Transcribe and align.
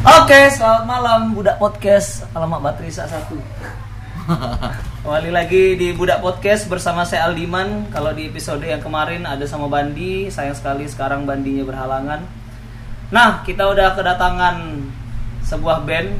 Oke, 0.00 0.48
selamat 0.56 0.88
malam 0.88 1.36
Budak 1.36 1.60
Podcast. 1.60 2.24
Alamat 2.32 2.64
Bateri 2.64 2.88
Sak 2.88 3.12
Satu. 3.12 3.36
Kembali 5.04 5.28
lagi 5.28 5.76
di 5.76 5.92
Budak 5.92 6.24
Podcast 6.24 6.72
bersama 6.72 7.04
saya 7.04 7.28
Aldiman. 7.28 7.84
Kalau 7.92 8.16
di 8.16 8.32
episode 8.32 8.64
yang 8.64 8.80
kemarin 8.80 9.28
ada 9.28 9.44
sama 9.44 9.68
Bandi 9.68 10.32
Sayang 10.32 10.56
sekali 10.56 10.88
sekarang 10.88 11.28
Bandinya 11.28 11.68
berhalangan. 11.68 12.24
Nah, 13.12 13.44
kita 13.44 13.68
udah 13.68 13.92
kedatangan 13.92 14.88
sebuah 15.44 15.84
band 15.84 16.16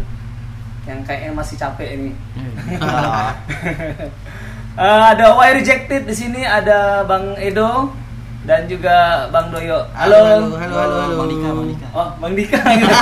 Yang 0.85 1.01
kayaknya 1.09 1.33
masih 1.33 1.57
capek 1.57 1.89
ini. 1.97 2.13
Eh, 4.71 5.03
Ada 5.13 5.35
Y 5.35 5.51
Rejected 5.61 6.07
di 6.07 6.15
sini 6.15 6.47
ada 6.47 7.03
Bang 7.03 7.35
Edo 7.43 7.91
dan 8.41 8.65
juga 8.65 9.29
Bang 9.29 9.53
Doyo. 9.53 9.85
Halo. 9.93 10.17
Halo, 10.17 10.57
halo, 10.57 10.77
halo, 10.77 10.97
halo. 10.97 11.15
Bang 11.17 11.29
Dika, 11.29 11.49
Bang 11.51 11.69
Dika. 11.69 11.87
Oh, 11.93 12.09
Bang 12.17 12.33
Dika. 12.35 12.59
gitu. 12.81 12.95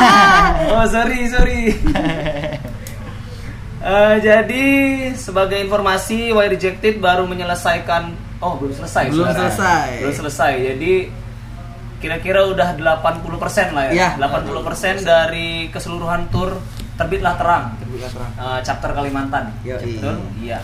oh, 0.71 0.85
sorry, 0.87 1.21
sorry. 1.29 1.61
Eh, 3.79 4.17
jadi 4.19 4.65
sebagai 5.15 5.55
informasi, 5.63 6.35
Y 6.35 6.47
Rejected 6.51 6.99
baru 6.99 7.31
menyelesaikan 7.31 8.11
oh 8.43 8.59
belum 8.59 8.75
selesai 8.75 9.07
Belum 9.15 9.31
sebenarnya. 9.31 9.55
selesai. 9.55 9.89
belum 10.03 10.15
selesai 10.19 10.53
jadi 10.75 10.93
kira-kira 11.99 12.41
udah 12.47 12.75
80% 12.75 13.75
lah 13.79 13.85
ya, 13.91 13.93
Ya. 13.95 14.11
80% 14.19 15.07
dari 15.07 15.71
keseluruhan 15.71 16.27
tour 16.31 16.59
terbitlah 16.95 17.39
terang 17.39 17.65
Terbuka 17.79 18.09
terang. 18.11 18.33
Eh, 18.35 18.61
chapter 18.67 18.91
Kalimantan 18.91 19.55
betul 19.63 20.27
iya 20.43 20.59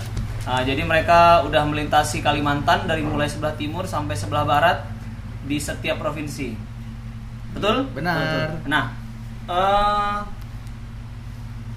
Nah, 0.45 0.61
jadi 0.61 0.85
mereka 0.85 1.41
udah 1.49 1.65
melintasi 1.65 2.21
Kalimantan 2.21 2.85
dari 2.85 3.01
mulai 3.01 3.25
sebelah 3.25 3.57
timur 3.57 3.89
sampai 3.89 4.13
sebelah 4.13 4.45
barat 4.45 4.85
di 5.49 5.57
setiap 5.57 5.97
provinsi. 5.97 6.53
Betul? 7.57 7.89
Benar. 7.97 8.17
Betul. 8.21 8.69
nah 8.69 8.85
eh, 9.49 10.19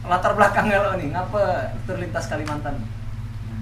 latar 0.08 0.36
belakangnya 0.36 0.84
lo 0.84 0.92
nih 1.00 1.08
ngapa 1.16 1.72
terlintas 1.88 2.28
Kalimantan? 2.28 2.76
Nah, 3.48 3.60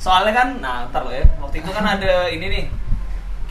soalnya 0.00 0.32
kan 0.40 0.48
nah 0.64 0.88
ntar 0.88 1.04
lo 1.04 1.12
ya. 1.12 1.28
Waktu 1.36 1.60
itu 1.60 1.70
kan 1.72 1.84
ada 1.84 2.32
ini 2.32 2.46
nih. 2.48 2.64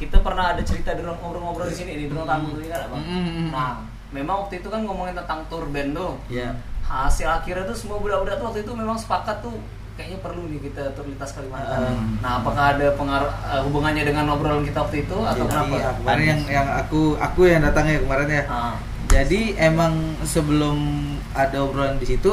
Kita 0.01 0.25
pernah 0.25 0.57
ada 0.57 0.65
cerita 0.65 0.97
di 0.97 1.05
ngobrol-ngobrol 1.05 1.69
di 1.69 1.77
sini 1.77 1.93
di 1.93 2.09
ruang 2.09 2.25
tamu 2.25 2.57
tuh 2.57 2.65
kan 2.65 2.89
Mm. 2.89 3.53
nah 3.53 3.85
memang 4.09 4.49
waktu 4.49 4.57
itu 4.65 4.67
kan 4.73 4.81
ngomongin 4.81 5.13
tentang 5.13 5.45
tour 5.45 5.69
band 5.69 5.93
tuh. 5.93 6.17
Ya. 6.33 6.57
hasil 6.81 7.23
akhirnya 7.23 7.63
tuh 7.63 7.77
semua 7.77 8.03
budak-budak 8.03 8.35
tuh 8.35 8.45
waktu 8.51 8.67
itu 8.67 8.73
memang 8.75 8.99
sepakat 8.99 9.39
tuh 9.39 9.55
kayaknya 9.95 10.19
perlu 10.23 10.47
nih 10.47 10.59
kita 10.63 10.95
tur 10.95 11.05
lintas 11.05 11.31
Kalimantan. 11.35 11.79
Hmm. 11.83 12.23
Nah, 12.23 12.31
apakah 12.41 12.75
ada 12.77 12.87
pengaruh 12.95 13.31
eh, 13.31 13.61
hubungannya 13.67 14.03
dengan 14.07 14.25
obrolan 14.31 14.63
kita 14.63 14.87
waktu 14.87 15.03
itu 15.03 15.17
atau 15.19 15.45
Jadi, 15.45 15.51
kenapa? 15.51 15.75
ya, 15.77 15.89
kemarin 15.99 16.25
yang 16.25 16.41
yang 16.47 16.67
aku 16.79 17.01
aku 17.19 17.41
yang 17.47 17.61
datang 17.63 17.85
ya 17.87 17.97
kemarin 17.99 18.27
ya. 18.29 18.43
Ah, 18.47 18.73
Jadi 19.11 19.41
emang 19.59 20.15
sebelum 20.23 20.77
ada 21.35 21.57
obrolan 21.67 21.99
di 21.99 22.07
situ 22.07 22.31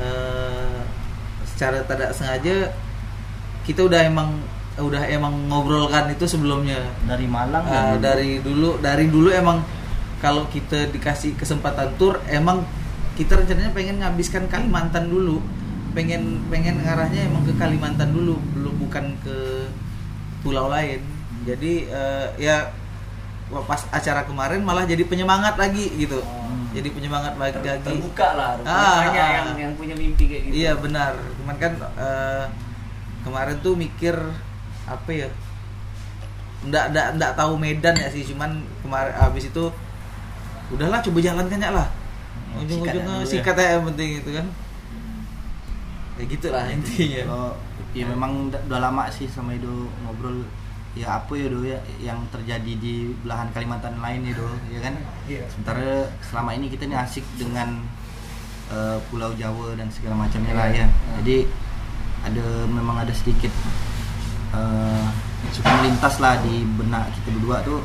eh, 0.00 0.78
secara 1.44 1.84
tidak 1.84 2.10
sengaja 2.16 2.72
kita 3.68 3.84
udah 3.84 4.00
emang 4.08 4.40
udah 4.78 5.02
emang 5.10 5.34
ngobrolkan 5.50 6.08
itu 6.14 6.24
sebelumnya. 6.24 6.80
dari 7.04 7.26
Malang 7.28 7.66
dulu. 7.66 7.98
dari 8.00 8.30
dulu 8.40 8.70
dari 8.80 9.04
dulu 9.10 9.28
emang 9.28 9.60
kalau 10.24 10.46
kita 10.48 10.88
dikasih 10.90 11.34
kesempatan 11.38 11.94
tur 11.98 12.18
emang 12.30 12.64
kita 13.18 13.34
rencananya 13.38 13.74
pengen 13.74 13.98
ngabiskan 13.98 14.46
Kalimantan 14.46 15.10
dulu 15.10 15.42
pengen 15.98 16.22
pengen 16.46 16.78
ngarahnya 16.78 17.26
emang 17.26 17.42
ke 17.42 17.52
Kalimantan 17.52 18.14
dulu 18.14 18.38
belum 18.54 18.74
bukan 18.78 19.18
ke 19.18 19.66
pulau 20.40 20.70
lain 20.70 21.02
jadi 21.42 21.72
eh, 21.84 22.26
ya 22.38 22.70
pas 23.66 23.82
acara 23.90 24.22
kemarin 24.22 24.62
malah 24.62 24.84
jadi 24.84 25.02
penyemangat 25.02 25.58
lagi 25.58 25.90
gitu 25.96 26.22
Oh. 26.22 26.70
jadi 26.70 26.88
penyemangat 26.88 27.34
lagi 27.34 27.56
ter- 27.58 27.80
terbuka 27.82 28.28
lah, 28.30 28.60
Ah, 28.60 29.00
rupanya 29.00 29.08
ah. 29.18 29.30
yang 29.34 29.46
yang 29.58 29.72
punya 29.74 29.94
mimpi 29.94 30.28
kayak 30.28 30.42
gitu. 30.46 30.54
iya 30.54 30.72
benar 30.76 31.16
cuman 31.34 31.56
kan 31.56 31.72
eh, 31.96 32.44
kemarin 33.20 33.56
tuh 33.58 33.72
mikir 33.74 34.12
apa 34.84 35.10
ya 35.10 35.28
ndak 36.62 36.92
ndak 36.92 37.06
ndak 37.16 37.32
tahu 37.34 37.56
Medan 37.56 37.96
ya 37.96 38.06
sih 38.06 38.20
cuman 38.22 38.50
kemarin 38.80 39.16
abis 39.18 39.48
itu 39.48 39.64
udahlah 40.68 41.00
coba 41.00 41.18
jalankan 41.18 41.56
ya 41.58 41.70
lah 41.72 41.88
ujung-ujungnya 42.54 42.92
Sikat 42.92 42.94
dulu 43.00 43.16
ya. 43.16 43.26
sikat 43.26 43.56
ya 43.56 43.68
yang 43.72 43.84
penting 43.88 44.10
itu 44.20 44.30
kan 44.30 44.46
ya 46.18 46.24
gitulah 46.26 46.64
intinya. 46.68 47.22
Kalau 47.24 47.50
ya 47.94 48.04
memang 48.04 48.50
udah, 48.52 48.78
lama 48.82 49.06
sih 49.08 49.30
sama 49.30 49.54
Edo 49.54 49.86
ngobrol. 50.04 50.44
Ya 50.96 51.14
apa 51.14 51.30
ya 51.38 51.46
do 51.46 51.62
ya 51.62 51.78
yang 52.02 52.26
terjadi 52.34 52.72
di 52.74 53.14
belahan 53.22 53.54
Kalimantan 53.54 54.02
lain 54.02 54.26
ya 54.26 54.34
do 54.34 54.48
ya 54.66 54.80
kan? 54.82 54.94
Iya. 55.30 55.46
sementara 55.46 56.10
selama 56.26 56.50
ini 56.58 56.66
kita 56.66 56.90
nih 56.90 56.98
asik 56.98 57.22
dengan 57.38 57.86
eh, 58.72 58.98
Pulau 59.06 59.30
Jawa 59.38 59.78
dan 59.78 59.86
segala 59.94 60.26
macamnya 60.26 60.58
lah 60.58 60.66
Iya. 60.74 60.82
ya. 60.82 60.86
Jadi 61.22 61.36
ada 62.26 62.46
memang 62.66 62.98
ada 62.98 63.14
sedikit 63.14 63.52
eh, 64.58 65.04
suka 65.54 65.70
melintas 65.78 66.18
lah 66.18 66.34
di 66.42 66.66
benak 66.74 67.14
kita 67.14 67.28
berdua 67.38 67.62
tuh. 67.62 67.78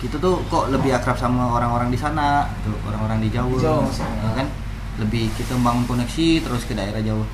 Kita 0.00 0.16
tuh 0.16 0.40
kok 0.48 0.72
lebih 0.72 0.96
akrab 0.96 1.20
sama 1.20 1.52
orang-orang 1.52 1.92
di 1.92 1.98
sana 2.00 2.48
tuh 2.64 2.76
orang-orang 2.88 3.20
di 3.20 3.28
Jawa, 3.28 3.56
Di 3.60 3.64
Jawa 3.64 3.84
ya 4.24 4.32
kan 4.40 4.48
lebih 4.96 5.28
kita 5.36 5.52
membangun 5.60 5.84
koneksi 5.96 6.40
terus 6.40 6.64
ke 6.64 6.72
daerah 6.72 7.00
Jawa 7.04 7.24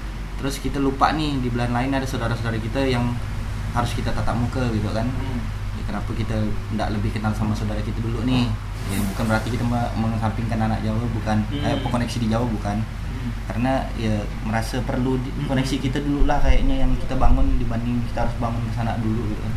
terus 0.42 0.58
kita 0.58 0.82
lupa 0.82 1.14
nih 1.14 1.38
di 1.38 1.48
belahan 1.54 1.70
lain 1.70 1.90
ada 1.94 2.02
saudara-saudara 2.02 2.58
kita 2.58 2.82
yang 2.82 3.14
harus 3.72 3.94
kita 3.94 4.10
tatap 4.10 4.34
muka 4.36 4.68
gitu 4.74 4.90
kan. 4.90 5.06
Hmm. 5.06 5.38
ya, 5.78 5.82
kenapa 5.86 6.10
kita 6.12 6.34
tidak 6.44 6.88
lebih 6.92 7.14
kenal 7.14 7.32
sama 7.32 7.54
saudara 7.54 7.78
kita 7.80 7.96
dulu 8.02 8.26
nih? 8.26 8.50
Ya 8.90 8.98
bukan 9.00 9.24
berarti 9.30 9.48
kita 9.54 9.64
me- 9.64 9.92
mengesampingkan 9.96 10.58
anak 10.58 10.82
Jawa 10.82 11.06
bukan. 11.14 11.46
Hmm. 11.46 11.62
eh, 11.62 11.78
koneksi 11.80 12.16
di 12.20 12.28
Jawa 12.28 12.44
bukan. 12.50 12.82
Hmm. 12.82 13.30
karena 13.46 13.86
ya 13.94 14.18
merasa 14.42 14.82
perlu 14.82 15.14
di- 15.22 15.30
koneksi 15.46 15.78
kita 15.78 16.02
dulu 16.02 16.26
lah 16.26 16.42
kayaknya 16.42 16.82
yang 16.82 16.90
kita 16.98 17.14
bangun 17.14 17.46
dibanding 17.62 18.02
kita 18.10 18.26
harus 18.26 18.34
bangun 18.42 18.60
ke 18.66 18.72
sana 18.74 18.98
dulu 18.98 19.22
gitu 19.30 19.40
kan. 19.46 19.54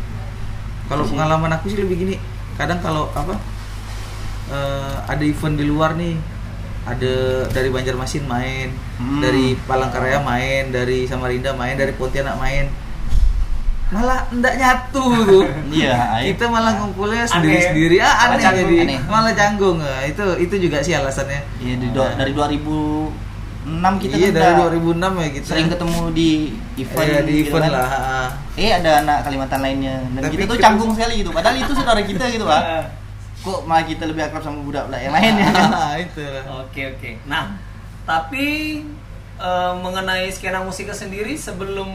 Kalau 0.86 1.04
pengalaman 1.10 1.52
aku 1.58 1.66
sih 1.74 1.82
lebih 1.82 1.98
gini. 1.98 2.16
Kadang 2.62 2.78
kalau 2.80 3.10
apa 3.18 3.36
eh, 4.54 4.96
ada 5.10 5.24
event 5.26 5.58
di 5.58 5.66
luar 5.66 5.98
nih 5.98 6.14
ada 6.86 7.16
dari 7.48 7.68
Banjarmasin 7.68 8.24
main 8.24 8.70
Hmm. 8.96 9.20
dari 9.20 9.58
Palangkaraya 9.60 10.22
main 10.22 10.70
dari 10.70 11.04
Samarinda 11.04 11.52
main 11.52 11.74
dari 11.74 11.92
Pontianak 11.92 12.38
main. 12.38 12.70
Malah 13.88 14.26
ndak 14.32 14.54
nyatu 14.56 15.04
tuh. 15.24 15.44
Iya 15.72 15.94
kita 16.24 16.46
malah 16.48 16.74
ngumpulnya 16.76 17.22
Aneh. 17.22 17.30
sendiri 17.30 17.58
sendiri 17.64 17.96
ah 18.00 18.16
aneh 18.26 18.38
canggung. 18.40 18.66
jadi. 18.66 18.78
Aneh. 18.84 19.00
malah 19.04 19.34
canggung. 19.34 19.78
Ah, 19.80 20.02
itu 20.04 20.26
itu 20.40 20.56
juga 20.60 20.78
sih 20.80 20.94
alasannya. 20.94 21.42
Iya, 21.60 21.74
di 21.76 21.88
do- 21.90 22.16
dari 22.16 22.32
2006 22.32 23.14
kita 24.00 24.14
iya 24.16 24.28
kan 24.28 24.36
dari 24.36 24.52
udah 24.56 24.70
2006 24.72 25.12
ya 25.16 25.30
kita. 25.32 25.46
sering 25.48 25.68
ketemu 25.68 26.00
di 26.12 26.30
event 26.78 27.06
Iya, 27.08 27.20
di 27.22 27.34
gitu 27.36 27.50
event 27.52 27.64
kan. 27.64 27.72
lah 27.76 27.90
ah. 27.90 28.28
eh 28.56 28.72
ada 28.72 28.92
anak 29.02 29.18
Kalimantan 29.22 29.60
lainnya. 29.60 29.96
Dan 30.08 30.22
Tapi 30.24 30.34
kita 30.34 30.44
tuh 30.48 30.58
canggung 30.58 30.92
sekali 30.92 31.14
gitu. 31.20 31.30
Padahal 31.30 31.56
itu 31.56 31.72
saudara 31.72 32.02
kita 32.02 32.26
gitu 32.28 32.42
pak 32.44 32.62
kok 33.46 33.62
malah 33.64 33.86
kita 33.86 34.04
lebih 34.04 34.26
akrab 34.26 34.42
sama 34.42 34.60
budak-budak 34.60 35.00
yang 35.00 35.14
lain 35.14 35.34
ya 35.38 35.48
kan 35.54 35.70
Ah, 35.86 35.96
itu. 35.96 36.26
Oke 36.60 36.82
oke. 36.90 37.12
Nah, 37.24 37.54
tapi 38.04 38.46
eh, 39.38 39.74
mengenai 39.78 40.26
skena 40.28 40.60
musiknya 40.60 40.92
sendiri 40.92 41.38
sebelum 41.38 41.94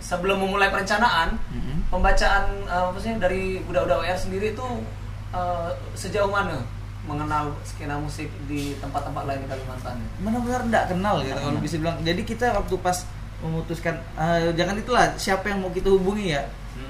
sebelum 0.00 0.40
memulai 0.40 0.70
perencanaan, 0.70 1.36
Mm-mm. 1.50 1.90
pembacaan 1.90 2.44
eh, 2.64 2.84
apa 2.88 2.98
sih 2.98 3.12
dari 3.16 3.58
budak-budak 3.60 4.00
WR 4.00 4.18
sendiri 4.18 4.46
itu 4.54 4.66
eh, 5.30 5.70
sejauh 5.92 6.30
mana 6.30 6.62
mengenal 7.00 7.50
skena 7.64 7.96
musik 7.96 8.28
di 8.44 8.76
tempat-tempat 8.76 9.24
lain 9.24 9.40
di 9.40 9.48
Kalimantan? 9.48 9.96
benar-benar 10.20 10.62
nggak 10.62 10.84
kenal 10.92 11.14
gitu 11.20 11.32
Nggak 11.32 11.40
kalau 11.42 11.60
bisa 11.60 11.76
bilang 11.76 11.96
jadi 12.00 12.22
kita 12.22 12.46
waktu 12.54 12.74
pas 12.78 12.98
memutuskan 13.40 13.94
eh, 14.14 14.52
jangan 14.52 14.76
itulah 14.76 15.04
siapa 15.16 15.48
yang 15.48 15.64
mau 15.64 15.72
kita 15.72 15.88
hubungi 15.88 16.36
ya. 16.36 16.44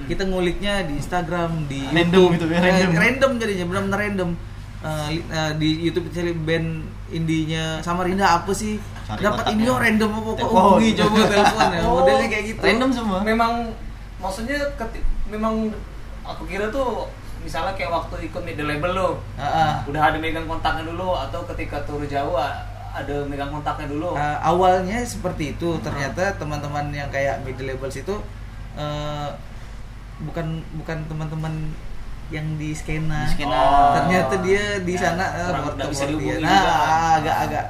Kita 0.06 0.22
nguliknya 0.24 0.82
di 0.82 0.94
Instagram 0.94 1.66
di 1.66 1.80
Random 1.84 2.30
YouTube. 2.30 2.30
gitu 2.32 2.44
ya, 2.46 2.56
Eh, 2.56 2.62
random. 2.62 2.92
random 2.94 3.30
jadinya 3.36 3.64
benar-benar 3.66 4.00
random. 4.00 4.30
Li- 4.80 5.26
eh, 5.26 5.52
di 5.54 5.68
YouTube 5.82 6.08
cari 6.08 6.32
band 6.32 6.68
indinya 7.10 7.80
Samarinda 7.80 8.26
apa 8.34 8.48
sih? 8.50 8.80
Cari 9.04 9.20
dapat 9.20 9.44
ini 9.50 9.64
oh 9.66 9.76
random 9.76 10.10
apa 10.14 10.30
kok 10.34 10.46
hubungi 10.46 10.90
coba 10.94 11.16
telepon 11.22 11.66
ya. 11.68 11.80
Oh, 11.82 11.92
modelnya 11.98 12.26
kayak 12.26 12.44
gitu. 12.48 12.60
Random 12.62 12.90
semua. 12.90 13.18
Memang 13.20 13.52
maksudnya 14.16 14.56
keti- 14.74 15.04
memang 15.26 15.68
aku 16.22 16.44
kira 16.44 16.68
tuh 16.68 17.04
misalnya 17.40 17.72
kayak 17.72 17.88
waktu 17.90 18.24
ikut 18.26 18.42
di 18.42 18.52
label 18.54 18.92
lo 18.92 19.08
Ah, 19.34 19.44
ah. 19.44 19.72
udah 19.84 20.02
ada 20.06 20.16
megang 20.16 20.44
kontaknya 20.44 20.84
dulu 20.86 21.12
atau 21.14 21.40
ketika 21.46 21.80
tur 21.84 22.00
Jawa 22.04 22.52
ada 22.90 23.16
megang 23.24 23.48
kontaknya 23.50 23.86
dulu. 23.86 24.12
Uh, 24.12 24.38
awalnya 24.40 25.00
seperti 25.02 25.52
itu. 25.54 25.76
Ternyata 25.78 26.36
teman-teman 26.36 26.88
yang 26.90 27.08
kayak 27.08 27.40
middle 27.40 27.64
labels 27.66 27.94
itu 27.94 28.16
uh, 28.74 29.28
bukan 30.22 30.46
bukan 30.74 30.98
teman-teman 31.06 31.54
yang 32.30 32.46
di 32.54 32.70
skena, 32.70 33.26
Di 33.26 33.34
skena. 33.34 33.50
Oh. 33.50 33.90
ternyata 33.92 34.34
dia 34.38 34.78
di 34.78 34.92
Ya, 34.92 35.00
sana 35.02 35.24
uh, 35.26 35.48
kurang- 35.50 35.76
to 35.76 35.86
bisa 35.90 36.04
dia. 36.06 36.14
juga. 36.14 36.32
nah 36.40 36.62
agak 37.18 37.36
agak 37.42 37.64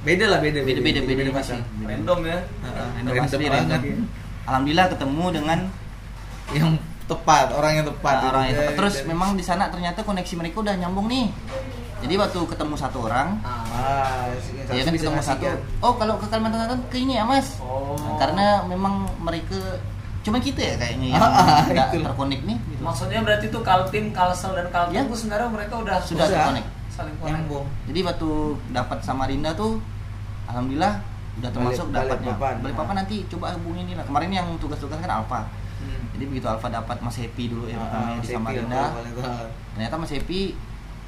beda 0.00 0.24
lah 0.26 0.38
beda 0.38 0.58
Beda- 0.62 0.80
beda- 0.80 1.02
beda 1.04 1.30
pasang. 1.30 1.60
sih. 1.60 1.84
Random 1.84 2.18
ya. 2.24 2.38
Uh, 2.38 2.66
Random 2.96 3.12
random 3.14 3.38
banget. 3.40 3.52
random. 3.52 3.82
alhamdulillah 4.42 4.86
ketemu 4.88 5.24
dengan 5.30 5.58
yang 6.50 6.68
tepat 7.04 7.46
orang 7.50 7.72
yang 7.74 7.86
tepat 7.86 8.16
orang 8.22 8.42
yang 8.44 8.54
Dan- 8.54 8.64
tepat. 8.64 8.76
terus 8.78 8.94
dan- 8.96 9.06
memang 9.06 9.30
di 9.32 9.42
sana 9.42 9.68
ternyata 9.68 10.00
koneksi 10.00 10.34
mereka 10.36 10.56
udah 10.60 10.74
nyambung 10.74 11.06
nih 11.06 11.28
Jadi 11.98 12.14
waktu 12.14 12.38
ketemu 12.46 12.74
satu 12.78 12.98
orang, 13.02 13.42
Ah. 13.42 13.66
Ah, 13.66 14.30
dia 14.70 14.86
kan 14.86 14.94
bisa 14.94 15.02
ketemu 15.02 15.18
ngasih 15.18 15.30
satu. 15.34 15.44
kan. 15.44 15.58
Oh 15.82 15.92
kalau 15.92 16.14
ke 16.14 16.30
Kalimantan 16.30 16.58
Selatan 16.62 16.80
ke 16.86 16.96
ini 16.96 17.12
ya 17.12 17.26
mas? 17.26 17.58
Oh. 17.58 17.98
Nah, 17.98 18.14
karena 18.16 18.46
memang 18.64 18.94
mereka 19.18 19.58
cuma 20.28 20.38
kita 20.38 20.60
ya 20.62 20.74
kayaknya 20.76 21.06
yang 21.10 21.20
Ah, 21.20 21.64
nggak 21.64 21.86
itulah. 21.90 22.06
terkonek 22.06 22.40
nih. 22.44 22.58
Gitu. 22.62 22.80
Maksudnya 22.80 23.20
berarti 23.20 23.46
tuh 23.48 23.62
Kaltim, 23.62 24.04
Kalsel 24.10 24.52
dan 24.52 24.68
Kaltim 24.68 24.94
Ya. 24.94 25.02
itu 25.02 25.16
sebenarnya 25.16 25.48
mereka 25.48 25.74
udah 25.76 25.96
Sudah 25.98 26.26
terkonek. 26.26 26.64
saling 26.90 27.16
konek. 27.16 27.42
Jadi 27.86 28.00
waktu 28.02 28.28
dapat 28.70 28.98
Samarinda 29.00 29.50
tuh, 29.52 29.80
alhamdulillah 30.44 30.94
udah 31.36 31.50
termasuk 31.50 31.86
Balik- 31.88 32.10
dapatnya. 32.10 32.34
Balikpapan. 32.34 32.54
Balikpapan 32.60 32.94
nanti 32.96 33.16
coba 33.26 33.54
hubungin 33.54 33.84
ini 33.84 33.94
lah. 33.94 34.04
Kemarin 34.04 34.30
yang 34.32 34.46
tugas-tugas 34.56 34.98
kan 34.98 35.12
Alfa. 35.14 35.40
Hmm. 35.78 36.02
Jadi 36.10 36.24
begitu 36.26 36.44
Alfa 36.44 36.68
dapat 36.68 36.98
Mas 36.98 37.16
Happy 37.16 37.44
dulu 37.46 37.64
ya 37.64 37.78
Ah, 37.78 38.18
pertama 38.18 38.18
di 38.18 38.26
Samarinda. 38.28 38.74
atau 38.76 38.96
paling 38.96 39.12
tua. 39.14 39.30
Ternyata 39.72 39.94
Mas 39.96 40.10
Happy 40.10 40.40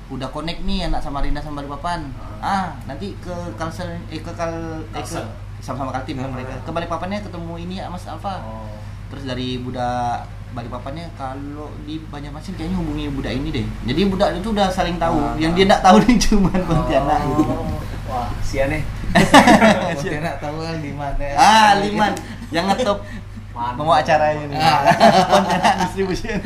udah 0.08 0.28
connect 0.28 0.61
nih 0.62 0.87
anak 0.87 1.00
Samarinda 1.00 1.38
sama 1.38 1.58
Balikpapan. 1.58 2.00
Ah, 2.38 2.72
nanti 2.84 3.12
ke 3.17 3.31
Kalsel 3.55 3.99
eh 4.06 4.19
ke 4.19 4.31
Kal 4.31 4.55
eh, 4.88 5.02
ke 5.02 5.19
sama-sama 5.61 5.90
Kaltim 5.93 6.17
kan 6.17 6.25
Ah. 6.25 6.32
mereka. 6.32 6.55
Ke 6.62 6.70
Balikpapannya 6.70 7.19
ketemu 7.20 7.55
ini 7.58 7.75
ya 7.76 7.87
Mas 7.87 8.06
Alfa. 8.06 8.38
Oh. 8.40 8.70
Terus 9.10 9.24
dari 9.26 9.58
budak 9.58 10.40
Balikpapannya 10.50 11.14
kalau 11.14 11.70
di 11.86 12.02
Banjarmasin 12.10 12.58
kayaknya 12.58 12.82
hubungi 12.82 13.06
budak 13.14 13.32
ini 13.38 13.48
deh. 13.54 13.66
Jadi 13.86 14.00
budak 14.10 14.34
itu 14.34 14.50
udah 14.50 14.66
saling 14.66 14.98
tahu. 14.98 15.14
Ah. 15.22 15.38
Yang 15.38 15.52
dia 15.54 15.64
enggak 15.70 15.82
tahu 15.86 15.96
nih 16.02 16.16
cuman 16.26 16.60
Pontianak 16.66 17.20
gitu. 17.22 17.42
Oh. 17.46 17.78
Wah, 18.10 18.28
sia 18.42 18.66
nih. 18.66 18.82
Pontianak 19.94 20.34
tahu 20.42 20.56
kan 20.58 20.76
di 20.82 20.90
mana. 20.90 21.26
Ah, 21.38 21.78
Liman 21.78 22.12
yang 22.50 22.66
ngetop 22.66 23.06
membawa 23.54 24.02
acaranya 24.02 24.44
nih. 24.50 24.58
Ah. 24.58 24.80
Pontianak 25.30 25.74
distribution. 25.86 26.38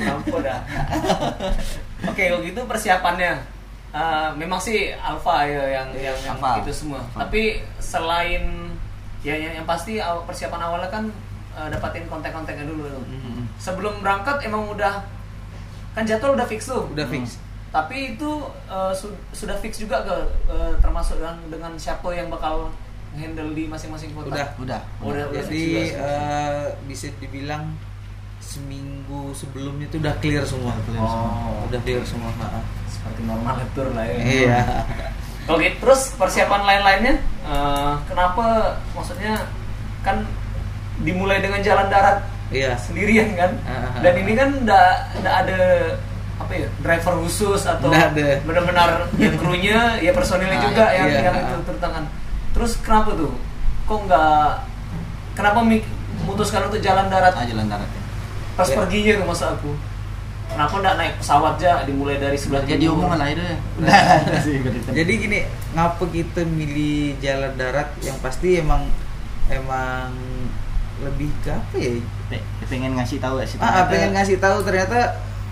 Dah. 0.44 0.60
Oke, 2.04 2.22
kalau 2.28 2.44
gitu 2.44 2.60
persiapannya 2.68 3.32
eh, 3.88 4.28
memang 4.36 4.60
sih 4.60 4.92
alfa 4.92 5.48
ya 5.48 5.80
yang 5.80 5.88
yang, 5.96 6.16
yang 6.28 6.36
itu 6.60 6.72
semua. 6.76 7.00
Alpha. 7.00 7.24
Tapi 7.24 7.64
selain 7.80 8.68
ya 9.24 9.32
yang, 9.32 9.64
yang 9.64 9.66
pasti 9.66 9.96
persiapan 10.28 10.60
awalnya 10.60 10.92
kan 10.92 11.08
eh, 11.54 11.68
dapatin 11.70 12.04
kontak-kontaknya 12.10 12.66
dulu 12.66 12.84
tuh. 12.90 13.04
Mm-mm. 13.06 13.46
Sebelum 13.58 14.02
berangkat 14.02 14.42
emang 14.44 14.68
udah 14.70 15.06
kan 15.94 16.02
jadwal 16.02 16.34
udah 16.34 16.46
fix 16.46 16.66
tuh. 16.66 16.90
Udah 16.90 17.06
fix. 17.06 17.38
Tapi 17.70 18.14
itu 18.14 18.30
eh, 18.70 18.92
su- 18.94 19.18
sudah 19.34 19.56
fix 19.58 19.78
juga 19.78 20.02
ke 20.02 20.16
eh, 20.50 20.72
termasuk 20.82 21.18
dengan 21.18 21.36
dengan 21.50 21.72
siapa 21.78 22.10
yang 22.14 22.30
bakal 22.30 22.70
handle 23.14 23.54
di 23.54 23.70
masing-masing 23.70 24.10
kota. 24.14 24.34
Udah. 24.34 24.48
Udah. 24.58 24.80
Udah, 25.02 25.24
Jadi 25.30 25.94
eh, 25.94 26.64
bisa 26.86 27.10
dibilang 27.22 27.74
seminggu 28.42 29.32
sebelumnya 29.32 29.88
itu 29.88 29.96
udah 29.98 30.14
clear 30.20 30.44
semua. 30.44 30.76
Udah 30.76 30.84
clear 30.84 31.06
semua. 31.08 31.30
Udah 31.66 31.80
clear 31.80 32.02
semua. 32.04 32.30
seperti 32.94 33.20
normal 33.28 33.56
tour 33.76 33.88
lah 33.92 34.06
ya. 34.08 34.16
Iya. 34.24 34.60
Oke, 35.44 35.76
terus 35.76 36.16
persiapan 36.16 36.64
lain-lainnya, 36.64 37.14
eh, 37.44 37.94
kenapa 38.08 38.76
maksudnya 38.96 39.44
kan 40.00 40.24
dimulai 41.00 41.40
dengan 41.40 41.58
jalan 41.58 41.88
darat 41.88 42.22
Iya. 42.48 42.78
sendirian 42.78 43.34
kan? 43.34 43.50
Dan 43.98 44.14
ini 44.20 44.32
kan 44.32 44.48
ndak 44.62 44.90
ndak 45.18 45.34
ada 45.42 45.58
apa 46.34 46.52
ya 46.52 46.68
driver 46.82 47.14
khusus 47.22 47.62
atau 47.62 47.90
benar-benar 48.42 49.06
ya 49.16 49.30
krunya 49.34 49.78
ya 49.98 50.10
personilnya 50.10 50.58
Ah, 50.60 50.64
juga 50.64 50.84
yang 50.90 51.06
iya. 51.08 51.20
yang 51.24 51.36
itu 51.40 51.54
turun 51.64 51.80
tangan. 51.80 52.04
Terus 52.52 52.72
kenapa 52.78 53.10
tuh? 53.14 53.32
Kok 53.84 53.98
nggak 54.06 54.48
kenapa 55.34 55.58
memutuskan 55.64 56.68
untuk 56.68 56.78
jalan 56.78 57.06
darat 57.08 57.34
Ah, 57.34 57.42
jalan 57.42 57.66
darat. 57.66 57.88
ya. 57.88 58.02
pas 58.54 58.68
Ya. 58.68 58.76
perginya 58.76 59.12
tuh 59.18 59.26
masa 59.26 59.46
aku? 59.50 59.72
Kenapa 60.44 60.74
nggak 60.76 60.94
naik 60.94 61.14
pesawat 61.18 61.52
aja 61.58 61.82
dimulai 61.82 62.20
dari 62.20 62.36
sebelah 62.36 62.62
Jadi 62.62 62.84
omongan 62.86 63.18
lah 63.18 63.28
itu 63.28 63.42
ya. 63.42 63.56
Nah. 63.80 63.90
Sih, 64.46 64.60
berita. 64.60 64.90
Jadi 64.92 65.12
gini, 65.16 65.38
ngapa 65.72 66.04
kita 66.06 66.42
milih 66.44 67.18
jalan 67.18 67.52
darat 67.56 67.88
yang 67.98 68.14
pasti 68.20 68.60
emang 68.60 68.86
emang 69.48 70.12
lebih 71.02 71.30
ke 71.42 71.50
apa 71.50 71.74
ya? 71.74 71.90
Pe- 72.30 72.44
pengen 72.66 72.94
ngasih 72.94 73.18
tahu 73.18 73.42
ya 73.42 73.46
sih. 73.46 73.56
Ah, 73.58 73.64
ternyata- 73.82 73.90
pengen 73.90 74.10
ngasih 74.14 74.36
tahu 74.38 74.56
ternyata 74.62 74.98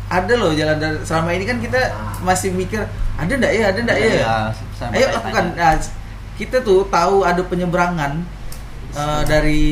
ada 0.07 0.33
loh 0.37 0.53
jalan 0.53 0.77
darat. 0.77 1.03
Selama 1.03 1.31
ini 1.33 1.45
kan 1.49 1.59
kita 1.59 1.81
masih 2.21 2.53
mikir 2.53 2.85
ada 3.17 3.33
ndak 3.33 3.53
ya, 3.53 3.65
ada 3.73 3.81
ndak 3.81 3.97
ya. 3.97 4.09
Iya, 4.13 4.35
sama 4.79 4.93
Ayo 4.93 5.07
lakukan. 5.11 5.45
Nah, 5.57 5.75
kita 6.37 6.57
tuh 6.61 6.85
tahu 6.87 7.23
ada 7.23 7.43
penyeberangan 7.43 8.23
eh, 8.93 9.23
dari 9.25 9.65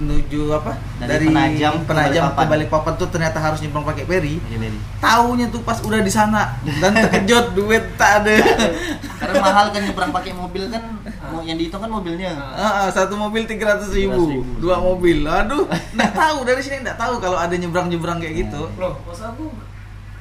menuju 0.00 0.56
apa? 0.56 0.72
Dari 0.96 1.28
Penajam 1.28 1.72
ke 1.80 1.84
Penajam 1.84 2.32
ke 2.32 2.42
Balikpapan. 2.48 2.92
Tuh 2.96 3.08
ternyata 3.12 3.36
harus 3.36 3.60
nyebrang 3.60 3.84
pakai. 3.84 4.04
Iya, 4.08 4.08
Beri. 4.08 4.34
Taunya 4.98 5.46
tuh 5.52 5.60
pas 5.60 5.76
udah 5.84 6.00
di 6.00 6.12
sana 6.12 6.56
dan 6.80 6.92
terkejut 6.96 7.52
duit 7.58 7.84
tak 8.00 8.24
ada. 8.24 8.32
Karena 9.20 9.34
mahal 9.44 9.66
kan 9.72 9.80
nyebrang 9.84 10.12
pakai 10.12 10.32
mobil 10.32 10.64
kan, 10.72 10.82
mau 11.28 11.44
yang 11.44 11.60
dihitung 11.60 11.84
kan 11.84 11.90
mobilnya. 11.92 12.32
Ah, 12.56 12.84
ah, 12.84 12.88
satu 12.88 13.14
mobil 13.20 13.44
tiga 13.44 13.76
ratus 13.76 13.92
ribu, 13.92 14.40
300.000. 14.40 14.64
dua 14.64 14.76
mobil. 14.80 15.20
Aduh, 15.28 15.68
nggak 15.68 16.12
tahu 16.16 16.38
dari 16.48 16.60
sini 16.64 16.80
nggak 16.80 16.96
tahu 16.96 17.20
kalau 17.20 17.36
ada 17.36 17.52
nyebrang 17.52 17.92
nyebrang 17.92 18.18
kayak 18.18 18.48
gitu. 18.48 18.72
Loh, 18.80 18.96
maksud 19.04 19.36
aku 19.36 19.52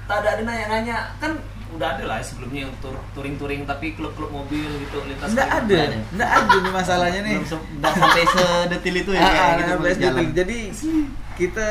tak 0.10 0.26
ada 0.26 0.30
ada 0.36 0.42
nanya-nanya 0.44 1.16
kan 1.22 1.38
udah 1.70 1.88
ada 1.94 2.04
lah 2.04 2.18
sebelumnya 2.20 2.66
yang 2.66 2.74
tur 2.80 2.98
touring-touring 3.12 3.62
tapi 3.64 3.94
klub-klub 3.94 4.30
mobil 4.30 4.66
gitu 4.80 4.98
lintas 5.04 5.30
Nggak 5.30 5.50
ada, 5.56 5.80
nggak 6.10 6.30
ada 6.34 6.56
nih 6.58 6.72
masalahnya 6.74 7.22
nih. 7.22 7.36
Nggak 7.40 7.94
sampai 7.94 8.24
sedetil 8.26 8.96
itu 8.98 9.12
ya 9.14 9.22
Ah, 9.22 9.30
ah, 9.30 9.50
gitu 9.56 9.74
jalan. 10.02 10.26
Jadi 10.34 10.58
kita 11.36 11.68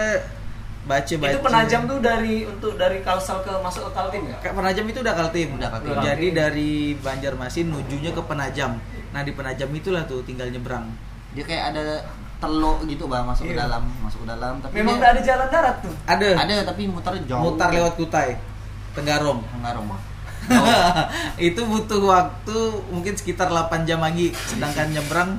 baca 0.85 1.15
baca. 1.19 1.29
Itu 1.29 1.41
penajam 1.43 1.81
tuh 1.85 1.99
dari 1.99 2.35
untuk 2.45 2.73
dari 2.75 2.99
Kalsel 3.01 3.43
ke 3.43 3.53
masuk 3.59 3.83
ke 3.85 3.93
Kaltim 3.93 4.23
ya? 4.25 4.37
Penajam 4.41 4.85
itu 4.87 4.99
udah 4.99 5.15
kaltim. 5.15 5.49
Udah 5.55 5.69
Kaltim. 5.71 5.95
Jadi 6.01 6.27
dari 6.33 6.71
Banjarmasin 6.97 7.67
nujunya 7.69 8.11
ke 8.11 8.23
penajam. 8.23 8.81
Nah 9.09 9.21
di 9.21 9.33
penajam 9.33 9.69
itulah 9.71 10.03
tuh 10.05 10.23
tinggal 10.23 10.49
nyebrang. 10.49 10.89
Dia 11.33 11.45
kayak 11.45 11.65
ada 11.71 11.85
teluk 12.39 12.87
gitu 12.87 13.05
bang 13.05 13.27
masuk 13.27 13.45
ke 13.45 13.53
Iya. 13.53 13.67
dalam, 13.67 13.83
masuk 14.01 14.23
ke 14.23 14.29
dalam. 14.31 14.55
Tapi 14.63 14.73
Memang 14.73 14.95
dia- 14.95 15.01
udah 15.01 15.11
ada 15.11 15.21
jalan 15.21 15.49
darat 15.51 15.77
tuh. 15.83 15.95
Ada. 16.07 16.29
ada 16.39 16.55
tapi 16.65 16.83
muter 16.87 17.13
jauh. 17.21 17.43
Mutar 17.43 17.69
lewat 17.69 17.93
Kutai, 17.99 18.31
Tenggarong. 18.99 19.41
Tenggarong 19.49 19.87
bang. 19.87 20.03
itu 21.51 21.61
butuh 21.61 22.01
waktu 22.03 22.57
mungkin 22.89 23.13
sekitar 23.13 23.49
8 23.49 23.85
jam 23.85 24.01
lagi 24.01 24.33
sedangkan 24.49 24.89
nyebrang 24.91 25.31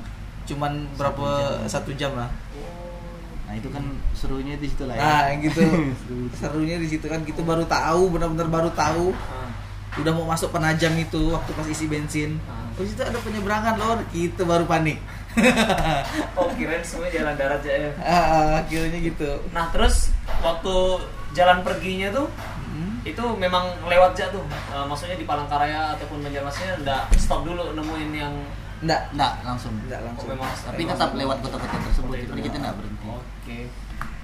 cuman 0.45 0.85
berapa 0.93 1.27
satu 1.65 1.93
jam 1.93 2.13
lah 2.13 2.29
Nah 3.43 3.57
itu 3.57 3.65
kan 3.67 3.81
serunya 4.13 4.53
di 4.53 4.69
situ 4.69 4.85
lah 4.85 4.93
ya. 4.93 5.01
nah 5.01 5.33
gitu 5.35 5.65
serunya 6.39 6.77
di 6.77 6.85
situ 6.87 7.01
kan 7.03 7.25
kita 7.25 7.41
baru 7.41 7.65
tahu 7.65 8.13
benar-benar 8.13 8.47
baru 8.47 8.69
tahu 8.69 9.09
Ah. 9.09 9.49
udah 9.97 10.13
mau 10.13 10.29
masuk 10.29 10.53
penajam 10.53 10.93
itu 10.93 11.33
waktu 11.33 11.49
pas 11.51 11.65
isi 11.65 11.85
bensin 11.85 12.37
Ah. 12.45 12.69
terus 12.77 12.93
itu 12.93 13.01
ada 13.01 13.17
penyeberangan 13.17 13.81
lor 13.81 14.05
kita 14.13 14.45
baru 14.45 14.69
panik 14.69 15.01
Oh, 16.37 16.53
kirain 16.53 16.81
semua 16.81 17.07
jalan 17.07 17.33
darat 17.33 17.59
aja 17.59 17.73
ya. 17.87 17.91
ah, 17.99 18.61
akhirnya 18.61 18.99
gitu 18.99 19.41
Nah, 19.49 19.69
terus 19.69 20.13
waktu 20.39 20.73
jalan 21.31 21.61
perginya 21.61 22.09
tuh. 22.11 22.25
Itu 23.01 23.23
memang 23.35 23.63
lewat 23.85 24.11
aja 24.13 24.27
tuh. 24.29 24.43
Eh, 24.45 24.85
maksudnya 24.85 25.15
di 25.15 25.23
Palangkaraya 25.23 25.95
ataupun 25.95 26.19
Banjarmasinnya 26.19 26.83
ndak 26.83 27.03
stop 27.15 27.47
dulu 27.47 27.71
nemuin 27.71 28.11
yang 28.11 28.33
enggak 28.79 29.11
Enggak 29.11 29.33
langsung. 29.43 29.73
enggak 29.75 29.99
oh, 29.99 30.05
langsung 30.07 30.27
memang 30.31 30.47
Tapi 30.51 30.83
tetap 30.83 31.09
lewat 31.15 31.37
kota-kota 31.39 31.77
tersebut. 31.83 32.15
Jadi 32.27 32.41
kita 32.41 32.57
enggak 32.59 32.75
berhenti. 32.75 33.05
Oke. 33.07 33.57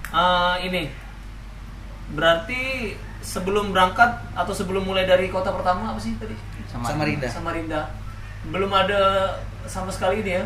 Eh, 0.05 0.55
ini 0.63 0.83
berarti 2.05 2.93
sebelum 3.19 3.73
berangkat 3.73 4.11
atau 4.37 4.53
sebelum 4.53 4.85
mulai 4.85 5.09
dari 5.09 5.33
kota 5.33 5.49
pertama 5.49 5.91
apa 5.91 5.99
sih 5.99 6.13
tadi? 6.15 6.35
Samarinda. 6.69 7.27
Samarinda. 7.31 7.81
Belum 8.51 8.69
ada 8.69 9.01
sama 9.65 9.89
sekali 9.89 10.21
ini 10.21 10.37
ya. 10.37 10.43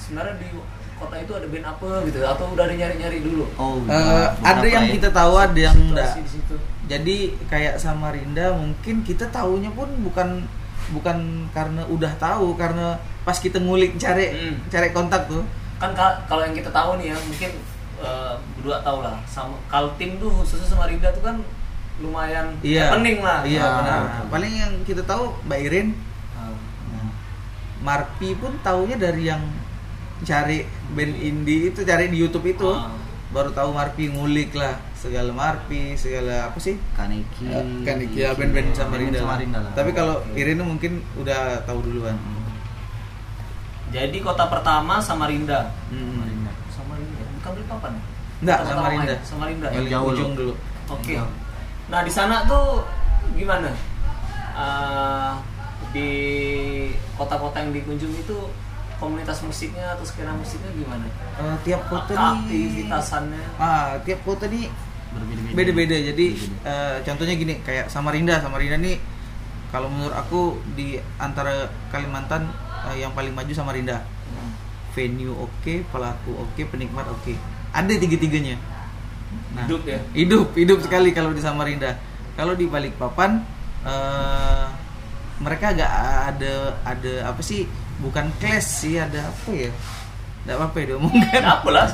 Sebenarnya 0.00 0.40
di 0.40 0.48
kota 0.96 1.18
itu 1.18 1.32
ada 1.34 1.46
band 1.50 1.66
apa 1.66 1.88
gitu 2.06 2.18
atau 2.22 2.46
udah 2.54 2.64
ada 2.64 2.74
nyari-nyari 2.78 3.18
dulu? 3.20 3.44
Oh, 3.58 3.82
Eh, 3.82 3.90
udah 3.90 4.38
ada 4.40 4.66
yang 4.66 4.86
ya. 4.86 4.92
kita 4.96 5.08
tahu 5.10 5.34
ada 5.34 5.58
yang 5.58 5.76
enggak 5.76 6.14
di 6.16 6.30
situ. 6.30 6.56
Jadi 6.92 7.16
kayak 7.46 7.74
Samarinda 7.76 8.52
mungkin 8.52 9.00
kita 9.00 9.24
tahunya 9.28 9.70
pun 9.70 9.88
bukan 10.02 10.44
bukan 10.90 11.18
karena 11.48 11.82
udah 11.86 12.12
tahu 12.16 12.52
karena 12.54 12.92
pas 13.22 13.36
kita 13.36 13.56
ngulik 13.56 13.96
cari 13.96 14.28
Hmm. 14.28 14.56
cari 14.68 14.90
kontak 14.90 15.24
tuh 15.24 15.40
Kan 15.78 15.90
ka- 15.92 16.20
kalau 16.26 16.42
yang 16.42 16.52
kita 16.52 16.70
tahu 16.70 16.94
nih 16.96 17.10
ya, 17.10 17.16
mungkin 17.18 17.50
eh, 17.98 18.34
berdua 18.52 18.78
tahu 18.80 18.98
lah. 19.00 19.18
Sama 19.24 19.54
Kaltim 19.64 20.14
tuh 20.16 20.30
khususnya 20.32 20.68
Samarinda 20.68 21.10
tuh 21.10 21.22
kan 21.22 21.36
lumayan 21.98 22.50
iya 22.60 22.90
pening 22.90 23.18
lah. 23.20 23.40
iya 23.42 23.62
Ah. 23.62 23.72
benar 23.78 24.00
paling 24.28 24.52
yang 24.52 24.72
kita 24.82 25.02
tahu 25.02 25.34
Mbak 25.42 25.60
Irin 25.62 25.88
Ah. 26.32 26.50
Nah, 26.88 27.08
Marpi 27.80 28.34
pun 28.34 28.58
taunya 28.60 28.94
dari 28.96 29.22
yang 29.24 29.42
cari 30.20 30.62
band 30.90 31.14
indie 31.16 31.68
itu 31.68 31.82
cari 31.82 32.06
di 32.06 32.16
YouTube 32.16 32.46
itu 32.48 32.66
Ah. 32.68 32.90
baru 33.30 33.50
tahu 33.50 33.70
Marpi 33.72 34.06
ngulik 34.08 34.52
lah 34.52 34.78
segala 35.02 35.34
Marpi 35.34 35.98
segala 35.98 36.46
apa 36.46 36.58
sih 36.62 36.78
Kaneki. 36.94 37.50
Ya, 37.50 37.58
kan 37.82 37.96
ya 38.14 38.28
band-band 38.38 38.70
Samarinda, 38.70 39.18
lah. 39.18 39.22
Samarinda 39.26 39.58
lah. 39.58 39.72
tapi 39.74 39.90
kalau 39.90 40.22
Irin 40.38 40.62
mungkin 40.62 41.02
udah 41.18 41.66
tahu 41.66 41.82
duluan 41.82 42.14
Jadi 43.90 44.22
kota 44.24 44.46
pertama 44.48 45.02
Samarinda. 45.02 45.68
Hmm. 45.90 46.16
Samarinda. 46.16 46.52
Samarinda, 46.72 47.20
bukan 47.36 47.50
Balikpapan 47.52 47.90
ya? 47.92 48.02
Enggak, 48.40 48.58
Samarinda. 48.64 49.12
ya? 49.12 49.18
Samarinda. 49.20 49.68
Yang 49.68 49.86
jauh 49.90 50.06
ujung 50.08 50.32
dulu 50.32 50.52
Oke. 50.88 51.14
Jauh. 51.18 51.30
Nah 51.90 52.00
di 52.00 52.12
sana 52.14 52.46
tuh 52.46 52.86
gimana? 53.34 53.68
Eh, 54.52 55.32
di 55.92 56.08
kota-kota 57.14 57.60
yang 57.60 57.74
dikunjungi 57.74 58.22
itu 58.22 58.38
komunitas 58.96 59.42
musiknya 59.42 59.92
atau 59.92 60.06
skena 60.06 60.32
musiknya 60.32 60.70
gimana? 60.72 61.04
Eh, 61.36 61.56
tiap 61.66 61.82
kota 61.90 62.12
nih 62.14 62.32
Aktivitasannya. 62.38 63.42
ah 63.58 63.98
tiap 64.06 64.20
kota 64.22 64.46
nih 64.46 64.70
berbeda-beda 65.12 65.54
beda-beda 65.54 65.96
jadi 66.04 66.26
Beda-beda. 66.30 66.66
eh, 66.66 66.96
contohnya 67.02 67.34
gini 67.34 67.54
kayak 67.60 67.86
Samarinda 67.86 68.34
Samarinda 68.38 68.76
nih 68.76 68.96
kalau 69.68 69.88
menurut 69.88 70.12
aku 70.12 70.40
di 70.70 70.86
antara 71.16 71.52
Kalimantan 71.88 72.48
eh, 72.86 72.96
yang 72.98 73.12
paling 73.12 73.30
maju 73.30 73.50
Samarinda 73.50 74.04
Hmm. 74.24 74.52
venue 74.92 75.34
oke 75.34 75.84
pelaku 75.86 76.32
oke 76.34 76.62
penikmat 76.66 77.04
oke 77.06 77.36
ada 77.70 77.92
tiga-tiganya 77.92 78.56
Nah, 79.52 79.64
Hidup 79.64 79.84
ya? 79.84 80.00
hidup 80.12 80.52
hidup 80.54 80.78
sekali 80.80 81.08
kalau 81.10 81.32
di 81.32 81.40
Samarinda 81.40 81.96
kalau 82.32 82.52
di 82.52 82.64
Balikpapan 82.64 83.44
eh, 83.82 84.64
mereka 85.38 85.72
agak 85.72 85.90
ada 86.30 86.52
ada 86.82 87.12
apa 87.26 87.40
sih 87.40 87.64
bukan 87.98 88.28
clash 88.38 88.84
sih 88.84 88.94
ada 88.94 89.26
apa 89.26 89.50
ya 89.50 89.70
tidak 90.42 90.54
apa-apa 90.54 90.76
ya 90.76 90.86
diomongkan 90.88 91.42
Apa 91.44 91.68
lah? 91.68 91.86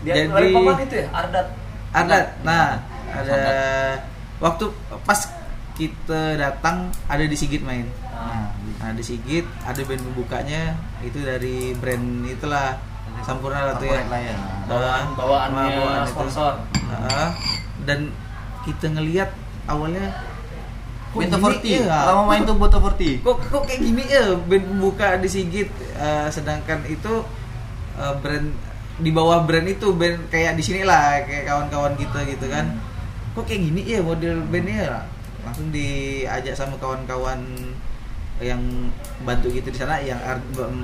Dia 0.00 0.14
Jadi- 0.24 0.54
itu 0.80 0.96
ya, 0.96 1.06
Ardat. 1.12 1.46
Ada 1.90 2.18
nah 2.40 2.78
ada 3.10 3.40
waktu 4.38 4.70
pas 5.02 5.20
kita 5.74 6.36
datang 6.36 6.88
ada 7.06 7.24
di 7.24 7.34
Sigit 7.34 7.60
main 7.60 7.86
Nah, 8.20 8.52
nah 8.76 8.92
di 8.92 9.00
Sigit 9.00 9.48
ada 9.64 9.80
band 9.80 10.04
pembukanya 10.04 10.76
itu 11.00 11.18
dari 11.18 11.72
brand 11.72 12.04
itulah 12.22 12.76
Sampurna 13.20 13.64
lah 13.64 13.74
tuh 13.76 13.88
ya 13.88 14.00
ya. 14.04 14.36
bawaan 14.64 15.04
Ah, 15.08 15.16
bawaannya 15.16 15.64
bawaan 15.76 16.04
sponsor. 16.04 16.52
Ah, 16.88 17.32
dan 17.84 18.12
kita 18.62 18.88
ngelihat 18.88 19.32
awalnya 19.64 20.20
kok 21.10 21.16
Bento 21.16 21.36
gini 21.36 21.44
Forti. 21.44 21.70
ya? 21.80 21.96
Lama 22.06 22.22
main 22.28 22.44
tuh 22.44 22.56
Boto 22.56 22.78
Forti. 22.78 23.20
kok 23.20 23.40
kok 23.40 23.62
kayak 23.64 23.80
gini 23.80 24.04
ya 24.04 24.36
band 24.36 24.64
pembuka 24.68 25.16
di 25.16 25.28
Sigit 25.28 25.68
Eh, 25.96 26.28
sedangkan 26.28 26.84
itu 26.86 27.24
eh, 27.96 28.14
brand 28.20 28.48
di 29.00 29.10
bawah 29.10 29.42
brand 29.42 29.66
itu 29.66 29.90
band 29.90 30.28
kayak 30.28 30.54
di 30.54 30.62
sini 30.62 30.82
lah 30.82 31.20
kayak 31.22 31.44
kawan-kawan 31.44 31.92
kita 31.94 32.20
gitu 32.26 32.46
kan. 32.46 32.76
Kok 33.32 33.44
kayak 33.44 33.60
gini? 33.62 33.80
Ya 33.82 34.00
model 34.00 34.44
bandnya 34.44 35.04
langsung 35.40 35.68
diajak 35.68 36.52
sama 36.52 36.76
kawan-kawan 36.76 37.40
yang 38.38 38.60
bantu 39.20 39.48
gitu 39.50 39.68
di 39.68 39.76
sana 39.76 39.96
yang 39.98 40.16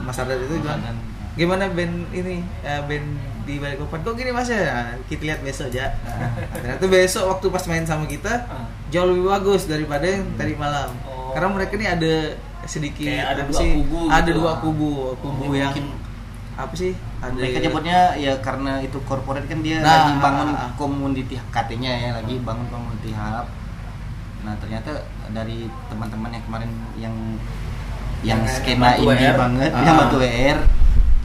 Mas 0.03 0.17
Ardan 0.17 0.37
itu 0.39 0.61
Dan 0.61 0.97
gimana 1.35 1.69
band 1.69 1.95
ini? 2.11 2.45
Eh, 2.61 2.81
band 2.83 3.07
di 3.43 3.57
Balikpapan. 3.57 4.01
Kok 4.03 4.15
gini 4.15 4.31
mas? 4.31 4.49
Ya 4.49 4.97
kita 5.07 5.23
lihat 5.25 5.41
besok 5.41 5.71
ya 5.71 5.87
nah, 6.03 6.33
ternyata 6.55 6.85
besok 6.85 7.25
waktu 7.29 7.47
pas 7.49 7.65
main 7.67 7.85
sama 7.85 8.05
kita 8.05 8.33
Ah. 8.45 8.67
jauh 8.89 9.07
lebih 9.07 9.27
bagus 9.27 9.65
daripada 9.65 10.05
yang 10.05 10.25
tadi 10.35 10.53
malam. 10.55 10.91
Oh. 11.05 11.31
karena 11.31 11.49
mereka 11.51 11.73
ini 11.75 11.87
ada 11.87 12.15
sedikit 12.65 13.05
Kayak 13.05 13.27
ada 13.29 13.43
dua 13.45 13.57
sih? 13.57 13.71
kubu 13.77 13.99
ada 14.09 14.25
gitu. 14.25 14.37
dua 14.37 14.53
kubu 14.59 14.91
kubu 15.17 15.43
yang 15.53 15.71
mungkin- 15.71 15.95
apa 16.57 16.73
sih 16.73 16.93
ada 17.17 17.33
mereka 17.33 17.59
nyebutnya 17.59 17.99
ya 18.15 18.33
karena 18.39 18.79
itu 18.79 18.99
corporate 19.03 19.47
kan 19.47 19.59
dia 19.61 19.79
Nah, 19.79 19.89
lagi 19.89 20.13
bangun 20.19 20.49
ah, 20.51 20.59
ah. 20.59 20.71
community 20.75 21.35
katanya 21.49 21.91
ya 21.91 22.11
lagi 22.15 22.37
bangun 22.39 22.67
community 22.67 23.11
hub 23.11 23.47
nah 24.43 24.55
ternyata 24.57 25.03
dari 25.29 25.67
teman-teman 25.89 26.31
yang 26.31 26.45
kemarin 26.45 26.71
yang 26.95 27.15
yang 28.23 28.41
Batu 28.43 29.03
indie 29.07 29.27
WR. 29.27 29.35
banget 29.35 29.71
Ah. 29.71 29.83
yang 29.83 29.97
batu 29.99 30.17
WR 30.17 30.59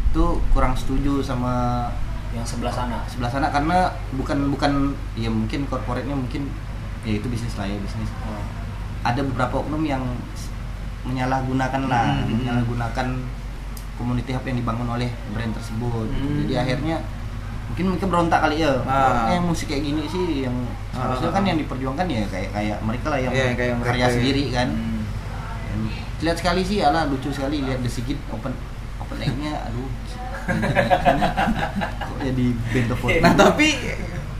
itu 0.08 0.26
kurang 0.50 0.74
setuju 0.74 1.22
sama 1.22 1.88
yang 2.32 2.44
sebelah 2.44 2.72
sana. 2.72 3.04
sebelah 3.06 3.28
sana 3.28 3.48
karena 3.48 3.92
bukan 4.14 4.48
bukan 4.50 4.72
ya 5.14 5.28
mungkin 5.28 5.68
corporate-nya 5.68 6.14
mungkin 6.14 6.48
ya 7.02 7.14
itu 7.14 7.28
bisnis 7.28 7.56
lah 7.56 7.66
ya 7.66 7.76
bisnis 7.76 8.08
Oh. 8.24 8.44
ada 9.02 9.20
beberapa 9.22 9.60
oknum 9.60 9.82
yang 9.82 10.04
menyalahgunakan 11.02 11.82
lah 11.86 12.22
Hmm. 12.22 12.30
menyalahgunakan 12.32 13.08
community 14.01 14.31
hub 14.31 14.41
yang 14.43 14.58
dibangun 14.58 14.89
oleh 14.89 15.05
brand 15.29 15.53
tersebut 15.53 16.10
gitu. 16.10 16.25
Hmm. 16.25 16.38
jadi 16.41 16.53
akhirnya 16.60 16.98
mungkin 17.63 17.86
mereka 17.88 18.05
berontak 18.05 18.39
kali 18.41 18.55
ya 18.60 18.74
Ah. 18.84 19.29
"Eh, 19.29 19.39
musik 19.39 19.65
kayak 19.65 19.84
gini 19.86 20.03
sih 20.05 20.43
yang 20.43 20.55
Ah. 20.91 21.08
harusnya 21.08 21.29
kan 21.29 21.43
yang 21.43 21.55
diperjuangkan 21.55 22.03
ya 22.03 22.25
kayak 22.27 22.50
kayak 22.51 22.77
mereka 22.81 23.08
lah 23.08 23.20
yang 23.20 23.31
Iya, 23.31 23.53
kayak 23.53 23.74
mereka 23.75 23.88
karya 23.88 24.03
ya. 24.03 24.12
sendiri 24.12 24.43
kan 24.50 24.67
Hmm. 24.67 25.00
Dan 25.72 25.79
lihat 26.22 26.38
sekali 26.38 26.62
sih 26.62 26.77
ala 26.79 27.05
lucu 27.05 27.29
sekali 27.29 27.62
lihat 27.62 27.79
The 27.79 27.89
Sigit 27.89 28.20
open 28.29 28.51
open 29.00 29.17
air-nya 29.17 29.53
aduh 29.63 29.88
kok 32.01 32.17
jadi 32.20 32.46
bento 32.70 32.96
nah 33.20 33.34
tapi 33.34 33.67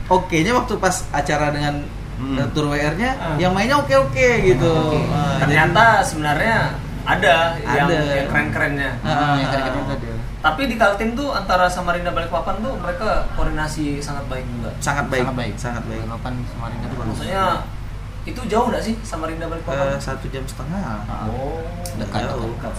oke 0.06 0.36
nya 0.36 0.52
waktu 0.52 0.74
pas 0.76 1.06
acara 1.10 1.50
dengan 1.50 1.74
Hmm. 2.12 2.38
tour 2.52 2.68
WR-nya 2.68 3.10
Ah. 3.16 3.34
yang 3.34 3.50
mainnya 3.50 3.74
oke 3.76 3.90
oke 3.90 4.28
gitu. 4.44 4.74
Ah, 5.10 5.34
jadi- 5.34 5.40
Ternyata 5.42 5.84
sebenarnya 6.04 6.70
ada, 7.04 7.34
yang, 7.58 7.86
Ada. 7.86 7.98
yang 8.14 8.26
keren-kerennya. 8.28 8.90
Ah, 9.00 9.08
Ah, 9.08 9.34
yang 9.36 9.50
ah, 9.50 9.86
tadi. 9.88 10.08
Tapi 10.38 10.62
di 10.66 10.74
Kaltim 10.74 11.14
tuh 11.14 11.30
antara 11.30 11.66
Samarinda 11.66 12.10
Balikpapan 12.10 12.58
tuh 12.58 12.74
mereka 12.76 13.26
koordinasi 13.32 13.98
sangat 13.98 14.26
baik 14.26 14.42
juga. 14.44 14.70
sangat 14.78 15.06
baik 15.06 15.22
sangat 15.22 15.36
baik 15.36 15.54
sangat 15.56 15.82
baik 15.84 16.02
Balikpapan 16.02 16.32
Samarinda 16.44 16.86
tuh 16.86 16.96
bagus 16.98 17.10
Maksudnya 17.14 17.44
itu 18.22 18.40
jauh 18.46 18.66
nggak 18.68 18.82
sih 18.82 18.94
Samarinda 19.00 19.44
Eh, 19.44 19.50
Balikpapan? 19.50 19.98
satu 19.98 20.26
jam 20.28 20.42
setengah 20.42 20.82
Ah. 21.04 21.26
oh, 21.26 21.62
Dekat, 21.94 22.26
jauh. 22.26 22.50
dekat. 22.50 22.74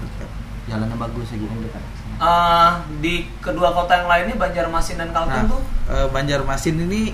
Dekat. 0.00 0.28
jalannya 0.62 0.96
bagus 0.96 1.26
ya 1.28 1.36
gitu 1.36 1.54
dekat 1.60 1.82
Ah, 2.16 2.70
di 3.00 3.14
kedua 3.40 3.72
kota 3.72 3.92
yang 3.94 4.06
lainnya 4.06 4.36
Banjarmasin 4.36 4.96
dan 4.96 5.10
Kaltim 5.10 5.36
Nah, 5.38 5.50
tuh 5.50 5.62
eh, 5.90 6.06
Banjarmasin 6.08 6.76
ini 6.80 7.12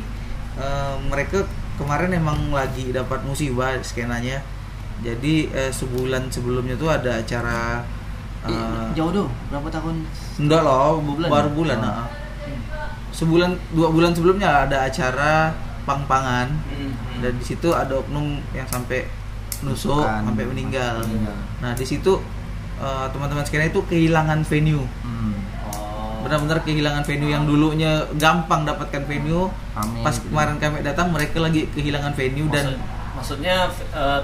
eh, 0.54 0.94
mereka 1.04 1.42
kemarin 1.74 2.10
emang 2.12 2.50
lagi 2.50 2.90
dapat 2.90 3.22
musibah 3.22 3.74
skenanya. 3.80 4.42
Jadi 5.00 5.34
eh, 5.48 5.70
sebulan 5.70 6.26
sebelumnya 6.28 6.74
tuh 6.74 6.88
ada 6.88 7.16
acara 7.16 7.82
Eh, 8.38 8.46
eh, 8.46 8.86
jauh 8.94 9.10
tuh 9.10 9.26
berapa 9.48 9.66
tahun 9.68 10.06
enggak 10.38 10.60
loh, 10.60 10.98
bu- 11.00 11.16
Bulan 11.16 11.28
baru 11.28 11.48
ya? 11.48 11.54
bulan. 11.54 11.78
Oh. 11.80 11.90
ah. 11.92 12.08
Sebulan 13.10 13.50
dua 13.72 13.88
bulan 13.88 14.12
sebelumnya 14.12 14.62
ada 14.62 14.84
acara 14.84 15.50
pang-pangan 15.82 16.46
Hmm, 16.68 16.92
hmm. 16.92 17.18
dan 17.18 17.32
di 17.34 17.44
situ 17.44 17.68
ada 17.72 17.96
oknum 17.96 18.38
yang 18.52 18.62
sampai 18.64 19.08
nusuk 19.60 20.04
sampai 20.04 20.44
meninggal. 20.44 21.02
Meninggal. 21.02 21.34
Nah, 21.58 21.72
di 21.72 21.82
situ 21.82 22.12
eh, 22.76 23.06
teman-teman 23.10 23.42
skena 23.42 23.66
itu 23.66 23.82
kehilangan 23.82 24.44
venue. 24.44 24.86
hmm. 25.02 25.34
Oh. 25.68 26.22
Benar-benar 26.22 26.62
kehilangan 26.62 27.02
venue 27.02 27.26
yang 27.28 27.42
dulunya 27.42 27.90
gampang 28.14 28.62
dapatkan 28.62 29.02
venue 29.04 29.50
Rame 29.72 29.98
pas 30.00 30.14
kemarin 30.16 30.56
kami 30.56 30.82
datang 30.82 31.10
mereka 31.10 31.38
lagi 31.38 31.66
kehilangan 31.68 32.12
venue 32.12 32.46
dan 32.48 32.70
Maksud- 32.70 32.86
maksudnya 33.40 33.56
eh, 33.90 34.20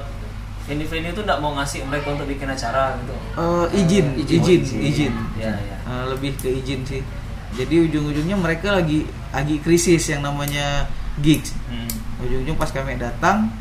venue-venue 0.65 1.13
itu 1.13 1.21
nggak 1.21 1.39
mau 1.39 1.53
ngasih 1.55 1.85
mereka 1.85 2.13
untuk 2.13 2.25
bikin 2.25 2.49
acara 2.49 2.97
gitu. 2.97 3.15
eh, 3.37 3.67
izin, 3.77 4.07
izin. 4.17 4.39
izin, 4.41 4.41
Oh, 4.41 4.49
izin. 4.49 4.81
izin, 4.81 5.13
Ya, 5.37 5.53
ya. 5.53 5.77
Eh, 5.79 6.05
lebih 6.09 6.33
ke 6.35 6.49
izin 6.51 6.81
sih. 6.83 7.03
Jadi 7.55 7.87
ujung-ujungnya 7.87 8.35
mereka 8.35 8.75
lagi 8.75 9.05
lagi 9.31 9.61
krisis 9.61 10.09
yang 10.09 10.25
namanya 10.25 10.89
gigs. 11.21 11.55
Hmm. 11.69 11.87
Ujung-ujung 12.19 12.57
pas 12.57 12.67
kami 12.67 12.97
datang 12.97 13.53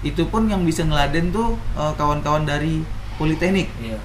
itu 0.00 0.24
pun 0.26 0.44
yang 0.44 0.64
bisa 0.64 0.82
ngeladen 0.82 1.30
tuh 1.30 1.54
eh, 1.74 1.92
kawan-kawan 1.94 2.42
dari 2.42 2.82
Politeknik. 3.14 3.68
Iya. 3.78 4.00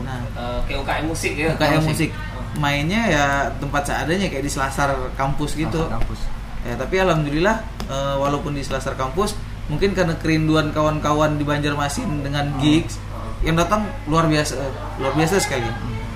Nah. 0.00 0.22
Eh, 0.24 0.60
kayak 0.64 0.78
UKM 0.80 1.04
musik 1.06 1.32
ya. 1.34 1.52
UKM 1.52 1.82
musik. 1.84 2.10
Oh. 2.32 2.42
Mainnya 2.56 3.02
ya 3.04 3.24
tempat 3.54 3.82
seadanya 3.84 4.26
kayak 4.26 4.42
di 4.42 4.50
selasar 4.50 4.88
kampus 5.14 5.52
gitu. 5.54 5.84
Masa 5.84 6.00
kampus 6.00 6.20
Ya, 6.64 6.72
tapi 6.74 6.96
alhamdulillah 6.96 7.60
eh, 7.84 8.16
walaupun 8.16 8.56
di 8.56 8.64
selasar 8.64 8.96
kampus 8.96 9.36
mungkin 9.66 9.92
karena 9.92 10.14
kerinduan 10.14 10.70
kawan-kawan 10.70 11.34
di 11.34 11.42
Banjarmasin 11.42 12.20
dengan 12.20 12.52
gigs 12.58 13.00
yang 13.40 13.54
datang 13.54 13.84
luar 14.04 14.24
biasa 14.24 14.54
luar 14.98 15.12
biasa 15.12 15.36
sekali. 15.38 15.68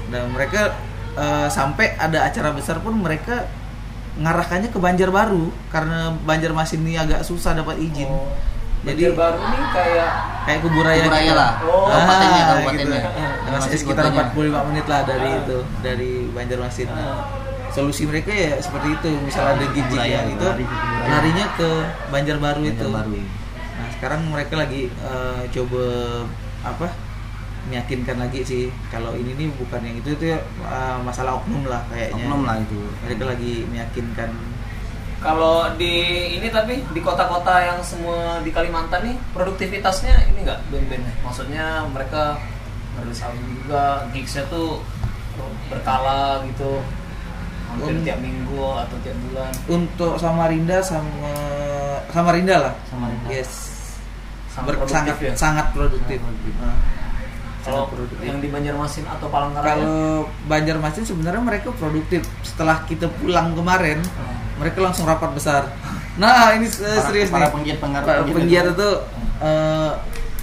Dan 0.09 0.33
mereka 0.33 0.73
eh, 1.15 1.49
sampai 1.49 1.93
ada 1.95 2.25
acara 2.25 2.51
besar 2.51 2.79
pun 2.79 2.95
mereka 2.95 3.49
ngarahkannya 4.17 4.69
ke 4.69 4.79
Banjarbaru 4.79 5.45
karena 5.69 6.11
Banjarmasin 6.19 6.81
ini 6.81 6.97
agak 6.97 7.23
susah 7.23 7.55
dapat 7.55 7.79
izin. 7.79 8.07
Oh. 8.07 8.29
Jadi 8.79 9.11
baru 9.11 9.43
ini 9.43 9.59
kayak 9.75 10.11
kayak 10.47 10.61
kuburaya 10.63 11.03
Kuburaya 11.03 11.25
gitu. 11.25 11.35
lah. 11.35 11.53
Oh. 11.61 11.87
Kabupatennya, 11.89 12.39
Ah, 12.39 12.47
kabupatennya. 12.49 13.01
gitu. 13.01 13.19
Yang 13.19 13.55
Masih 13.59 13.71
sekitar 13.77 14.05
kotanya. 14.07 14.23
45 14.31 14.69
menit 14.71 14.87
lah 14.87 15.01
dari 15.03 15.29
Ah. 15.29 15.41
itu 15.41 15.57
dari 15.83 16.11
Banjarmasin. 16.31 16.87
Nah, 16.87 16.95
Ah. 16.95 17.19
Solusi 17.79 18.03
mereka 18.11 18.35
ya 18.35 18.59
seperti 18.59 18.99
itu. 18.99 19.11
Misalnya 19.23 19.55
ada 19.55 19.67
gig 19.71 19.87
Kuburaya, 19.87 20.11
yang 20.11 20.27
itu 20.35 20.49
larinya 21.07 21.47
ke 21.55 21.69
Banjarbaru 22.11 22.63
itu. 22.67 22.89
Baru 22.91 23.15
nah 23.79 23.89
sekarang 23.95 24.27
mereka 24.35 24.59
lagi 24.59 24.91
eh, 24.91 25.43
coba 25.55 25.85
apa 26.67 26.91
meyakinkan 27.71 28.19
lagi 28.19 28.43
sih 28.43 28.65
kalau 28.91 29.15
ini 29.15 29.39
nih 29.39 29.47
bukan 29.55 29.79
yang 29.87 29.97
itu 30.03 30.19
itu 30.19 30.25
ya, 30.35 30.43
eh, 30.67 30.99
masalah 31.07 31.39
oknum 31.39 31.63
lah 31.71 31.87
kayaknya. 31.87 32.27
Oknum 32.27 32.43
lah 32.43 32.57
itu. 32.59 32.81
Mereka 33.07 33.23
lagi 33.23 33.55
meyakinkan. 33.71 34.31
Kalau 35.19 35.67
di 35.75 35.95
ini 36.39 36.47
tapi 36.51 36.79
di 36.95 37.01
kota-kota 37.03 37.59
yang 37.59 37.79
semua 37.83 38.39
di 38.43 38.55
Kalimantan 38.55 39.03
nih 39.03 39.17
produktivitasnya 39.35 40.15
ini 40.31 40.47
enggak 40.47 40.63
band-band 40.71 41.11
maksudnya 41.27 41.83
mereka 41.91 42.39
ngerilis 42.95 43.27
album 43.27 43.47
juga 43.63 44.07
gigsnya 44.15 44.47
tuh 44.47 44.79
berkala 45.67 46.47
gitu 46.47 46.79
hampir 47.69 47.93
Um, 47.93 48.03
tiap 48.03 48.19
minggu 48.19 48.59
atau 48.79 48.97
tiap 49.01 49.17
bulan 49.23 49.51
untuk 49.69 50.13
Samarinda 50.17 50.79
sama 50.81 51.33
Samarinda 52.09 52.57
lah 52.59 52.75
Samarinda. 52.85 53.29
yes 53.29 53.51
Sangat 54.49 54.75
produktif 54.75 54.91
sangat 54.91 55.17
ya? 55.21 55.33
sangat 55.35 55.67
produktif 55.71 56.19
Sangat 56.19 56.25
produktif. 56.25 56.55
Nah, 56.59 56.77
Kalau 57.61 57.85
produktif. 57.87 58.25
yang 58.25 58.39
di 58.39 58.49
Banjarmasin 58.49 59.05
atau 59.05 59.29
Palangkaraya? 59.29 59.77
Kalau 59.77 60.01
Banjarmasin 60.45 61.05
sebenarnya 61.05 61.39
mereka 61.39 61.69
produktif. 61.71 62.25
Setelah 62.41 62.81
kita 62.83 63.13
pulang 63.13 63.53
kemarin, 63.53 64.01
Hmm. 64.01 64.57
mereka 64.57 64.81
langsung 64.81 65.05
rapat 65.05 65.31
besar. 65.31 65.69
Nah 66.17 66.51
ini 66.51 66.67
Para- 66.67 67.05
serius 67.05 67.29
para 67.29 67.47
nih. 67.47 67.53
penggiat 67.53 67.79
Para 67.79 68.25
gitu. 68.25 68.35
penggiat 68.35 68.65
itu, 68.73 68.91
eh, 69.39 69.91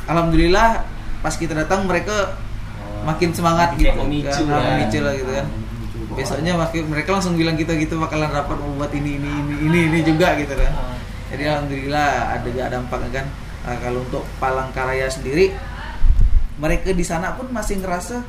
alhamdulillah 0.06 0.86
pas 1.20 1.34
kita 1.34 1.52
datang 1.52 1.84
mereka 1.84 2.38
makin 3.04 3.30
semangat 3.32 3.74
gitu, 3.76 3.92
memicu 3.98 4.44
kan, 4.46 4.56
ya. 4.56 4.66
memicu 4.72 5.00
lah 5.02 5.14
gitu 5.14 5.32
kan. 5.34 5.46
Besoknya 6.16 6.56
mereka 6.88 7.10
langsung 7.12 7.36
bilang 7.36 7.60
kita 7.60 7.76
gitu 7.76 8.00
bakalan 8.00 8.32
rapat 8.32 8.56
mau 8.56 8.72
buat 8.80 8.92
ini 8.96 9.20
ini 9.20 9.30
ini 9.30 9.56
ini 9.68 9.80
ini 9.92 10.00
juga 10.02 10.40
gitu 10.40 10.56
kan. 10.56 10.72
Ah. 10.72 10.96
Jadi 11.32 11.44
alhamdulillah 11.44 12.40
ada 12.40 12.48
gak 12.48 12.70
dampaknya 12.72 13.10
kan. 13.22 13.26
Nah, 13.66 13.76
kalau 13.82 14.00
untuk 14.06 14.24
Palangkaraya 14.38 15.10
sendiri, 15.10 15.52
mereka 16.62 16.94
di 16.94 17.02
sana 17.02 17.34
pun 17.34 17.50
masih 17.50 17.82
ngerasa 17.82 18.22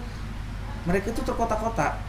mereka 0.89 1.13
tuh 1.13 1.23
terkotak-kotak. 1.29 2.01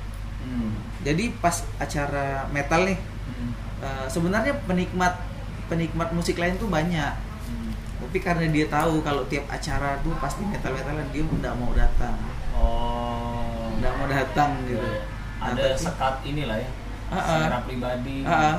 Hmm. 0.42 0.74
Jadi 1.04 1.36
pas 1.38 1.62
acara 1.78 2.48
metal 2.50 2.88
nih, 2.88 2.98
Hmm. 3.28 3.52
eh, 3.84 4.06
sebenarnya 4.08 4.56
penikmat 4.64 5.20
penikmat 5.68 6.16
musik 6.16 6.40
lain 6.40 6.56
tuh 6.56 6.72
banyak. 6.72 7.14
Hmm. 7.52 7.72
Tapi 8.08 8.18
karena 8.24 8.48
dia 8.48 8.66
tahu 8.72 9.04
kalau 9.04 9.28
tiap 9.28 9.44
acara 9.52 10.00
tuh 10.02 10.16
pasti 10.24 10.48
metal-metalan 10.48 11.06
dia 11.12 11.22
nggak 11.28 11.54
mau 11.60 11.76
datang, 11.76 12.16
Oh. 12.56 13.76
nggak 13.78 13.94
mau 14.00 14.08
datang 14.08 14.56
gitu. 14.72 14.80
Nah, 14.82 15.04
Ada 15.38 15.78
sekat 15.78 16.26
inilah 16.26 16.58
ya. 16.58 16.70
Ah, 17.08 17.16
ah. 17.16 17.24
Selera 17.26 17.60
pribadi. 17.64 18.26
Ah, 18.26 18.32
ah. 18.32 18.58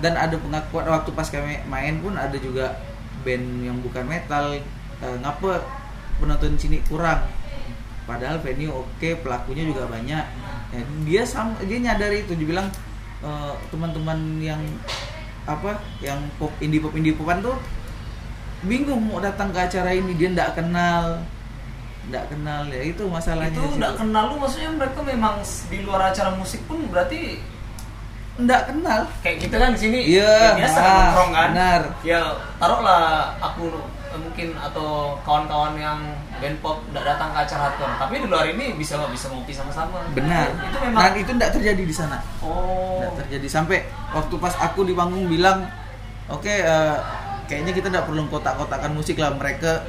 dan 0.00 0.16
ada 0.16 0.34
pengakuan 0.34 0.88
waktu 0.88 1.10
pas 1.14 1.28
kami 1.28 1.62
main 1.68 2.00
pun 2.00 2.16
ada 2.16 2.34
juga 2.40 2.74
band 3.22 3.46
yang 3.62 3.76
bukan 3.84 4.02
metal 4.08 4.56
eh, 5.04 5.16
ngapa 5.20 5.62
penonton 6.18 6.58
sini 6.58 6.80
kurang 6.88 7.28
padahal 8.08 8.40
venue 8.42 8.72
oke 8.72 9.22
pelakunya 9.22 9.68
juga 9.68 9.86
banyak 9.86 10.24
Ya, 10.72 10.80
dia 11.04 11.20
sam 11.20 11.52
dia 11.68 11.76
nyadari 11.84 12.24
itu 12.24 12.32
dibilang 12.32 12.64
eh, 13.20 13.54
teman-teman 13.68 14.40
yang 14.40 14.60
apa 15.44 15.76
yang 16.00 16.16
pop 16.40 16.48
indie 16.64 16.80
pop 16.80 16.96
indie 16.96 17.12
popan 17.12 17.44
tuh 17.44 17.60
bingung 18.64 19.04
mau 19.04 19.20
datang 19.20 19.52
ke 19.52 19.58
acara 19.58 19.92
ini 19.92 20.16
dia 20.16 20.32
nggak 20.32 20.56
kenal 20.56 21.20
nggak 22.02 22.24
kenal 22.34 22.66
ya 22.66 22.82
itu 22.82 23.04
masalahnya 23.06 23.54
itu 23.54 23.78
nggak 23.78 23.94
kenal 23.94 24.24
lu 24.34 24.34
maksudnya 24.42 24.70
mereka 24.74 25.00
memang 25.06 25.38
di 25.70 25.78
luar 25.86 26.10
acara 26.10 26.34
musik 26.34 26.58
pun 26.66 26.82
berarti 26.90 27.38
nggak 28.32 28.62
kenal. 28.64 29.00
Kayak 29.20 29.38
kita 29.44 29.56
kan 29.60 29.70
di 29.76 29.80
sini? 29.80 29.98
Iya, 30.16 30.32
ya 30.32 30.50
biasa 30.56 30.80
ah, 30.80 30.88
nongkrong 30.88 31.32
kan? 31.36 31.48
benar. 31.52 31.82
ya 32.00 32.20
taruhlah 32.56 33.36
aku 33.44 33.68
eh, 34.08 34.16
mungkin 34.24 34.48
atau 34.56 35.20
kawan-kawan 35.20 35.76
yang 35.76 36.00
band 36.40 36.56
pop 36.64 36.80
nggak 36.96 37.04
datang 37.04 37.28
ke 37.36 37.38
acara 37.44 37.60
hardcore. 37.68 37.94
Tapi 38.00 38.14
di 38.24 38.28
luar 38.32 38.46
ini 38.48 38.72
bisa 38.72 38.96
bisa 39.12 39.28
ngopi 39.28 39.52
sama-sama. 39.52 40.00
Benar. 40.16 40.48
Itu 40.48 40.78
memang 40.80 41.00
dan 41.04 41.12
itu 41.20 41.30
nggak 41.36 41.52
terjadi 41.60 41.82
di 41.84 41.94
sana. 41.94 42.24
Oh. 42.40 43.04
Nggak 43.04 43.28
terjadi. 43.28 43.46
Sampai 43.52 43.84
waktu 44.16 44.34
pas 44.40 44.54
aku 44.64 44.88
di 44.88 44.96
panggung 44.96 45.28
bilang 45.28 45.68
oke 46.32 46.48
eh, 46.48 46.96
kayaknya 47.52 47.72
kita 47.76 47.92
nggak 47.92 48.06
perlu 48.08 48.32
kotak-kotakan 48.32 48.96
musik 48.96 49.20
lah 49.20 49.36
mereka 49.36 49.84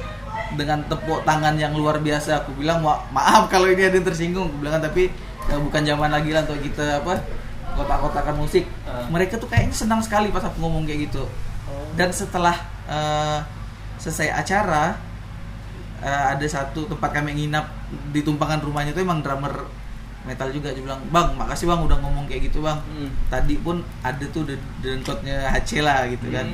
dengan 0.52 0.78
tepuk 0.84 1.22
tangan 1.22 1.54
yang 1.54 1.72
luar 1.72 1.98
biasa 1.98 2.42
aku 2.42 2.54
bilang 2.54 2.78
"Ma- 2.78 3.02
maaf 3.10 3.46
kalau 3.48 3.66
ini 3.66 3.82
ada 3.82 3.92
yang 3.92 4.04
tersinggung 4.04 4.46
aku 4.46 4.58
bilang 4.60 4.78
tapi 4.78 5.10
eh, 5.44 5.60
bukan 5.60 5.82
zaman 5.82 6.08
lagi 6.08 6.30
lah 6.30 6.42
untuk 6.42 6.60
kita 6.60 7.00
apa 7.00 7.18
kotak-kotakan 7.72 8.36
musik 8.36 8.64
Eh. 8.64 9.06
mereka 9.08 9.34
tuh 9.34 9.46
kayaknya 9.46 9.74
senang 9.74 9.98
sekali 9.98 10.28
pas 10.28 10.42
aku 10.42 10.58
ngomong 10.58 10.84
kayak 10.84 11.08
gitu 11.08 11.26
Oh. 11.64 11.88
dan 11.94 12.08
setelah 12.10 12.54
eh, 12.84 13.38
selesai 13.96 14.30
acara 14.30 14.94
eh, 15.98 16.24
ada 16.30 16.44
satu 16.44 16.86
tempat 16.86 17.10
kami 17.12 17.34
nginap 17.34 17.66
di 18.10 18.20
tumpangan 18.20 18.60
rumahnya 18.60 18.92
itu 18.92 19.00
emang 19.00 19.18
drummer 19.18 19.64
metal 20.22 20.48
juga 20.48 20.70
dia 20.70 20.80
bilang 20.80 21.04
bang 21.06 21.28
makasih 21.32 21.66
bang 21.66 21.80
udah 21.80 21.98
ngomong 21.98 22.24
kayak 22.24 22.48
gitu 22.48 22.60
bang 22.60 22.78
Hmm. 22.86 23.10
tadi 23.26 23.56
pun 23.56 23.76
ada 24.00 24.24
tuh 24.26 24.44
de- 24.44 24.60
dengkotnya 24.80 25.50
HC 25.50 25.80
lah 25.80 26.06
gitu 26.06 26.26
kan. 26.28 26.46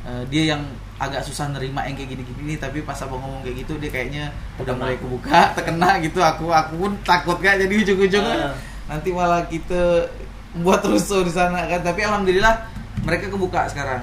Eh, 0.00 0.22
dia 0.26 0.54
yang 0.54 0.62
agak 0.98 1.22
susah 1.22 1.46
nerima 1.48 1.82
yang 1.82 1.94
kayak 1.94 2.10
gini-gini 2.12 2.54
tapi 2.54 2.82
pas 2.82 2.98
abang 2.98 3.18
ngomong 3.18 3.40
kayak 3.40 3.62
gitu 3.62 3.78
dia 3.78 3.86
kayaknya 3.88 4.24
udah 4.56 4.74
mulai 4.74 4.94
kebuka 4.94 5.40
terkena 5.56 5.98
gitu. 5.98 6.18
Aku 6.18 6.50
aku 6.50 6.74
pun 6.76 6.92
takut 7.02 7.38
gak 7.38 7.56
jadi 7.56 7.74
ujung-ujungnya 7.76 8.36
Ah. 8.44 8.54
nanti 8.88 9.08
malah 9.10 9.44
kita 9.44 10.10
buat 10.56 10.82
rusuh 10.82 11.22
di 11.22 11.30
sana 11.30 11.64
kan. 11.64 11.80
Tapi 11.80 12.02
alhamdulillah 12.02 12.54
mereka 13.02 13.30
kebuka 13.30 13.66
sekarang. 13.66 14.02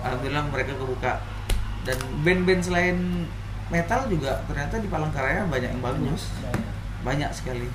Alhamdulillah 0.00 0.44
mereka 0.48 0.72
kebuka. 0.72 1.20
Dan 1.82 1.98
band-band 2.22 2.62
selain 2.62 2.96
metal 3.68 4.06
juga 4.06 4.40
ternyata 4.44 4.76
di 4.76 4.86
Palangkaraya 4.86 5.44
banyak 5.44 5.70
yang 5.70 5.82
bagus. 5.82 6.32
Banyak. 7.02 7.28
Sekali. 7.30 7.66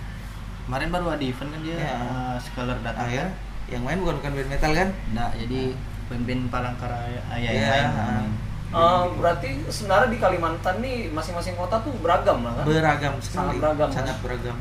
Kemarin 0.65 0.89
baru 0.89 1.05
ada 1.11 1.21
event 1.21 1.47
kan 1.47 1.61
dia 1.61 1.77
Ya. 1.77 1.93
eh, 1.93 2.35
Scholar 2.41 2.75
datang 2.81 3.05
ah 3.05 3.11
ya? 3.11 3.21
kan? 3.21 3.29
yang 3.67 3.83
main 3.83 3.99
bukan 3.99 4.15
bukan 4.17 4.31
band 4.33 4.49
metal 4.49 4.71
kan? 4.71 4.89
Nggak, 5.11 5.31
jadi 5.37 5.61
band-band 6.07 6.41
Palangkaraya 6.47 7.19
ah, 7.25 7.35
ya, 7.35 7.47
Iya, 7.47 7.51
yang 7.53 7.67
lain 7.67 7.83
ah. 7.83 7.91
main. 7.93 8.27
Eh, 8.67 9.03
berarti 9.15 9.49
sebenarnya 9.71 10.11
di 10.11 10.19
Kalimantan 10.19 10.83
nih 10.83 11.07
masing-masing 11.15 11.55
kota 11.55 11.79
tuh 11.79 11.95
beragam 12.03 12.43
lah 12.43 12.51
kan 12.51 12.65
beragam 12.67 13.13
sekali 13.23 13.55
Sangat 13.55 13.55
beragam, 13.63 13.89
sangat 13.95 14.15
kan? 14.19 14.23
beragam 14.27 14.57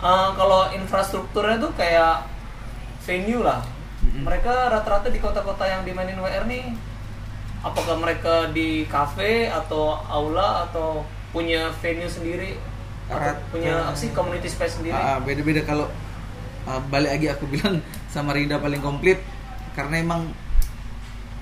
Eh, 0.00 0.30
kalau 0.38 0.60
infrastrukturnya 0.72 1.56
tuh 1.60 1.72
kayak 1.76 2.24
venue 3.04 3.44
lah. 3.44 3.60
Mm-mm. 4.00 4.24
Mereka 4.24 4.72
rata-rata 4.72 5.12
di 5.12 5.20
kota-kota 5.20 5.68
yang 5.68 5.84
dimainin 5.84 6.16
WR 6.16 6.48
nih, 6.48 6.72
apakah 7.60 8.00
mereka 8.00 8.48
di 8.48 8.88
cafe 8.88 9.52
atau 9.52 10.00
aula 10.08 10.64
atau 10.64 11.04
punya 11.36 11.68
venue 11.84 12.08
sendiri 12.08 12.56
atau 13.12 13.36
punya 13.52 13.92
apa 13.92 13.98
sih 13.98 14.08
community 14.16 14.48
space 14.48 14.80
sendiri? 14.80 14.96
Ah, 14.96 15.20
beda-beda 15.20 15.60
kalau 15.68 15.84
ah, 16.64 16.80
balik 16.88 17.20
lagi 17.20 17.26
aku 17.36 17.44
bilang 17.52 17.84
sama 18.08 18.32
Rinda 18.32 18.56
paling 18.56 18.80
komplit 18.80 19.20
karena 19.76 20.00
emang 20.00 20.32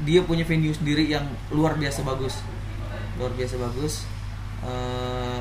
dia 0.01 0.21
punya 0.23 0.43
venue 0.43 0.71
sendiri 0.71 1.07
yang 1.07 1.27
luar 1.51 1.75
biasa 1.75 2.03
bagus 2.03 2.39
luar 3.19 3.33
biasa 3.35 3.57
bagus 3.59 4.07
Eh, 4.59 5.41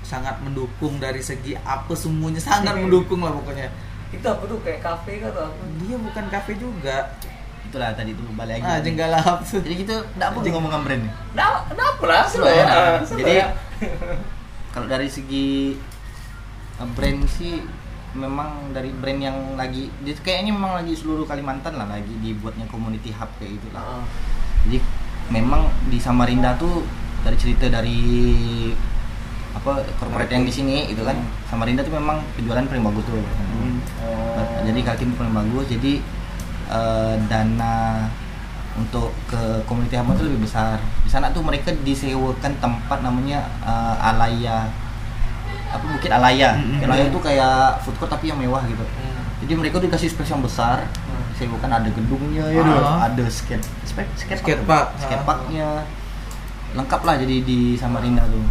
sangat 0.00 0.40
mendukung 0.40 0.96
dari 0.96 1.20
segi 1.20 1.52
apa 1.52 1.92
semuanya 1.92 2.40
sangat 2.40 2.80
mendukung 2.80 3.20
lah 3.20 3.36
pokoknya 3.36 3.68
Itu 4.08 4.24
apa 4.24 4.40
tuh 4.48 4.56
kayak 4.64 4.80
cafe 4.80 5.20
kah 5.20 5.28
atau 5.28 5.52
apa? 5.52 5.62
dia 5.84 5.96
bukan 6.00 6.24
kafe 6.32 6.56
juga 6.56 7.12
Itulah 7.68 7.92
tadi 7.92 8.16
tuh 8.16 8.24
balik 8.32 8.64
lagi. 8.64 8.64
ah 8.64 8.78
jenggalap 8.80 9.44
Jadi 9.44 9.84
kita 9.84 10.00
enggak 10.16 10.28
perlu 10.32 10.48
ngomongin 10.48 10.80
brand 10.80 11.02
nih. 11.04 11.12
Kenapa 11.68 12.04
lah? 12.08 12.24
Sudah 12.24 12.48
ya. 12.48 12.64
ya. 12.64 12.88
Jadi 13.04 13.34
kalau 14.72 14.86
dari 14.88 15.08
segi 15.12 15.76
uh, 16.80 16.88
brand 16.96 17.20
sih 17.28 17.60
memang 18.16 18.72
dari 18.72 18.88
brand 18.88 19.20
yang 19.20 19.36
lagi 19.60 19.92
dia 20.00 20.16
kayaknya 20.16 20.56
memang 20.56 20.80
lagi 20.80 20.96
seluruh 20.96 21.28
Kalimantan 21.28 21.76
lah 21.76 21.84
lagi 21.84 22.12
dibuatnya 22.24 22.64
community 22.72 23.12
hub 23.12 23.28
kayak 23.36 23.60
gitu 23.60 23.68
lah. 23.76 24.00
Jadi 24.64 24.80
memang 25.28 25.68
di 25.92 26.00
Samarinda 26.00 26.56
tuh 26.56 26.84
dari 27.20 27.36
cerita 27.36 27.68
dari 27.68 28.00
apa 29.52 29.82
corporate 29.98 30.32
yang 30.32 30.44
di 30.46 30.52
sini 30.52 30.88
itu 30.88 31.02
kan 31.04 31.18
Samarinda 31.52 31.84
tuh 31.84 31.92
memang 31.92 32.24
penjualan 32.32 32.64
paling 32.64 32.84
bagus 32.84 33.04
tuh. 33.04 33.20
Oh. 33.20 34.44
Jadi 34.64 34.80
Kaltim 34.80 35.12
paling 35.12 35.34
bagus. 35.34 35.66
Jadi 35.68 36.00
eh, 36.72 37.14
dana 37.28 38.08
untuk 38.78 39.10
ke 39.28 39.66
community 39.68 40.00
hub 40.00 40.16
itu 40.16 40.24
lebih 40.32 40.48
besar. 40.48 40.80
Di 41.04 41.10
sana 41.12 41.28
tuh 41.28 41.44
mereka 41.44 41.76
disewakan 41.84 42.56
tempat 42.56 43.04
namanya 43.04 43.44
eh, 43.66 43.96
Alaya 44.00 44.87
apa 45.68 45.84
Bukit 45.86 46.10
Alaya. 46.10 46.50
Mm-mm. 46.54 46.72
Bukit 46.74 46.86
Alaya 46.86 47.04
itu 47.06 47.18
kayak 47.20 47.54
food 47.82 47.96
court 47.96 48.08
tapi 48.08 48.24
yang 48.26 48.36
mewah 48.36 48.64
gitu. 48.64 48.82
Hmm. 48.82 49.22
Jadi 49.38 49.52
mereka 49.54 49.76
dikasih 49.78 50.08
space 50.08 50.30
yang 50.30 50.40
besar. 50.40 50.82
Hmm. 51.04 51.22
Disewakan 51.30 51.70
ada 51.72 51.88
gedungnya 51.88 52.44
ya, 52.48 52.60
Ah. 52.60 53.06
ada 53.06 53.24
skate 53.28 53.62
skate 53.84 54.10
skate 54.16 54.40
Skatepark. 54.40 54.98
skateparknya 54.98 55.86
lengkap 56.70 57.00
lah 57.00 57.14
jadi 57.16 57.36
di 57.40 57.58
Samarinda 57.74 58.24
tuh. 58.24 58.42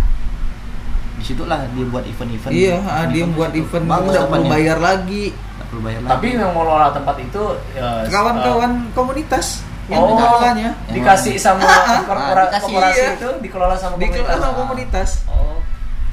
Di 1.17 1.23
situlah 1.25 1.65
dia 1.67 1.85
buat 1.85 2.05
event-event. 2.05 2.47
iya 2.49 2.77
ah, 2.79 3.03
dia 3.03 3.25
Event-event 3.25 3.33
buat 3.33 3.51
itu. 3.51 3.61
event 3.65 3.85
Bagus 3.87 4.09
udah 4.09 4.23
perlu 4.27 4.45
bayar 4.47 4.77
lagi 4.77 5.25
Nggak 5.33 5.67
perlu 5.67 5.81
bayar 5.81 5.99
lagi. 5.99 6.11
Tapi 6.13 6.25
yang 6.31 6.51
mengelola 6.51 6.87
tempat 6.91 7.15
itu 7.17 7.43
ya, 7.73 7.87
kawan-kawan 8.07 8.71
komunitas 8.93 9.45
yang 9.87 9.99
Oh. 9.99 10.13
mengelolanya 10.13 10.69
dikasih 10.87 11.35
sama 11.35 11.59
Ah, 11.59 11.67
ah. 11.91 12.01
korpora- 12.05 12.23
Ah, 12.39 12.47
dikasih, 12.47 12.63
korporasi 12.69 13.01
iya. 13.01 13.09
itu 13.13 13.29
dikelola 13.41 13.75
sama 13.75 13.93
dikelola 13.97 14.31
sama 14.31 14.53
komunitas. 14.55 14.55
komunitas 14.55 15.09
Oh. 15.27 15.56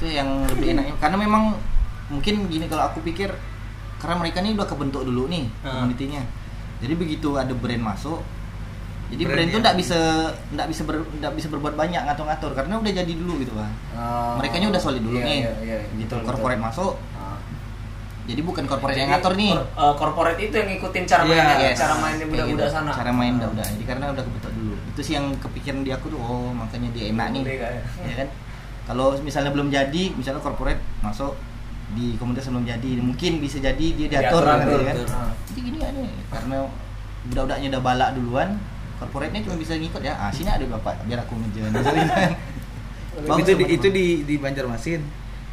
Itu 0.05 0.13
yang 0.13 0.29
lebih 0.47 0.67
enaknya 0.71 0.93
karena 0.95 1.17
memang 1.17 1.43
mungkin 2.07 2.45
gini 2.45 2.65
kalau 2.65 2.85
aku 2.85 3.01
pikir 3.01 3.33
karena 3.97 4.15
mereka 4.15 4.37
ini 4.39 4.53
udah 4.53 4.63
kebentuk 4.63 5.01
dulu 5.01 5.25
nih 5.25 5.49
Ah. 5.59 5.81
komunitinya 5.81 6.21
jadi 6.77 6.93
begitu 6.93 7.33
ada 7.33 7.51
brand 7.51 7.81
masuk 7.83 8.21
jadi 9.05 9.21
Brand 9.21 9.37
brand, 9.37 9.47
itu 9.47 9.57
ya. 9.57 9.63
nggak 9.63 9.77
bisa 9.77 9.99
nggak 10.49 10.67
bisa 10.67 10.81
ber, 10.81 10.95
nggak 11.15 11.33
bisa 11.33 11.47
berbuat 11.47 11.77
banyak 11.77 12.01
ngatur-ngatur. 12.01 12.57
Karena 12.57 12.81
udah 12.81 12.89
jadi 12.89 13.13
dulu 13.13 13.37
gitu 13.37 13.53
pak. 13.53 13.69
Mereka 14.41 14.57
ini 14.57 14.65
udah 14.65 14.81
solid 14.81 14.97
dulu 14.99 15.21
Iya, 15.21 15.25
nih. 15.29 15.37
iya, 15.37 15.51
iya, 15.61 15.77
gitu 15.93 16.17
betul, 16.17 16.25
corporate 16.25 16.57
betul. 16.57 16.69
masuk. 16.73 16.93
Ah. 17.13 17.37
jadi 18.25 18.41
bukan 18.41 18.65
corporate 18.65 18.97
Jadi, 18.97 19.01
yang 19.05 19.11
ngatur 19.13 19.33
nih. 19.37 19.53
Eh, 19.53 19.93
corporate 19.95 20.39
itu 20.41 20.55
yang 20.57 20.69
ngikutin 20.73 21.03
cara 21.05 21.21
Iya, 21.21 21.29
mainnya, 21.37 21.55
Yes. 21.61 21.77
cara 21.77 21.93
mainnya 21.95 22.17
Kayak 22.17 22.31
budak-budak 22.33 22.65
gitu. 22.65 22.73
sana. 22.73 22.91
cara 22.97 23.11
main 23.13 23.33
udah 23.37 23.49
udah 23.53 23.65
jadi 23.69 23.83
karena 23.85 24.05
udah 24.09 24.23
kebentuk 24.25 24.51
dulu. 24.57 24.73
Itu 24.89 25.01
sih 25.05 25.13
yang 25.13 25.25
kepikiran 25.37 25.79
di 25.85 25.91
aku 25.93 26.05
tuh 26.09 26.19
oh 26.19 26.49
makanya 26.49 26.89
dia 26.89 27.03
enak 27.07 27.27
nih. 27.29 27.41
ya. 27.45 28.13
Kan 28.17 28.29
kalau 28.85 29.17
misalnya 29.19 29.49
belum 29.49 29.67
jadi 29.67 30.03
misalnya 30.13 30.39
corporate 30.39 30.81
masuk 31.01 31.33
di 31.91 32.15
komunitas 32.15 32.47
belum 32.47 32.65
jadi 32.65 32.89
mungkin 32.97 33.37
bisa 33.37 33.57
jadi 33.57 33.85
dia 33.91 34.07
diatur 34.09 34.41
Diatur, 34.41 34.79
gitu 34.81 35.03
kan. 35.05 35.29
jadi 35.45 35.59
gini 35.61 35.77
kan 35.77 35.93
nih 35.95 36.11
karena 36.27 36.57
budak-budaknya 37.25 37.67
udah 37.71 37.81
balak 37.83 38.09
duluan 38.13 38.49
corporate-nya 38.95 39.41
cuma 39.41 39.55
bisa 39.55 39.73
ngikut 39.73 40.01
ya 40.01 40.13
ah 40.15 40.29
sini 40.29 40.47
ada 40.47 40.65
bapak 40.67 41.03
biar 41.03 41.19
aku 41.19 41.33
ngejar 41.37 41.69
Bagus 43.15 43.47
itu 43.47 43.53
di, 43.55 43.65
itu 43.71 43.87
di 43.89 44.05
di 44.23 44.35
Banjarmasin. 44.35 44.99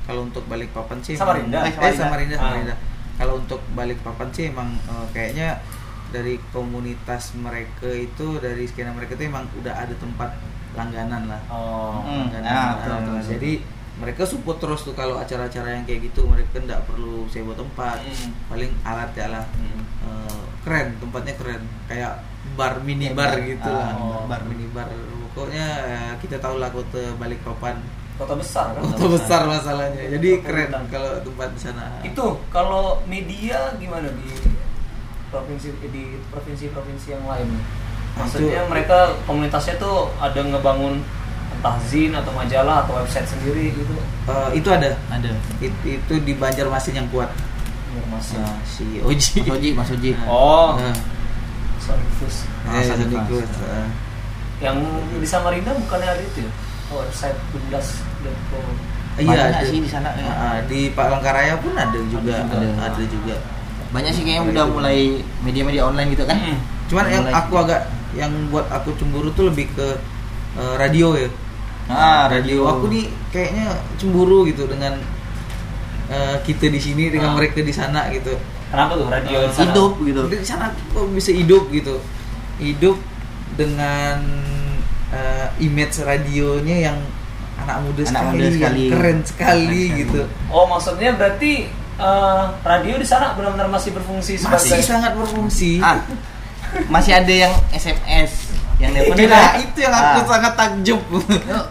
Kalau 0.03 0.27
untuk 0.27 0.43
balik 0.47 0.75
papan 0.75 0.99
sih 0.99 1.15
Samarinda. 1.15 1.63
emang- 1.63 1.79
eh 1.81 1.95
Samarinda 1.95 2.35
Ah. 2.35 2.43
Samarinda. 2.43 2.75
Kalau 3.15 3.35
untuk 3.39 3.63
balik 3.73 4.03
papan 4.03 4.29
sih 4.35 4.51
emang 4.51 4.67
eh, 4.83 5.07
kayaknya 5.13 5.63
dari 6.11 6.43
komunitas 6.51 7.39
mereka 7.39 7.87
itu 7.87 8.37
dari 8.37 8.67
skena 8.67 8.91
mereka 8.91 9.15
itu 9.15 9.25
emang 9.25 9.47
udah 9.55 9.79
ada 9.79 9.95
tempat 9.95 10.35
langganan 10.73 11.23
lah 11.27 11.41
Oh. 11.47 12.01
Hmm. 12.01 12.29
langganan 12.29 12.47
Ah, 12.47 12.55
lah. 12.55 12.73
betul, 12.75 12.93
betul, 12.95 13.15
betul. 13.15 13.31
jadi 13.31 13.53
mereka 13.95 14.23
support 14.25 14.57
terus 14.57 14.81
tuh 14.83 14.93
kalau 14.93 15.17
acara-acara 15.17 15.69
yang 15.73 15.85
kayak 15.85 16.01
gitu 16.05 16.25
mereka 16.25 16.57
nggak 16.59 16.83
perlu 16.85 17.29
sewa 17.29 17.53
tempat 17.53 18.01
Hmm. 18.01 18.31
paling 18.49 18.73
alat 18.83 19.11
ya 19.13 19.27
lah 19.31 19.45
Hmm. 19.53 19.81
Eh, 20.03 20.41
keren 20.61 20.97
tempatnya 20.97 21.35
keren 21.35 21.63
kayak 21.87 22.13
bar 22.53 22.81
mini 22.81 23.11
bar 23.11 23.33
bar. 23.33 23.41
gitu 23.41 23.67
Ah, 23.67 23.79
lah 23.79 23.93
oh. 23.97 24.25
bar 24.27 24.43
mini 24.43 24.67
bar 24.69 24.89
pokoknya 25.29 25.67
eh, 25.85 26.13
kita 26.19 26.37
tahu 26.37 26.57
lah 26.57 26.69
kota 26.69 27.15
Balikpapan 27.15 27.79
Kota 28.13 28.35
besar 28.35 28.73
kan? 28.73 28.83
kota 28.85 29.07
besar 29.09 29.41
masalahnya 29.47 30.03
jadi 30.11 30.29
Kota 30.33 30.45
keren 30.45 30.69
hutan. 30.69 30.85
kalau 30.89 31.11
tempat 31.23 31.49
di 31.51 31.61
sana 31.61 31.85
Itu 32.03 32.27
kalau 32.49 32.85
media 33.05 33.59
gimana 33.77 34.11
di 34.11 34.29
provinsi 35.29 35.69
di 35.83 36.03
provinsi-provinsi 36.29 37.07
yang 37.11 37.25
lain? 37.25 37.49
Maksudnya 38.13 38.61
Itu- 38.61 38.69
mereka 38.69 38.97
komunitasnya 39.25 39.75
tuh 39.77 40.13
ada 40.17 40.37
ngebangun 40.37 41.01
entah 41.53 41.77
zin 41.83 42.11
atau 42.11 42.29
majalah 42.31 42.83
atau 42.83 42.99
website 42.99 43.25
sendiri 43.25 43.73
gitu. 43.73 43.95
Eh, 44.27 44.49
itu 44.55 44.69
ada 44.69 44.93
ada 45.09 45.31
It- 45.59 45.83
itu 45.83 46.15
di 46.21 46.33
Banjarmasin 46.35 46.95
yang 46.95 47.09
kuat 47.09 47.31
Biar 47.93 48.07
masih. 48.09 48.37
Nah, 48.37 48.57
si 48.65 48.85
Oji 48.99 49.31
Mas 49.39 49.53
Oji 49.53 49.69
Mas 49.73 49.91
Oji 49.91 50.11
Oh, 50.25 50.75
Nah, 50.75 50.97
sorry 51.79 52.05
Fus. 52.17 52.49
Ah, 52.65 52.75
eh, 52.75 52.83
Sandi 52.83 53.05
Sandi 53.05 53.17
Plus. 53.29 53.45
Kus, 53.45 53.53
eh. 53.63 53.89
Yang 54.61 54.77
di 55.13 55.27
Samarinda 55.27 55.71
bukannya 55.77 56.09
ada 56.09 56.23
itu 56.23 56.41
ya? 56.41 56.51
Website 56.89 57.37
bundas.com. 57.51 58.67
Iya 59.15 59.29
Banyak 59.29 59.45
ada 59.51 59.61
sih 59.63 59.79
di 59.79 59.91
sana, 59.91 60.09
ya. 60.17 60.25
Ah, 60.27 60.59
di 60.65 60.89
Pak 60.89 61.07
Langkaraya 61.07 61.55
pun 61.59 61.73
ada 61.73 61.99
juga 62.07 62.33
juga. 62.41 62.65
ada, 62.81 63.03
juga 63.05 63.37
banyak 63.93 64.09
sih 64.09 64.25
kayaknya 64.25 64.49
udah 64.49 64.65
mulai 64.67 64.99
media-media 65.43 65.85
online 65.85 66.17
gitu 66.17 66.25
kan 66.25 66.33
Mm. 66.33 66.57
cuman 66.89 67.05
yang 67.07 67.25
Mulai. 67.29 67.35
aku 67.37 67.55
agak 67.61 67.81
yang 68.15 68.29
buat 68.49 68.69
aku 68.69 68.93
cemburu 68.95 69.31
tuh 69.31 69.49
lebih 69.49 69.69
ke 69.71 69.89
eh, 70.55 70.75
radio 70.77 71.15
ya. 71.15 71.29
Ah 71.85 72.27
radio. 72.27 72.69
aku 72.69 72.87
nih 72.87 73.05
kayaknya 73.29 73.67
cemburu 73.97 74.45
gitu 74.45 74.65
dengan 74.65 74.95
eh, 76.07 76.37
kita 76.41 76.67
di 76.67 76.79
sini 76.79 77.09
dengan 77.09 77.33
Ah. 77.33 77.37
mereka 77.37 77.59
di 77.59 77.71
sana 77.71 78.07
gitu. 78.09 78.33
Kenapa 78.69 78.93
tuh 78.95 79.07
radio 79.07 79.39
di 79.43 79.53
sana? 79.53 79.65
hidup 79.67 79.93
gitu. 80.01 80.21
Di 80.31 80.47
sana 80.47 80.65
kok 80.89 81.05
bisa 81.11 81.31
hidup 81.31 81.69
gitu? 81.69 81.97
Hidup 82.57 82.97
dengan 83.53 84.21
eh, 85.09 85.49
image 85.61 86.01
radionya 86.01 86.87
yang 86.87 86.99
anak 87.59 87.85
muda 87.85 88.01
Anak 88.03 88.09
sekali, 88.09 88.29
muda 88.31 88.43
yang 88.43 88.55
sekali. 88.55 88.83
keren 88.89 89.19
sekali 89.23 89.29
Keren 89.29 89.61
sekali. 89.69 89.83
gitu 89.99 90.21
Oh, 90.49 90.65
maksudnya 90.65 91.11
berarti 91.13 91.53
eh, 91.95 92.45
radio 92.63 92.95
di 92.97 93.05
sana 93.05 93.33
benar-benar 93.33 93.69
masih 93.69 93.93
berfungsi 93.93 94.37
sebagai 94.37 94.57
masih 94.63 94.81
sangat 94.81 95.13
berfungsi. 95.15 95.79
Ah 95.79 96.01
masih 96.89 97.13
ada 97.15 97.33
yang 97.39 97.53
SMS 97.71 98.51
yang 98.77 98.91
telepon 98.91 99.15
Nah, 99.25 99.55
itu 99.57 99.79
yang 99.79 99.95
aku 99.95 100.19
Ah. 100.19 100.27
sangat 100.27 100.53
takjub 100.55 100.99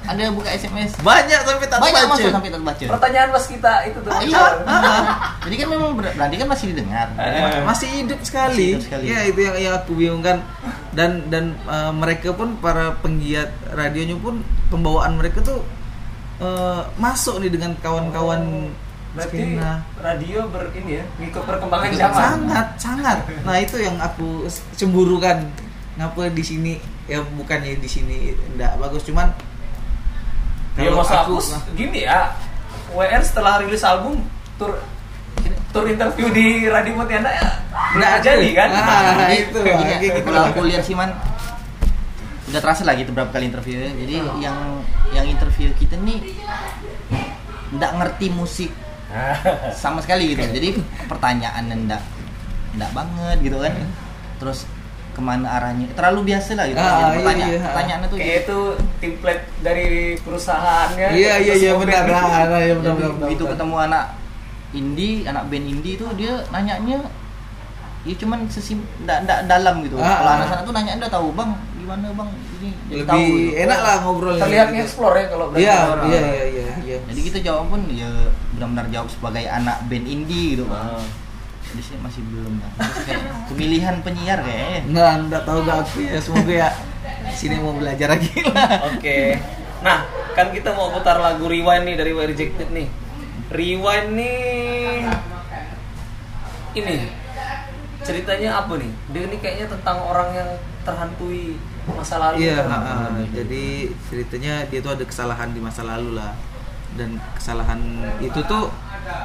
ada 0.01 0.21
buka 0.31 0.47
SMS 0.49 0.95
banyak 0.97 1.39
sampai 1.41 1.67
tak 1.67 1.77
banyak 1.77 1.97
baca. 1.99 2.11
masuk 2.13 2.29
sampai 2.29 2.49
terbaca 2.49 2.83
pertanyaan 2.87 3.29
pas 3.29 3.45
kita 3.45 3.73
itu 3.83 3.97
tuh. 3.99 4.09
Ah, 4.09 4.21
iya 4.21 4.41
Ah, 4.63 5.03
jadi 5.41 5.55
kan 5.57 5.67
memang 5.67 5.91
ber- 5.93 6.13
berarti 6.13 6.35
kan 6.35 6.47
masih 6.47 6.65
didengar 6.71 7.07
Eh. 7.13 7.59
masih 7.61 7.87
hidup 7.91 8.19
sekali. 8.21 8.55
Masih 8.55 8.67
hidup 8.69 8.83
sekali. 8.85 9.03
Ya 9.05 9.19
itu 9.25 9.39
yang, 9.39 9.55
yang 9.59 9.73
aku 9.75 9.91
bingungkan 9.91 10.39
dan 10.91 11.27
dan 11.27 11.43
uh, 11.65 11.91
mereka 11.91 12.31
pun 12.31 12.55
para 12.55 12.95
penggiat 12.97 13.47
radionya 13.69 14.15
pun 14.15 14.39
pembawaan 14.67 15.15
mereka 15.15 15.41
tuh 15.41 15.59
uh, 16.37 16.87
masuk 16.95 17.39
nih 17.39 17.49
dengan 17.49 17.75
kawan-kawan 17.77 18.71
Berarti 19.11 19.37
skena. 19.37 19.83
radio 19.97 20.47
ber 20.47 20.71
ini 20.73 20.97
ya, 20.97 21.05
ngikut 21.17 21.43
perkembangan 21.43 21.89
zaman. 21.91 22.15
sangat 22.15 22.67
sangat. 22.77 23.17
Nah 23.41 23.57
itu 23.57 23.75
yang 23.77 23.97
aku 23.97 24.45
s- 24.45 24.63
cemburukan. 24.73 25.43
Ngapa 25.91 26.31
di 26.31 26.39
sini 26.41 26.73
ya 27.03 27.19
bukannya 27.27 27.75
di 27.75 27.85
sini 27.85 28.17
enggak 28.49 28.79
bagus 28.79 29.03
cuman 29.03 29.27
Ya 30.73 30.87
kalau 30.87 31.03
masa 31.03 31.15
aku, 31.21 31.35
gini 31.73 32.07
ya. 32.07 32.31
WR 32.89 33.19
setelah 33.19 33.59
rilis 33.59 33.83
album 33.83 34.23
tur 34.55 34.79
tur 35.69 35.83
interview 35.85 36.31
di 36.31 36.63
Radio 36.65 36.95
Pontianak 36.95 37.33
ya 37.33 37.47
Nggak 37.91 38.13
jadi 38.21 38.49
kan? 38.53 38.69
Ah, 38.69 39.03
Jadi, 39.25 39.35
itu, 39.41 39.59
gitu. 40.01 40.19
kalau 40.23 40.47
aku 40.47 40.61
lihat 40.63 40.83
sih 40.83 40.91
man 40.93 41.11
udah 42.47 42.59
terasa 42.59 42.83
lah 42.83 42.95
gitu 42.95 43.11
berapa 43.11 43.27
kali 43.29 43.47
interview 43.47 43.79
jadi 43.79 44.13
yang 44.37 44.57
yang 45.09 45.23
interview 45.25 45.71
kita 45.73 45.95
nih 45.97 46.19
nggak 47.71 47.91
ngerti 47.93 48.27
musik 48.29 48.71
sama 49.73 49.99
sekali 49.99 50.33
gitu 50.33 50.43
jadi 50.45 50.69
pertanyaan 51.05 51.63
ndak 51.85 52.01
ndak 52.75 52.91
banget 52.91 53.37
gitu 53.43 53.57
kan 53.59 53.73
terus 54.39 54.65
ke 55.11 55.19
mana 55.19 55.59
arahnya 55.59 55.91
terlalu 55.91 56.31
biasa 56.31 56.55
lah 56.55 56.65
gitu 56.71 56.79
Ah, 56.79 56.87
Jadi 56.87 57.03
iya, 57.03 57.15
pertanyaan 57.19 57.51
iya. 57.51 57.59
pertanyaannya 57.67 58.07
tuh 58.07 58.17
Kayak 58.17 58.37
itu 58.41 58.57
template 59.03 59.43
dari 59.59 59.87
perusahaannya. 60.23 61.07
Iya 61.11 61.33
iya 61.43 61.53
iya 61.59 61.71
benar 61.75 62.01
benar 62.07 62.47
Jadi 62.47 62.71
benar. 62.79 62.93
benar, 62.95 63.11
begitu 63.19 63.43
ketemu 63.43 63.75
anak 63.91 64.05
indie 64.71 65.27
anak 65.27 65.43
band 65.51 65.67
indie 65.67 65.99
tuh 65.99 66.09
dia 66.15 66.31
nanyanya 66.47 67.03
ya 68.01 68.13
cuman 68.17 68.47
sesim 68.47 68.81
ndak 69.03 69.27
ndak 69.27 69.39
dalam 69.51 69.83
gitu 69.83 69.99
Ah, 69.99 70.23
kalau 70.23 70.31
ah. 70.31 70.35
anak 70.39 70.47
sana 70.47 70.61
tuh 70.63 70.73
nanya 70.73 70.91
ndak 70.95 71.11
tahu 71.11 71.27
bang 71.35 71.51
gimana 71.75 72.07
bang 72.15 72.29
ini 72.31 72.69
jadi 72.87 73.03
tahu 73.03 73.19
lebih 73.19 73.35
gitu. 73.35 73.61
enak 73.67 73.79
lah 73.83 73.95
ngobrol 74.01 74.35
Terlihat 74.39 74.67
nge-explore 74.71 75.15
ya 75.19 75.25
kalau 75.27 75.45
berarti 75.51 75.61
Iya, 75.61 75.75
iya, 75.75 76.19
iya, 76.23 76.45
iya, 76.47 76.65
iya. 76.87 76.97
jadi 77.11 77.19
kita 77.21 77.37
jawab 77.43 77.67
pun 77.67 77.81
ya 77.91 78.09
benar-benar 78.61 78.87
jawab 78.93 79.09
sebagai 79.09 79.45
anak 79.49 79.77
band 79.89 80.05
indie 80.05 80.53
gitu 80.53 80.69
Ah. 80.69 81.01
bang 81.01 81.05
jadi 81.71 81.81
sih 81.81 81.95
masih 82.03 82.21
belum 82.29 82.53
lah 82.61 82.71
kayak 83.07 83.23
pemilihan 83.47 83.95
penyiar 84.05 84.39
kayaknya 84.43 84.79
Nah, 84.91 85.11
enggak 85.23 85.43
tahu 85.47 85.59
gak 85.63 85.77
aku 85.87 85.97
ya, 86.03 86.19
semoga 86.19 86.53
ya 86.53 86.69
sini 87.31 87.55
mau 87.63 87.73
belajar 87.73 88.11
lagi 88.11 88.43
lah. 88.43 88.91
Oke. 88.91 89.39
Nah, 89.81 90.03
kan 90.35 90.51
kita 90.51 90.75
mau 90.75 90.91
putar 90.91 91.17
lagu 91.17 91.47
Rewind 91.47 91.87
nih 91.87 91.95
dari 91.95 92.11
We 92.11 92.23
Rejected 92.27 92.69
nih. 92.75 92.87
Rewind 93.51 94.09
nih 94.15 95.07
ini 96.71 96.95
ceritanya 98.01 98.63
apa 98.63 98.73
nih? 98.79 98.91
Dia 99.11 99.21
ini 99.27 99.37
kayaknya 99.39 99.67
tentang 99.71 99.97
orang 100.07 100.29
yang 100.35 100.49
terhantui 100.83 101.55
masa 101.87 102.15
lalu. 102.19 102.47
Iya, 102.47 102.63
kan? 102.63 102.67
ah, 102.67 102.87
ah. 103.11 103.11
jadi 103.31 103.65
ceritanya 104.07 104.53
dia 104.67 104.79
tuh 104.83 104.91
ada 104.95 105.05
kesalahan 105.07 105.51
di 105.51 105.59
masa 105.63 105.87
lalu 105.87 106.15
lah. 106.19 106.31
Dan 106.93 107.15
kesalahan 107.33 107.79
itu 108.19 108.39
tuh 108.45 108.67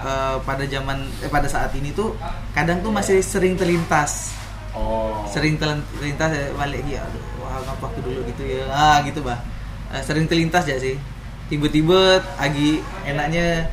eh, 0.03 0.37
pada 0.41 0.65
zaman 0.65 0.99
eh 1.21 1.29
pada 1.29 1.47
saat 1.47 1.75
ini 1.75 1.91
tuh 1.91 2.15
kadang 2.53 2.81
tuh 2.81 2.91
masih 2.91 3.19
sering 3.21 3.55
terlintas. 3.55 4.33
Oh. 4.73 5.25
Sering 5.27 5.57
terlintas 5.57 6.31
ya, 6.31 6.47
balik 6.53 6.85
ya 6.85 7.01
aduh 7.01 7.23
wah 7.41 7.59
ngapa 7.65 7.85
aku 7.87 7.99
dulu 8.03 8.21
gitu 8.29 8.43
ya. 8.45 8.65
Ah, 8.69 9.01
gitu, 9.03 9.21
Bah. 9.21 9.41
Eh, 9.91 10.03
sering 10.03 10.27
terlintas 10.27 10.65
ya 10.65 10.77
sih. 10.77 10.95
Tiba-tiba 11.47 12.19
lagi 12.37 12.83
enaknya 13.03 13.71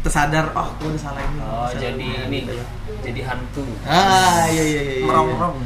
tersadar 0.00 0.52
oh 0.52 0.68
aku 0.68 0.92
udah 0.92 1.00
salah 1.00 1.20
ini 1.20 1.40
Oh, 1.40 1.64
salah 1.64 1.80
jadi 1.80 2.08
ini 2.28 2.38
gitu 2.44 2.54
jadi 3.00 3.20
hantu. 3.24 3.64
ah 3.88 4.44
iya 4.52 4.60
iya 4.62 4.80
iya, 4.84 4.94
iya 5.00 5.04
ngerong-ngerong 5.08 5.56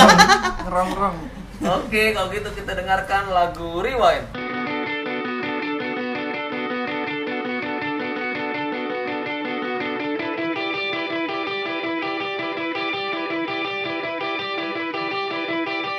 ngerong-ngerong 0.68 1.16
Oke, 1.62 2.10
kalau 2.10 2.26
gitu 2.28 2.50
kita 2.52 2.74
dengarkan 2.74 3.30
lagu 3.30 3.78
Rewind. 3.80 4.26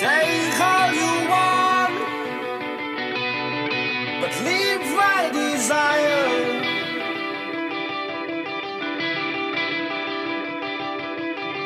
Take 0.04 0.60
all 0.60 0.92
you 1.02 1.12
want, 1.32 1.96
but 4.22 4.34
leave 4.44 4.86
my 5.02 5.30
desire. 5.32 6.26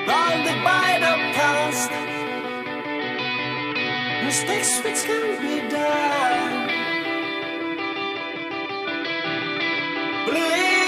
Bounded 0.06 0.60
by 0.64 0.90
the 1.06 1.16
past, 1.38 1.92
mistakes 4.24 4.84
which 4.84 5.02
can 5.10 5.28
be 5.42 5.68
done. 5.70 6.70
Bleeding. 10.28 10.87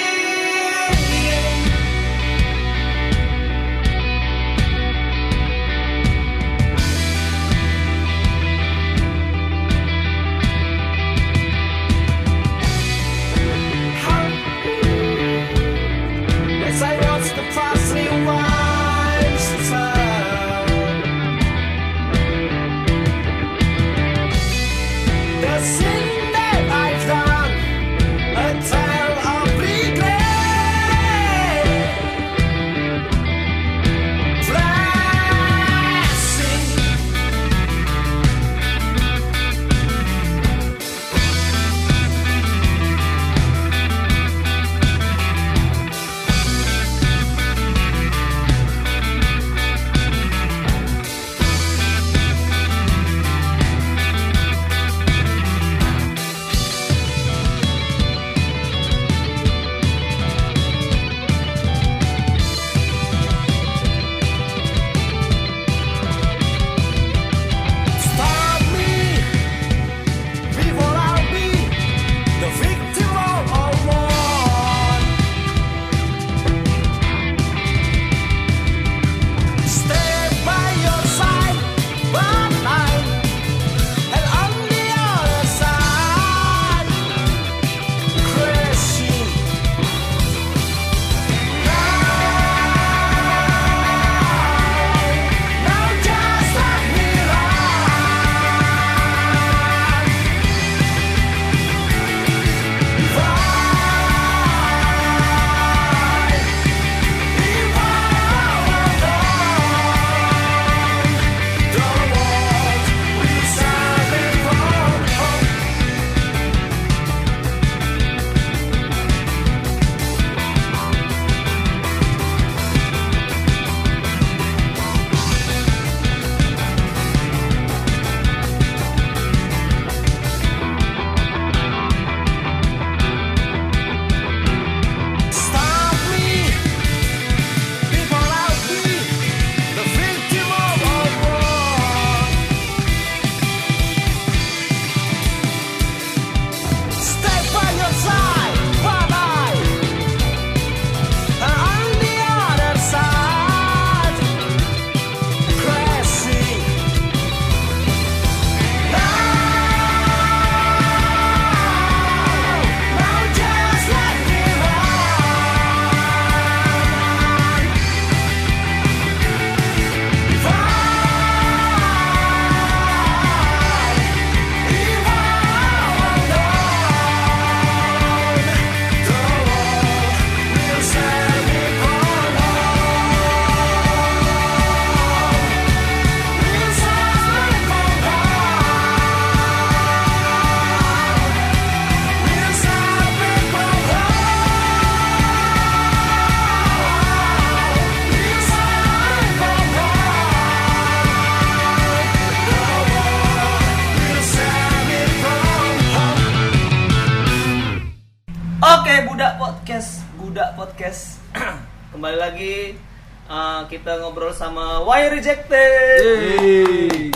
Why 215.00 215.08
Rejected. 215.08 216.04
Yeay. 216.04 217.08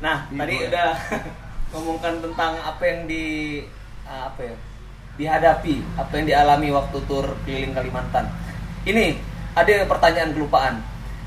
Nah, 0.00 0.24
tadi 0.24 0.56
udah 0.64 0.96
ngomongkan 1.76 2.16
tentang 2.16 2.56
apa 2.56 2.80
yang 2.80 3.04
di 3.04 3.24
uh, 4.08 4.32
apa 4.32 4.40
ya? 4.40 4.56
dihadapi, 5.14 5.84
apa 6.00 6.12
yang 6.16 6.24
dialami 6.24 6.72
waktu 6.72 6.96
tur 7.04 7.36
keliling 7.44 7.76
Kalimantan. 7.76 8.32
Ini 8.82 9.20
ada 9.52 9.84
pertanyaan 9.84 10.32
kelupaan. 10.32 10.80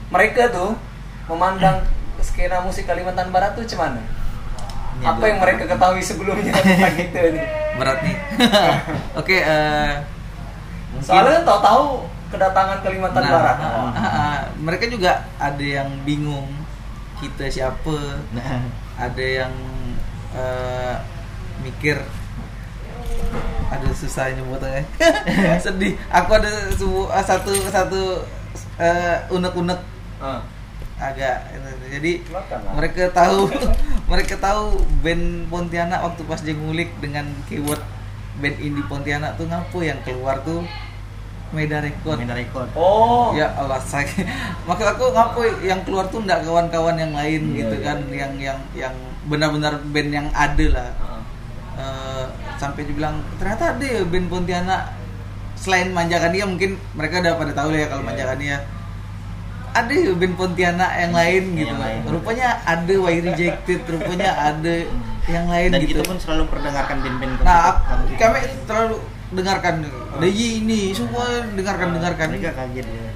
Mereka 0.10 0.50
tuh 0.50 0.74
memandang 1.30 1.86
skena 2.26 2.66
musik 2.66 2.90
Kalimantan 2.90 3.30
Barat 3.30 3.54
tuh 3.54 3.70
cuman 3.70 4.02
Ini 4.98 5.06
apa 5.06 5.24
yang 5.24 5.38
mereka 5.38 5.70
ketahui 5.70 6.02
sebelumnya 6.02 6.58
tentang 6.58 6.98
itu 7.06 7.22
nih. 7.38 7.46
berat 7.78 8.00
nih 8.02 8.18
oke 9.22 9.30
eh, 9.38 9.92
mungkin- 10.90 11.06
Soalnya 11.06 11.46
tahu-tahu 11.46 12.10
kedatangan 12.34 12.78
Kalimantan 12.82 13.22
Nah, 13.22 13.32
Barat. 13.32 13.58
ah, 13.62 13.70
ah, 13.94 14.02
ah. 14.02 14.27
Mereka 14.62 14.86
juga 14.90 15.26
ada 15.38 15.62
yang 15.64 15.90
bingung 16.06 16.48
kita 17.18 17.50
siapa. 17.50 18.22
Nah, 18.34 18.66
ada 18.98 19.26
yang 19.26 19.54
eh, 20.34 20.96
mikir 21.62 21.98
aduh 23.68 23.92
susah 23.92 24.32
nyebutnya 24.32 24.84
sedih. 25.66 26.00
Aku 26.10 26.32
ada 26.38 26.50
eh, 26.72 27.24
satu 27.26 27.52
satu 27.70 28.02
eh, 28.80 29.18
unek-unek. 29.34 29.80
Ah. 30.18 30.42
agak 30.98 31.46
jadi 31.94 32.26
lah. 32.34 32.74
mereka 32.74 33.14
tahu 33.14 33.54
mereka 34.10 34.34
tahu 34.42 34.82
band 35.06 35.46
Pontianak 35.46 36.02
waktu 36.02 36.26
pas 36.26 36.42
dia 36.42 36.58
ngulik 36.58 36.90
dengan 36.98 37.30
keyword 37.46 37.86
band 38.42 38.58
indie 38.58 38.82
Pontianak 38.90 39.38
tuh 39.38 39.46
ngapu 39.46 39.86
yang 39.86 40.02
keluar 40.02 40.42
tuh 40.42 40.66
Meda 41.50 41.80
Record 41.80 42.18
Meda 42.18 42.34
Record. 42.34 42.68
Oh. 42.74 43.32
Ya 43.32 43.48
Allah 43.54 43.80
saya 43.80 44.04
maksud 44.64 44.84
aku 44.86 45.04
ngapu 45.10 45.40
yang 45.62 45.80
keluar 45.82 46.06
tuh 46.06 46.20
enggak 46.20 46.44
kawan-kawan 46.44 46.96
yang 46.96 47.12
lain 47.12 47.42
Iya, 47.48 47.58
gitu 47.62 47.76
iya. 47.76 47.86
kan 47.86 47.98
yang 48.10 48.34
yang 48.38 48.60
yang 48.74 48.96
benar-benar 49.26 49.80
band 49.86 50.10
yang 50.10 50.28
ada 50.32 50.66
lah 50.70 50.90
Ah. 50.98 51.22
Eh, 51.78 52.26
sampai 52.56 52.84
dibilang 52.84 53.22
ternyata 53.36 53.72
ada 53.72 53.86
ya 53.86 54.02
band 54.02 54.28
Pontianak 54.28 54.82
selain 55.54 55.90
manjakan 55.90 56.32
dia 56.32 56.44
mungkin 56.44 56.76
mereka 56.92 57.20
udah 57.20 57.34
pada 57.36 57.54
tahu 57.54 57.70
lah 57.70 57.80
ya 57.80 57.88
kalau 57.88 58.02
Iya. 58.02 58.10
manjakan 58.10 58.38
dia 58.38 58.58
ada 59.72 59.94
ya 59.94 60.12
band 60.12 60.36
Pontianak 60.36 60.92
yang 60.98 61.14
lain 61.14 61.44
Yang 61.46 61.60
gitu 61.62 61.76
lain. 61.78 62.00
rupanya 62.08 62.48
ada 62.66 62.94
Why 62.98 63.16
Rejected 63.22 63.80
rupanya 63.86 64.30
ada 64.34 64.76
yang 65.28 65.46
lain 65.46 65.70
Dan 65.70 65.80
gitu 65.82 65.92
kita 65.94 66.02
pun 66.04 66.18
selalu 66.18 66.44
perdengarkan 66.48 66.98
band-band 66.98 67.34
nah 67.42 67.78
kami. 67.80 68.16
kami 68.16 68.40
terlalu 68.64 68.98
dengarkan 69.28 69.84
Deji 70.18 70.64
ini 70.64 70.92
semua 70.92 71.44
dengarkan 71.52 71.94
dengarkan 71.94 72.28
mereka 72.32 72.56
kaget 72.56 72.88
ya. 72.88 73.12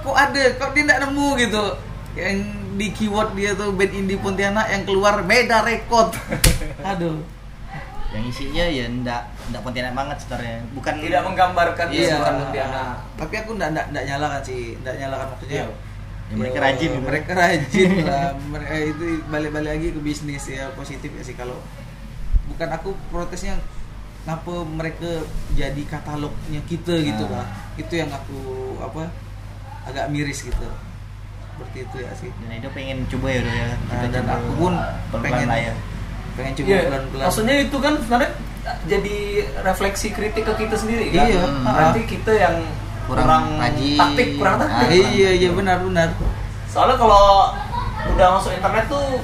kok 0.00 0.16
ada 0.16 0.42
kok 0.56 0.70
dia 0.72 0.82
nggak 0.82 1.00
nemu 1.04 1.28
gitu 1.38 1.64
yang 2.12 2.36
di 2.72 2.88
keyword 2.90 3.32
dia 3.32 3.52
tuh 3.52 3.72
band 3.72 3.92
indie 3.92 4.16
Pontianak 4.16 4.66
yang 4.68 4.82
keluar 4.84 5.20
Meda 5.22 5.60
Record 5.60 6.16
aduh 6.90 7.20
Yang 8.12 8.24
isinya 8.28 8.64
ya 8.64 8.84
ndak 8.88 9.22
ndak 9.48 9.60
Pontianak 9.64 9.96
banget 9.96 10.16
sebenarnya. 10.20 10.60
Bukan 10.76 10.94
Tidak 11.00 11.22
menggambarkan 11.24 11.86
Iya. 11.88 12.12
kesukaan 12.12 12.34
Pontianak. 12.44 12.96
Tapi 13.16 13.34
aku 13.40 13.50
enggak 13.56 13.68
enggak 13.72 13.86
enggak 13.88 14.04
nyalakan 14.04 14.40
sih, 14.44 14.62
enggak 14.76 14.94
nyalakan 15.00 15.26
maksudnya. 15.32 15.56
Iya. 15.56 15.66
Ya, 16.28 16.34
mereka 16.36 16.58
rajin 16.60 16.90
gitu. 16.92 17.00
Mereka 17.08 17.30
rajin 17.32 17.90
lah. 18.12 18.28
Mereka 18.36 18.74
itu 18.84 19.04
balik-balik 19.32 19.70
lagi 19.72 19.88
ke 19.96 20.00
bisnis 20.04 20.44
ya 20.44 20.68
positif 20.76 21.08
ya 21.08 21.24
sih 21.24 21.32
kalau 21.32 21.56
bukan 22.52 22.68
aku 22.68 22.92
protesnya 23.08 23.56
ngapa 24.22 24.54
mereka 24.64 25.26
jadi 25.52 25.82
katalognya 25.84 26.60
kita 26.64 26.94
gitu 26.96 27.24
Nah. 27.24 27.42
lah. 27.42 27.46
Itu 27.74 27.92
yang 27.92 28.08
aku 28.08 28.38
apa 28.78 29.10
agak 29.82 30.08
miris 30.08 30.42
gitu. 30.42 30.68
Seperti 31.52 31.78
itu 31.82 31.96
ya 31.98 32.10
sih. 32.14 32.30
Dan 32.32 32.50
itu 32.54 32.68
pengen 32.70 33.02
coba 33.08 33.26
ya 33.28 33.40
udah 33.40 33.54
ya. 33.56 33.68
Nah, 33.84 34.06
dan 34.08 34.24
aku 34.26 34.50
pun 34.56 34.72
pelan-pelan 34.72 35.22
pengen 35.22 35.48
lah 35.48 35.58
ya. 35.60 35.74
pengen 36.32 36.52
coba 36.54 36.66
Iya, 36.66 36.80
pelan-pelan. 36.86 37.24
maksudnya 37.26 37.56
itu 37.60 37.76
kan 37.76 37.94
sebenarnya 37.98 38.30
jadi 38.84 39.16
refleksi 39.60 40.08
kritik 40.08 40.44
ke 40.44 40.54
kita 40.56 40.76
sendiri 40.76 41.04
kan. 41.10 41.26
Iya. 41.26 41.42
Berarti 41.60 42.00
kita 42.06 42.32
yang 42.32 42.56
kurang, 43.02 43.26
Kurang 43.26 43.44
rajin. 43.58 43.98
taktik, 43.98 44.28
kurang 44.38 44.56
taktik. 44.56 44.86
Ah, 44.86 44.92
iya 45.10 45.30
iya 45.34 45.50
benar 45.50 45.82
benar. 45.82 46.08
Soalnya 46.64 46.96
kalau 46.96 47.52
udah 48.08 48.28
masuk 48.32 48.50
internet 48.50 48.86
tuh 48.86 49.20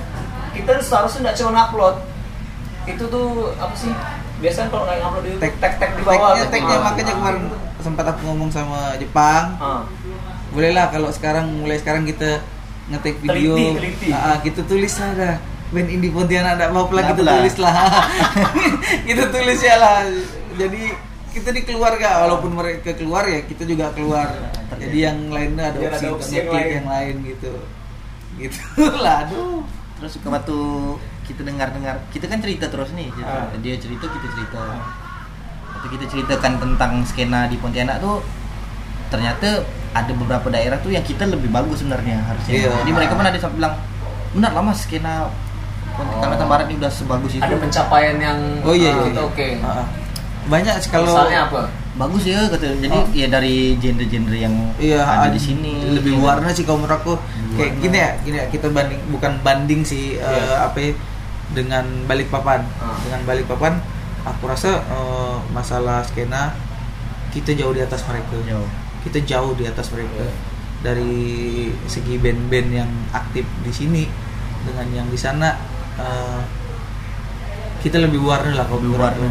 kita 0.53 0.73
seharusnya 0.81 1.21
nggak 1.25 1.37
cuma 1.39 1.65
upload. 1.65 1.97
Itu 2.85 3.05
tuh 3.07 3.27
apa 3.55 3.73
sih? 3.73 3.95
Biasanya 4.39 4.69
kalau 4.69 4.85
nggak 4.85 4.99
upload 5.01 5.27
Tag- 5.39 5.59
tag-tag 5.59 5.91
di 5.93 6.03
bawah. 6.03 6.17
Tagnya, 6.29 6.41
tuh. 6.41 6.51
tagnya 6.51 6.77
Ah. 6.77 6.83
makanya 6.85 7.13
kemarin 7.13 7.43
sempat 7.79 8.05
aku 8.07 8.21
ngomong 8.25 8.51
sama 8.51 8.79
Jepang. 8.97 9.45
Ah. 9.57 9.83
bolehlah 10.49 10.89
kalau 10.89 11.11
sekarang 11.11 11.45
mulai 11.55 11.77
sekarang 11.77 12.03
kita 12.03 12.41
ngetik 12.89 13.21
video 13.21 13.53
Teliti, 13.53 13.77
teliti. 14.01 14.09
ah, 14.11 14.41
kita 14.41 14.65
tulis 14.65 14.89
lah 14.97 15.11
dah 15.13 15.35
band 15.69 15.89
indie 15.89 16.09
Pontianak 16.09 16.57
ada 16.57 16.73
lah 16.73 16.89
Nggak 16.89 17.05
kita 17.13 17.23
tulis 17.29 17.57
lah 17.59 17.77
kita 19.09 19.25
tulis 19.29 19.61
ya 19.61 19.77
lah 19.77 19.99
jadi 20.57 20.83
kita 21.29 21.49
di 21.53 21.63
keluarga 21.63 22.25
walaupun 22.25 22.51
mereka 22.55 22.97
keluar 22.97 23.29
ya 23.29 23.45
kita 23.45 23.63
juga 23.63 23.93
keluar 23.93 24.33
Terjadi. 24.73 24.81
jadi 24.83 24.99
yang 25.05 25.19
lainnya 25.29 25.65
ada 25.69 25.79
Biar 25.79 25.93
opsi, 25.93 26.01
ada 26.01 26.15
opsi 26.15 26.33
yang 26.35 26.49
lain. 26.49 26.69
yang 26.73 26.87
lain 26.89 27.15
gitu 27.27 27.53
gitu 28.41 28.63
lah 28.97 29.17
aduh 29.23 29.61
Terus 29.99 30.15
ke 30.15 30.29
waktu 30.31 30.59
kita 31.29 31.41
dengar-dengar, 31.43 32.01
kita 32.09 32.25
kan 32.25 32.41
cerita 32.41 32.67
terus 32.67 32.89
nih. 32.91 33.13
cerita. 33.13 33.37
Ah. 33.45 33.53
Dia 33.59 33.77
cerita, 33.77 34.05
kita 34.07 34.27
cerita. 34.31 34.63
Waktu 35.71 35.87
kita 35.91 36.05
ceritakan 36.09 36.53
tentang 36.57 36.93
skena 37.05 37.47
di 37.47 37.55
Pontianak 37.55 38.01
tuh 38.01 38.25
ternyata 39.09 39.63
ada 39.91 40.13
beberapa 40.13 40.49
daerah 40.49 40.77
tuh 40.77 40.91
yang 40.91 41.01
kita 41.03 41.25
lebih 41.25 41.49
bagus 41.49 41.81
sebenarnya 41.81 42.21
harusnya. 42.23 42.53
Iya. 42.59 42.71
Jadi 42.79 42.91
mereka 42.91 43.13
pun 43.15 43.25
ada 43.25 43.37
sampai 43.37 43.57
bilang, 43.57 43.75
benar 44.31 44.53
lah 44.53 44.63
mas 44.63 44.81
skena 44.81 45.29
Ponti- 45.91 46.09
Oh. 46.09 46.21
Kalimantan 46.21 46.47
Barat 46.47 46.67
ini 46.67 46.79
udah 46.79 46.93
sebagus 46.93 47.33
itu. 47.33 47.43
Ada 47.43 47.57
pencapaian 47.59 48.17
yang 48.17 48.39
oh 48.61 48.71
iya, 48.71 48.89
ah, 48.89 48.95
iya, 48.95 49.05
kita 49.05 49.19
iya. 49.19 49.27
oke. 49.27 49.49
Ah, 49.61 49.87
banyak 50.47 50.75
kalau 50.87 51.11
Misalnya 51.11 51.41
apa? 51.45 51.63
Bagus 51.99 52.23
ya 52.25 52.39
kata. 52.47 52.67
Jadi 52.77 52.95
Oh. 52.95 53.07
ya 53.11 53.27
dari 53.27 53.55
genre-genre 53.77 54.39
yang 54.39 54.55
Iya, 54.79 55.03
ada 55.03 55.27
ad- 55.27 55.35
di 55.35 55.41
sini. 55.41 55.75
lebih 55.91 56.15
warna 56.17 56.49
sih 56.49 56.63
kalau 56.63 56.81
menurut 56.81 56.97
aku 56.97 57.13
kayak 57.53 57.83
gini 57.83 57.97
ya, 57.97 58.11
gini 58.21 58.37
ya 58.37 58.47
kita 58.47 58.71
banding 58.71 59.03
bukan 59.09 59.33
banding 59.43 59.83
sih 59.83 60.15
eh, 60.15 60.23
Iya. 60.23 60.71
apa 60.71 60.79
ya, 60.79 60.91
dengan 61.53 61.85
Balikpapan. 62.05 62.61
Ah. 62.81 62.97
Dengan 63.05 63.21
Balikpapan 63.25 63.81
aku 64.27 64.45
rasa 64.51 64.83
eh, 64.85 65.37
masalah 65.53 66.05
skena 66.05 66.53
kita 67.33 67.53
jauh 67.55 67.73
di 67.73 67.81
atas 67.85 68.05
mereka. 68.09 68.37
Jauh. 68.45 68.69
Kita 69.05 69.19
jauh 69.25 69.53
di 69.57 69.65
atas 69.69 69.89
mereka. 69.95 70.25
Iya. 70.25 70.33
Dari 70.79 71.15
segi 71.91 72.15
band-band 72.23 72.69
yang 72.71 72.91
aktif 73.11 73.43
di 73.67 73.73
sini 73.75 74.05
dengan 74.63 74.87
yang 74.95 75.09
di 75.11 75.19
sana 75.19 75.55
eh, 75.99 76.41
kita 77.79 77.99
lebih 78.03 78.19
warna 78.27 78.59
lah 78.59 78.67
kalau 78.67 78.83
Lebih 78.83 78.99
warna. 78.99 79.29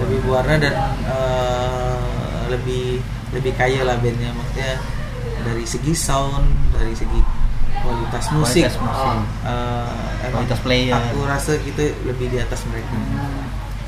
lebih 0.00 0.20
warna 0.28 0.54
dan 0.56 0.74
eh, 1.04 2.42
lebih 2.50 3.00
lebih 3.30 3.52
kaya 3.54 3.86
lah 3.86 3.94
bandnya 4.02 4.34
maksudnya 4.34 4.80
dari 5.46 5.64
segi 5.64 5.94
sound 5.94 6.44
dari 6.74 6.92
segi 6.96 7.20
kualitas 7.80 8.24
musik, 8.30 8.62
Kualitas 8.64 8.76
musik. 8.78 9.16
eh, 9.42 10.24
emang 10.24 10.44
Kualitas 10.44 10.60
player. 10.60 10.96
aku 10.96 11.20
rasa 11.24 11.52
kita 11.58 11.84
lebih 12.04 12.26
di 12.28 12.38
atas 12.38 12.60
mereka 12.66 12.92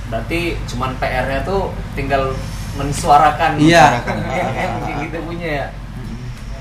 Berarti 0.09 0.40
cuman 0.68 0.92
PR-nya 0.96 1.40
tuh 1.42 1.72
tinggal 1.92 2.37
mensuarakan 2.74 3.57
Iya. 3.57 4.00
yang 4.28 4.52
yang 4.85 5.00
kita 5.02 5.18
punya 5.22 5.48
ya. 5.48 5.66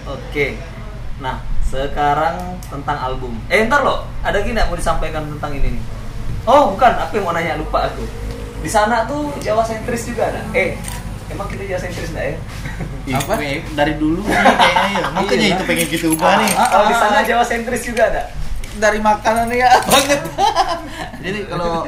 Oke. 0.05 0.55
Nah, 1.19 1.39
sekarang 1.61 2.35
tentang 2.63 2.97
album. 2.97 3.35
Eh, 3.47 3.63
ntar 3.63 3.79
lo, 3.81 4.07
ada 4.19 4.39
gini 4.39 4.55
mau 4.57 4.75
disampaikan 4.75 5.27
tentang 5.27 5.51
ini 5.51 5.75
nih? 5.75 5.83
Oh, 6.43 6.71
bukan, 6.71 6.95
aku 6.97 7.19
yang 7.19 7.25
mau 7.27 7.35
nanya 7.35 7.55
lupa 7.55 7.85
aku. 7.85 8.03
Di 8.59 8.67
sana 8.67 9.03
tuh 9.03 9.35
Jawa 9.39 9.61
sentris 9.61 10.03
juga 10.03 10.31
ada. 10.31 10.41
Eh, 10.51 10.75
emang 11.27 11.47
kita 11.47 11.63
Jawa 11.65 11.79
sentris 11.81 12.11
nggak 12.11 12.25
ya? 12.27 12.35
Apa? 13.03 13.33
Dari 13.71 13.93
dulu 13.95 14.21
sih 14.21 14.31
kayaknya 14.35 14.89
ya. 14.93 15.07
Makanya 15.11 15.41
Iya. 15.43 15.55
itu 15.55 15.63
pengen 15.65 15.87
kita 15.89 16.05
ubah 16.09 16.33
nih. 16.37 16.51
Ah, 16.53 16.67
Kalau 16.67 16.85
di 16.85 16.93
ah, 16.93 16.99
sana 16.99 17.17
ah. 17.17 17.23
Jawa 17.23 17.43
sentris 17.43 17.83
juga 17.83 18.03
ada. 18.07 18.23
dari 18.71 19.03
makanan 19.03 19.51
ya 19.51 19.67
banget 19.91 20.21
Jadi 21.19 21.39
kalau 21.45 21.83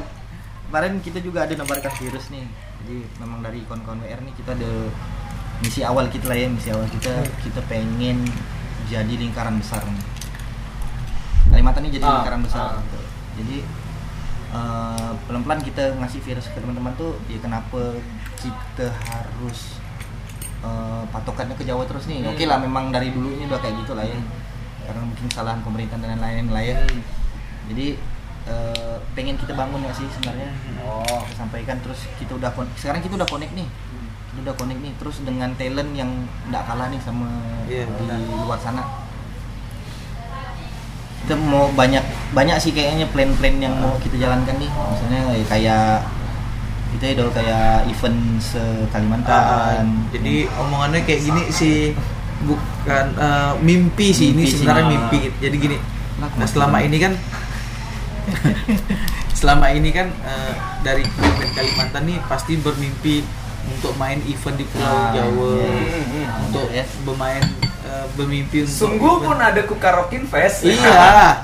kemarin 0.68 1.00
kita 1.00 1.20
juga 1.20 1.48
ada 1.48 1.54
nabarkan 1.54 1.94
virus 1.96 2.28
nih. 2.28 2.44
Jadi 2.84 2.96
memang 3.18 3.40
dari 3.40 3.64
kawan-kawan 3.64 4.04
WR 4.04 4.20
nih 4.20 4.34
kita 4.36 4.52
ada 4.52 4.72
misi 5.60 5.80
awal 5.80 6.06
kita 6.08 6.28
lah 6.28 6.36
ya, 6.36 6.48
misi 6.48 6.68
awal 6.68 6.84
kita 6.86 7.14
kita 7.40 7.64
pengen 7.66 8.28
jadi 8.86 9.14
lingkaran 9.16 9.56
besar 9.56 9.80
nih. 9.82 10.04
Kalimantan 11.50 11.86
ini 11.86 11.92
jadi 11.94 12.04
Ah, 12.04 12.20
lingkaran 12.20 12.42
besar 12.42 12.62
ah. 12.68 12.82
gitu. 12.82 13.00
Jadi 13.40 13.58
eh, 14.52 15.12
pelan-pelan 15.24 15.60
kita 15.62 15.84
ngasih 15.98 16.20
virus 16.20 16.46
ke 16.48 16.58
teman-teman 16.58 16.92
tuh 16.94 17.16
ya 17.26 17.40
kenapa 17.40 17.96
kita 18.38 18.92
harus 19.08 19.80
eh, 20.64 21.04
patokannya 21.12 21.56
ke 21.60 21.68
Jawa 21.68 21.84
terus 21.84 22.08
nih. 22.08 22.24
Hmm. 22.24 22.32
Oke 22.34 22.44
lah 22.48 22.58
memang 22.58 22.90
dari 22.90 23.12
dulunya 23.12 23.46
udah 23.52 23.60
kayak 23.60 23.76
gitu 23.84 23.94
lah 23.94 24.08
ya. 24.08 24.16
Hmm. 24.16 24.32
Karena 24.84 25.02
mungkin 25.04 25.26
kesalahan 25.28 25.60
pemerintah 25.64 25.96
dan 26.00 26.20
lain-lain 26.20 26.48
lah 26.50 26.64
ya. 26.64 26.78
Hmm. 26.80 27.02
Jadi 27.72 27.88
eh, 28.48 28.96
pengen 29.16 29.36
kita 29.40 29.54
bangun 29.56 29.84
nggak 29.84 29.96
sih 29.96 30.08
sebenarnya? 30.20 30.50
Oh. 30.84 31.04
Kita 31.28 31.36
sampaikan 31.48 31.78
terus 31.84 32.08
kita 32.20 32.36
udah 32.40 32.52
kon- 32.56 32.72
sekarang 32.80 33.04
kita 33.04 33.16
udah 33.20 33.30
connect 33.30 33.54
nih. 33.56 33.68
Ini 34.34 34.40
udah 34.50 34.56
connect 34.58 34.82
nih 34.82 34.94
terus 34.98 35.22
dengan 35.22 35.54
talent 35.54 35.92
yang 35.94 36.10
nggak 36.50 36.64
kalah 36.66 36.90
nih 36.90 36.98
sama 37.06 37.30
Iya, 37.70 37.86
di 37.86 37.94
benar. 38.10 38.20
luar 38.44 38.60
sana 38.60 38.84
kita 41.24 41.40
mau 41.40 41.72
banyak 41.72 42.04
banyak 42.36 42.58
sih 42.60 42.76
kayaknya 42.76 43.08
plan-plan 43.08 43.56
yang 43.56 43.72
mau 43.80 43.96
kita 44.04 44.20
jalankan 44.20 44.60
nih 44.60 44.68
misalnya 44.68 45.22
ya 45.32 45.46
kayak 45.48 45.88
kita 46.94 47.06
idol 47.12 47.30
kayak 47.30 47.86
event 47.86 48.20
se 48.38 48.62
Kalimantan 48.90 49.34
Ah, 49.34 49.82
jadi 50.10 50.48
omongannya 50.56 51.02
kayak 51.02 51.22
gini 51.24 51.44
sih 51.50 51.92
bukan 52.44 53.06
eh, 53.16 53.54
mimpi 53.60 54.12
sih 54.12 54.32
ini 54.32 54.44
Mimpi 54.44 54.50
sih, 54.50 54.58
sebenarnya 54.60 54.84
ah. 54.84 54.92
mimpi 54.92 55.20
jadi 55.38 55.56
gini 55.56 55.78
nah, 56.18 56.46
selama 56.46 56.78
ini 56.80 56.98
kan 56.98 57.14
selama 59.40 59.68
ini 59.70 59.90
kan 59.90 60.08
eh, 60.08 60.54
dari 60.82 61.04
Kalimantan 61.54 62.04
nih 62.06 62.18
pasti 62.26 62.56
bermimpi 62.56 63.24
untuk 63.66 63.96
main 63.96 64.20
event 64.24 64.56
di 64.56 64.66
Pulau 64.66 64.88
Ah, 64.88 65.12
Jawa 65.12 65.52
iya, 65.56 66.00
iya. 66.04 66.28
untuk 66.42 66.68
Ya. 66.70 66.84
bermain 67.04 67.44
eh, 67.94 68.06
bermimpi 68.12 68.66
untuk 68.66 68.74
Sungguh 68.82 69.16
pun 69.20 69.38
ada 69.38 69.62
Kukarokin 69.62 70.26
Fest. 70.26 70.66
iya 70.66 70.82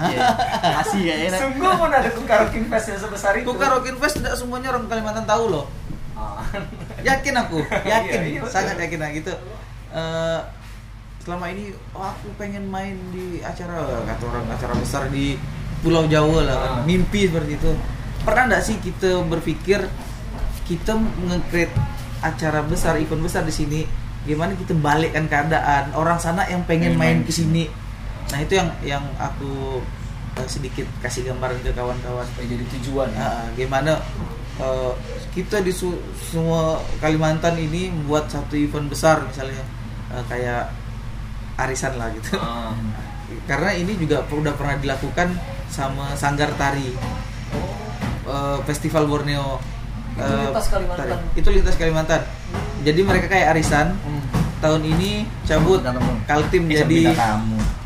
Iya. 0.03 0.27
masih 0.73 1.01
kayaknya 1.03 1.37
Sungguh 1.37 1.71
pun 1.71 1.91
ada 1.91 2.09
Kukarokin 2.09 2.65
Fest 2.65 2.85
yang 2.87 2.99
sebesar 2.99 3.33
itu. 3.35 3.45
Bukan 3.45 3.67
Rockin 3.69 3.95
Fest 3.95 4.17
tidak 4.17 4.33
semuanya 4.33 4.71
orang 4.71 4.85
Kalimantan 4.85 5.23
tahu 5.23 5.45
loh 5.49 5.65
Ah. 6.13 6.43
yakin 6.99 7.31
aku 7.33 7.63
yakin 7.93 8.19
Iya, 8.21 8.31
iya, 8.35 8.41
sangat 8.45 8.75
yakin 8.77 8.97
nah 8.97 9.09
gitu 9.09 9.31
Eh, 9.89 10.39
selama 11.19 11.47
ini 11.47 11.69
oh, 11.91 12.03
aku 12.03 12.29
pengen 12.35 12.65
main 12.65 12.93
di 13.09 13.39
acara 13.39 14.03
kata 14.03 14.23
orang 14.23 14.45
acara 14.47 14.73
besar 14.73 15.07
di 15.07 15.33
Pulau 15.79 16.05
Jawa 16.05 16.43
lah 16.43 16.57
kan. 16.57 16.73
Mimpi 16.83 17.25
seperti 17.25 17.55
itu 17.55 17.71
pernah 18.19 18.45
nggak 18.45 18.61
sih 18.61 18.75
kita 18.77 19.23
berpikir 19.23 19.79
kita 20.65 20.91
nge-create 20.93 21.71
acara 22.19 22.61
besar 22.61 22.97
event 22.97 23.21
besar 23.21 23.41
di 23.41 23.51
sini 23.51 23.81
gimana 24.23 24.51
kita 24.55 24.75
balikkan 24.75 25.25
keadaan 25.27 25.91
orang 25.95 26.19
sana 26.19 26.43
yang 26.47 26.63
pengen 26.63 26.95
main 26.95 27.19
main 27.19 27.27
ke 27.27 27.31
sini 27.31 27.71
nah 28.29 28.37
itu 28.37 28.59
yang 28.59 28.69
yang 28.83 29.03
aku 29.17 29.81
eh, 30.37 30.45
sedikit 30.45 30.85
kasih 31.01 31.25
gambaran 31.27 31.57
ke 31.65 31.73
kawan-kawan 31.73 32.27
jadi 32.37 32.61
tujuan. 32.77 33.09
Nah, 33.17 33.49
gimana 33.57 33.97
eh, 34.61 34.93
kita 35.33 35.59
di 35.59 35.73
su- 35.73 35.97
semua 36.29 36.77
Kalimantan 37.01 37.57
ini 37.57 37.89
membuat 37.89 38.29
satu 38.29 38.53
event 38.53 38.85
besar 38.85 39.25
misalnya 39.25 39.63
eh, 40.13 40.23
kayak 40.29 40.69
arisan 41.57 41.97
lah 41.97 42.13
gitu. 42.13 42.37
Ah. 42.37 42.75
Karena 43.49 43.73
ini 43.73 43.97
juga 43.97 44.21
udah 44.29 44.53
pernah 44.53 44.77
dilakukan 44.77 45.33
sama 45.69 46.13
Sanggar 46.13 46.53
Tari 46.53 46.93
Eh, 48.29 48.59
Festival 48.69 49.09
Borneo. 49.09 49.57
Itu 50.19 50.31
eh, 50.35 50.39
lintas 50.45 50.65
Kalimantan. 50.67 51.05
Tari. 51.07 51.39
Itu 51.39 51.47
lintas 51.55 51.75
Kalimantan. 51.79 52.21
Jadi 52.83 52.99
mereka 53.07 53.25
kayak 53.31 53.47
arisan. 53.55 53.95
Hmm. 54.03 54.23
Tahun 54.59 54.81
ini 54.83 55.23
cabut 55.47 55.79
tamu. 55.79 56.03
Kaltim 56.27 56.67
Bisa 56.67 56.83
jadi 56.83 57.15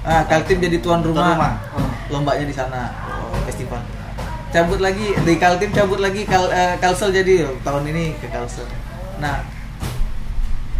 ah, 0.04 0.24
Kaltim 0.26 0.58
jadi 0.58 0.78
tuan 0.82 1.06
Tuan 1.06 1.14
rumah. 1.16 1.38
rumah. 1.38 1.54
Ah. 1.78 1.90
lombanya 2.12 2.46
di 2.46 2.56
sana 2.56 2.92
oh, 3.10 3.34
festival 3.48 3.80
cabut 4.54 4.78
lagi 4.78 5.18
di 5.26 5.34
Kaltim 5.42 5.74
cabut 5.74 5.98
lagi 5.98 6.28
kal, 6.30 6.46
eh, 6.54 6.78
Kalsel 6.78 7.10
jadi 7.10 7.50
tahun 7.66 7.90
ini 7.90 8.14
ke 8.22 8.30
Kalsel 8.30 8.68
nah 9.18 9.42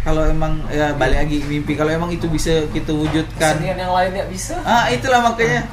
kalau 0.04 0.28
emang 0.28 0.60
ya 0.68 0.92
balik 0.94 1.26
lagi 1.26 1.38
mimpi 1.48 1.74
kalau 1.74 1.90
emang 1.90 2.12
itu 2.12 2.28
bisa 2.28 2.68
kita 2.70 2.92
wujudkan 2.92 3.56
Kesenian 3.56 3.80
yang 3.80 3.92
lain 3.96 4.12
ya 4.14 4.24
bisa. 4.28 4.60
ah 4.62 4.86
itulah 4.92 5.24
makanya 5.24 5.64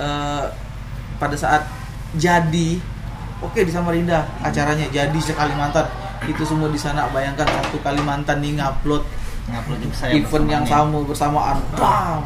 eh, 0.00 0.44
pada 1.20 1.36
saat 1.36 1.62
jadi 2.16 2.80
oke 3.42 3.60
di 3.60 3.72
Samarinda 3.72 4.24
acaranya 4.40 4.86
jadi 4.88 5.18
se 5.20 5.32
Kalimantan 5.32 5.86
itu 6.24 6.42
semua 6.42 6.68
di 6.72 6.80
sana 6.80 7.06
bayangkan 7.12 7.44
satu 7.44 7.78
Kalimantan 7.84 8.40
nih 8.40 8.56
ngupload 8.56 9.04
ngupload 9.46 9.78
juga 9.78 9.94
saya 9.94 10.12
event 10.16 10.46
yang 10.48 10.64
sama 10.66 10.98
bersamaan 11.04 11.58
bam 11.76 12.24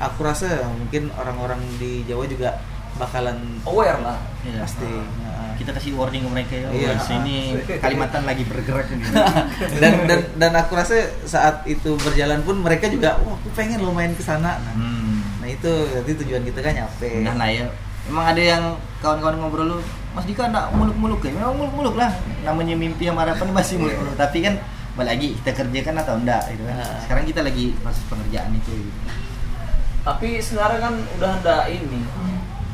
aku 0.00 0.20
rasa 0.24 0.64
mungkin 0.72 1.12
orang-orang 1.14 1.60
di 1.76 2.02
Jawa 2.08 2.24
juga 2.24 2.56
bakalan 2.98 3.38
Aware 3.64 4.00
lah. 4.02 4.18
Iya. 4.44 4.60
pasti 4.60 4.84
Nah, 5.24 5.56
kita 5.56 5.72
kasih 5.72 5.92
warning 5.96 6.24
ke 6.24 6.30
mereka 6.32 6.52
ya 6.56 6.68
Iya. 6.68 6.90
"Wah, 6.92 7.00
sini 7.00 7.36
Kalimantan 7.84 8.24
lagi 8.28 8.44
bergerak 8.44 8.88
gitu. 8.92 9.08
dan 9.80 9.92
dan 10.04 10.20
dan 10.36 10.52
aku 10.56 10.76
rasa 10.76 11.08
saat 11.24 11.64
itu 11.64 11.96
berjalan 12.00 12.40
pun 12.44 12.60
mereka 12.60 12.88
juga 12.88 13.16
wah 13.24 13.36
aku 13.36 13.48
pengen 13.56 13.80
lo 13.80 13.92
main 13.92 14.12
ke 14.12 14.20
sana 14.20 14.56
nah, 14.60 14.74
hmm. 14.76 15.40
nah 15.40 15.48
itu 15.48 15.70
nanti 15.92 16.12
tujuan 16.24 16.42
kita 16.44 16.60
kan 16.60 16.72
nyampe 16.76 17.08
Udah 17.24 17.34
lah 17.36 17.48
ya. 17.48 17.66
Emang 18.08 18.24
ada 18.32 18.40
yang 18.40 18.62
kawan-kawan 19.04 19.36
ngobrol 19.40 19.66
lu, 19.76 19.78
Mas 20.16 20.24
Dika 20.24 20.48
enggak 20.48 20.72
muluk-muluk 20.72 21.20
ya? 21.20 21.30
Memang 21.36 21.54
muluk-muluk 21.56 21.94
lah. 22.00 22.10
Namanya 22.42 22.74
mimpi 22.74 23.04
sama 23.06 23.28
harapan 23.28 23.52
masih 23.52 23.76
muluk-muluk. 23.76 24.16
Tapi 24.16 24.38
kan 24.40 24.54
balik 24.98 25.16
lagi 25.16 25.28
kita 25.40 25.50
kerjakan 25.54 25.94
atau 26.02 26.14
enggak 26.18 26.42
gitu 26.50 26.62
kan. 26.66 26.76
Ah. 26.80 26.98
Sekarang 27.04 27.24
kita 27.28 27.40
lagi 27.46 27.76
proses 27.78 28.04
pengerjaan 28.10 28.50
itu. 28.56 28.72
Gitu. 28.72 28.92
Tapi 30.00 30.28
sebenarnya 30.40 30.80
kan 30.80 30.94
udah 31.20 31.30
ada 31.44 31.56
ini. 31.68 32.00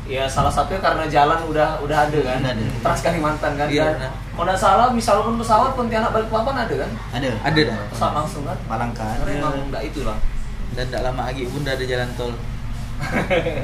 Ya 0.07 0.23
salah 0.23 0.47
satunya 0.47 0.79
karena 0.79 1.03
jalan 1.11 1.43
udah 1.51 1.83
udah 1.83 1.97
ada 2.07 2.19
kan. 2.23 2.39
Ada. 2.39 2.63
Trans 2.79 3.01
Kalimantan 3.03 3.59
kan. 3.59 3.67
Iya, 3.67 3.91
benar. 3.99 4.11
Kalau 4.15 4.45
nggak 4.47 4.59
salah 4.63 4.87
misalkan 4.95 5.35
pesawat 5.35 5.75
Pontianak 5.75 6.15
Balikpapan 6.15 6.63
ada 6.63 6.75
kan? 6.87 6.91
Ada. 7.11 7.29
Ada 7.43 7.61
dah. 7.67 7.77
Pesawat 7.91 8.13
langsung 8.23 8.43
kan? 8.47 8.57
Palangka 8.71 9.03
ada. 9.03 9.19
Karena 9.27 9.31
emang 9.43 9.55
enggak 9.67 9.83
itu 9.83 10.07
lah. 10.07 10.17
dan 10.77 10.85
tidak 10.93 11.09
lama 11.09 11.21
lagi 11.25 11.41
pun 11.49 11.65
udah 11.65 11.73
ada 11.73 11.85
jalan 11.89 12.09
tol 12.13 12.33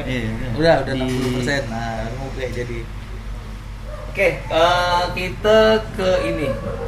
Iya, 0.03 0.29
udah 0.55 0.75
udah 0.86 0.93
Di- 0.93 1.41
60 1.41 1.65
nah 1.67 2.05
mau 2.15 2.29
kayak 2.34 2.51
jadi 2.53 2.79
Oke, 4.13 4.29
eh, 4.38 5.03
kita 5.11 5.57
ke 5.97 6.09
ini, 6.23 6.45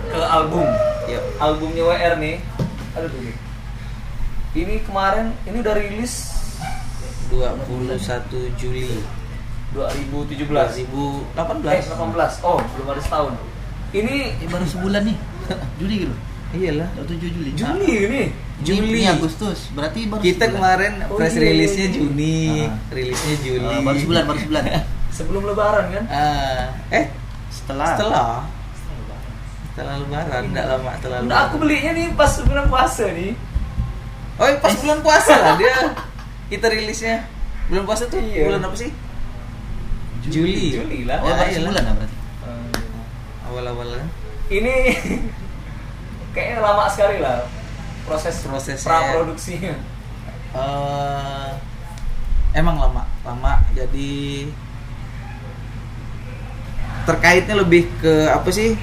ke 0.08 0.20
album. 0.22 0.70
yuk 1.10 1.24
Albumnya 1.36 1.82
WR 1.84 2.14
nih. 2.22 2.38
Aduh 2.94 3.10
tuh. 3.10 3.18
nih. 3.20 3.34
Ini 4.54 4.76
kemarin 4.86 5.34
ini 5.44 5.58
udah 5.58 5.74
rilis 5.74 6.14
21 7.34 7.90
Juli 8.56 9.02
2017. 9.74 10.86
2018 10.86 10.86
Eh, 11.66 11.98
18. 11.98 12.34
Oh, 12.42 12.62
belum 12.62 12.88
ada 12.88 13.02
setahun. 13.02 13.34
Ini 13.90 14.38
Eh, 14.38 14.48
baru 14.48 14.64
sebulan 14.64 15.02
nih. 15.04 15.18
Juli 15.82 15.96
gitu. 16.06 16.16
iyalah 16.54 16.88
7 16.96 17.18
Juli. 17.18 17.52
Juli 17.52 17.94
ini. 18.06 18.24
Juli. 18.58 18.88
Ini 18.96 19.12
Agustus. 19.12 19.68
Berarti 19.70 20.06
baru 20.06 20.22
kita 20.22 20.38
sebulan. 20.42 20.56
kemarin 20.56 20.94
Oh, 21.06 21.18
press 21.18 21.34
iya, 21.34 21.42
release-nya 21.44 21.86
iya. 21.86 21.94
Juni 21.94 22.38
Ah. 22.62 22.72
rilisnya 22.90 23.36
Juli 23.42 23.68
Eh, 23.70 23.82
baru 23.82 23.98
sebulan, 24.00 24.24
baru 24.26 24.40
sebulan. 24.40 24.64
Sebelum 25.18 25.42
lebaran 25.46 25.86
kan? 25.90 26.04
Ah, 26.08 26.64
eh 26.90 27.06
Setelah 27.50 27.96
setelah 27.96 28.28
setelah 29.66 29.94
lebaran 29.98 30.44
enggak 30.46 30.66
lama 30.70 30.92
setelah 30.94 31.18
Udah 31.22 31.40
aku 31.46 31.56
belinya 31.58 31.92
nih 31.92 32.08
pas 32.14 32.32
bulan 32.40 32.66
puasa 32.66 33.06
nih. 33.10 33.32
oh 34.36 34.46
iya, 34.46 34.58
pas 34.58 34.72
bulan 34.74 35.00
puasa 35.00 35.34
lah 35.34 35.54
dia 35.56 35.76
kita 36.52 36.68
rilisnya 36.68 37.28
bulan 37.66 37.84
puasa 37.84 38.04
tuh 38.06 38.20
Iya. 38.20 38.44
bulan 38.46 38.62
apa 38.62 38.76
sih 38.78 38.92
Juli 40.26 40.74
Juli 40.74 41.00
lah. 41.04 41.20
Oh, 41.20 41.28
Oh, 41.28 41.30
baru 41.30 41.44
iyalah. 41.44 41.56
sebulan 41.56 41.82
lah 41.82 41.94
berarti. 41.94 42.16
awal-awal 43.46 43.88
kan 43.94 44.08
Ini 44.48 44.74
kayaknya 46.34 46.58
lama 46.60 46.86
sekali 46.88 47.18
lah 47.18 47.44
proses 48.06 48.36
Prosesnya. 48.46 48.86
pra 48.86 49.18
produksinya. 49.18 49.74
Eh, 50.56 51.50
emang 52.56 52.80
lama 52.80 53.04
lama. 53.26 53.54
Jadi 53.76 54.48
terkaitnya 57.06 57.56
lebih 57.60 57.90
ke 58.02 58.30
apa 58.32 58.50
sih? 58.50 58.78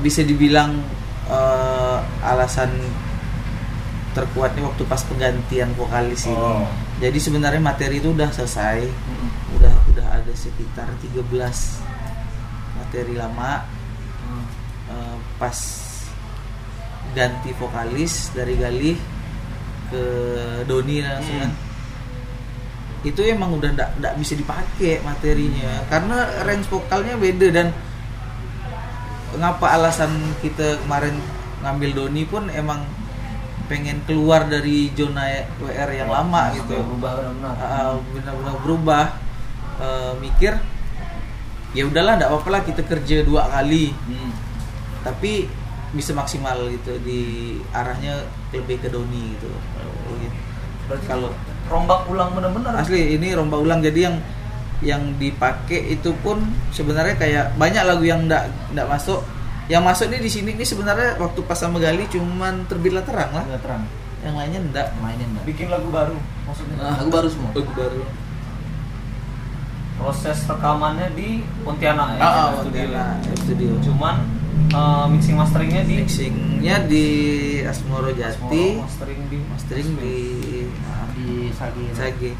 Bisa 0.00 0.24
dibilang 0.24 0.80
eh, 1.28 1.98
alasan 2.24 2.72
terkuatnya 4.16 4.66
waktu 4.66 4.82
pas 4.88 5.04
penggantian 5.06 5.70
vokalis 5.78 6.26
ini. 6.26 6.34
Oh. 6.34 6.66
jadi 6.98 7.14
sebenarnya 7.22 7.62
materi 7.62 8.02
itu 8.02 8.10
udah 8.10 8.32
selesai. 8.34 8.82
Udah 9.54 9.74
udah 9.94 10.06
ada 10.18 10.32
sekitar 10.34 10.90
13 10.98 11.22
materi 12.74 13.14
lama. 13.14 13.62
Eh, 14.88 15.16
pas 15.38 15.54
ganti 17.16 17.50
vokalis 17.56 18.32
dari 18.36 18.54
Galih 18.58 18.96
ke 19.88 20.04
Doni 20.68 21.00
langsung 21.00 21.38
kan 21.40 21.52
itu 23.06 23.20
emang 23.22 23.54
udah 23.54 23.70
ndak 23.78 23.90
ndak 24.02 24.14
bisa 24.18 24.34
dipakai 24.34 24.98
materinya. 25.06 25.86
Karena 25.86 26.18
range 26.42 26.66
vokalnya 26.66 27.14
beda 27.14 27.46
dan 27.54 27.70
ngapa 29.38 29.66
alasan 29.78 30.10
kita 30.42 30.82
kemarin 30.82 31.14
ngambil 31.62 31.90
Doni 31.94 32.22
pun 32.26 32.50
emang 32.50 32.82
pengen 33.68 34.00
keluar 34.08 34.48
dari 34.48 34.88
zona 34.96 35.28
WR 35.62 35.90
yang 35.94 36.10
lama 36.10 36.50
gitu. 36.58 36.74
Berubah 36.74 37.12
benar-benar. 37.22 37.54
uh, 37.54 37.94
benar-benar 38.16 38.56
berubah. 38.66 39.04
Uh, 39.78 40.12
mikir 40.18 40.58
ya 41.70 41.86
udahlah 41.86 42.18
nggak 42.18 42.30
apa-apa 42.34 42.48
lah 42.50 42.62
kita 42.66 42.82
kerja 42.82 43.22
dua 43.22 43.46
kali. 43.46 43.94
Hmm. 43.94 44.32
tapi 45.06 45.46
bisa 45.96 46.12
maksimal 46.12 46.56
gitu 46.68 47.00
di 47.00 47.20
arahnya 47.72 48.24
lebih 48.52 48.76
ke 48.80 48.88
Doni 48.92 49.32
gitu 49.36 49.48
Berarti 50.88 51.04
kalau 51.04 51.28
rombak 51.68 52.08
ulang 52.08 52.32
benar-benar. 52.32 52.80
asli 52.80 53.20
ini 53.20 53.36
rombak 53.36 53.60
ulang 53.60 53.84
jadi 53.84 54.08
yang 54.08 54.16
yang 54.80 55.02
dipakai 55.20 55.92
itu 55.92 56.14
pun 56.24 56.40
sebenarnya 56.72 57.18
kayak 57.20 57.44
banyak 57.60 57.82
lagu 57.84 58.04
yang 58.08 58.24
nggak 58.24 58.48
nggak 58.72 58.88
masuk 58.88 59.20
yang 59.68 59.84
masuk 59.84 60.08
nih 60.08 60.16
di 60.22 60.30
sini 60.32 60.56
nih 60.56 60.64
sebenarnya 60.64 61.20
waktu 61.20 61.44
pas 61.44 61.60
sama 61.60 61.76
Gali 61.76 62.08
cuman 62.08 62.64
terbitlah 62.70 63.04
terang 63.04 63.36
lah 63.36 63.44
terang. 63.60 63.84
yang 64.24 64.32
lainnya 64.32 64.60
enggak 64.64 64.86
Mainin 65.04 65.28
enggak? 65.28 65.44
Bikin 65.44 65.68
lagu 65.68 65.92
baru 65.92 66.16
maksudnya. 66.48 66.80
Lagu 66.80 67.10
baru 67.12 67.28
semua. 67.28 67.50
lagu 67.52 67.72
baru 67.76 68.02
Proses 69.98 70.38
rekamannya 70.46 71.10
di 71.18 71.42
Pontianak 71.66 72.16
ya, 72.16 72.20
ah, 72.22 72.30
ah, 72.30 72.48
studio. 72.62 72.86
Pontianak, 72.86 73.18
studio 73.34 73.72
Cuman 73.82 74.16
eh, 74.68 75.04
mixing 75.08 75.36
masteringnya 75.36 75.82
di 75.82 75.94
mixingnya 75.98 76.76
di 76.84 77.06
Asmoro 77.62 78.10
Jati 78.10 78.34
Asmoro, 78.34 78.82
mastering 78.82 79.20
di 79.26 79.38
mastering 79.44 79.88
di 79.96 80.14
ah, 80.84 81.06
Di 81.12 81.26
Sagi. 81.52 81.84
Sagi. 81.92 82.30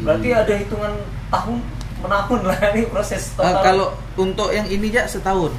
Berarti 0.00 0.28
ada 0.30 0.54
hitungan 0.54 0.92
tahun 1.28 1.58
menahun 2.00 2.40
lah 2.42 2.58
ini 2.70 2.82
proses 2.86 3.30
Ah, 3.32 3.50
total. 3.54 3.62
kalau 3.62 3.86
untuk 4.16 4.50
yang 4.50 4.66
ini 4.66 4.88
ya 4.88 5.06
setahun 5.06 5.54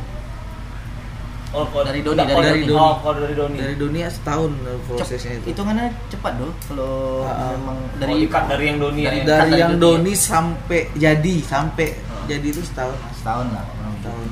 oh, 1.51 1.63
kalau- 1.65 1.85
Dari 1.85 2.01
Doni, 2.01 2.19
oh, 2.21 2.41
dari 2.41 2.63
Doni. 2.63 2.75
Oh, 2.75 2.95
kalau 2.99 3.17
dari 3.21 3.31
Doni. 3.33 3.57
dari 3.57 3.75
dunia 3.77 4.07
setahun 4.07 4.51
eh, 4.59 4.79
prosesnya 4.85 5.33
itu 5.37 5.45
Hitungannya 5.49 5.87
cepat 6.09 6.33
dong 6.35 6.51
kalau 6.65 7.23
ah. 7.23 7.53
memang 7.53 7.77
dari 7.95 8.11
dari 8.11 8.25
ikat 8.25 8.43
dari 8.49 8.63
yang 8.65 8.77
Doni 8.77 9.01
dari- 9.01 9.15
ya. 9.15 9.23
dari 9.23 9.39
dari 9.39 9.61
yang 9.61 9.71
Doni. 9.77 9.83
Doni 10.03 10.13
sampai 10.17 10.81
jadi 10.93 11.35
sampai 11.45 11.87
Ah. 12.03 12.25
jadi 12.25 12.47
itu 12.49 12.61
setahun 12.61 12.95
setahun 13.13 13.47
lah 13.49 13.63
setahun 13.93 14.27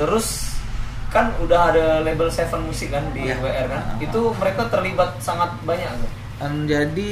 Terus 0.00 0.26
kan 1.10 1.34
udah 1.38 1.74
ada 1.74 1.84
label 2.00 2.30
Seven 2.30 2.64
Musik 2.64 2.90
kan 2.90 3.02
di 3.10 3.26
Iya. 3.26 3.36
WR 3.38 3.66
kan. 3.66 3.82
Ah. 3.82 3.98
Itu 3.98 4.30
mereka 4.34 4.70
terlibat 4.70 5.18
sangat 5.18 5.50
banyak 5.62 5.90
tuh. 5.98 6.10
Dan 6.38 6.52
jadi 6.64 7.10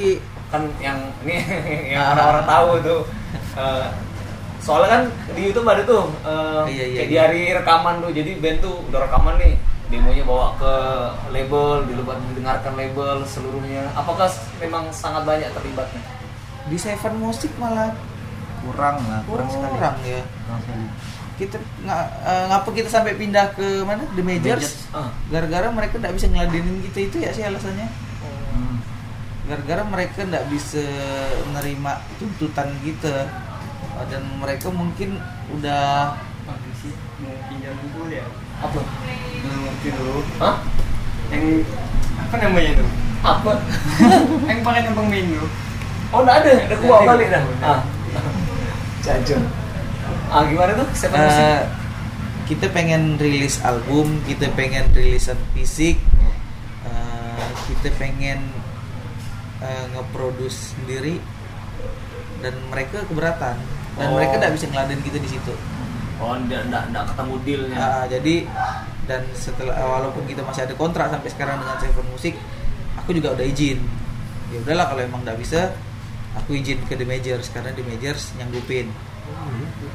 Kan 0.49 0.65
yang 0.81 0.97
ini 1.21 1.45
yang 1.93 2.01
Ah. 2.01 2.11
orang-orang 2.17 2.45
tahu 2.47 2.69
tuh. 2.81 3.01
Eh, 3.53 3.85
soalnya 4.57 4.89
kan 4.89 5.03
di 5.31 5.41
YouTube 5.45 5.67
ada 5.67 5.83
tuh 5.83 6.09
eh, 6.23 6.63
Iya, 6.65 6.85
iya, 6.89 6.97
kayak 6.97 7.05
iya. 7.05 7.05
di 7.05 7.15
hari 7.19 7.41
rekaman 7.53 7.95
tuh. 8.01 8.09
Jadi 8.09 8.31
band 8.39 8.57
tuh 8.59 8.75
udah 8.89 8.99
rekaman 9.05 9.35
nih 9.37 9.53
demonya 9.89 10.23
bawa 10.23 10.53
ke 10.57 10.73
label, 11.29 11.85
dilebat 11.85 12.17
mendengarkan 12.23 12.73
label 12.73 13.21
seluruhnya. 13.25 13.89
Apakah 13.93 14.25
memang 14.57 14.89
sangat 14.89 15.21
banyak 15.23 15.49
terlibatnya? 15.51 16.01
di 16.65 16.77
Seven 16.77 17.17
Musik 17.17 17.49
malah 17.57 17.89
kurang 18.61 19.01
lah 19.09 19.25
kurang, 19.25 19.49
sekali 19.49 19.73
kurang 19.73 19.95
ya 20.05 20.21
kurang 20.45 20.59
sekali 20.61 20.85
kita 21.39 21.55
nggak 21.79 22.03
eh, 22.21 22.43
ngapa 22.45 22.69
kita 22.69 22.89
sampai 22.91 23.15
pindah 23.15 23.55
ke 23.55 23.81
mana 23.81 24.03
The 24.11 24.21
Majors. 24.21 24.91
Ah. 24.91 25.07
gara-gara 25.27 25.71
mereka 25.71 25.95
nggak 25.97 26.11
bisa 26.11 26.27
ngeladenin 26.27 26.83
kita 26.83 26.99
itu 27.01 27.17
ya 27.19 27.31
sih 27.31 27.41
alasannya 27.41 27.87
Hmm. 28.19 28.75
gara-gara 29.47 29.81
mereka 29.81 30.19
nggak 30.21 30.45
bisa 30.51 30.83
menerima 31.47 31.91
tuntutan 32.19 32.69
kita 32.83 33.31
Oh, 33.91 34.07
dan 34.07 34.23
mereka 34.35 34.67
mungkin 34.69 35.19
udah 35.51 36.15
pinjam 37.47 37.75
dulu 37.91 38.07
ya 38.07 38.23
Apa? 38.57 38.79
belum 39.39 39.59
ngerti 39.61 39.89
dulu 39.91 40.19
Hah? 40.37 40.55
yang 41.29 41.43
apa 42.17 42.35
namanya 42.37 42.71
tuh 42.79 42.87
Apa? 43.19 43.51
yang 44.47 44.59
pakai 44.61 44.81
numpang 44.85 45.09
minggu 45.09 45.43
Oh, 46.09 46.23
enggak 46.23 46.41
ada, 46.41 46.51
ada 46.65 46.75
kuah 46.79 47.01
balik 47.05 47.27
dah. 47.29 47.43
Ah. 47.61 47.79
Jajan. 48.99 49.45
Ah, 50.29 50.45
gimana 50.45 50.71
tuh? 50.75 50.87
Musik? 50.87 51.09
eh, 51.11 51.61
kita 52.45 52.65
pengen 52.69 53.17
rilis 53.17 53.61
album 53.61 54.21
kita 54.23 54.49
pengen 54.53 54.89
rilisan 54.89 55.37
fisik 55.53 55.97
eh, 56.83 57.47
kita 57.67 57.89
pengen 57.95 58.41
eh, 59.59 59.85
ngeproduce 59.91 60.73
sendiri 60.73 61.17
dan 62.39 62.53
mereka 62.67 63.05
keberatan 63.05 63.57
dan 63.95 64.05
Oh. 64.07 64.15
mereka 64.15 64.39
nggak 64.39 64.53
bisa 64.55 64.65
ngeladen 64.65 65.01
kita 65.01 65.17
di 65.17 65.29
situ 65.29 65.53
Oh, 66.17 66.35
enggak 66.35 66.67
enggak 66.67 66.83
enggak 66.85 67.05
ketemu 67.09 67.33
dealnya. 67.41 67.77
Ah, 67.79 68.03
jadi 68.05 68.35
dan 69.05 69.23
setelah 69.33 69.71
walaupun 69.79 70.23
kita 70.23 70.43
masih 70.43 70.61
ada 70.63 70.75
kontrak 70.75 71.07
sampai 71.07 71.29
sekarang 71.29 71.57
dengan 71.57 71.77
Seven 71.79 72.05
Music 72.05 72.35
aku 72.93 73.09
juga 73.11 73.33
udah 73.33 73.41
izin 73.41 73.79
ya 74.49 74.59
udahlah 74.59 74.85
kalau 74.85 75.01
emang 75.01 75.21
nggak 75.23 75.39
bisa 75.39 75.73
aku 76.35 76.53
izin 76.53 76.77
ke 76.85 76.93
The 76.93 77.03
Majors 77.03 77.47
karena 77.49 77.71
The 77.71 77.81
Majors 77.81 78.35
nyanggupin 78.35 78.91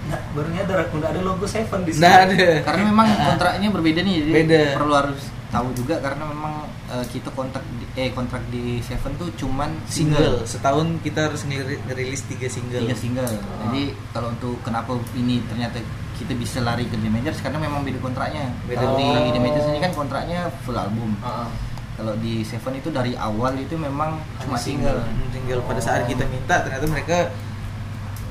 Nggak, 0.05 0.21
baru 0.33 0.49
nyadar 0.51 0.79
aku 0.83 0.95
ada 1.01 1.21
logo 1.21 1.45
Seven 1.45 1.81
di 1.83 1.93
sini. 1.93 2.05
ada 2.05 2.61
karena 2.61 2.83
memang 2.87 3.09
kontraknya 3.29 3.69
berbeda 3.71 4.01
nih 4.01 4.15
jadi 4.21 4.33
Beda. 4.35 4.63
perlu 4.75 4.93
harus 4.95 5.21
tahu 5.49 5.69
juga 5.73 5.95
karena 5.99 6.25
memang 6.27 6.55
eh, 6.89 7.05
kita 7.09 7.31
kontrak 7.31 7.63
di, 7.71 7.85
eh 7.95 8.11
kontrak 8.11 8.43
di 8.49 8.79
Seven 8.81 9.13
tuh 9.15 9.31
cuman 9.35 9.71
single 9.87 10.43
setahun 10.45 10.99
kita 11.01 11.31
harus 11.31 11.45
ngeri- 11.45 11.81
ngerilis 11.85 12.27
tiga 12.27 12.49
single 12.49 12.83
tiga 12.83 12.97
single 12.97 13.29
jadi 13.63 13.83
kalau 14.11 14.29
untuk 14.31 14.59
kenapa 14.61 14.93
ini 15.15 15.41
ternyata 15.45 15.79
kita 16.15 16.33
bisa 16.33 16.59
lari 16.61 16.85
ke 16.85 16.95
The 16.95 17.09
Majors 17.09 17.39
karena 17.39 17.59
memang 17.59 17.83
beda 17.83 17.99
kontraknya 17.99 18.51
Beda 18.65 18.83
kalau 18.83 18.95
di. 18.95 19.07
The 19.31 19.41
Majors 19.41 19.67
ini 19.67 19.79
kan 19.79 19.93
kontraknya 19.93 20.41
full 20.63 20.77
album 20.77 21.15
Ah, 21.19 21.47
ah. 21.47 21.49
kalau 21.95 22.15
di 22.17 22.43
Seven 22.43 22.75
itu 22.75 22.89
dari 22.89 23.15
awal 23.15 23.55
itu 23.57 23.75
memang 23.75 24.19
cuma 24.39 24.55
single. 24.55 25.01
single 25.01 25.31
single 25.33 25.61
pada 25.65 25.81
saat 25.81 26.05
kita 26.05 26.23
minta 26.25 26.61
ternyata 26.61 26.85
mereka 26.85 27.17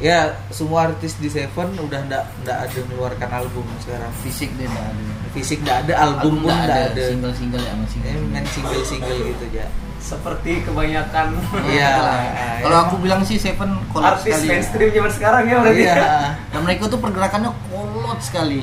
ya 0.01 0.17
semua 0.49 0.89
artis 0.89 1.15
di 1.17 1.29
Seven 1.29 1.69
udah 1.77 1.99
ndak 2.09 2.23
ndak 2.43 2.57
ada 2.65 2.79
mengeluarkan 2.89 3.29
album 3.29 3.65
sekarang. 3.81 4.11
Fisik 4.25 4.49
dia 4.57 4.65
nggak 4.65 4.87
ada. 4.89 5.03
Fisik 5.33 5.59
ndak 5.61 5.77
ada 5.85 5.93
album 5.97 6.41
pun 6.41 6.49
nggak 6.49 6.65
ndak 6.65 6.81
ada, 6.93 7.03
single 7.09 7.33
single 7.33 7.61
ya 7.61 7.71
emang 7.73 7.89
single, 7.89 8.09
Eh, 8.13 8.25
main 8.29 8.45
single 8.47 8.85
single 8.85 9.17
gitu 9.17 9.45
aja 9.53 9.65
Seperti 9.97 10.51
kebanyakan. 10.61 11.27
Iya. 11.71 11.89
Itulah. 11.89 12.17
kalau 12.67 12.77
aku 12.85 12.95
bilang 12.99 13.21
sih 13.23 13.39
Seven 13.39 13.71
kolot 13.89 14.13
artis 14.13 14.35
sekali. 14.35 14.47
mainstream 14.51 14.89
zaman 14.91 15.11
sekarang 15.15 15.43
ya 15.47 15.57
berarti. 15.63 15.81
iya. 15.81 15.95
dan 16.51 16.61
mereka 16.61 16.81
tuh 16.91 16.99
pergerakannya 16.99 17.51
kolot 17.71 18.19
sekali. 18.19 18.61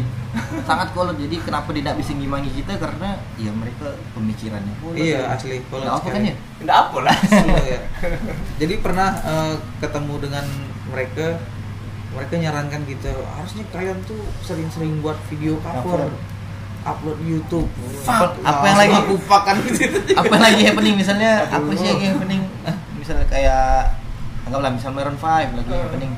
Sangat 0.62 0.93
kolot. 0.93 1.16
Jadi 1.16 1.41
kenapa 1.43 1.72
tidak 1.72 1.97
bisa 1.97 2.12
ngimbangi 2.12 2.51
kita? 2.55 2.76
Karena 2.76 3.18
ya 3.41 3.51
mereka 3.51 3.97
pemikirannya 4.12 4.74
kolot. 4.78 5.01
Iya 5.01 5.33
asli 5.33 5.59
kalau 5.66 5.83
Nggak 5.83 5.97
apa 5.97 6.09
kan 6.12 6.22
ya? 6.22 6.35
Enggak 6.61 6.76
apa 6.76 6.99
lah. 7.03 7.16
Iya. 7.66 7.81
Jadi 8.61 8.74
pernah 8.85 9.09
eh, 9.24 9.55
ketemu 9.81 10.14
dengan 10.20 10.45
mereka, 10.91 11.26
mereka 12.11 12.34
nyarankan 12.36 12.80
gitu, 12.84 13.07
harusnya 13.30 13.64
kalian 13.68 13.99
tuh 14.03 14.18
sering-sering 14.41 14.99
buat 14.99 15.16
video 15.26 15.57
cover, 15.61 16.07
Cover. 16.07 16.11
upload 16.82 17.18
YouTube. 17.22 17.68
Apa- 18.03 18.03
Fuck, 18.03 18.32
apa 18.43 18.64
yang 18.64 18.78
lagi- 18.78 18.99
aku 19.01 19.14
fuck-an 19.20 19.57
gitu. 19.62 19.84
apa 20.12 20.26
yang 20.28 20.45
lagi 20.45 20.62
happening 20.64 20.95
misalnya 20.97 21.30
apa 21.47 21.70
sih 21.72 21.86
yang 21.86 22.01
happening 22.11 22.43
Ah, 22.62 22.76
misalnya 22.93 23.26
kayak 23.26 23.95
anggaplah 24.43 24.70
misal 24.70 24.91
Maroon 24.91 25.14
5 25.14 25.28
lagi 25.55 25.68
Hmm. 25.68 25.82
happening 25.82 26.12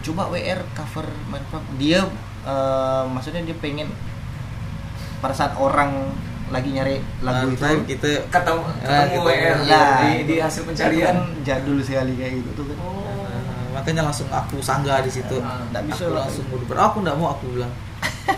coba 0.00 0.22
WR 0.28 0.60
cover 0.70 1.06
Maroon 1.26 1.48
5 1.50 1.64
dia 1.76 2.00
eh, 2.42 3.02
maksudnya 3.06 3.42
dia 3.42 3.56
pengen 3.56 3.88
pada 5.18 5.32
saat 5.32 5.52
orang 5.54 6.12
lagi 6.50 6.70
nyari 6.70 6.98
lagu 7.20 7.48
itu 7.48 7.60
Ntar 7.60 7.84
kita 7.84 8.10
Ketemu 8.26 8.60
ketemu 8.76 9.00
ketemu. 9.06 9.20
WR 9.22 9.56
Nah, 9.62 9.88
di, 10.02 10.12
di 10.24 10.36
hasil 10.36 10.60
kan 10.60 10.68
pencarian. 10.68 11.16
jadul 11.40 11.78
sekali 11.78 12.12
kayak 12.16 12.32
gitu 12.38 12.50
tuh 12.54 12.64
kan 12.66 12.76
eh, 12.76 13.09
makanya 13.70 14.02
langsung 14.02 14.26
aku 14.26 14.58
sanggah 14.60 15.00
di 15.00 15.10
situ. 15.10 15.38
Ah, 15.38 15.62
nggak 15.68 15.82
bisa 15.86 16.02
aku 16.02 16.10
lah. 16.10 16.20
langsung 16.24 16.44
mundur. 16.46 16.76
Aku 16.76 16.96
nggak 17.00 17.16
mau 17.16 17.28
aku 17.30 17.44
bilang. 17.50 17.72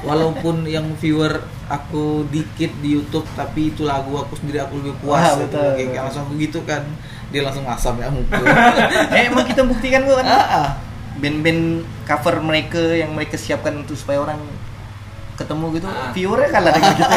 Walaupun 0.01 0.65
yang 0.75 0.87
viewer 0.97 1.39
aku 1.67 2.25
dikit 2.29 2.73
di 2.79 2.97
YouTube, 2.97 3.25
tapi 3.33 3.71
itu 3.71 3.83
lagu 3.83 4.15
aku 4.15 4.37
sendiri 4.37 4.61
aku 4.61 4.79
lebih 4.79 4.95
puas. 4.99 5.21
Ah, 5.23 5.35
Aku 5.35 5.47
betul, 5.47 5.61
kayak 5.73 5.89
betul. 5.89 6.01
langsung 6.01 6.23
aku 6.23 6.35
gitu 6.37 6.59
kan. 6.63 6.83
Dia 7.29 7.41
langsung 7.43 7.65
asam 7.65 7.95
ya 7.97 8.09
mukul. 8.09 8.45
eh 9.17 9.23
emang 9.27 9.45
kita 9.45 9.63
buktikan 9.63 10.03
kok 10.03 10.17
kan 10.19 10.27
Ah, 10.27 10.45
ah. 10.53 10.69
band-band 11.15 11.63
cover 12.03 12.41
mereka 12.41 12.81
yang 12.93 13.13
mereka 13.13 13.37
siapkan 13.37 13.73
untuk 13.79 13.95
supaya 13.95 14.21
orang 14.21 14.41
ketemu 15.35 15.65
gitu 15.75 15.87
Ah. 15.87 16.13
viewernya 16.13 16.49
kalah 16.51 16.73
dengan 16.73 16.93
kita 16.95 17.17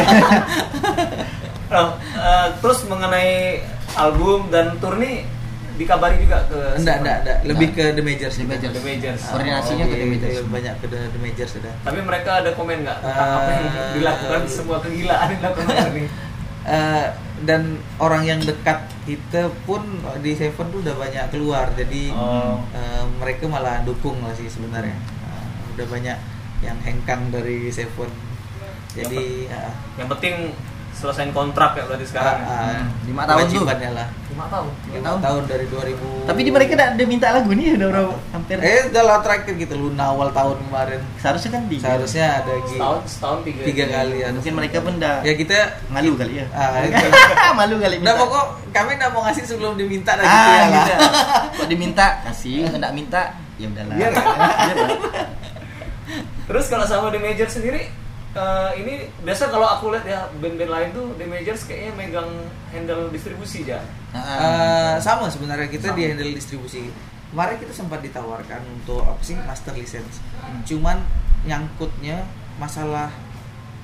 Oh, 1.68 1.88
eh, 1.98 2.46
terus 2.56 2.86
mengenai 2.86 3.58
album 3.92 4.46
dan 4.48 4.78
tour 4.78 4.94
nih 4.96 5.26
dikabari 5.76 6.16
juga 6.18 6.40
ke 6.44 6.58
Enggak, 6.74 6.96
enggak, 6.98 7.16
enggak. 7.20 7.38
Lebih 7.44 7.68
ke 7.70 7.84
The 7.92 8.02
Majors. 8.02 8.34
The. 8.34 8.44
Majors. 8.44 8.72
The 8.72 8.82
Majors. 8.82 9.22
Koordinasinya 9.22 9.84
Oh, 9.84 9.88
ke 9.88 9.94
The 9.94 10.08
Majors. 10.08 10.32
iya, 10.32 10.42
Banyak 10.46 10.74
ke 10.76 10.86
The, 10.86 11.00
The 11.06 11.20
Majors 11.20 11.50
sudah. 11.52 11.72
Tapi 11.80 11.98
mereka 12.00 12.30
ada 12.38 12.50
komen 12.50 12.76
nggak 12.82 12.98
tentang 12.98 13.30
apa 13.36 13.50
yang 13.52 13.66
dilakukan 13.92 14.40
semua 14.46 14.78
kegilaan 14.78 15.26
yang 15.28 15.38
dilakukan 15.38 15.66
hari 15.70 16.00
ini? 16.00 16.10
Eh, 16.66 17.06
dan 17.46 17.62
orang 17.96 18.26
yang 18.26 18.40
dekat 18.42 18.74
kita 19.04 19.46
pun 19.62 19.86
di 20.18 20.34
Seven 20.34 20.66
tuh 20.66 20.82
udah 20.82 20.98
banyak 20.98 21.30
keluar. 21.30 21.70
Jadi 21.72 22.10
Oh. 22.10 22.58
eh, 22.68 23.06
mereka 23.14 23.46
malah 23.46 23.86
dukung 23.86 24.18
lah 24.18 24.34
sih 24.34 24.50
sebenarnya. 24.50 24.98
Eh, 25.22 25.46
udah 25.72 25.86
banyak 25.86 26.18
yang 26.58 26.74
hengkang 26.82 27.30
dari 27.30 27.70
Seven. 27.70 28.10
Jadi 28.90 29.46
ah, 29.46 29.70
Yang 29.94 30.08
penting 30.10 30.34
selesaiin 30.96 31.28
kontrak 31.30 31.72
ya 31.72 31.84
berarti 31.84 32.04
sekarang. 32.04 32.36
ya? 32.38 32.42
ah, 32.42 32.56
ah, 32.56 32.72
Hmm, 32.72 32.88
lima 33.04 33.22
tahun 33.22 33.36
tuh. 33.36 33.44
kewajibannya 33.52 33.90
lah. 33.92 34.08
Lima 34.26 34.44
tahun. 34.46 34.68
Lima 34.86 35.00
tahun. 35.02 35.18
tahun 35.20 35.42
dari 35.44 35.66
2000. 35.66 36.26
tapi 36.26 36.40
di 36.40 36.50
mereka 36.50 36.72
udah 36.74 37.06
minta 37.06 37.28
lagu 37.30 37.50
nih 37.50 37.66
udah 37.74 37.88
berapa 37.90 38.14
hampir 38.30 38.56
Eh, 38.58 38.80
udah 38.88 39.02
lah 39.02 39.18
terakhir 39.20 39.52
gitu 39.54 39.74
Luna 39.76 40.04
awal 40.06 40.28
tahun 40.30 40.56
kemarin. 40.60 41.00
seharusnya 41.16 41.50
kan 41.50 41.62
tiga 41.66 41.82
Seharusnya 41.82 42.24
ada 42.34 42.52
G. 42.58 42.70
Setahun 42.72 43.00
setahun 43.06 43.38
tiga. 43.44 43.62
tiga 43.62 43.84
kali 43.86 44.16
ya. 44.16 44.28
mungkin 44.30 44.52
mereka 44.54 44.76
pun 44.80 44.92
udah 44.94 45.14
Ya 45.20 45.32
kita 45.34 45.56
malu 45.86 46.12
kali 46.14 46.32
ya 46.34 46.46
Ah, 46.50 46.80
itu. 46.82 47.06
malu 47.60 47.76
kali 47.76 47.94
Nah 47.96 48.04
minta. 48.08 48.12
pokok 48.18 48.44
kami 48.70 48.90
nggak 48.94 49.10
mau 49.10 49.22
ngasih 49.22 49.42
sebelum 49.46 49.72
diminta 49.74 50.12
lah 50.12 50.22
ah 50.22 50.32
gitu 50.32 50.40
ya 50.42 50.56
lah. 50.56 50.68
gitu 50.72 50.94
kok 51.54 51.68
diminta 51.68 52.06
kasih 52.22 52.52
nggak 52.70 52.92
minta 52.92 53.22
ya 53.54 53.66
udahlah 53.66 53.94
Biar. 53.94 54.12
Biar 54.12 54.76
lah. 54.76 54.90
Terus 56.46 56.64
kalau 56.66 56.84
sama 56.84 57.08
The 57.08 57.18
Major 57.18 57.48
sendiri 57.48 57.90
eh, 58.36 58.70
ini 58.84 58.94
biasa 59.24 59.48
kalau 59.48 59.64
aku 59.66 59.88
lihat 59.96 60.04
ya 60.04 60.20
band-band 60.36 60.68
lain 60.68 60.88
tuh 60.92 61.16
The 61.16 61.24
Majors 61.24 61.64
kayaknya 61.64 61.92
megang 61.96 62.30
handle 62.68 63.08
distribusi 63.08 63.64
ya. 63.64 63.80
Eh, 64.12 64.94
sama 65.00 65.26
sebenarnya 65.26 65.66
kita 65.66 65.92
Sama. 65.92 65.96
di 65.96 66.02
handle 66.04 66.32
distribusi. 66.36 66.92
Kemarin 67.32 67.56
kita 67.58 67.72
sempat 67.74 68.00
ditawarkan 68.00 68.60
untuk 68.70 69.02
apa 69.02 69.20
sih 69.20 69.34
master 69.36 69.72
license. 69.72 70.20
Cuman 70.64 71.00
nyangkutnya 71.42 72.22
masalah 72.56 73.08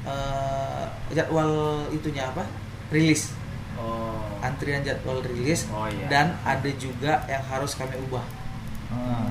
eh, 0.05 0.85
jadwal 1.11 1.85
itunya 1.91 2.29
apa? 2.29 2.45
Rilis. 2.93 3.33
Oh. 3.81 4.21
Antrian 4.45 4.85
jadwal 4.85 5.25
rilis 5.25 5.65
Oh, 5.73 5.89
iya. 5.89 6.07
dan 6.13 6.27
ada 6.45 6.69
juga 6.77 7.25
yang 7.25 7.41
harus 7.47 7.73
kami 7.73 7.95
ubah. 8.05 8.23
Ah, 8.93 9.25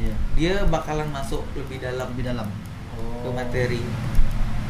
iya. 0.00 0.14
Dia 0.34 0.54
bakalan 0.66 1.06
masuk 1.14 1.44
lebih 1.54 1.78
dalam 1.78 2.10
lebih 2.10 2.26
dalam 2.26 2.48
ke 2.96 3.28
materi 3.30 3.82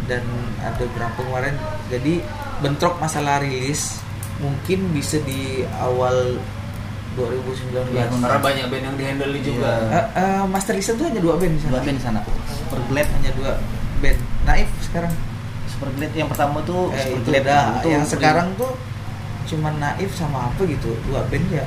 dan 0.04 0.22
ada 0.60 0.84
berapa 0.86 1.16
kemarin 1.18 1.56
jadi 1.88 2.20
bentrok 2.58 2.96
masalah 2.96 3.40
rilis 3.40 3.98
mungkin 4.36 4.92
bisa 4.92 5.16
di 5.20 5.64
awal 5.74 6.36
2019 7.14 7.72
Iya, 7.90 8.12
Karena 8.12 8.36
banyak 8.36 8.66
band 8.68 8.84
yang 8.84 8.96
dihandle 8.96 9.40
juga. 9.40 9.72
Iya. 9.82 9.88
Eh, 9.90 10.06
eh, 10.20 10.42
Master 10.44 10.76
Listen 10.76 10.94
tuh 10.94 11.08
hanya 11.08 11.16
dua 11.18 11.34
band 11.34 11.48
di 11.50 11.60
sana. 11.60 11.72
dua 11.72 11.80
band 11.80 11.96
di 11.96 12.04
sana 12.04 12.20
Super 12.46 12.80
Glad 12.86 13.08
Hanya 13.10 13.30
dua 13.32 13.52
band. 13.98 14.18
Naif 14.44 14.68
sekarang. 14.82 15.12
Super 15.66 15.88
Glad 15.92 16.12
yang 16.12 16.28
pertama 16.28 16.60
tuh 16.62 16.92
Eh, 16.92 17.00
Super 17.02 17.16
itu 17.16 17.28
Glad 17.32 17.44
dah. 17.46 17.66
itu 17.74 17.88
yang 17.88 18.04
sekarang 18.04 18.48
tuh 18.54 18.72
cuma 19.46 19.72
Naif 19.72 20.10
sama 20.12 20.38
apa 20.46 20.60
gitu, 20.66 20.92
dua 21.08 21.24
band 21.24 21.46
ya. 21.48 21.64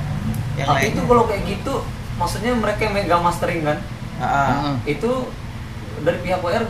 Yang 0.54 0.68
Tapi 0.68 0.78
lainnya. 0.78 0.94
itu 0.94 1.02
kalau 1.08 1.24
kayak 1.26 1.44
gitu, 1.48 1.74
maksudnya 2.16 2.52
mereka 2.54 2.80
yang 2.84 2.94
megang 2.94 3.24
mastering 3.24 3.62
kan? 3.64 3.78
Ah, 4.16 4.26
ah. 4.28 4.48
Mm-mm. 4.54 4.76
Itu 4.86 5.12
dari 6.00 6.20
pihak 6.20 6.40
WR 6.40 6.64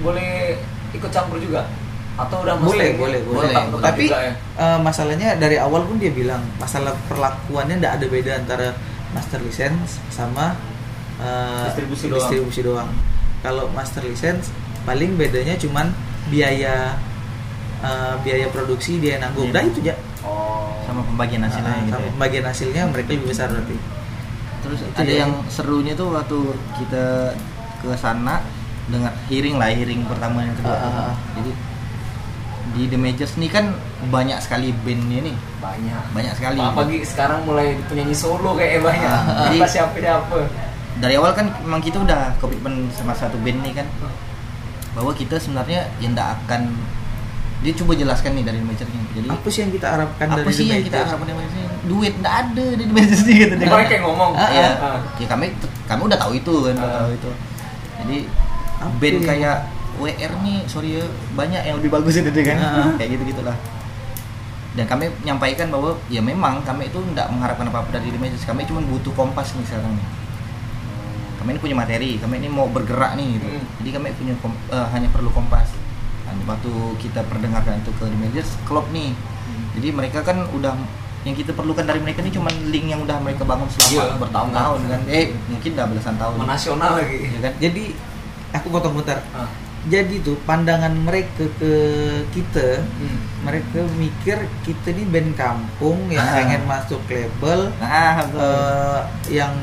boleh 0.00 0.56
ikut 0.90 1.10
campur 1.10 1.38
juga? 1.38 1.66
Atau 2.14 2.42
udah 2.42 2.58
boleh, 2.58 2.98
boleh, 2.98 3.20
boleh. 3.22 3.46
tetap 3.46 3.78
Tapi 3.78 4.04
juga 4.04 4.18
ya? 4.20 4.32
eh, 4.34 4.78
masalahnya 4.80 5.28
dari 5.38 5.54
awal 5.54 5.86
pun 5.86 5.96
dia 5.96 6.10
bilang 6.10 6.42
masalah 6.56 6.90
perlakuannya 7.06 7.78
tidak 7.78 7.92
ada 7.94 8.06
beda 8.06 8.32
antara 8.36 8.68
master 9.10 9.38
license 9.40 10.02
sama 10.08 10.58
eh, 11.16 11.64
Distribusi 11.70 12.04
doang. 12.06 12.18
distribusi 12.18 12.60
doang. 12.62 12.90
Kalau 13.38 13.70
master 13.70 14.02
license 14.02 14.50
paling 14.82 15.14
bedanya 15.14 15.54
cuman 15.54 15.94
biaya 16.26 16.98
eh, 17.80 18.14
biaya 18.20 18.50
produksi 18.50 18.98
dia 18.98 19.14
yang 19.14 19.30
nanggung. 19.30 19.46
Iya. 19.48 19.54
Dah 19.54 19.64
itu 19.64 19.80
aja. 19.84 19.94
Oh. 20.18 20.74
sama 20.82 21.06
pembagian 21.06 21.40
hasilnya 21.40 21.70
Ah, 21.70 21.78
gitu 21.78 21.94
sama 21.94 22.02
ya. 22.02 22.10
pembagian 22.10 22.44
hasilnya 22.44 22.82
mereka 22.90 23.08
lebih 23.14 23.28
besar 23.30 23.48
berarti. 23.48 23.76
Terus 24.58 24.78
Itu 24.82 24.98
ada 24.98 25.06
ya. 25.06 25.18
yang 25.22 25.32
serunya 25.46 25.92
tuh 25.94 26.08
waktu 26.10 26.38
kita 26.74 27.04
ke 27.78 27.88
sana 27.94 28.42
dengar 28.88 29.12
hearing 29.28 29.56
lah 29.56 29.68
hearing 29.68 30.00
pertama 30.04 30.42
yang 30.42 30.56
kedua. 30.56 30.76
Ah. 30.76 31.12
Jadi 31.36 31.52
di 32.68 32.82
The 32.86 32.98
Majors 33.00 33.32
nih 33.36 33.48
kan 33.48 33.72
banyak 34.08 34.38
sekali 34.38 34.70
bandnya 34.84 35.24
nih, 35.24 35.36
banyak. 35.58 36.02
banyak 36.12 36.32
sekali. 36.36 36.60
Apalagi 36.60 36.98
sekarang 37.02 37.42
mulai 37.42 37.74
penyanyi 37.88 38.12
solo 38.12 38.52
kayak 38.54 38.84
banyak. 38.84 39.08
Ah, 39.08 39.48
Jadi 39.48 39.58
siapa 39.66 39.96
siapa. 39.96 40.38
Dari 40.98 41.14
awal 41.16 41.32
kan 41.32 41.46
memang 41.64 41.80
kita 41.80 42.02
udah 42.02 42.36
komitmen 42.38 42.90
sama 42.92 43.14
satu 43.14 43.38
band 43.40 43.62
nih 43.62 43.72
kan 43.72 43.86
bahwa 44.92 45.14
kita 45.14 45.38
sebenarnya 45.38 45.86
ya 45.96 46.06
nggak 46.10 46.28
akan 46.42 46.74
dia 47.58 47.74
coba 47.74 47.92
jelaskan 47.98 48.38
nih 48.38 48.44
dari 48.46 48.58
The 48.60 48.66
Majors 48.68 48.90
nih. 48.90 49.02
Jadi 49.16 49.28
Apa 49.32 49.48
sih 49.48 49.60
yang 49.64 49.72
kita 49.72 49.86
harapkan 49.88 50.26
apa 50.28 50.38
dari 50.38 50.52
sih 50.54 50.66
yang 50.68 50.84
kita 50.84 50.96
harapkan 51.02 51.26
dari 51.26 51.38
Majors? 51.40 51.82
Duit 51.88 52.14
nggak 52.20 52.34
ada 52.36 52.64
di 52.76 52.84
The 52.84 52.94
Majors 52.94 53.22
nih 53.24 53.36
gitu. 53.42 53.54
Mereka 53.58 53.92
yang 53.96 54.04
ngomong. 54.06 54.30
Ah, 54.36 54.50
ya, 54.52 54.68
ah. 54.78 54.98
ya 55.18 55.26
kami 55.26 55.46
kami 55.88 56.00
udah 56.04 56.18
tahu 56.20 56.32
itu 56.36 56.52
kan, 56.62 56.74
udah 56.76 56.84
Ah. 56.86 56.96
tahu 57.02 57.10
itu. 57.16 57.30
Jadi 57.98 58.18
band 58.98 59.18
ya? 59.22 59.26
kayak 59.26 59.58
WR 59.98 60.32
nih, 60.46 60.58
sorry 60.70 61.02
ya, 61.02 61.04
banyak 61.34 61.62
yang 61.66 61.76
lebih 61.82 61.90
bagus 61.90 62.14
itu 62.22 62.30
kan, 62.30 62.56
Ah. 62.58 62.94
kayak 62.98 63.18
gitu 63.18 63.34
gitulah. 63.34 63.56
Dan 64.78 64.86
kami 64.86 65.10
menyampaikan 65.26 65.74
bahwa 65.74 65.98
ya 66.06 66.22
memang 66.22 66.62
kami 66.62 66.86
itu 66.86 67.02
tidak 67.10 67.26
mengharapkan 67.34 67.66
apa-apa 67.66 67.98
dari 67.98 68.14
The 68.14 68.20
Majors, 68.22 68.46
kami 68.46 68.62
cuma 68.62 68.78
butuh 68.86 69.10
kompas 69.18 69.58
nih 69.58 69.66
sekarang 69.66 69.90
nih. 69.98 70.06
Kami 71.42 71.48
ini 71.54 71.60
punya 71.62 71.76
materi, 71.78 72.10
kami 72.22 72.38
ini 72.38 72.46
mau 72.46 72.70
bergerak 72.70 73.18
nih 73.18 73.38
gitu. 73.38 73.46
Hmm. 73.50 73.64
Jadi 73.82 73.90
kami 73.94 74.06
punya 74.14 74.34
eh, 74.70 74.86
hanya 74.94 75.08
perlu 75.10 75.30
kompas. 75.34 75.66
Dan 76.28 76.36
waktu 76.46 76.70
kita 77.02 77.26
perdengarkan 77.26 77.82
itu 77.82 77.90
ke 77.98 78.06
Majors, 78.14 78.54
klop 78.62 78.86
nih. 78.94 79.10
Jadi 79.74 79.88
mereka 79.90 80.22
kan 80.22 80.46
udah 80.54 80.78
yang 81.26 81.34
kita 81.34 81.50
perlukan 81.50 81.82
dari 81.82 81.98
mereka 81.98 82.22
ini 82.22 82.30
cuma 82.30 82.46
link 82.70 82.86
yang 82.86 83.02
udah 83.02 83.18
mereka 83.18 83.42
bangun 83.42 83.66
selama 83.66 84.22
bertahun-tahun 84.22 84.80
kan. 84.86 85.00
Eh, 85.10 85.34
mungkin 85.50 85.70
udah 85.74 85.86
belasan 85.90 86.14
tahun. 86.14 86.34
Menasional 86.38 86.92
lagi. 87.02 87.18
Ya 87.34 87.40
kan? 87.42 87.52
Jadi 87.58 87.84
aku 88.50 88.66
potong 88.68 88.94
bentar. 88.94 89.20
Ah. 89.30 89.48
Jadi 89.84 90.20
tuh 90.20 90.36
pandangan 90.42 90.90
mereka 90.92 91.46
ke 91.54 91.72
kita, 92.28 92.82
Hmm. 92.82 93.18
mereka 93.40 93.78
mikir 93.94 94.36
kita 94.60 94.90
ini 94.90 95.06
band 95.06 95.32
kampung 95.32 96.08
yang 96.08 96.20
Ah. 96.20 96.34
pengen 96.34 96.62
masuk 96.64 97.00
label, 97.06 97.70
betul. 97.70 98.36
eh, 98.36 99.00
yang 99.32 99.54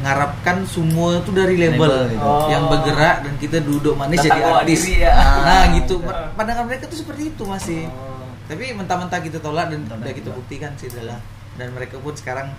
ngarapkan 0.00 0.62
semua 0.64 1.18
itu 1.18 1.30
dari 1.30 1.56
label, 1.56 1.84
Label, 1.86 2.12
gitu. 2.12 2.22
Oh. 2.22 2.46
yang 2.46 2.64
bergerak 2.66 3.24
dan 3.24 3.34
kita 3.36 3.58
duduk 3.58 3.94
manis 3.94 4.20
Datang 4.20 4.36
jadi 4.38 4.52
artis. 4.54 4.80
diri 4.82 4.94
ya. 5.00 5.12
Nah 5.16 5.62
gitu, 5.74 5.94
Ah. 6.02 6.28
pandangan 6.32 6.64
mereka 6.64 6.84
tuh 6.86 6.98
seperti 6.98 7.22
itu 7.28 7.42
masih. 7.42 7.82
Oh. 7.86 8.24
Tapi 8.44 8.64
mentah-mentah 8.70 9.20
kita 9.20 9.38
tolak 9.38 9.68
dan 9.68 9.80
udah 9.86 10.12
kita 10.12 10.28
buktikan 10.30 10.70
sih 10.74 10.88
adalah 10.88 11.16
dan 11.54 11.72
mereka 11.72 11.96
pun 11.96 12.12
sekarang 12.12 12.52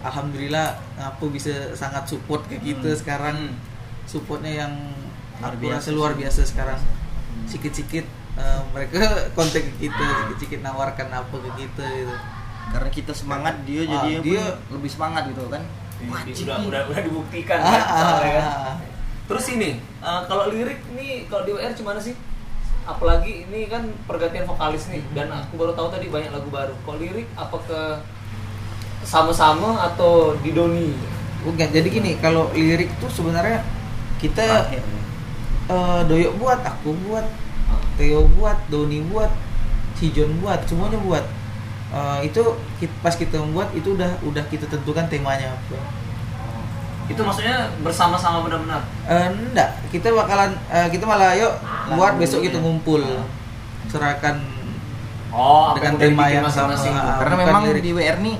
alhamdulillah 0.00 0.66
ngapu 0.94 1.28
bisa 1.28 1.52
sangat 1.72 2.04
support 2.06 2.44
ke 2.46 2.56
kita 2.58 2.88
Hmm. 2.88 2.98
sekarang 2.98 3.36
Hmm. 3.48 3.56
supportnya 4.04 4.52
yang 4.58 4.72
Luar 5.40 5.54
biasa 5.56 5.88
luar 5.90 6.12
biasa 6.12 6.40
sekarang 6.44 6.80
sikit-sikit 7.44 8.04
eh, 8.36 8.60
mereka 8.70 9.00
kontak 9.36 9.64
ke 9.64 9.72
kita 9.80 10.06
sikit-sikit 10.22 10.60
nawarkan 10.60 11.08
apa 11.10 11.34
ke 11.34 11.50
kita 11.58 11.86
gitu 11.96 12.14
karena 12.70 12.88
kita 12.88 13.12
semangat 13.12 13.54
dia 13.64 13.82
Ah, 13.82 14.06
jadi 14.06 14.20
dia- 14.22 14.56
lebih 14.68 14.86
semangat 14.86 15.26
gitu 15.26 15.42
kan. 15.48 15.64
Wajib 16.00 16.46
udah, 16.46 16.58
udah 16.62 16.82
udah 16.86 17.02
dibuktikan 17.02 17.58
Ah, 17.58 17.66
kan, 17.66 17.82
ah, 17.82 18.16
kan. 18.16 18.40
ah, 18.40 18.58
ah. 18.68 18.76
Terus 19.26 19.46
ini 19.50 19.70
eh, 19.80 20.20
kalau 20.24 20.48
lirik 20.48 20.80
nih 20.90 21.26
kalau 21.26 21.42
di 21.42 21.52
WR 21.52 21.72
gimana 21.72 21.98
sih? 21.98 22.14
Apalagi 22.82 23.44
ini 23.44 23.66
kan 23.66 23.84
pergantian 24.04 24.44
vokalis 24.44 24.88
nih 24.88 25.04
dan 25.10 25.28
aku 25.30 25.56
baru 25.56 25.72
tahu 25.72 25.88
tadi 25.88 26.08
banyak 26.08 26.30
lagu 26.30 26.48
baru. 26.48 26.72
Kalau 26.80 26.98
lirik 26.98 27.28
apa 27.34 27.56
ke 27.60 27.80
sama-sama 29.02 29.84
atau 29.84 30.36
di 30.38 30.50
Doni? 30.50 30.92
Bukan, 31.40 31.68
jadi 31.70 31.88
gini 31.88 32.16
kalau 32.18 32.52
lirik 32.52 32.92
tuh 33.00 33.08
sebenarnya 33.08 33.64
kita. 34.18 34.68
Eh, 35.70 36.00
doyok 36.04 36.34
buat 36.36 36.60
aku 36.60 36.90
buat 37.04 37.26
Theo 37.94 38.26
buat 38.32 38.58
Doni 38.66 39.04
buat 39.04 39.30
si 39.92 40.10
John 40.10 40.38
buat 40.38 40.64
semuanya 40.64 40.98
buat 41.00 41.24
Eh, 41.90 42.20
itu 42.24 42.38
ki- 42.78 42.86
pas 43.00 43.10
kita 43.10 43.34
membuat 43.36 43.66
itu 43.72 43.90
udah 43.90 44.14
udah 44.22 44.46
kita 44.46 44.62
tentukan 44.64 45.02
temanya 45.04 45.50
apa 45.50 45.74
Itu 47.04 47.18
maksudnya 47.20 47.66
bersama-sama 47.82 48.46
benar-benar. 48.46 48.78
Eh, 49.02 49.26
enggak, 49.26 49.74
kita 49.90 50.14
bakalan 50.14 50.54
eh, 50.70 50.86
kita 50.86 51.02
malah 51.02 51.34
yuk 51.34 51.50
buat 51.90 52.14
besok 52.14 52.46
kita 52.46 52.56
ya. 52.56 52.62
ngumpul. 52.62 53.02
Ah. 53.02 53.26
Serahkan 53.86 54.38
Oh, 55.30 55.74
Dengan 55.74 55.94
tema 55.94 56.26
yang 56.26 56.46
sama. 56.46 56.74
masing-masing. 56.74 56.90
Ah, 56.92 57.18
Karena 57.18 57.34
memang 57.38 57.62
lirik. 57.64 57.82
di 57.82 57.90
WR 57.92 58.18
nih 58.20 58.36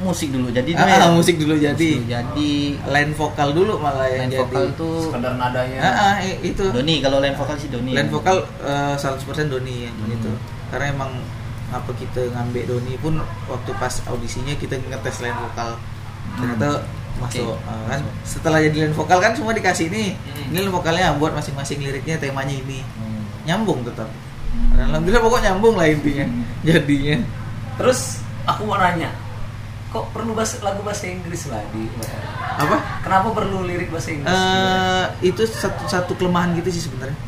musik 0.00 0.28
dulu. 0.30 0.48
Jadi 0.48 0.70
ah, 0.72 0.88
ah, 0.98 1.12
musik 1.12 1.36
dulu 1.36 1.54
jadi. 1.54 1.90
Musik 1.94 2.08
jadi 2.08 2.52
Line 2.88 3.12
vokal 3.12 3.48
dulu 3.52 3.76
malah 3.76 4.08
yang 4.08 4.26
line 4.26 4.32
jadi. 4.32 4.40
vokal 4.42 4.64
tuh 4.74 4.96
Sekedar 5.06 5.32
nadanya. 5.36 5.78
Ah, 5.78 5.92
ah, 6.10 6.14
itu. 6.22 6.64
Doni 6.66 6.94
kalau 6.98 7.20
line 7.20 7.34
vokal 7.34 7.56
sih 7.56 7.68
Doni. 7.68 7.92
Line 7.92 8.08
vokal 8.08 8.36
eh, 8.60 8.94
100% 8.96 9.20
Doni 9.46 9.84
yang 9.84 9.94
Hmm. 9.94 10.08
gitu. 10.10 10.30
Karena 10.68 10.86
emang 10.90 11.12
apa 11.70 11.90
kita 11.94 12.26
ngambil 12.30 12.62
Doni 12.66 12.94
pun 12.96 13.14
waktu 13.46 13.70
pas 13.76 13.94
audisinya 14.04 14.54
kita 14.54 14.80
ngetes 14.80 15.20
line 15.20 15.36
vokal. 15.38 15.76
Ternyata 16.32 16.68
masuk 17.12 17.52
Oke, 17.52 17.62
Ah, 17.62 17.84
kan 17.86 18.00
masuk. 18.00 18.12
setelah 18.24 18.58
jadi 18.62 18.76
line 18.82 18.94
vokal 18.94 19.18
kan 19.18 19.32
semua 19.32 19.52
dikasih 19.52 19.86
nih 19.86 20.16
Hmm. 20.16 20.48
ini 20.48 20.58
line 20.58 20.72
vokalnya 20.72 21.12
buat 21.14 21.30
masing-masing 21.30 21.78
liriknya 21.78 22.16
temanya 22.16 22.54
ini 22.54 22.80
Hmm. 22.96 23.20
nyambung 23.44 23.84
tetap 23.84 24.08
dan 24.72 24.88
alhamdulillah 24.88 25.20
pokok 25.20 25.40
nyambung 25.42 25.74
lah 25.74 25.86
intinya 25.86 26.24
jadinya 26.62 27.20
Terus 27.76 28.00
aku 28.42 28.64
mau 28.64 28.76
nanya, 28.76 29.08
kok 29.90 30.04
perlu 30.14 30.32
bahasa, 30.32 30.62
lagu 30.62 30.80
bahasa 30.80 31.06
Inggris 31.06 31.50
lah 31.50 31.58
di 31.74 31.90
apa 32.56 33.02
Kenapa 33.02 33.28
perlu 33.34 33.66
lirik 33.66 33.90
bahasa 33.90 34.14
Inggris? 34.14 34.30
eh 34.30 35.04
itu 35.20 35.42
satu 35.44 35.82
satu 35.86 36.12
kelemahan 36.14 36.54
gitu 36.54 36.70
sih 36.70 36.86
sebenarnya 36.86 37.18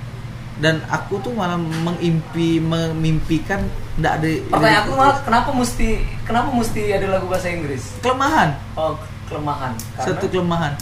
dan 0.62 0.78
aku 0.86 1.18
tuh 1.18 1.34
malah 1.34 1.58
mengimpi 1.58 2.62
memimpikan 2.62 3.66
nggak 3.98 4.12
ada 4.14 4.28
Pertanyaan 4.46 4.82
aku 4.86 4.92
malah 4.94 5.16
kenapa 5.26 5.50
mesti 5.50 5.88
kenapa 6.22 6.48
mesti 6.54 6.82
ada 6.94 7.06
lagu 7.10 7.26
bahasa 7.26 7.50
Inggris? 7.50 7.98
kelemahan 7.98 8.54
Oh, 8.78 8.94
kelemahan. 9.26 9.74
Karena- 9.98 10.06
satu 10.06 10.24
kelemahan 10.30 10.72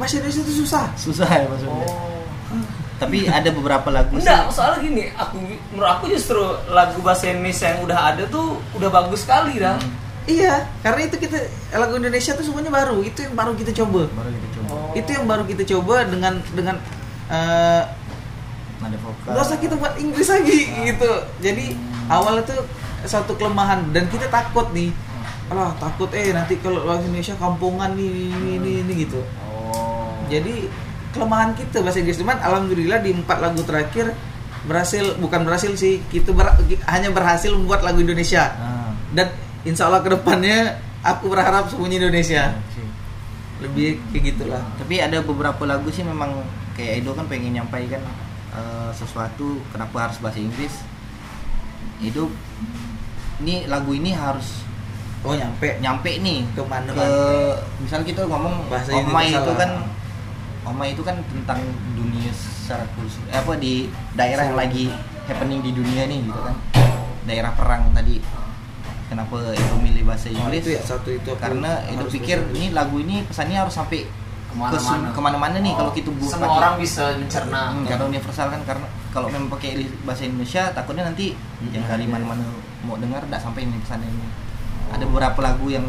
bahasa 0.00 0.14
Indonesia 0.18 0.40
itu 0.40 0.54
susah 0.64 0.88
Susah 0.96 1.28
ya 1.28 1.44
maksudnya. 1.44 1.84
Oh. 1.84 2.16
Tapi 2.96 3.26
ada 3.26 3.50
beberapa 3.50 3.90
lagu 3.90 4.14
sih. 4.14 4.22
Enggak, 4.22 4.46
soalnya 4.54 4.78
gini, 4.78 5.04
aku 5.10 5.42
menurut 5.74 5.90
aku 5.90 6.04
justru 6.06 6.38
lagu 6.70 7.02
bahasa 7.02 7.28
Indonesia 7.28 7.66
yang 7.66 7.82
udah 7.82 7.98
ada 8.14 8.24
tuh 8.30 8.62
udah 8.78 8.88
bagus 8.88 9.26
sekali 9.26 9.58
dah. 9.58 9.74
Hmm. 9.74 9.90
Iya 10.24 10.54
karena 10.80 11.00
itu 11.04 11.16
kita 11.18 11.38
lagu 11.74 11.96
Indonesia 11.96 12.32
tuh 12.32 12.42
semuanya 12.42 12.70
baru. 12.70 13.00
Itu 13.00 13.22
yang 13.22 13.34
baru 13.34 13.52
kita 13.52 13.72
coba. 13.74 14.06
Baru 14.08 14.30
kita 14.30 14.48
coba. 14.54 14.70
Oh. 14.72 14.92
itu 14.92 15.10
yang 15.10 15.26
baru 15.26 15.44
kita 15.44 15.62
coba 15.68 15.96
dengan 16.04 16.34
dengan 16.52 16.76
eh, 17.26 17.82
nada 18.78 18.98
vokal. 18.98 19.34
usah 19.36 19.56
kita 19.56 19.74
buat 19.74 19.94
Inggris 19.96 20.28
lagi 20.28 20.58
gitu. 20.84 21.10
Jadi 21.38 21.66
Hmm. 21.72 22.06
awalnya 22.10 22.42
tuh 22.44 22.62
suatu 23.02 23.34
kelemahan. 23.34 23.90
Dan 23.90 24.06
kita 24.06 24.26
takut 24.26 24.70
nih. 24.70 24.90
Alah 25.46 25.74
takut 25.76 26.08
eh 26.12 26.30
nanti 26.30 26.56
kalau 26.58 26.82
bahasa 26.82 27.04
Indonesia 27.04 27.36
kampungan 27.36 27.92
nih 27.92 28.08
ini 28.30 28.50
ini, 28.56 28.70
ini 28.82 28.92
gitu. 29.02 29.20
Oh. 29.44 30.16
jadi 30.26 30.66
kelemahan 31.12 31.52
kita 31.52 31.78
bahasa 31.80 32.00
Inggris. 32.00 32.16
Cuman 32.16 32.40
alhamdulillah 32.40 32.98
di 32.98 33.12
empat 33.12 33.38
lagu 33.38 33.60
terakhir 33.60 34.16
berhasil 34.62 35.18
bukan 35.18 35.42
berhasil 35.42 35.74
sih 35.74 36.00
kita 36.06 36.30
ber- 36.30 36.54
hanya 36.86 37.10
berhasil 37.10 37.50
membuat 37.50 37.82
lagu 37.82 38.00
Indonesia. 38.00 38.48
Ah, 38.54 38.94
dan 39.12 39.28
insya 39.62 39.86
Allah 39.86 40.02
ke 40.02 40.10
depannya 40.10 40.78
aku 41.02 41.30
berharap 41.30 41.70
semuanya 41.70 42.06
Indonesia 42.06 42.54
sih. 42.74 42.86
lebih 43.62 44.02
kayak 44.10 44.34
gitulah 44.34 44.62
tapi 44.78 44.98
ada 44.98 45.22
beberapa 45.22 45.62
lagu 45.66 45.90
sih 45.90 46.02
memang 46.02 46.42
kayak 46.74 47.02
Edo 47.02 47.14
kan 47.14 47.26
pengen 47.30 47.54
nyampaikan 47.54 48.02
eh, 48.54 48.90
sesuatu 48.94 49.62
kenapa 49.70 50.10
harus 50.10 50.18
bahasa 50.18 50.42
Inggris 50.42 50.82
Edo 52.02 52.30
ini 53.42 53.66
lagu 53.70 53.94
ini 53.94 54.14
harus 54.14 54.62
oh 55.22 55.34
nyampe 55.38 55.78
nyampe 55.78 56.18
nih 56.18 56.42
ke 56.50 56.62
mana. 56.66 56.90
misal 57.78 58.02
kita 58.02 58.26
ngomong 58.26 58.66
Bahasa 58.66 58.90
Oma 58.90 59.22
itu 59.22 59.38
lah. 59.38 59.54
kan 59.54 59.70
Oma 60.66 60.84
itu 60.90 61.02
kan 61.06 61.18
tentang 61.30 61.62
dunia 61.94 62.30
secara 62.34 62.86
khusus 62.98 63.22
eh, 63.30 63.38
apa 63.38 63.54
di 63.58 63.86
daerah 64.18 64.50
yang 64.50 64.58
lagi 64.58 64.90
happening 65.30 65.62
di 65.62 65.70
dunia 65.74 66.10
nih 66.10 66.18
gitu 66.26 66.40
kan 66.42 66.54
daerah 67.22 67.54
perang 67.54 67.94
tadi 67.94 68.18
kenapa 69.12 69.34
itu 69.50 69.74
milih 69.76 70.02
bahasa 70.02 70.26
Oh, 70.26 70.36
Inggris 70.38 70.62
itu 70.62 70.70
ya 70.72 70.82
satu 70.82 71.08
itu 71.10 71.30
karena 71.36 71.70
itu 71.84 72.00
harus 72.00 72.12
pikir 72.12 72.38
ini 72.50 72.66
lagu 72.70 72.96
ini 72.96 73.20
pesannya 73.22 73.58
harus 73.58 73.74
sampai 73.74 74.08
Ke 74.44 74.54
mana-mana. 74.54 75.08
ke 75.08 75.20
mana-mana 75.22 75.56
nih 75.58 75.72
kalau 75.72 75.90
kita 75.90 76.08
buat 76.10 76.28
semua 76.30 76.44
pakai- 76.46 76.58
orang 76.58 76.74
bisa 76.76 77.04
mencerna. 77.14 77.62
Hmm, 77.70 77.84
karena 77.86 78.04
universal 78.06 78.46
kan 78.48 78.60
karena 78.62 78.84
kalau 79.08 79.28
memang 79.28 79.48
pakai 79.48 79.70
bahasa 80.02 80.22
Indonesia 80.22 80.62
takutnya 80.70 81.04
nanti 81.04 81.32
yang 81.66 81.84
dari 81.86 82.04
mana-mana 82.04 82.44
mau 82.82 82.96
dengar 82.96 83.20
tidak 83.22 83.40
sampai 83.40 83.60
ini 83.62 83.76
pesannya 83.78 84.04
ini 84.06 84.26
ada 84.88 85.04
beberapa 85.04 85.40
lagu 85.42 85.66
yang 85.68 85.84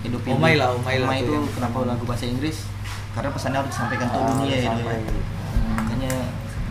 hidup 0.00 0.22
pilih. 0.22 0.38
Omai 0.38 0.54
lah, 0.54 0.70
lah 0.70 0.86
tuh 1.12 1.18
itu 1.18 1.32
yang- 1.32 1.50
kenapa 1.52 1.78
lagu 1.84 2.04
bahasa 2.04 2.24
Inggris 2.24 2.62
karena 3.10 3.28
pesannya 3.28 3.58
harus 3.58 3.70
disampaikan 3.70 4.06
ke 4.06 4.16
Ah, 4.16 4.26
dunia 4.30 4.54
ya. 4.56 4.70
Edo 4.70 4.82
ya. 4.82 4.94
Hmm, 4.94 5.74
makanya 5.76 6.12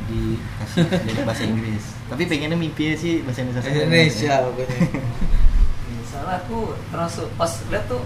dikasih 0.07 0.79
jadi 1.05 1.21
bahasa 1.21 1.43
Inggris 1.45 1.83
tapi 2.05 2.23
pengennya 2.25 2.57
mimpi 2.57 2.95
sih 2.95 3.21
bahasa 3.21 3.43
Indonesia. 3.43 3.69
Indonesia 3.69 4.33
pokoknya 4.41 4.77
Salah 6.09 6.41
aku 6.41 6.73
termasuk 6.89 7.29
pas 7.37 7.51
lihat 7.69 7.85
tuh 7.85 8.01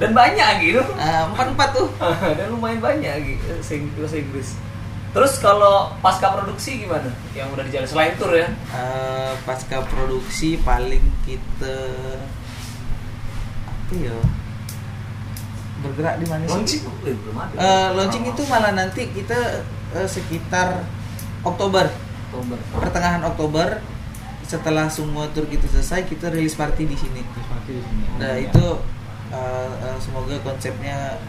dan 0.00 0.10
banyak 0.16 0.48
gitu. 0.66 0.82
Empat 0.98 1.46
empat 1.54 1.68
tuh 1.76 1.88
dan 2.38 2.46
lumayan 2.50 2.82
banyak 2.82 3.14
gitu 3.22 3.46
bahasa 4.00 4.16
Inggris. 4.18 4.58
Terus 5.10 5.42
kalau 5.42 5.90
pasca 5.98 6.30
produksi 6.30 6.86
gimana? 6.86 7.10
Yang 7.34 7.48
udah 7.50 7.64
dijalan 7.66 7.88
selain 7.90 8.14
tour 8.14 8.30
ya? 8.30 8.46
Eh, 8.50 9.32
pasca 9.42 9.82
produksi 9.82 10.54
paling 10.62 11.02
kita 11.26 11.78
apa 13.66 13.94
ya 13.98 14.18
bergerak 15.80 16.14
di 16.20 16.26
mana 16.28 16.44
sih 16.46 16.52
Launching 16.54 16.82
eh, 17.08 17.16
belum 17.16 17.36
ada. 17.42 17.54
Eh, 17.58 17.88
launching 17.98 18.24
itu 18.30 18.42
malah 18.46 18.70
nanti 18.70 19.10
kita 19.10 19.66
eh, 19.98 20.06
sekitar 20.06 20.86
Oktober 21.42 21.90
Oktober. 22.30 22.58
pertengahan 22.78 23.22
Oktober 23.26 23.68
setelah 24.50 24.86
semua 24.88 25.30
tour 25.30 25.46
kita 25.46 25.62
selesai 25.64 26.02
kita 26.04 26.26
rilis 26.28 26.52
party 26.52 26.82
di 26.84 26.96
sini 26.96 27.22
nah 28.18 28.34
Iya. 28.34 28.50
itu 28.50 28.66
eh, 29.30 29.70
eh, 29.80 29.96
semoga 29.96 30.34
konsepnya 30.40 31.22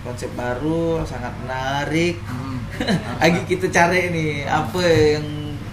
konsep 0.00 0.34
baru 0.34 1.04
sangat 1.04 1.30
menarik 1.38 2.18
Hmm. 2.26 2.58
lagi 3.22 3.40
kita 3.46 3.68
cari 3.68 4.08
nih 4.08 4.32
apa 4.44 4.80
yang 4.80 5.26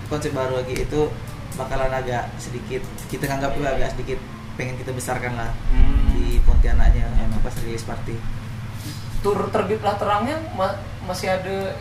konsep 0.05 0.29
baru 0.31 0.59
lagi 0.59 0.77
itu 0.77 1.01
bakalan 1.53 1.89
agak 1.89 2.29
sedikit 2.37 2.81
kita 3.07 3.25
anggap 3.25 3.53
juga 3.53 3.73
agak 3.73 3.89
sedikit 3.91 4.19
pengen 4.53 4.75
kita 4.75 4.91
besarkan 4.91 5.33
lah 5.33 5.49
Hmm. 5.67 6.11
di 6.11 6.37
Pontianaknya 6.39 7.09
pas 7.39 7.53
rilis 7.57 7.81
party 7.81 8.13
Tur 9.17 9.49
terbitlah 9.49 9.95
terangnya 9.95 10.37
ma- 10.53 10.77
masih 11.03 11.31
ada 11.31 11.73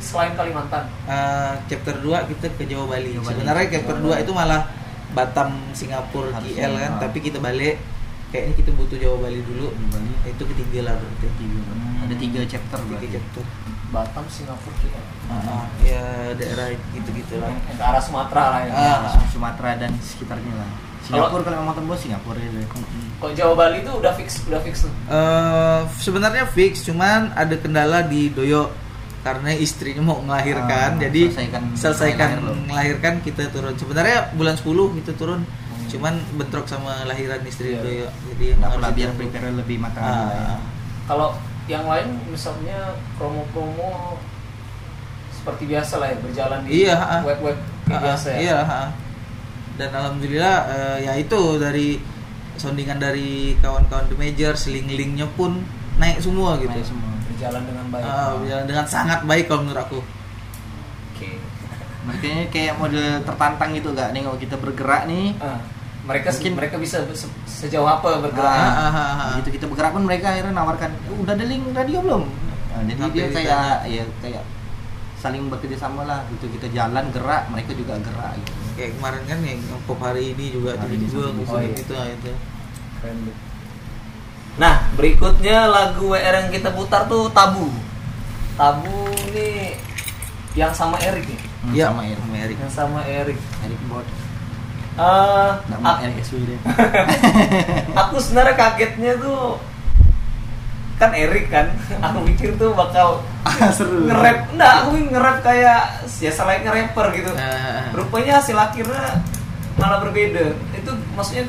selain 0.00 0.32
Kalimantan. 0.34 0.86
Eh, 1.06 1.52
chapter 1.70 1.98
2 2.00 2.30
kita 2.34 2.46
ke 2.54 2.64
Jawa 2.66 2.96
Bali. 2.96 3.14
Jawa 3.14 3.24
Bali. 3.28 3.34
Sebenarnya 3.36 3.66
chapter 3.78 3.96
2 4.00 4.24
itu 4.24 4.32
malah 4.34 4.62
Batam, 5.08 5.50
Singapura, 5.72 6.36
KL 6.36 6.72
kan, 6.76 6.92
ah. 6.94 7.00
tapi 7.00 7.24
kita 7.24 7.40
balik 7.40 7.80
kayaknya 8.28 8.54
kita 8.60 8.70
butuh 8.76 8.96
Jawa 9.00 9.16
Bali 9.24 9.40
dulu. 9.40 9.72
Bali. 9.72 10.12
Itu 10.28 10.44
ketiga 10.44 10.92
lah 10.92 10.94
berarti. 11.00 11.26
Tiga, 11.40 11.60
ada 12.04 12.14
tiga 12.14 12.40
chapter 12.44 12.78
Tiga 12.78 12.88
berarti. 12.92 13.08
chapter. 13.16 13.44
Batam, 13.88 14.24
Singapura, 14.28 14.76
kita. 14.84 15.00
Ah, 15.32 15.64
ya 15.80 16.36
daerah 16.36 16.76
gitu-gitu 16.92 17.40
lah. 17.40 17.56
Ke 17.72 17.80
arah 17.80 18.02
Sumatera 18.04 18.44
lah 18.52 18.60
ya. 18.68 18.72
Ya, 18.76 18.96
Sumatera 19.32 19.80
dan 19.80 19.96
sekitarnya 19.96 20.52
lah. 20.60 20.68
Singapura 21.08 21.40
kalau 21.40 21.64
mau 21.64 21.72
tembus 21.72 22.04
Singapura 22.04 22.36
ya. 22.36 22.68
Kalau 23.16 23.32
Jawa 23.32 23.54
Bali 23.56 23.80
itu 23.80 23.88
udah 23.88 24.12
fix, 24.12 24.44
udah 24.44 24.60
fix 24.60 24.84
tuh. 24.84 24.92
Eh, 25.08 25.80
sebenarnya 26.04 26.44
fix, 26.52 26.84
cuman 26.84 27.32
ada 27.32 27.56
kendala 27.56 28.04
di 28.04 28.28
Doyo 28.28 28.68
karena 29.28 29.52
istrinya 29.52 30.00
mau 30.02 30.18
melahirkan, 30.18 30.96
Ah, 30.96 30.98
jadi 30.98 31.28
selesaikan 31.28 31.62
selesaikan 31.74 32.28
lahir 32.30 32.40
lo. 32.40 32.52
melahirkan 32.64 33.14
kita 33.20 33.44
turun. 33.48 33.74
Sebenarnya 33.74 34.32
bulan 34.32 34.56
10 34.56 34.64
kita 34.94 35.12
turun, 35.14 35.44
Hmm. 35.44 35.86
cuman 35.86 36.14
bentrok 36.34 36.64
sama 36.64 37.04
lahiran 37.04 37.44
istri 37.44 37.72
Iya. 37.72 37.80
Doyo. 37.80 38.08
Jadi 38.26 38.46
Nggak 38.54 38.64
harus 38.64 38.76
pula 38.78 38.88
biar 38.90 39.10
prepare 39.14 39.48
lebih 39.52 39.76
matang. 39.78 40.00
Ah, 40.00 40.08
lah 40.08 40.32
ya. 40.32 40.56
Kalau 41.04 41.28
yang 41.66 41.84
lain 41.84 42.08
misalnya 42.26 42.78
promo-promo 43.14 44.16
seperti 45.30 45.64
biasa 45.66 45.94
lah 45.98 46.08
ya 46.08 46.16
berjalan 46.18 46.58
di 46.62 46.68
Iya, 46.82 46.96
ah. 46.96 47.20
web-web 47.22 47.56
Ah, 47.86 48.00
biasa 48.02 48.26
ya. 48.32 48.38
Iya, 48.42 48.58
ah. 48.60 48.88
dan 49.76 49.90
alhamdulillah 49.90 50.56
eh, 50.66 50.98
ya 51.04 51.12
itu 51.14 51.40
dari 51.56 52.00
soundingan 52.56 52.98
dari 52.98 53.54
kawan-kawan 53.56 54.08
The 54.08 54.16
Major, 54.16 54.52
link-linknya 54.58 55.30
pun 55.30 55.62
naik 55.96 56.18
semua 56.18 56.58
gitu. 56.58 56.74
Main 56.74 56.82
semua. 56.84 57.10
Berjalan 57.38 57.62
dengan 57.64 57.86
baik. 57.86 58.02
Ah, 58.04 58.34
berjalan 58.34 58.64
dengan 58.66 58.86
sangat 58.90 59.20
baik 59.22 59.46
kalau 59.46 59.62
menurut 59.62 59.78
aku. 59.80 59.98
Oke. 61.14 61.30
Makanya 62.02 62.42
kayak 62.50 62.74
mode 62.74 62.98
tertantang 63.22 63.70
gitu 63.72 63.94
gak 63.94 64.10
nih 64.10 64.26
kalau 64.26 64.38
kita 64.42 64.58
bergerak 64.58 65.06
nih. 65.06 65.38
Ah, 65.38 65.62
mereka 66.02 66.34
Mungkin- 66.34 66.56
mereka 66.58 66.76
bisa 66.80 66.98
se- 67.14 67.38
sejauh 67.46 67.86
apa 67.86 68.18
bergerak? 68.18 68.42
Ah, 68.42 68.74
ah, 68.74 68.90
ah, 68.90 68.98
ah. 69.14 69.30
Begitu 69.38 69.62
kita 69.62 69.66
bergerak 69.70 69.94
pun 69.94 70.02
mereka 70.02 70.34
akhirnya 70.34 70.50
nawarkan, 70.50 70.90
"Uh, 71.06 71.22
udah 71.22 71.38
ada 71.38 71.44
link 71.46 71.62
radio 71.70 72.02
belum? 72.02 72.22
Nah, 72.26 72.82
jadi 72.82 73.00
Sampai 73.00 73.14
dia 73.14 73.26
kayak 73.30 73.74
ya 73.86 74.04
kayak 74.18 74.42
saling 75.18 75.50
bekerja 75.50 75.74
sama 75.76 76.06
lah 76.06 76.22
gitu 76.30 76.46
kita 76.46 76.70
jalan 76.70 77.06
gerak 77.10 77.46
mereka 77.50 77.74
juga 77.74 77.98
gerak 77.98 78.34
gitu. 78.34 78.50
Kayak 78.74 78.90
kemarin 78.98 79.22
kan 79.26 79.38
yang 79.42 79.60
pop 79.82 79.98
hari 79.98 80.30
ini 80.30 80.44
juga 80.54 80.78
Hari 80.78 80.94
ini 80.94 81.06
ngusung 81.06 81.34
oh 81.44 81.58
iya. 81.58 81.74
gitu 81.74 81.92
ah, 81.94 82.06
itu. 82.06 82.32
Keren 82.98 83.16
deh. 83.26 83.36
Nah, 84.58 84.74
berikutnya 84.92 85.66
lagu 85.66 86.10
WR 86.10 86.34
yang 86.36 86.50
kita 86.50 86.70
putar 86.70 87.06
tuh 87.06 87.30
Tabu. 87.30 87.70
Tabu 88.54 88.90
nih 89.30 89.78
yang 90.52 90.72
sama 90.72 90.98
Erik 90.98 91.24
nih. 91.24 91.40
Hmm, 91.60 91.72
Iya, 91.72 91.84
sama 91.88 92.02
Erik. 92.04 92.18
sama 92.18 92.36
Erik. 92.36 92.56
Yang 92.58 92.72
sama 92.74 93.00
Erik. 93.04 93.38
Erik 93.60 93.80
Bot. 93.86 94.06
Eh, 94.98 95.50
Enggak 95.64 95.78
mau 95.78 95.88
ak- 95.88 96.02
Erik 96.02 96.16
SW 96.20 96.42
deh. 96.44 96.58
aku 98.00 98.14
sebenarnya 98.18 98.54
kagetnya 98.56 99.12
tuh 99.16 99.62
kan 100.96 101.14
Erik 101.14 101.46
kan 101.46 101.70
aku 102.02 102.26
pikir 102.26 102.58
tuh 102.58 102.74
bakal 102.74 103.22
Seru. 103.70 104.10
nge-rap 104.10 104.50
enggak 104.50 104.72
aku 104.76 104.88
nge-rap 105.04 105.38
kayak 105.40 105.80
ya 106.02 106.26
selain 106.28 106.58
nge-rapper 106.60 107.14
gitu 107.14 107.30
Ah. 107.32 107.86
rupanya 107.94 108.42
hasil 108.42 108.58
akhirnya 108.58 109.22
malah 109.78 110.02
berbeda 110.02 110.42
itu 110.74 110.90
maksudnya 111.14 111.46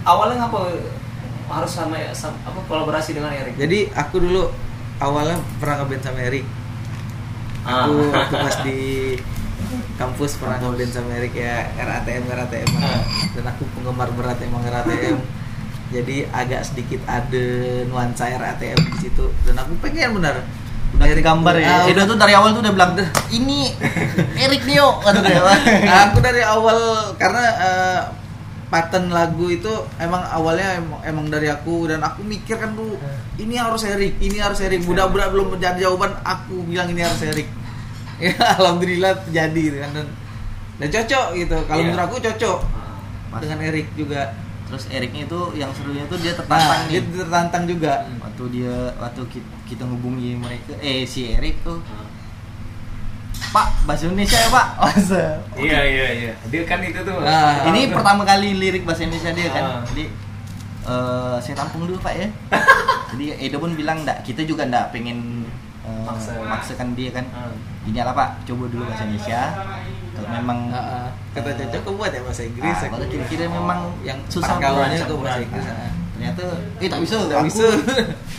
awalnya 0.00 0.40
ngapa 0.40 0.80
harus 1.50 1.72
sama, 1.74 1.96
sama 2.14 2.36
apa 2.46 2.58
kolaborasi 2.70 3.14
dengan 3.14 3.34
Erik 3.34 3.58
Jadi 3.58 3.90
aku 3.92 4.22
dulu 4.22 4.50
awalnya 5.02 5.38
pernah 5.58 5.82
ngeband 5.82 6.02
sama 6.04 6.20
Erik. 6.22 6.46
Ah. 7.66 7.84
Aku 7.84 7.92
waktu 8.08 8.34
pas 8.40 8.56
di 8.64 8.80
kampus 10.00 10.40
pernah 10.40 10.56
ngeband 10.62 10.92
sama 10.92 11.10
Erik 11.18 11.34
ya 11.36 11.68
RATM 11.76 12.22
RATM 12.28 12.70
Ah. 12.80 13.02
dan 13.36 13.44
aku 13.50 13.62
penggemar 13.76 14.08
berat 14.14 14.38
emang 14.40 14.62
RATM. 14.64 15.18
Jadi 15.90 16.22
agak 16.30 16.62
sedikit 16.62 17.02
ada 17.10 17.44
nuansa 17.90 18.30
RATM 18.30 18.78
di 18.78 18.98
situ 19.10 19.26
dan 19.42 19.58
aku 19.58 19.74
pengen 19.82 20.16
benar 20.16 20.38
Udah 20.90 21.06
gambar 21.06 21.54
ya. 21.62 21.86
Ah, 21.86 21.90
Edo 21.90 22.02
tuh 22.02 22.18
dari 22.18 22.34
awal 22.34 22.50
tuh 22.50 22.66
udah 22.66 22.74
bilang, 22.74 22.98
"Ini 23.30 23.78
Erik 24.34 24.66
Nio," 24.66 24.98
kata 24.98 25.22
dia. 25.22 25.38
Aku 26.10 26.18
dari 26.18 26.42
awal 26.42 26.76
karena 27.14 27.44
eh, 27.46 28.00
pattern 28.70 29.10
lagu 29.10 29.46
itu 29.46 29.68
emang 29.96 30.22
awalnya 30.24 30.78
emang, 30.78 31.00
emang 31.02 31.26
dari 31.26 31.46
aku 31.46 31.84
dan 31.84 32.00
aku 32.00 32.22
mikir 32.22 32.54
kan 32.54 32.72
tuh 32.72 32.96
ini 33.36 33.54
harus 33.54 33.82
Erik, 33.82 34.16
ini 34.18 34.38
harus 34.38 34.58
Erik. 34.58 34.80
Budak-budak 34.80 35.28
belum 35.28 35.46
menjadi 35.52 35.84
jawaban, 35.84 36.14
aku 36.22 36.62
bilang 36.64 36.86
ini 36.86 37.02
harus 37.02 37.20
Erik. 37.20 37.50
Ya 38.20 38.36
alhamdulillah 38.54 39.16
terjadi 39.22 39.60
gitu 39.64 39.78
kan 39.80 39.90
dan, 39.92 40.06
dan 40.76 40.88
cocok 40.90 41.26
gitu. 41.34 41.56
Kalau 41.64 41.80
Iya. 41.80 41.86
menurut 41.88 42.04
aku 42.04 42.16
cocok 42.20 42.58
Pas. 43.26 43.40
dengan 43.40 43.58
Erik 43.62 43.88
juga. 43.94 44.36
Terus 44.62 44.84
Eriknya 44.86 45.24
itu 45.24 45.40
yang 45.56 45.72
serunya 45.72 46.04
tuh 46.04 46.14
dia 46.16 46.30
Nah, 46.30 46.38
tertantang 46.38 46.80
dia 46.86 47.00
nih. 47.00 47.16
tertantang 47.16 47.64
juga. 47.64 47.92
Waktu 48.20 48.44
dia 48.52 48.74
waktu 48.94 49.22
ki- 49.26 49.48
kita 49.66 49.82
ngubungi 49.82 50.36
mereka 50.36 50.76
eh 50.78 51.02
si 51.04 51.32
Erik 51.32 51.64
tuh 51.64 51.80
Pak 53.50 53.66
bahasa 53.82 54.04
Indonesia 54.04 54.36
ya 54.36 54.48
Pak. 54.48 54.66
Masa. 54.84 55.22
Iya 55.56 55.80
iya 55.82 56.06
iya. 56.14 56.32
Dia 56.46 56.62
kan 56.62 56.78
itu 56.80 57.00
tuh. 57.00 57.16
Ah. 57.20 57.66
Ini 57.66 57.90
pertama 57.90 58.22
kali 58.22 58.52
lirik 58.54 58.84
bahasa 58.84 59.02
Indonesia 59.02 59.32
dia 59.32 59.48
kan. 59.48 59.64
Ah. 59.64 59.80
Jadi 59.88 60.04
eh, 60.84 61.36
saya 61.40 61.54
tampung 61.56 61.84
dulu 61.84 61.98
Pak 61.98 62.14
ya. 62.14 62.28
Jadi 63.10 63.24
Edo 63.40 63.58
pun 63.58 63.74
bilang 63.74 64.00
enggak, 64.00 64.22
kita 64.22 64.44
juga 64.44 64.62
enggak 64.62 64.92
pengen 64.92 65.42
Maksa. 65.80 66.38
maksakan 66.40 66.94
dia 66.94 67.10
kan. 67.10 67.26
Ah. 67.32 67.50
Gini 67.82 67.98
lah 67.98 68.12
Pak, 68.12 68.44
coba 68.44 68.64
dulu 68.68 68.84
bahasa 68.84 69.02
Indonesia. 69.02 69.40
Kalau 70.10 70.28
memang 70.30 70.58
Ah, 70.68 70.78
ah. 70.78 71.06
kata 71.32 71.50
Caca 71.56 71.78
kau 71.80 71.96
buat 71.96 72.12
ya 72.12 72.20
bahasa 72.20 72.44
Inggris 72.44 72.76
Ah, 72.76 72.86
kalau 72.86 73.06
kira-kira 73.08 73.48
memang 73.48 73.88
yang 74.04 74.18
susah 74.28 74.60
kawannya 74.60 75.00
bahasa. 75.00 75.40
Inggris. 75.40 75.66
Ah, 75.66 75.74
ah. 75.80 75.92
Ternyata 76.12 76.44
eh 76.76 76.86
tak 76.86 77.00
bisa, 77.00 77.16
Tak 77.26 77.40
bisa. 77.42 77.66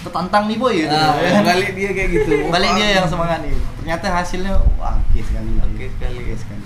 tertantang 0.01 0.45
nih 0.45 0.55
boy 0.55 0.73
gitu. 0.77 0.93
Ah, 0.93 1.41
balik 1.41 1.73
dia 1.73 1.89
kayak 1.91 2.09
gitu. 2.13 2.31
Balik 2.53 2.71
dia 2.77 2.87
yang 3.01 3.07
semangat 3.09 3.41
nih. 3.41 3.51
Ternyata 3.81 4.13
hasilnya 4.13 4.61
wah 4.77 4.93
oke 4.93 5.19
sekali. 5.25 5.57
Oke 5.57 5.89
sekali. 5.97 6.15
Oke 6.21 6.35
sekali. 6.37 6.65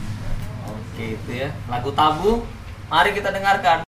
Oke 0.68 1.06
itu 1.16 1.32
ya. 1.32 1.50
Lagu 1.72 1.96
tabu. 1.96 2.44
Mari 2.92 3.16
kita 3.16 3.32
dengarkan. 3.32 3.85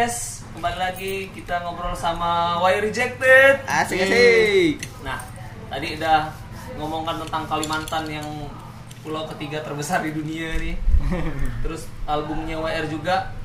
Podcast. 0.00 0.48
Kembali 0.56 0.78
lagi 0.80 1.14
kita 1.28 1.60
ngobrol 1.60 1.92
sama 1.92 2.56
Why 2.56 2.80
Rejected. 2.80 3.60
Asik 3.68 4.00
asik. 4.00 4.80
Nah, 5.04 5.20
tadi 5.68 6.00
udah 6.00 6.32
ngomongkan 6.80 7.20
tentang 7.20 7.44
Kalimantan 7.44 8.08
yang 8.08 8.24
pulau 9.04 9.28
ketiga 9.28 9.60
terbesar 9.60 10.00
di 10.00 10.16
dunia 10.16 10.56
nih. 10.56 10.76
Terus 11.68 11.84
albumnya 12.08 12.56
WR 12.56 12.88
juga. 12.88 13.36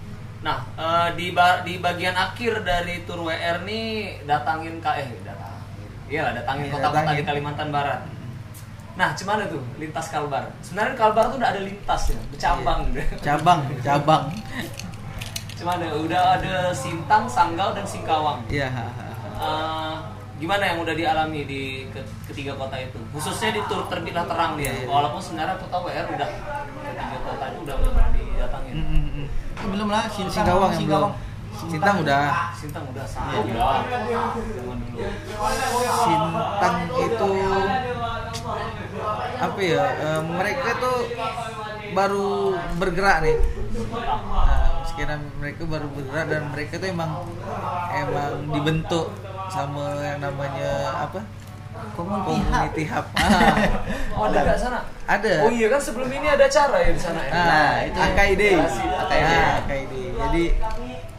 Nah, 0.48 0.64
eh, 0.80 1.20
di 1.20 1.36
ba- 1.36 1.60
di 1.60 1.76
bagian 1.76 2.16
akhir 2.16 2.64
dari 2.64 3.04
tour 3.04 3.28
WR 3.28 3.68
nih 3.68 4.24
datangin 4.24 4.80
ka 4.80 4.96
eh 4.96 5.12
datangin. 5.28 5.60
Iya 6.08 6.22
lah, 6.24 6.40
datangin 6.40 6.72
Iya, 6.72 6.74
kota-kota 6.80 7.12
di 7.20 7.24
Kalimantan 7.28 7.68
Barat. 7.68 8.00
Nah, 8.96 9.12
cuman 9.12 9.44
itu 9.44 9.60
lintas 9.76 10.08
Kalbar. 10.08 10.48
Sebenarnya 10.64 10.96
Kalbar 10.96 11.36
tuh 11.36 11.38
udah 11.44 11.52
ada 11.52 11.60
lintas 11.60 12.16
ya, 12.16 12.20
bercabang 12.32 12.96
Iya. 12.96 13.04
deh. 13.04 13.08
Cabang, 13.20 13.60
cabang. 13.84 14.24
Cuman 15.56 15.80
ada 15.80 15.88
udah 15.96 16.24
ada 16.36 16.56
Sintang, 16.72 17.26
Sanggau 17.26 17.72
dan 17.72 17.86
Singkawang. 17.86 18.44
Iya. 18.48 18.70
Eh, 19.36 19.96
gimana 20.36 20.64
yang 20.68 20.84
udah 20.84 20.92
dialami 20.92 21.42
di 21.44 21.62
ke- 21.90 22.04
ketiga 22.28 22.52
kota 22.56 22.76
itu 22.76 23.00
khususnya 23.12 23.56
di 23.56 23.62
tur 23.72 23.88
terbitlah 23.88 24.28
terang 24.28 24.60
dia 24.60 24.68
iya. 24.68 24.84
walaupun 24.84 25.24
sebenarnya 25.24 25.56
aku 25.56 25.64
tahu 25.72 25.88
ya 25.88 26.04
udah 26.12 26.28
ketiga 26.28 27.18
kota 27.24 27.44
itu 27.48 27.60
udah 27.64 27.76
udah 27.80 27.92
pernah 27.96 28.12
didatangin 28.12 28.74
Mm, 28.76 28.84
mm, 28.84 29.08
mm. 29.16 29.28
Eh, 29.56 29.68
belum 29.72 29.88
lah 29.88 30.04
Sintang 30.12 30.36
Singkawang 30.36 30.72
yang 30.76 30.84
belum. 30.84 30.92
Singkawang. 30.92 31.14
Sintang 31.72 31.96
udah. 32.04 32.24
Sintang 32.60 32.84
udah 32.92 33.06
sama 33.08 33.32
iya. 33.32 33.40
dulu 33.48 33.64
Sintang 36.04 36.76
itu 37.00 37.32
apa 39.36 39.60
ya? 39.60 39.84
eh, 40.00 40.22
mereka 40.26 40.70
tuh 40.80 40.98
baru 41.92 42.30
bergerak 42.76 43.18
nih. 43.24 43.38
Sekarang 44.96 45.28
mereka 45.44 45.68
baru 45.68 45.88
bergerak 45.92 46.26
dan 46.32 46.44
mereka 46.56 46.74
tuh 46.80 46.88
emang 46.88 47.12
emang 47.92 48.32
dibentuk 48.48 49.12
sama 49.52 50.00
yang 50.00 50.24
namanya 50.24 50.72
apa? 51.04 51.20
Community 52.00 52.88
Hub. 52.88 53.04
Ah, 53.20 53.52
oh 54.16 54.32
ada 54.32 54.48
nggak 54.48 54.56
sana 54.56 54.80
ada. 55.04 55.44
oh 55.44 55.52
iya 55.52 55.68
kan 55.68 55.76
sebelum 55.76 56.08
ini 56.08 56.24
ada 56.24 56.48
acara 56.48 56.80
ya 56.80 56.96
di 56.96 57.02
sana 57.04 57.20
ya 57.20 57.32
Nah, 57.36 57.74
itu 57.84 58.00
AKID. 58.00 58.44
Asik, 58.64 58.88
AKID. 58.88 59.28
Nah, 59.28 59.52
AKID. 59.60 59.94
Jadi 60.16 60.44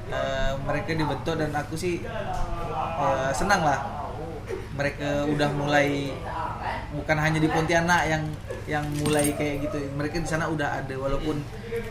eh, 0.09 0.53
mereka 0.65 0.91
dibentuk 0.97 1.35
dan 1.37 1.53
aku 1.53 1.77
sih 1.77 2.01
eh, 2.97 3.31
senang 3.37 3.61
lah. 3.61 3.85
Mereka 4.73 5.29
udah 5.29 5.49
mulai 5.53 6.17
bukan 6.97 7.17
hanya 7.21 7.39
di 7.39 7.49
Pontianak 7.53 8.03
yang 8.09 8.25
yang 8.67 8.85
mulai 9.05 9.37
kayak 9.37 9.69
gitu. 9.69 9.79
Mereka 9.95 10.25
di 10.25 10.29
sana 10.29 10.49
udah 10.49 10.83
ada 10.83 10.95
walaupun 10.97 11.37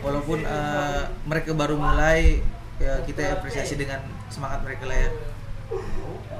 walaupun 0.02 0.42
eh, 0.42 1.02
mereka 1.24 1.54
baru 1.54 1.78
mulai 1.78 2.42
ya 2.76 3.00
kita 3.08 3.40
apresiasi 3.40 3.80
dengan 3.80 4.02
semangat 4.28 4.60
mereka 4.66 4.84
lah 4.90 4.98
ya. 4.98 5.10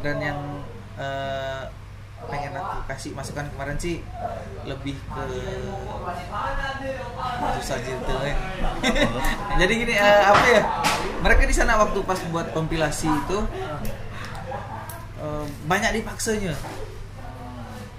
Dan 0.02 0.16
yang 0.20 0.38
eh, 0.98 1.64
pengen 2.26 2.52
aku 2.58 2.76
kasih 2.90 3.12
masukan 3.12 3.46
kemarin 3.54 3.76
sih 3.76 4.00
lebih 4.66 4.96
ke 4.96 5.24
susah 7.60 7.78
gitu 7.84 8.14
eh. 8.24 8.36
jadi 9.60 9.72
gini 9.76 9.94
eh, 9.94 10.22
apa 10.24 10.44
ya 10.48 10.62
mereka 11.22 11.42
di 11.46 11.54
sana 11.54 11.76
waktu 11.76 12.00
pas 12.02 12.18
buat 12.32 12.50
kompilasi 12.56 13.06
itu 13.06 13.38
eh, 15.22 15.46
banyak 15.68 16.02
dipaksanya 16.02 16.56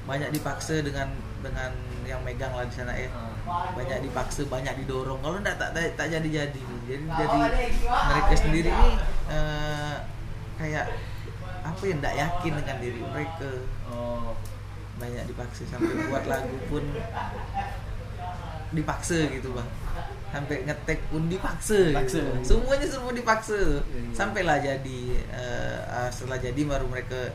banyak 0.07 0.29
dipaksa 0.31 0.79
dengan 0.79 1.11
dengan 1.43 1.71
yang 2.07 2.23
megang 2.23 2.55
lah 2.55 2.63
di 2.63 2.71
sana 2.73 2.95
ya 2.95 3.11
banyak 3.47 3.99
dipaksa 4.03 4.47
banyak 4.47 4.73
didorong. 4.83 5.19
Kalau 5.19 5.37
enggak 5.39 5.59
tak 5.59 5.75
tak, 5.75 5.83
tak 5.95 6.07
jadi 6.07 6.27
jadi 6.47 6.61
jadi 6.87 7.03
jadi 7.05 7.37
mereka 7.83 8.33
sendiri 8.35 8.69
ini 8.71 8.89
eh, 9.27 9.95
kayak 10.57 10.85
apa 11.63 11.81
ya 11.83 11.93
enggak 11.99 12.15
yakin 12.15 12.53
dengan 12.63 12.77
diri 12.79 13.01
mereka. 13.03 13.51
Oh. 13.91 14.31
Banyak 14.97 15.29
dipaksa 15.29 15.61
sampai 15.69 15.93
buat 16.09 16.23
lagu 16.25 16.57
pun 16.67 16.83
dipaksa 18.71 19.17
gitu 19.31 19.51
bang. 19.55 19.69
Sampai 20.27 20.67
ngetek 20.67 20.99
pun 21.07 21.23
dipaksa, 21.31 21.95
Dipaksa. 21.95 22.19
gitu. 22.19 22.43
semuanya 22.43 22.87
semua 22.87 23.11
dipaksa. 23.15 23.59
Iya. 23.87 24.11
sampailah 24.11 24.57
jadi 24.59 24.99
ah, 25.87 26.09
setelah 26.11 26.39
jadi 26.39 26.61
baru 26.67 26.83
mereka 26.91 27.31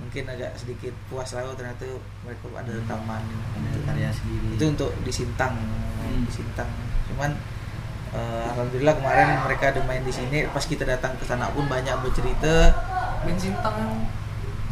mungkin 0.00 0.24
agak 0.26 0.50
sedikit 0.54 0.90
puas 1.06 1.28
lah 1.30 1.44
oh, 1.44 1.52
ternyata 1.52 1.84
mereka 2.22 2.44
ada 2.54 2.72
rekaman 2.72 3.22
Ada 3.22 3.78
karya 3.84 4.08
sendiri. 4.10 4.46
itu 4.56 4.64
untuk 4.66 4.90
di 5.00 5.12
Sintang 5.12 5.54
Hmm. 6.00 6.24
di 6.24 6.32
Sintang 6.32 6.66
cuman 7.06 7.30
eh, 8.10 8.44
alhamdulillah 8.48 8.94
kemarin 8.96 9.28
mereka 9.44 9.64
ada 9.68 9.80
main 9.84 10.00
di 10.00 10.10
sini. 10.10 10.42
Pas 10.48 10.64
kita 10.64 10.82
datang 10.82 11.14
ke 11.14 11.22
sana 11.22 11.46
pun 11.50 11.62
banyak 11.64 11.92
bercerita. 12.00 12.72
Band 13.20 13.36
Sintang 13.36 13.76
yang 13.76 13.92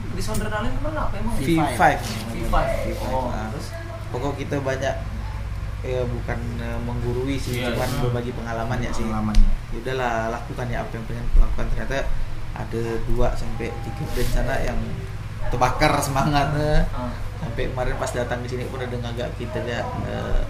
di 0.08 0.18
Sondrenalin 0.18 0.72
ke 0.72 0.82
mana? 0.82 1.06
Apa 1.06 1.14
emang? 1.14 1.36
V5 1.36 1.78
V5 2.32 2.56
oh 3.06 3.28
Nah, 3.28 3.46
terus? 3.52 3.70
Pokok 4.08 4.34
kita 4.34 4.58
banyak 4.58 4.94
ya 5.78 6.00
bukan 6.02 6.38
eh, 6.58 6.78
menggurui 6.80 7.36
sih 7.36 7.62
Iya, 7.62 7.70
cuman 7.70 7.86
iya. 7.86 8.00
berbagi 8.02 8.32
pengalaman 8.34 8.78
ya 8.80 8.90
sih. 8.90 9.04
Pengalamannya. 9.04 9.50
ya 9.68 9.76
udahlah 9.78 10.14
lakukan 10.32 10.66
ya 10.66 10.78
apa 10.80 10.90
yang 10.90 11.04
pengen 11.04 11.24
aku 11.28 11.38
lakukan 11.38 11.66
ternyata 11.70 11.96
ada 12.50 12.82
dua 13.04 13.28
sampai 13.30 13.68
tiga 13.84 14.04
band 14.08 14.30
sana 14.32 14.54
yang 14.58 14.78
terbakar 15.48 15.92
semangatnya 16.02 16.84
Ah. 16.90 17.10
sampai 17.38 17.70
kemarin 17.70 17.94
pas 17.96 18.10
datang 18.10 18.42
di 18.42 18.48
sini 18.50 18.66
pun 18.66 18.82
ada 18.82 18.92
ngagak 18.92 19.30
kita 19.38 19.62
ya 19.62 19.80
eh, 20.06 20.42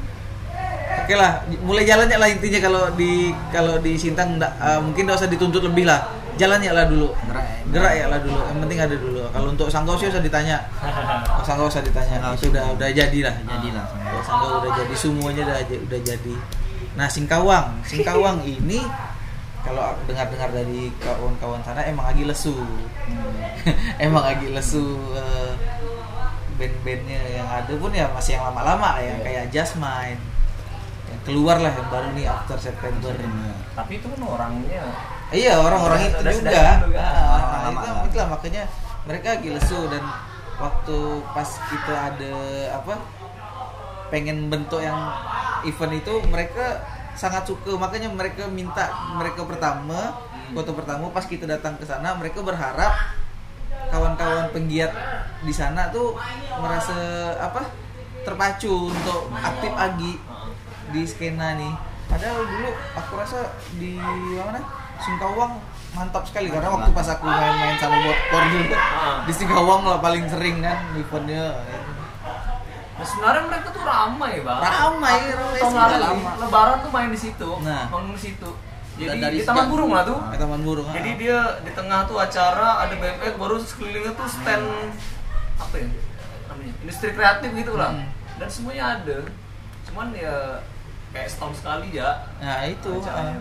oke 1.05 1.14
lah 1.14 1.45
mulai 1.62 1.84
jalannya 1.84 2.16
lah 2.16 2.28
intinya 2.28 2.61
kalau 2.61 2.82
di 2.97 3.30
kalau 3.53 3.76
di 3.78 3.93
Sintang 3.95 4.41
nggak, 4.41 4.53
eh, 4.59 4.80
mungkin 4.80 5.05
nggak 5.07 5.18
usah 5.20 5.30
dituntut 5.30 5.62
lebih 5.64 5.84
lah. 5.89 6.09
Jalannya 6.39 6.70
lah 6.70 6.86
dulu. 6.86 7.11
Gerak 7.26 7.43
ya. 7.43 7.59
gerak 7.74 7.93
ya 7.99 8.07
lah 8.07 8.18
dulu. 8.22 8.39
Yang 8.39 8.59
penting 8.62 8.78
ada 8.78 8.95
dulu. 8.95 9.18
Kalau 9.26 9.49
untuk 9.51 9.66
Sanggau 9.74 9.99
sih 9.99 10.07
usah 10.07 10.22
ditanya. 10.22 10.70
Oh, 11.34 11.43
Sanggau 11.43 11.66
usah 11.66 11.82
ditanya. 11.82 12.22
Sanggau 12.22 12.39
itu 12.39 12.47
udah 12.55 12.64
udah 12.78 12.89
jadi 12.95 13.18
lah. 13.26 13.34
Jadilah. 13.43 13.86
Kalau 13.91 14.22
Sanggau 14.22 14.49
udah 14.62 14.70
jadi 14.70 14.95
semuanya 14.95 15.43
udah 15.43 15.59
udah 15.66 16.01
jadi. 16.07 16.34
Nah 16.95 17.11
Singkawang. 17.11 17.82
Singkawang 17.82 18.47
ini 18.47 18.86
kalau 19.68 19.92
dengar-dengar 20.08 20.50
dari 20.50 20.88
kawan-kawan 20.98 21.60
sana 21.60 21.84
emang 21.84 22.08
lagi 22.08 22.24
lesu 22.24 22.56
emang 24.04 24.24
lagi 24.24 24.48
lesu 24.48 24.84
eh, 25.12 25.52
band-bandnya 26.56 27.20
yang 27.38 27.48
ada 27.48 27.72
pun 27.76 27.92
ya 27.92 28.08
masih 28.10 28.40
yang 28.40 28.48
lama-lama 28.50 28.98
ya 28.98 29.14
kayak 29.20 29.44
Jasmine 29.52 30.18
yang 31.08 31.20
keluar 31.22 31.60
lah 31.60 31.70
yang 31.70 31.88
baru 31.92 32.08
nih 32.16 32.26
After 32.26 32.58
September 32.58 33.12
tapi 33.76 34.00
itu 34.00 34.06
kan 34.08 34.20
orangnya 34.24 34.82
Iya 35.28 35.60
orang-orang 35.60 36.08
itu 36.08 36.40
juga. 36.40 36.56
kan. 36.56 36.88
Nah, 36.88 37.36
Orang 37.36 37.76
lama 37.76 37.80
itu, 38.08 38.16
lah. 38.16 38.28
makanya 38.32 38.64
mereka 39.04 39.36
lagi 39.36 39.48
lesu 39.52 39.76
dan 39.92 40.00
waktu 40.56 40.96
pas 41.36 41.50
kita 41.68 41.94
ada 42.16 42.32
apa 42.80 42.94
pengen 44.08 44.48
bentuk 44.48 44.80
yang 44.80 44.96
event 45.68 45.92
itu 46.00 46.14
mereka 46.32 46.80
sangat 47.18 47.44
suka. 47.44 47.74
Makanya 47.74 48.08
mereka 48.08 48.46
minta 48.46 48.86
mereka 49.18 49.42
pertama 49.44 50.14
foto 50.54 50.72
pertama 50.72 51.12
pas 51.12 51.26
kita 51.28 51.44
datang 51.44 51.76
ke 51.76 51.84
sana 51.84 52.16
mereka 52.16 52.40
berharap 52.40 52.94
kawan-kawan 53.92 54.48
penggiat 54.54 54.88
di 55.44 55.52
sana 55.52 55.92
tuh 55.92 56.16
merasa 56.56 56.96
apa 57.36 57.68
terpacu 58.24 58.88
untuk 58.88 59.28
aktif 59.34 59.72
lagi 59.76 60.12
di 60.94 61.02
skena 61.04 61.58
nih. 61.58 61.74
Padahal 62.08 62.40
dulu 62.48 62.70
aku 62.96 63.12
rasa 63.20 63.52
di 63.76 64.00
mana 64.32 64.60
Singkawang 64.98 65.62
mantap 65.94 66.26
sekali. 66.26 66.50
Karena 66.50 66.74
waktu 66.74 66.90
pas 66.90 67.06
aku 67.06 67.22
main-main 67.22 67.78
sama 67.78 68.02
dulu 68.02 68.12
Ah. 68.74 69.22
di 69.22 69.32
Singkawang 69.32 69.86
lah 69.86 69.98
paling 70.02 70.26
sering 70.26 70.58
kan 70.58 70.90
eventnya 70.98 71.54
Nah, 72.99 73.07
sebenarnya 73.07 73.42
mereka 73.46 73.68
tuh 73.70 73.84
ramai 73.86 74.42
bang. 74.42 74.61
Ramai, 74.61 75.16
ramai 75.30 75.61
Tahun 75.62 75.70
sekali. 75.70 75.94
lalu 76.03 76.22
Lebaran 76.42 76.76
tuh 76.82 76.90
main 76.90 77.11
di 77.11 77.20
situ, 77.20 77.51
Nah. 77.62 77.84
bangun 77.86 78.11
di 78.12 78.22
situ. 78.24 78.51
Jadi 78.99 79.18
dari 79.22 79.36
di 79.38 79.46
Taman 79.46 79.70
Burung 79.70 79.94
lah 79.94 80.03
tuh. 80.03 80.18
ke 80.18 80.36
Taman 80.36 80.61
Burung 80.66 80.86
ah. 80.90 80.94
Jadi 80.99 81.11
dia 81.16 81.38
di 81.62 81.70
tengah 81.70 82.03
tuh 82.05 82.18
acara 82.18 82.82
ada 82.82 82.90
BMX 82.92 83.38
baru 83.38 83.62
sekelilingnya 83.62 84.11
tuh 84.12 84.26
stand 84.26 84.66
apa 85.55 85.74
ya 85.74 85.86
namanya 86.49 86.74
industri 86.82 87.14
kreatif 87.14 87.51
gitu 87.55 87.78
lah. 87.78 87.94
Hmm. 87.94 88.11
Dan 88.36 88.49
semuanya 88.51 88.99
ada. 88.99 89.18
Cuman 89.86 90.11
ya 90.12 90.59
kayak 91.09 91.30
setahun 91.30 91.55
sekali 91.57 91.94
ya. 91.94 92.26
nah 92.42 92.66
itu 92.66 92.90
ah. 93.07 93.38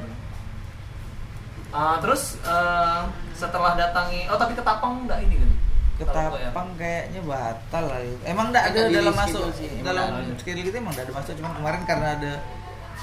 Ah, 1.68 1.98
terus 2.00 2.38
eh, 2.40 3.02
setelah 3.34 3.74
datangi, 3.74 4.30
oh 4.30 4.38
tapi 4.38 4.54
ketapang 4.54 5.04
enggak 5.04 5.20
ini 5.20 5.36
kan? 5.36 5.52
Ya? 5.98 6.06
ketapang 6.06 6.70
kayaknya 6.78 7.22
batal 7.26 7.84
lah 7.90 8.00
itu. 8.06 8.22
emang 8.22 8.46
enggak 8.54 8.66
ada 8.70 8.80
dalam 8.86 9.16
masuk 9.18 9.50
sih, 9.50 9.66
emang 9.74 9.86
dalam 9.90 10.06
nggak 10.14 10.26
ada. 10.30 10.38
schedule 10.38 10.66
kita 10.70 10.78
emang 10.78 10.94
enggak 10.94 11.06
ada 11.10 11.16
masuk 11.18 11.34
cuman 11.42 11.52
kemarin 11.58 11.82
karena 11.90 12.08
ada 12.14 12.34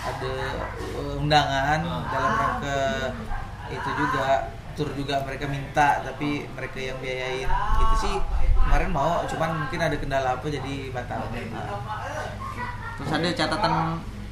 ada 0.05 0.33
uh, 0.95 1.23
undangan 1.23 1.81
Ah. 1.83 2.03
dalam 2.07 2.33
rangka 2.39 2.79
itu 3.73 3.91
juga 3.99 4.27
tur 4.75 4.89
juga 4.95 5.23
mereka 5.23 5.47
minta 5.47 6.03
tapi 6.03 6.47
mereka 6.51 6.79
yang 6.79 6.99
biayain 6.99 7.47
itu 7.79 7.95
sih 7.99 8.15
kemarin 8.63 8.91
mau 8.91 9.23
cuman 9.27 9.51
mungkin 9.67 9.81
ada 9.81 9.97
kendala 9.99 10.29
apa 10.39 10.47
jadi 10.47 10.75
batal 10.91 11.27
Ah. 11.27 11.79
Terus 12.95 13.11
ada 13.11 13.29
catatan 13.35 13.75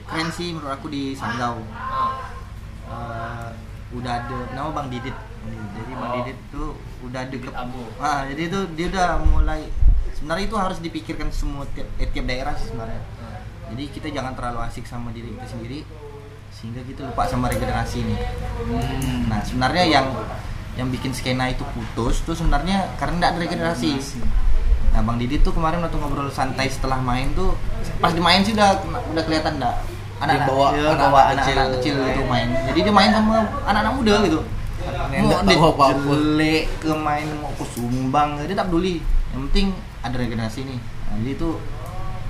keren 0.06 0.28
sih 0.30 0.54
menurut 0.54 0.78
aku 0.78 0.86
di 0.86 1.18
Sanggau. 1.18 1.58
Ah. 1.74 2.14
Eh, 2.92 3.48
udah 3.96 4.12
ada 4.22 4.38
nama 4.52 4.70
Bang 4.70 4.86
Didit. 4.86 5.14
Jadi 5.50 5.92
Bang 5.96 6.10
Oh. 6.12 6.26
Tuh 6.52 6.70
udah 7.08 7.22
Abu. 7.56 7.82
Ah, 7.98 8.28
jadi 8.28 8.42
itu 8.46 8.58
dia 8.78 8.86
udah 8.92 9.08
mulai 9.24 9.66
sebenarnya 10.14 10.44
itu 10.46 10.56
harus 10.60 10.78
dipikirkan 10.78 11.28
semua 11.34 11.66
tiap, 11.74 11.88
eh, 11.98 12.06
tiap 12.06 12.26
daerah 12.30 12.54
sih 12.54 12.70
sebenarnya. 12.70 13.02
Jadi 13.72 13.84
kita 13.88 14.08
jangan 14.12 14.36
terlalu 14.36 14.58
asik 14.68 14.84
sama 14.84 15.10
diri 15.10 15.32
kita 15.32 15.48
sendiri 15.48 15.80
sehingga 16.52 16.84
kita 16.84 17.08
lupa 17.08 17.24
sama 17.26 17.48
regenerasi 17.48 18.04
ini. 18.04 18.16
Nah, 19.26 19.40
sebenarnya 19.42 19.84
yang 19.88 20.06
yang 20.78 20.88
bikin 20.92 21.12
skena 21.16 21.48
itu 21.50 21.64
putus 21.74 22.22
tuh 22.22 22.36
sebenarnya 22.36 22.92
karena 23.00 23.18
tidak 23.18 23.30
ada 23.34 23.40
regenerasi. 23.48 23.92
Nah, 24.92 25.00
Bang 25.02 25.16
Didit 25.16 25.40
tuh 25.40 25.56
kemarin 25.56 25.80
waktu 25.80 25.96
ngobrol 25.96 26.28
santai 26.28 26.68
setelah 26.68 27.00
main 27.00 27.32
tuh 27.32 27.56
pas 27.98 28.12
dimain 28.12 28.44
sih 28.44 28.52
udah 28.52 28.76
udah 28.84 29.22
kelihatan 29.24 29.56
enggak 29.56 29.74
anak 30.22 30.36
Dia 30.38 30.46
bawa 30.46 30.66
anak-anak 30.70 31.08
bawa 31.10 31.20
anak, 31.34 31.44
kecil. 31.44 31.58
kecil 31.80 31.94
itu 32.14 32.22
main. 32.30 32.48
Jadi 32.70 32.78
dia 32.84 32.94
main 32.94 33.10
sama 33.10 33.36
anak-anak 33.66 33.92
muda 33.98 34.14
gitu. 34.22 34.40
Nggak 34.82 35.40
mau 35.40 35.44
dia 35.44 35.56
tahu 35.56 35.70
apa-apa. 35.70 35.94
jelek 36.08 36.64
ke 36.78 36.90
main 36.92 37.28
mau 37.38 37.52
ke 37.52 37.64
sumbang 37.68 38.28
dia 38.40 38.52
tak 38.52 38.66
peduli. 38.66 38.98
Yang 39.30 39.40
penting 39.46 39.66
ada 40.00 40.16
regenerasi 40.16 40.60
nih. 40.62 40.78
Nah, 40.78 41.14
jadi 41.18 41.32
itu 41.32 41.50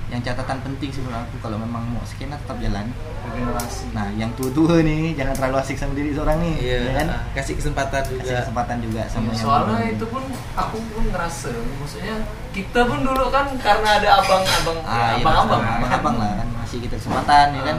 yang 0.05 0.21
catatan 0.21 0.57
penting 0.61 0.89
sih 0.89 1.01
menurut 1.01 1.23
aku. 1.23 1.35
Kalau 1.41 1.57
memang 1.57 1.83
mau 1.89 2.03
skena 2.03 2.37
tetap 2.37 2.59
jalan. 2.59 2.85
Regenerasi. 3.23 3.87
nah 3.95 4.11
yang 4.11 4.27
tua-tua 4.35 4.83
nih 4.83 5.15
jangan 5.15 5.31
terlalu 5.31 5.55
asik 5.57 5.79
sama 5.79 5.95
diri 5.95 6.11
seorang 6.11 6.43
nih 6.43 6.55
Iya, 6.59 6.75
ya 6.75 6.91
kan? 6.93 7.07
kasih 7.31 7.55
kesempatan 7.55 8.03
kasih 8.03 8.19
juga. 8.19 8.35
kesempatan 8.43 8.77
juga 8.83 9.01
sama 9.07 9.31
yang 9.31 9.39
Soalnya 9.39 9.63
tua-tua. 9.71 9.95
itu 9.95 10.05
pun 10.11 10.23
aku 10.53 10.77
pun 10.91 11.03
ngerasa, 11.07 11.49
maksudnya 11.79 12.15
kita 12.51 12.79
pun 12.83 12.99
dulu 12.99 13.25
kan 13.31 13.47
karena 13.57 13.89
ada 13.95 14.09
abang-abang, 14.19 14.77
ah, 14.83 15.15
iya, 15.15 15.23
abang-abang, 15.23 15.61
abang 15.87 16.15
lah 16.19 16.31
kan 16.35 16.47
masih 16.53 16.77
kita 16.83 16.99
kesempatan 16.99 17.45
ya 17.55 17.61
kan? 17.63 17.77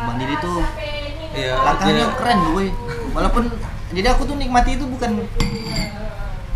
Bang 0.00 0.16
diri 0.16 0.34
tuh 0.40 0.60
Iya, 1.30 1.52
langkahnya 1.60 2.06
keren 2.16 2.38
gue 2.48 2.64
walaupun 3.10 3.44
jadi 3.90 4.08
aku 4.10 4.22
tuh 4.24 4.34
nikmati 4.34 4.74
itu 4.74 4.84
bukan 4.84 5.26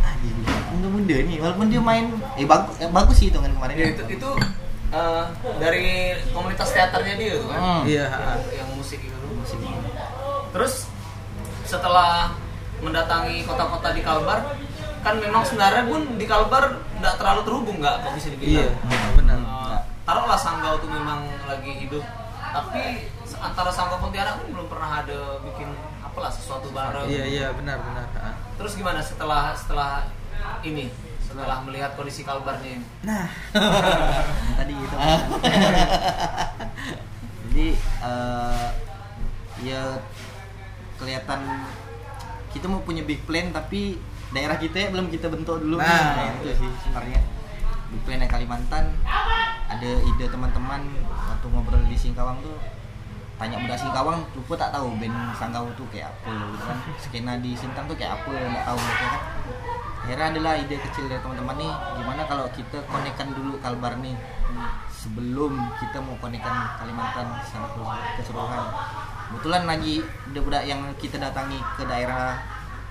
ah 0.00 0.14
gila 0.16 0.52
muda-muda 0.72 1.16
nih 1.20 1.36
walaupun 1.38 1.66
dia 1.68 1.80
main 1.80 2.06
eh 2.34 2.44
bagus 2.44 2.74
eh, 2.78 2.88
bagus 2.88 3.16
sih 3.16 3.28
itu 3.28 3.38
kan 3.38 3.50
kemarin 3.50 3.74
Ya, 3.74 3.86
itu 3.90 4.02
itu 4.08 4.30
eh, 4.90 5.24
dari 5.56 5.86
komunitas 6.30 6.70
teaternya 6.70 7.14
dia 7.16 7.32
tuh 7.36 7.48
kan, 7.48 7.58
Hmm. 7.58 7.82
Iya, 7.84 8.06
yang, 8.06 8.42
yang 8.54 8.68
musik 8.72 9.00
itu. 9.00 9.12
Terus 10.50 10.86
setelah 11.64 12.30
mendatangi 12.78 13.42
kota-kota 13.42 13.90
di 13.90 14.00
Kalbar, 14.00 14.54
kan 15.00 15.14
memang 15.16 15.42
sebenarnya 15.42 15.82
pun 15.84 16.14
di 16.14 16.24
Kalbar 16.24 16.64
nggak 16.94 17.14
terlalu 17.16 17.40
terhubung 17.42 17.76
nggak 17.78 17.96
kalau 17.98 18.14
bisa 18.14 18.28
Iya, 18.30 18.70
dibilang. 18.70 18.70
benar. 19.16 19.38
Eh, 19.40 19.78
taruhlah 20.04 20.38
Sanggau 20.38 20.78
tuh 20.78 20.86
memang 20.88 21.20
lagi 21.44 21.72
hidup, 21.76 22.04
tapi 22.46 23.08
antara 23.34 23.70
Sanggau 23.70 23.98
Pontianak 23.98 24.38
pun 24.38 24.52
belum 24.52 24.66
pernah 24.68 25.02
ada 25.02 25.18
bikin 25.42 25.68
apalah 26.14 26.30
sesuatu 26.30 26.70
bareng. 26.70 27.10
Iya, 27.10 27.24
iya, 27.26 27.46
benar, 27.50 27.82
benar. 27.82 28.06
Terus 28.54 28.78
gimana 28.78 29.02
setelah 29.02 29.50
setelah 29.58 30.06
ini? 30.62 30.86
Setelah 31.26 31.66
melihat 31.66 31.98
kondisi 31.98 32.22
Kalbarnya 32.22 32.78
ini? 32.78 32.86
Nah, 33.02 33.26
tadi 34.62 34.74
itu 34.78 34.94
jadi 37.50 37.68
eh, 37.82 38.66
ya 39.66 39.82
kelihatan 41.02 41.40
kita 42.54 42.70
mau 42.70 42.78
punya 42.86 43.02
big 43.02 43.26
plan 43.26 43.50
tapi 43.50 43.98
daerah 44.30 44.54
kita 44.54 44.94
belum 44.94 45.10
kita 45.10 45.26
bentuk 45.26 45.58
dulu 45.58 45.82
Nah. 45.82 46.14
Nah, 46.14 46.38
itu 46.38 46.62
sih 46.62 46.70
sebenarnya 46.86 47.18
big 47.90 48.02
plan 48.06 48.22
yang 48.22 48.30
Kalimantan 48.30 48.94
ada 49.66 49.92
ide 50.06 50.26
teman-teman 50.30 50.86
waktu 51.10 51.46
ngobrol 51.50 51.82
di 51.90 51.98
Singkawang 51.98 52.38
tuh 52.46 52.54
tanya 53.34 53.56
budak 53.58 53.78
Singkawang 53.78 54.22
lupa 54.34 54.54
tak 54.54 54.70
tahu 54.74 54.94
band 54.98 55.16
Sanggau 55.34 55.66
tuh 55.74 55.86
kayak 55.90 56.10
apa? 56.10 56.30
Gitu 56.30 56.64
kan. 56.64 56.78
Skena 56.98 57.32
di 57.42 57.52
Sintang 57.58 57.84
tuh 57.90 57.96
kayak 57.98 58.18
apa 58.18 58.30
nggak 58.30 58.64
tahu 58.66 58.78
gitu 58.78 59.04
kan. 59.10 59.22
Akhirnya 60.04 60.26
adalah 60.36 60.52
ide 60.60 60.76
kecil 60.76 61.08
dari 61.08 61.16
teman-teman 61.24 61.56
nih 61.56 61.72
gimana 61.96 62.22
kalau 62.28 62.44
kita 62.52 62.76
konekkan 62.92 63.32
dulu 63.32 63.56
Kalbar 63.64 63.96
nih 64.04 64.12
sebelum 64.92 65.56
kita 65.80 65.96
mau 66.04 66.12
konekkan 66.20 66.52
Kalimantan 66.76 67.26
secara 67.40 67.72
keseluruhan 68.20 68.68
kebetulan 69.32 69.64
lagi 69.64 70.04
budak-budak 70.28 70.62
yang 70.68 70.80
kita 71.00 71.16
datangi 71.16 71.56
ke 71.80 71.88
daerah 71.88 72.36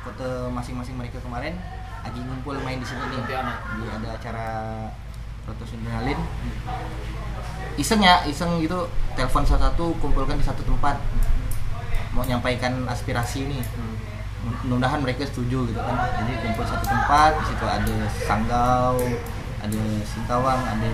kota 0.01 0.49
masing-masing 0.49 0.97
mereka 0.97 1.21
kemarin 1.21 1.53
lagi 2.01 2.19
ngumpul 2.19 2.57
main 2.65 2.81
di 2.81 2.87
sini 2.89 2.99
nih. 3.13 3.21
Di 3.29 3.83
ada 3.87 4.09
acara 4.17 4.47
protosinalin 5.45 6.19
iseng 7.80 8.01
ya 8.03 8.24
iseng 8.26 8.61
gitu. 8.61 8.89
Telepon 9.14 9.45
salah 9.45 9.70
satu 9.70 9.93
kumpulkan 10.01 10.38
di 10.39 10.45
satu 10.45 10.66
tempat. 10.66 10.97
Mau 12.14 12.26
nyampaikan 12.26 12.86
aspirasi 12.89 13.45
nih 13.49 13.64
mudah-mudahan 14.43 14.99
mereka 14.99 15.24
setuju 15.28 15.68
gitu 15.72 15.80
kan. 15.80 15.97
Jadi 16.20 16.34
kumpul 16.43 16.66
satu 16.68 16.86
tempat 16.88 17.32
di 17.39 17.43
situ 17.47 17.66
ada 17.66 17.95
Sanggau 18.28 18.95
ada 19.64 19.84
Singkawang 20.03 20.61
ada 20.68 20.93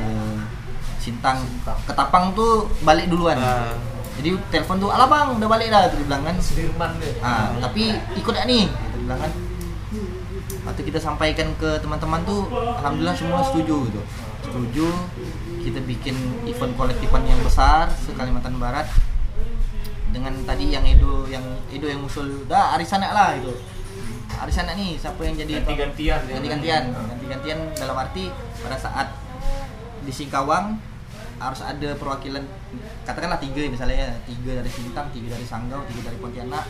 Sintang. 0.99 1.39
Ketapang 1.88 2.36
tuh 2.38 2.70
balik 2.86 3.09
duluan. 3.09 3.39
Ah. 3.39 3.74
jadi 4.20 4.36
telepon 4.51 4.84
tuh 4.84 4.91
ala 4.91 5.07
bang 5.07 5.32
udah 5.39 5.47
balik 5.47 5.72
dah 5.72 5.88
tuh 5.88 6.03
bilang 6.03 6.22
kan. 6.28 6.36
Sudirman 6.38 6.91
deh. 6.99 7.13
ah 7.24 7.55
tapi 7.57 7.95
ikut 8.20 8.34
gak 8.36 8.45
nih? 8.45 8.67
Gitu 8.67 8.97
bilang 9.07 9.20
kan. 9.24 9.32
Waktu 10.67 10.82
kita 10.86 10.99
sampaikan 10.99 11.55
ke 11.55 11.80
teman-teman 11.80 12.22
tuh 12.28 12.51
alhamdulillah 12.51 13.15
semua 13.15 13.41
setuju 13.47 13.89
gitu. 13.89 14.01
Setuju 14.43 14.88
kita 15.60 15.80
bikin 15.84 16.16
event 16.47 16.74
kolektifan 16.80 17.24
yang 17.28 17.39
besar 17.43 17.91
se 17.91 18.16
Kalimantan 18.16 18.55
Barat 18.57 18.88
dengan 20.10 20.34
tadi 20.47 20.74
yang 20.74 20.84
Edo 20.88 21.30
yang 21.30 21.43
Edo 21.70 21.86
yang 21.86 22.01
musul 22.01 22.47
dah 22.49 22.74
arisan 22.80 23.03
lah 23.03 23.38
itu 23.38 23.53
arisan 24.39 24.72
nih 24.72 24.95
siapa 24.95 25.20
yang 25.28 25.36
jadi 25.36 25.53
Ganti-gantian 25.62 26.20
ya. 26.24 26.34
ganti-gantian. 26.39 26.84
Ganti-gantian 26.95 27.60
dalam 27.76 27.95
arti 27.99 28.32
pada 28.64 28.78
saat 28.80 29.07
di 30.07 30.12
Singkawang 30.16 30.80
harus 31.39 31.62
ada 31.64 31.95
perwakilan 31.95 32.43
katakanlah 33.07 33.39
tiga 33.39 33.64
misalnya 33.68 33.95
ya, 33.95 34.12
tiga 34.28 34.60
dari 34.60 34.72
Sintang 34.72 35.07
tiga 35.12 35.36
dari 35.36 35.43
Sanggau 35.47 35.84
tiga 35.88 36.12
dari 36.12 36.18
Pontianak 36.20 36.68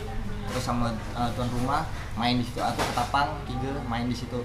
terus 0.50 0.66
sama 0.66 0.90
uh, 1.14 1.30
tuan 1.38 1.46
rumah 1.54 1.86
main 2.18 2.38
di 2.38 2.44
situ. 2.46 2.58
Atau 2.58 2.82
Ketapang 2.90 3.38
tiga 3.46 3.70
main 3.86 4.10
di 4.10 4.16
situ. 4.18 4.42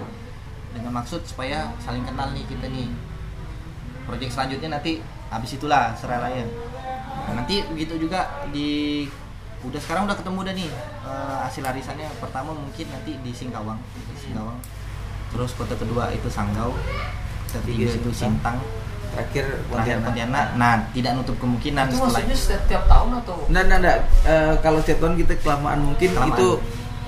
Dengan 0.76 1.02
maksud 1.02 1.26
supaya 1.26 1.72
saling 1.82 2.06
kenal 2.06 2.30
nih 2.36 2.46
kita 2.46 2.68
nih 2.70 2.92
proyek 4.06 4.30
selanjutnya 4.30 4.78
nanti 4.80 5.02
habis 5.30 5.52
itulah 5.58 5.94
seraya 5.98 6.46
nah, 7.26 7.42
nanti 7.42 7.66
begitu 7.74 7.98
juga 7.98 8.30
di 8.54 9.04
udah 9.66 9.82
sekarang 9.82 10.06
udah 10.06 10.18
ketemu 10.18 10.38
udah 10.46 10.54
nih 10.54 10.70
eh, 11.06 11.38
hasil 11.50 11.64
arisannya 11.66 12.08
pertama 12.22 12.54
mungkin 12.54 12.86
nanti 12.94 13.18
di 13.18 13.32
Singkawang 13.34 13.82
di 13.94 14.16
Singkawang 14.22 14.58
terus 15.34 15.52
kota 15.58 15.74
kedua 15.74 16.14
itu 16.14 16.30
Sanggau 16.30 16.72
ketiga 17.50 17.88
Tiga 17.88 18.04
itu 18.04 18.12
Sintang. 18.12 18.60
Terakhir 19.16 19.46
Pontianak. 19.72 20.12
Pontianak 20.12 20.46
nah 20.60 20.76
tidak 20.92 21.12
nutup 21.16 21.40
kemungkinan 21.40 21.88
Itu 21.88 21.96
setelah 21.96 22.12
maksudnya 22.20 22.36
setiap 22.36 22.62
tiap 22.68 22.84
tahun 22.92 23.10
atau? 23.24 23.36
Nah, 23.48 23.64
nah, 23.64 23.78
nah. 23.80 23.96
Eh, 24.28 24.54
kalau 24.60 24.80
setiap 24.84 25.00
tahun 25.08 25.16
kita 25.24 25.34
kelamaan 25.40 25.80
mungkin 25.88 26.10
Kelamaan. 26.12 26.36
itu 26.36 26.48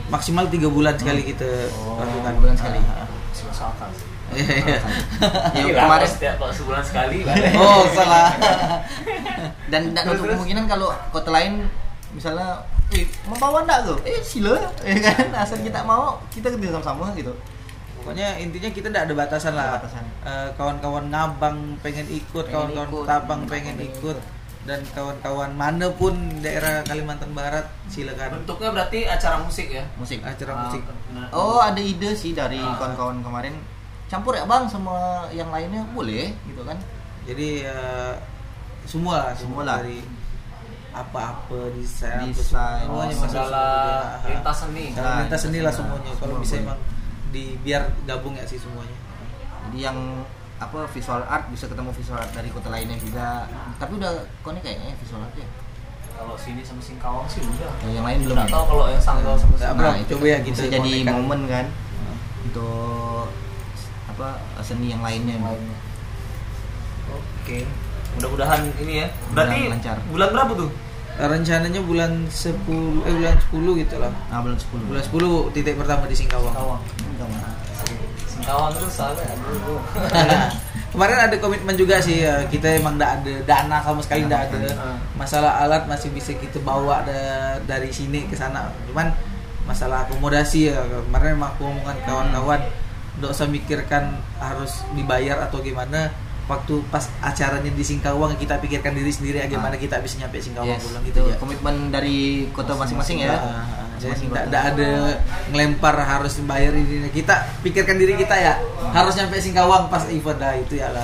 maksimal 0.07 0.45
tiga 0.47 0.71
bulan 0.71 0.95
sekali 0.95 1.21
kita 1.27 1.67
Oh, 1.75 1.99
lakukan 1.99 2.31
tiga 2.31 2.39
bulan 2.39 2.55
sekali. 2.55 2.79
Ah, 2.79 3.03
ah. 4.39 4.47
Akal 4.47 4.77
sih. 4.77 4.77
Iya, 4.77 4.77
iya. 4.77 4.79
yang 5.53 5.67
Gila, 5.67 5.81
kemarin 5.83 6.09
setiap 6.09 6.35
sebulan 6.47 6.83
sekali. 6.83 7.17
Oh, 7.55 7.81
salah. 7.91 8.29
dan 9.71 9.81
nutup 9.91 10.23
terus? 10.23 10.35
kemungkinan 10.35 10.65
kalau 10.65 10.87
kota 11.09 11.29
lain 11.29 11.67
misalnya 12.09 12.63
eh 12.89 13.03
mau 13.23 13.35
bawa 13.35 13.61
enggak 13.61 13.83
tuh 13.83 13.97
eh 14.01 14.15
sila 14.21 14.55
ya 14.87 14.95
kan 15.03 15.27
asal 15.35 15.59
kita 15.59 15.83
mau 15.83 16.15
kita 16.29 16.47
kerja 16.49 16.71
sama-sama 16.73 17.11
gitu 17.13 17.35
Pokoknya 17.97 18.39
intinya 18.39 18.71
kita 18.71 18.87
tidak 18.87 19.03
ada 19.03 19.13
batasan 19.17 19.51
lah. 19.51 19.75
batasan. 19.75 19.99
Eh, 20.23 20.49
kawan-kawan 20.55 21.11
ngabang 21.11 21.75
pengen 21.77 22.07
ikut, 22.07 22.47
kawan-kawan 22.47 22.87
Hmm, 22.87 23.03
pengen 23.03 23.75
pengen 23.75 23.77
ikut, 23.83 24.15
dan 24.63 24.79
kawan-kawan 24.95 25.51
mana 25.51 25.91
pun 25.91 26.15
daerah 26.39 26.87
Kalimantan 26.87 27.35
Barat 27.35 27.67
silakan. 27.85 28.39
Bentuknya 28.39 28.71
berarti 28.71 29.03
acara 29.03 29.43
musik 29.43 29.67
ya? 29.67 29.83
musik 29.99 30.23
Acara 30.23 30.55
Ah, 30.55 30.59
musik. 30.63 30.87
benar. 30.87 31.27
oh 31.35 31.59
ada 31.59 31.81
ide 31.83 32.15
sih 32.15 32.31
dari 32.31 32.55
Ah. 32.55 32.79
kawan-kawan 32.79 33.19
kemarin 33.19 33.59
campur 34.07 34.33
ya 34.33 34.43
bang 34.43 34.63
sama 34.65 34.95
yang 35.29 35.49
lainnya 35.49 35.83
boleh 35.91 36.31
gitu 36.45 36.63
kan 36.63 36.77
Jadi 37.23 37.61
eh, 37.61 38.13
semua 38.83 39.19
lah, 39.21 39.31
Semua 39.35 39.61
lah. 39.61 39.77
dari 39.77 39.99
apa-apa 40.91 41.75
desain, 41.75 42.23
apa 42.23 42.31
Desain, 42.31 42.87
oh, 42.87 43.03
semua. 43.05 43.67
lintas 44.25 44.57
seni. 44.57 44.85
Nah, 44.93 45.21
lintas 45.21 45.41
seni 45.43 45.59
lah 45.59 45.67
nah, 45.67 45.75
semuanya. 45.75 46.11
Kalau 46.15 46.23
semua 46.31 46.39
bisa 46.39 46.55
boleh. 46.55 46.65
emang 46.65 46.79
di 47.27 47.43
biar 47.59 47.83
gabung 48.03 48.33
ya 48.33 48.43
sih 48.43 48.55
semuanya. 48.55 48.95
jadi 49.67 49.91
yang 49.91 49.97
apa 50.57 50.87
visual 50.89 51.21
art 51.21 51.51
bisa 51.51 51.67
ketemu 51.67 51.91
visual 51.91 52.15
art 52.15 52.31
dari 52.31 52.49
kota 52.49 52.71
lainnya 52.71 52.95
juga 52.95 53.45
tapi 53.75 53.93
udah 53.93 54.09
konek 54.41 54.63
kayaknya 54.63 54.89
ya 54.89 54.97
visual 54.97 55.21
art 55.21 55.35
ya 55.35 55.45
Kalau 56.09 56.33
sini 56.33 56.63
sama 56.63 56.79
Singkawang 56.79 57.27
sih 57.27 57.43
udah. 57.43 57.69
Nah, 57.77 57.91
yang 57.91 58.01
lain 58.01 58.17
belum 58.23 58.37
ya? 58.39 58.47
tahu 58.47 58.63
kalau 58.65 58.85
yang 58.87 58.97
Sanggau 58.97 59.35
sama 59.35 59.53
Nggak, 59.53 59.59
Singkawang. 59.59 59.77
belum. 59.77 60.01
itu 60.01 60.11
coba 60.15 60.25
ya 60.25 60.37
kita 60.39 60.49
bisa 60.49 60.65
jadi 60.71 60.91
momen 61.05 61.39
kan 61.45 61.65
untuk 62.41 63.27
apa 64.07 64.27
seni 64.61 64.89
yang 64.89 65.01
lainnya 65.01 65.35
Oke. 67.07 67.63
Mudah-mudahan 68.17 68.59
ini 68.81 69.03
ya. 69.03 69.07
Berarti 69.31 69.55
Mudah-mudahan 69.57 69.71
lancar. 69.71 69.97
bulan 70.09 70.29
berapa 70.31 70.51
tuh? 70.57 70.69
Rencananya 71.17 71.81
bulan 71.81 72.11
10 72.29 72.53
eh 73.01 73.13
bulan 73.15 73.35
10 73.41 73.81
gitu 73.81 73.95
lah. 73.97 74.13
nah 74.29 74.37
bulan 74.37 74.53
10 74.55 74.85
Bulan 74.85 75.01
10 75.01 75.49
titik 75.51 75.75
pertama 75.75 76.03
di 76.05 76.13
Singkawang. 76.13 76.53
Singkawang. 76.53 76.81
Singkawang. 76.93 77.41
Singkawang 78.27 78.69
itu 78.71 78.87
soalnya 78.91 79.25
aduh. 79.25 79.81
Kemarin 80.93 81.19
ada 81.19 81.35
komitmen 81.37 81.75
juga 81.75 81.99
sih 81.99 82.23
ya, 82.23 82.41
kita 82.47 82.79
emang 82.79 82.95
nggak 82.97 83.11
ada 83.21 83.33
dana 83.43 83.77
sama 83.81 83.99
sekali 84.01 84.23
nggak 84.23 84.43
ada. 84.47 84.59
Ah. 84.73 84.97
Masalah 85.13 85.51
alat 85.61 85.83
masih 85.85 86.09
bisa 86.09 86.31
kita 86.33 86.57
bawa 86.59 87.03
da- 87.03 87.59
dari 87.65 87.89
sini 87.89 88.25
ke 88.25 88.33
sana. 88.33 88.71
Cuman 88.87 89.11
masalah 89.67 90.05
akomodasi 90.05 90.71
ya 90.71 90.79
kemarin 91.03 91.35
emang 91.35 91.51
aku 91.51 91.65
ngomongkan 91.65 91.97
kawan-kawan 92.05 92.61
nggak 93.17 93.31
usah 93.33 93.47
mikirkan 93.49 94.13
harus 94.37 94.85
dibayar 94.93 95.49
atau 95.49 95.57
gimana 95.61 96.13
waktu 96.47 96.79
pas 96.87 97.11
acaranya 97.19 97.67
di 97.73 97.83
Singkawang 97.83 98.39
kita 98.39 98.55
pikirkan 98.63 98.95
diri 98.95 99.11
sendiri 99.11 99.43
ya, 99.43 99.51
gimana 99.51 99.75
kita 99.75 99.99
bisa 99.99 100.15
nyampe 100.23 100.39
Singkawang 100.39 100.79
Yes, 100.79 100.85
pulang 100.87 101.03
itu 101.03 101.11
gitu 101.11 101.21
ya 101.27 101.35
komitmen 101.41 101.91
dari 101.91 102.47
kota 102.55 102.71
masing-masing 102.77 103.27
ya 103.27 103.35
Ah, 103.35 103.67
ah, 103.99 104.15
tidak 104.15 104.47
kota. 104.47 104.59
ada 104.71 104.89
ngelempar 105.51 105.95
harus 105.99 106.39
bayar 106.47 106.71
ini 106.71 107.09
kita 107.11 107.51
pikirkan 107.65 107.99
diri 107.99 108.15
kita 108.15 108.37
ya 108.39 108.53
harus 108.95 109.17
nyampe 109.19 109.41
Singkawang 109.43 109.91
pas 109.91 110.07
event 110.07 110.39
dah 110.39 110.53
itu 110.55 110.79
ya 110.79 110.93
lah. 110.93 111.03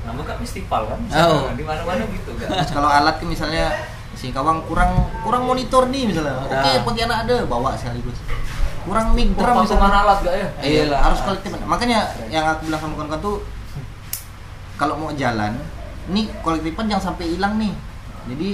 Namun 0.00 0.22
kan 0.24 0.36
festival 0.40 0.88
kan. 0.88 0.98
Oh. 1.12 1.50
Di 1.54 1.64
mana-mana 1.64 2.02
gitu 2.08 2.32
kan. 2.40 2.48
Terus 2.54 2.70
kalau 2.72 2.88
alat 2.88 3.20
kan 3.20 3.28
misalnya 3.28 3.72
Singkawang 4.16 4.66
kurang 4.68 5.06
kurang 5.22 5.46
monitor 5.48 5.86
nih 5.88 6.06
misalnya. 6.06 6.38
Oke, 6.44 6.52
dah. 6.54 6.82
Pontianak 6.84 7.18
ada 7.24 7.46
bawa 7.46 7.72
sekaligus. 7.78 8.16
Kurang 8.90 9.14
mic 9.14 9.30
drum 9.38 9.54
misalnya. 9.62 10.02
alat 10.02 10.18
gak 10.26 10.34
ya? 10.34 10.48
Iya 10.66 10.82
Iyalah. 10.90 10.98
harus 11.06 11.20
kolektif. 11.22 11.50
Makanya 11.62 11.98
yang 12.26 12.42
aku 12.42 12.66
bilang 12.66 12.80
sama 12.82 12.94
kawan-kawan 12.98 13.22
tuh 13.22 13.36
kalau 14.74 14.94
mau 14.98 15.14
jalan, 15.14 15.54
nih 16.10 16.26
kolektifan 16.42 16.90
jangan 16.90 17.14
sampai 17.14 17.38
hilang 17.38 17.54
nih. 17.62 17.70
Jadi 18.26 18.48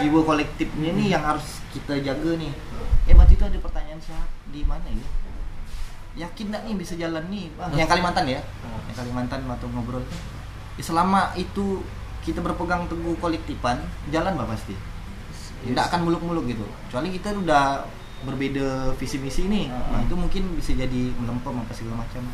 jiwa 0.00 0.20
kolektifnya 0.24 0.90
nih 0.96 1.06
yang 1.12 1.22
harus 1.22 1.60
kita 1.76 2.00
jaga 2.00 2.32
nih. 2.40 2.52
Eh 3.04 3.12
waktu 3.12 3.36
itu 3.36 3.44
ada 3.44 3.58
pertanyaan 3.60 4.00
siapa 4.00 4.24
di 4.48 4.64
mana 4.64 4.88
ya? 4.88 5.06
Yakin 6.24 6.46
nggak 6.48 6.62
nih 6.64 6.74
bisa 6.78 6.94
jalan 6.96 7.24
nih? 7.28 7.52
Bang? 7.58 7.74
Yang 7.76 7.88
Kalimantan 7.90 8.24
ya? 8.24 8.40
Yang 8.88 8.96
Kalimantan 9.04 9.40
waktu 9.50 9.66
ngobrol. 9.68 10.04
Ya, 10.80 10.82
selama 10.82 11.34
itu 11.36 11.84
kita 12.24 12.40
berpegang 12.40 12.88
teguh 12.88 13.20
kolektifan, 13.20 13.84
jalan 14.08 14.32
bah 14.32 14.48
pasti. 14.48 14.72
Tidak 15.66 15.84
akan 15.92 16.08
muluk-muluk 16.08 16.48
gitu. 16.48 16.64
Kecuali 16.88 17.12
kita 17.12 17.36
udah 17.36 17.84
berbeda 18.24 18.96
visi 18.96 19.20
misi 19.20 19.46
nih. 19.46 19.68
Nah, 19.68 20.00
itu 20.02 20.14
mungkin 20.16 20.56
bisa 20.56 20.72
jadi 20.72 21.12
melempem 21.20 21.54
apa 21.60 21.72
segala 21.76 22.02
macam. 22.02 22.24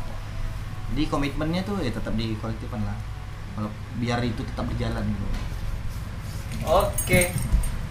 Jadi 0.91 1.03
komitmennya 1.07 1.61
tuh 1.63 1.79
ya 1.79 1.91
tetap 1.91 2.15
di 2.15 2.35
kolektifan 2.39 2.83
lah. 2.83 2.97
Kalau 3.55 3.69
biar 3.99 4.23
itu 4.23 4.41
tetap 4.43 4.63
berjalan 4.67 5.03
gitu. 5.03 5.25
Oke. 6.67 7.31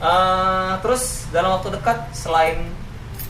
Eh, 0.00 0.72
terus 0.80 1.28
dalam 1.28 1.60
waktu 1.60 1.76
dekat 1.76 2.08
selain 2.16 2.72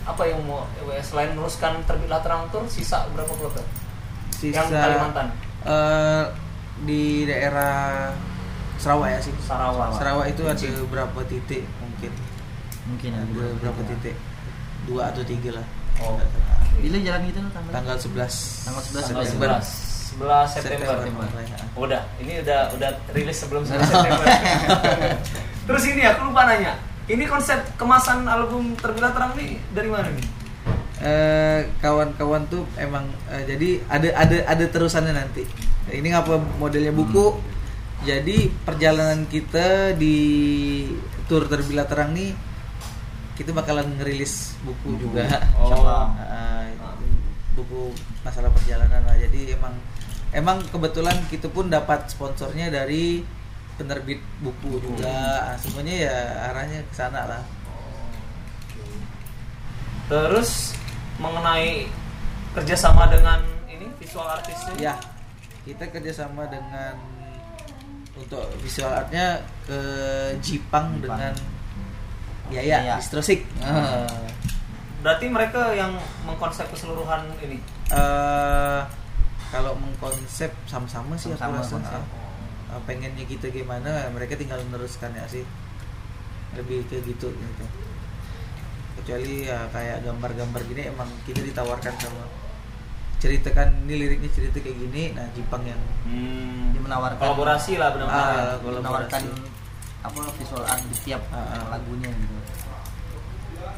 apa 0.06 0.22
yang 0.26 0.38
mau 0.46 0.66
eh, 0.90 1.02
selain 1.02 1.34
meneruskan 1.34 1.82
terbitlah 1.82 2.22
terang 2.22 2.46
tur 2.54 2.62
sisa 2.70 3.10
berapa 3.10 3.30
kota? 3.30 3.62
sisa 4.30 4.64
Yang 4.64 4.78
Kalimantan. 4.78 5.26
eh, 5.66 6.24
di 6.86 7.26
daerah 7.26 8.14
Sarawak 8.80 9.12
ya 9.12 9.18
sih 9.20 9.34
Sarawak. 9.44 9.98
Sarawak 9.98 10.26
itu 10.30 10.42
ada 10.46 10.70
berapa 10.88 11.20
titik 11.28 11.66
mungkin 11.82 12.12
Mungkin 12.88 13.10
ada 13.12 13.44
berapa 13.60 13.80
titik 13.84 14.14
dua 14.90 15.14
atau 15.14 15.22
tiga 15.22 15.54
lah 15.54 15.66
Oh. 16.00 16.16
Bila 16.80 16.96
jalan 16.96 17.28
gitu 17.28 17.44
tuh 17.44 17.52
tanggal 17.52 17.72
tanggal 17.76 17.96
11 18.00 18.64
Tanggal 18.64 18.82
11 18.88 19.04
Tanggal 19.04 19.24
September. 19.28 19.48
11 19.60 20.16
11 20.16 20.48
September. 20.48 20.86
September. 20.96 21.26
Udah, 21.76 22.02
ini 22.18 22.32
udah 22.40 22.60
udah 22.72 22.90
rilis 23.12 23.36
sebelum 23.36 23.62
11 23.68 23.84
September. 23.92 24.24
Terus 25.68 25.84
ini 25.92 26.02
aku 26.08 26.32
lupa 26.32 26.48
nanya. 26.48 26.72
Ini 27.04 27.24
konsep 27.28 27.60
kemasan 27.76 28.24
album 28.24 28.80
Terbilang 28.80 29.12
Terang 29.12 29.32
nih 29.36 29.60
dari 29.76 29.88
mana 29.92 30.08
nih? 30.08 30.26
Eh, 31.04 31.60
kawan-kawan 31.84 32.48
tuh 32.48 32.64
emang 32.80 33.04
eh, 33.28 33.44
jadi 33.44 33.68
ada 33.92 34.08
ada 34.16 34.36
ada 34.48 34.64
terusannya 34.72 35.12
nanti. 35.12 35.44
Ini 35.92 36.16
ngapa 36.16 36.40
modelnya 36.56 36.96
buku? 36.96 37.36
Jadi 38.08 38.48
perjalanan 38.64 39.28
kita 39.28 39.92
di 40.00 40.16
tour 41.28 41.44
terbila 41.44 41.84
terang 41.84 42.16
nih 42.16 42.32
kita 43.40 43.56
bakalan 43.56 43.88
ngerilis 43.96 44.52
buku 44.60 45.00
juga. 45.00 45.24
Oh. 45.56 45.72
Ah, 46.30 46.68
buku 47.56 47.96
masalah 48.20 48.52
perjalanan 48.52 49.00
lah. 49.08 49.16
Jadi 49.16 49.56
emang 49.56 49.74
emang 50.36 50.60
kebetulan 50.68 51.16
kita 51.32 51.48
pun 51.48 51.72
dapat 51.72 52.04
sponsornya 52.12 52.68
dari 52.68 53.24
penerbit 53.80 54.20
buku 54.44 54.76
juga. 54.84 55.08
Ah, 55.08 55.56
semuanya 55.56 55.94
ya 55.96 56.16
arahnya 56.52 56.84
ke 56.84 56.92
sana 56.92 57.20
lah. 57.24 57.42
Terus 60.12 60.76
mengenai 61.16 61.88
kerjasama 62.52 63.08
dengan 63.08 63.40
ini 63.72 63.88
visual 63.96 64.28
artisnya? 64.28 64.74
Ya, 64.76 64.94
kita 65.64 65.88
kerjasama 65.88 66.44
dengan 66.50 66.98
untuk 68.20 68.44
visual 68.60 68.90
artnya 68.92 69.40
ke 69.64 69.80
Jipang, 70.44 71.00
Jipang. 71.00 71.00
dengan 71.00 71.34
Yaya, 72.50 72.76
Yaya. 72.80 72.94
Distrosik. 72.96 73.46
Ah. 73.60 74.04
Berarti 75.00 75.26
mereka 75.26 75.72
yang 75.72 75.96
mengkonsep 76.22 76.68
keseluruhan 76.68 77.24
ini. 77.40 77.56
Eh, 77.88 78.80
kalau 79.48 79.72
mengkonsep 79.74 80.52
sama-sama 80.64 81.14
sih 81.14 81.30
aku 81.30 81.40
Sama-sama, 81.40 81.58
rasa. 81.58 81.70
sama-sama. 81.96 82.04
sih. 82.04 82.70
Eh, 82.70 82.80
pengennya 82.84 83.24
kita 83.24 83.46
gimana, 83.48 83.90
mereka 84.10 84.34
tinggal 84.34 84.60
meneruskan 84.62 85.10
ya 85.10 85.24
sih. 85.24 85.42
Lebih 86.52 86.84
ke 86.86 87.00
gitu 87.02 87.30
gitu. 87.30 87.64
Kecuali 88.96 89.46
ya 89.46 89.64
kayak 89.70 90.04
gambar-gambar 90.04 90.60
gini 90.66 90.82
emang 90.86 91.08
kita 91.24 91.40
ditawarkan 91.40 91.94
sama 91.96 92.24
ceritakan 93.16 93.84
ini 93.84 93.94
liriknya 93.98 94.32
cerita 94.32 94.56
kayak 94.56 94.76
gini, 94.78 95.12
nah 95.12 95.28
Jipang 95.30 95.60
yang 95.62 95.76
Hmm, 96.04 96.72
menawarkan- 96.74 97.20
kolaborasi 97.20 97.76
lah 97.76 97.92
benar-benar. 97.92 98.16
Ah, 98.16 98.56
ya. 98.56 98.70
menawarkan 98.80 99.22
apa 100.00 100.20
visual 100.34 100.62
art 100.62 100.80
di 100.80 100.94
setiap 100.94 101.22
Ah, 101.28 101.44
ah. 101.50 101.64
lagunya 101.70 102.08
gitu. 102.08 102.36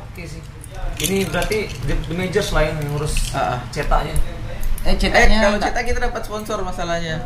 Oke 0.02 0.22
sih. 0.24 0.42
Ini 0.98 1.26
berarti 1.26 1.66
the, 1.82 1.94
the 2.02 2.14
majors 2.14 2.50
lah 2.50 2.62
yang 2.64 2.78
ngurus 2.84 3.30
Ah, 3.30 3.54
ah. 3.54 3.58
cetaknya. 3.68 4.14
Eh 4.82 4.88
Eh, 4.88 4.94
cetaknya 4.96 5.38
kalau 5.40 5.58
tak- 5.58 5.72
cetak 5.72 5.84
kita 5.84 5.98
dapat 6.00 6.22
sponsor 6.22 6.58
masalahnya. 6.60 7.16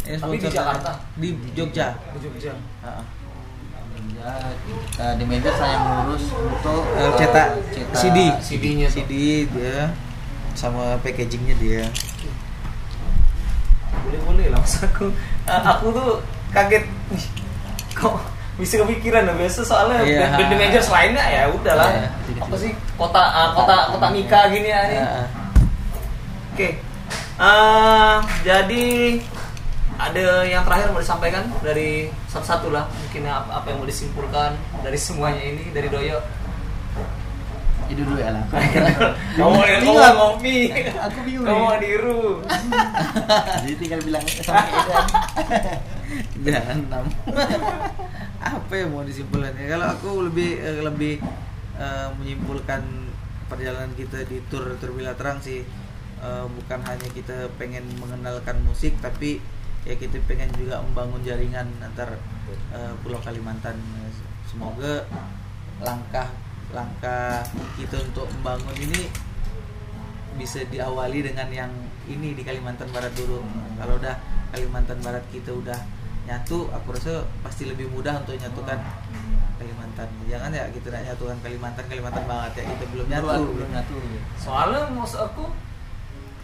Tapi 0.00 0.16
di 0.34 0.40
sponsor 0.40 0.50
Jakarta? 0.50 0.90
Di 1.14 1.28
Jogja. 1.52 1.94
Di 2.10 2.18
Jogja. 2.18 2.52
Ah. 2.80 3.04
Ya, 4.12 4.36
eh, 4.98 5.14
di 5.16 5.24
meja 5.24 5.48
saya 5.50 5.76
ngurus 5.78 6.28
untuk 6.30 6.82
Eh, 6.92 7.00
eh, 7.00 7.12
cetak 7.16 7.48
CD, 7.94 8.18
CD-nya. 8.38 8.84
CD 8.86 9.12
dia 9.46 9.88
sama 10.52 10.96
packagingnya 10.98 11.56
dia. 11.56 11.84
boleh 14.00 14.20
boleh 14.22 14.46
lah 14.48 14.58
mas 14.58 14.80
aku 14.80 15.12
Ah, 15.44 15.62
aku 15.72 15.90
tuh 15.90 16.10
kaget 16.50 16.84
kok 18.00 18.16
bisa 18.60 18.74
kepikiran 18.84 19.24
ya 19.24 19.34
biasa 19.36 19.60
soalnya 19.64 20.00
Iya. 20.04 20.36
band 20.36 20.48
band 20.52 20.60
majors 20.60 20.88
lainnya 20.92 21.24
ya 21.24 21.42
udahlah. 21.48 21.88
Iya, 21.96 22.08
apa 22.44 22.56
sih? 22.60 22.72
Kota 22.96 23.22
ah, 23.22 23.48
kota 23.56 23.76
kota. 23.96 24.06
Mika 24.12 24.40
gini 24.52 24.68
ya 24.68 24.80
ini. 24.88 24.96
Ah, 25.00 25.08
ah. 25.08 25.26
oke. 26.52 26.68
Ah, 27.40 28.16
jadi 28.44 29.16
ada 29.96 30.44
yang 30.44 30.64
terakhir 30.64 30.92
mau 30.92 31.00
disampaikan 31.00 31.44
dari 31.64 32.08
satu-satu 32.28 32.72
lah 32.72 32.84
mungkin 32.88 33.28
apa, 33.28 33.60
apa 33.60 33.66
yang 33.72 33.78
mau 33.80 33.88
disimpulkan 33.88 34.56
dari 34.84 34.96
semuanya 35.00 35.40
ini 35.40 35.72
dari 35.72 35.88
Doyo? 35.88 36.20
Itu 37.88 38.04
dulu 38.06 38.20
ya 38.20 38.30
lah. 38.32 38.44
kamu 39.40 39.56
yang 39.66 39.82
ngomong 39.88 40.16
ngopi. 40.36 40.68
Aku 41.00 41.18
bingung 41.24 41.48
kamu 41.48 41.64
diru 41.80 42.24
Jadi 43.64 43.74
tinggal 43.80 44.00
bilang 44.04 44.24
sama 44.28 44.68
Edan. 44.68 45.06
Jangan 46.46 46.78
enam. 46.88 47.04
apa 48.54 48.72
yang 48.72 48.90
mau 48.90 49.04
disimpulkan 49.04 49.52
ya? 49.54 49.76
Kalau 49.76 49.86
aku 49.92 50.10
lebih 50.30 50.58
eh, 50.58 50.80
lebih 50.82 51.14
eh, 51.78 52.08
menyimpulkan 52.18 52.82
perjalanan 53.50 53.92
kita 53.98 54.24
di 54.30 54.38
tour 54.46 54.78
Turbila 54.78 55.14
Terang 55.18 55.42
sih 55.42 55.62
eh, 56.22 56.44
bukan 56.46 56.80
hanya 56.86 57.08
kita 57.10 57.50
pengen 57.58 57.84
mengenalkan 57.98 58.62
musik 58.62 58.94
tapi 59.02 59.42
ya 59.82 59.96
kita 59.96 60.20
pengen 60.28 60.52
juga 60.54 60.78
membangun 60.84 61.24
jaringan 61.24 61.66
antar 61.82 62.18
eh, 62.74 62.94
Pulau 63.04 63.20
Kalimantan. 63.22 63.76
Semoga 64.48 65.06
langkah 65.80 66.26
langkah 66.70 67.42
kita 67.74 67.98
untuk 67.98 68.30
membangun 68.38 68.76
ini 68.78 69.10
bisa 70.38 70.62
diawali 70.70 71.26
dengan 71.26 71.48
yang 71.50 71.72
ini 72.06 72.32
di 72.34 72.42
Kalimantan 72.46 72.88
Barat 72.94 73.12
dulu. 73.14 73.42
Kalau 73.78 73.94
udah 73.98 74.16
Kalimantan 74.50 74.98
Barat 75.02 75.22
kita 75.30 75.54
udah 75.54 75.78
nyatu, 76.30 76.66
aku 76.70 76.86
rasa 76.90 77.22
pasti 77.40 77.64
lebih 77.64 77.86
mudah 77.86 78.16
untuk 78.16 78.34
nyatukan 78.34 78.76
Kalimantan. 79.56 80.06
Jangan 80.24 80.48
ya 80.50 80.64
kita 80.70 80.88
nak 80.88 81.02
nyatukan 81.04 81.36
Kalimantan 81.40 81.84
Kalimantan 81.84 82.24
banget 82.24 82.50
ya 82.56 82.62
kita 82.70 82.84
belum 82.88 83.04
nyatu. 83.06 83.26
Belum, 83.26 83.50
belum 83.52 83.68
nyatu. 83.70 83.94
soalnya 84.36 84.80
maksud 84.88 85.20
aku 85.20 85.44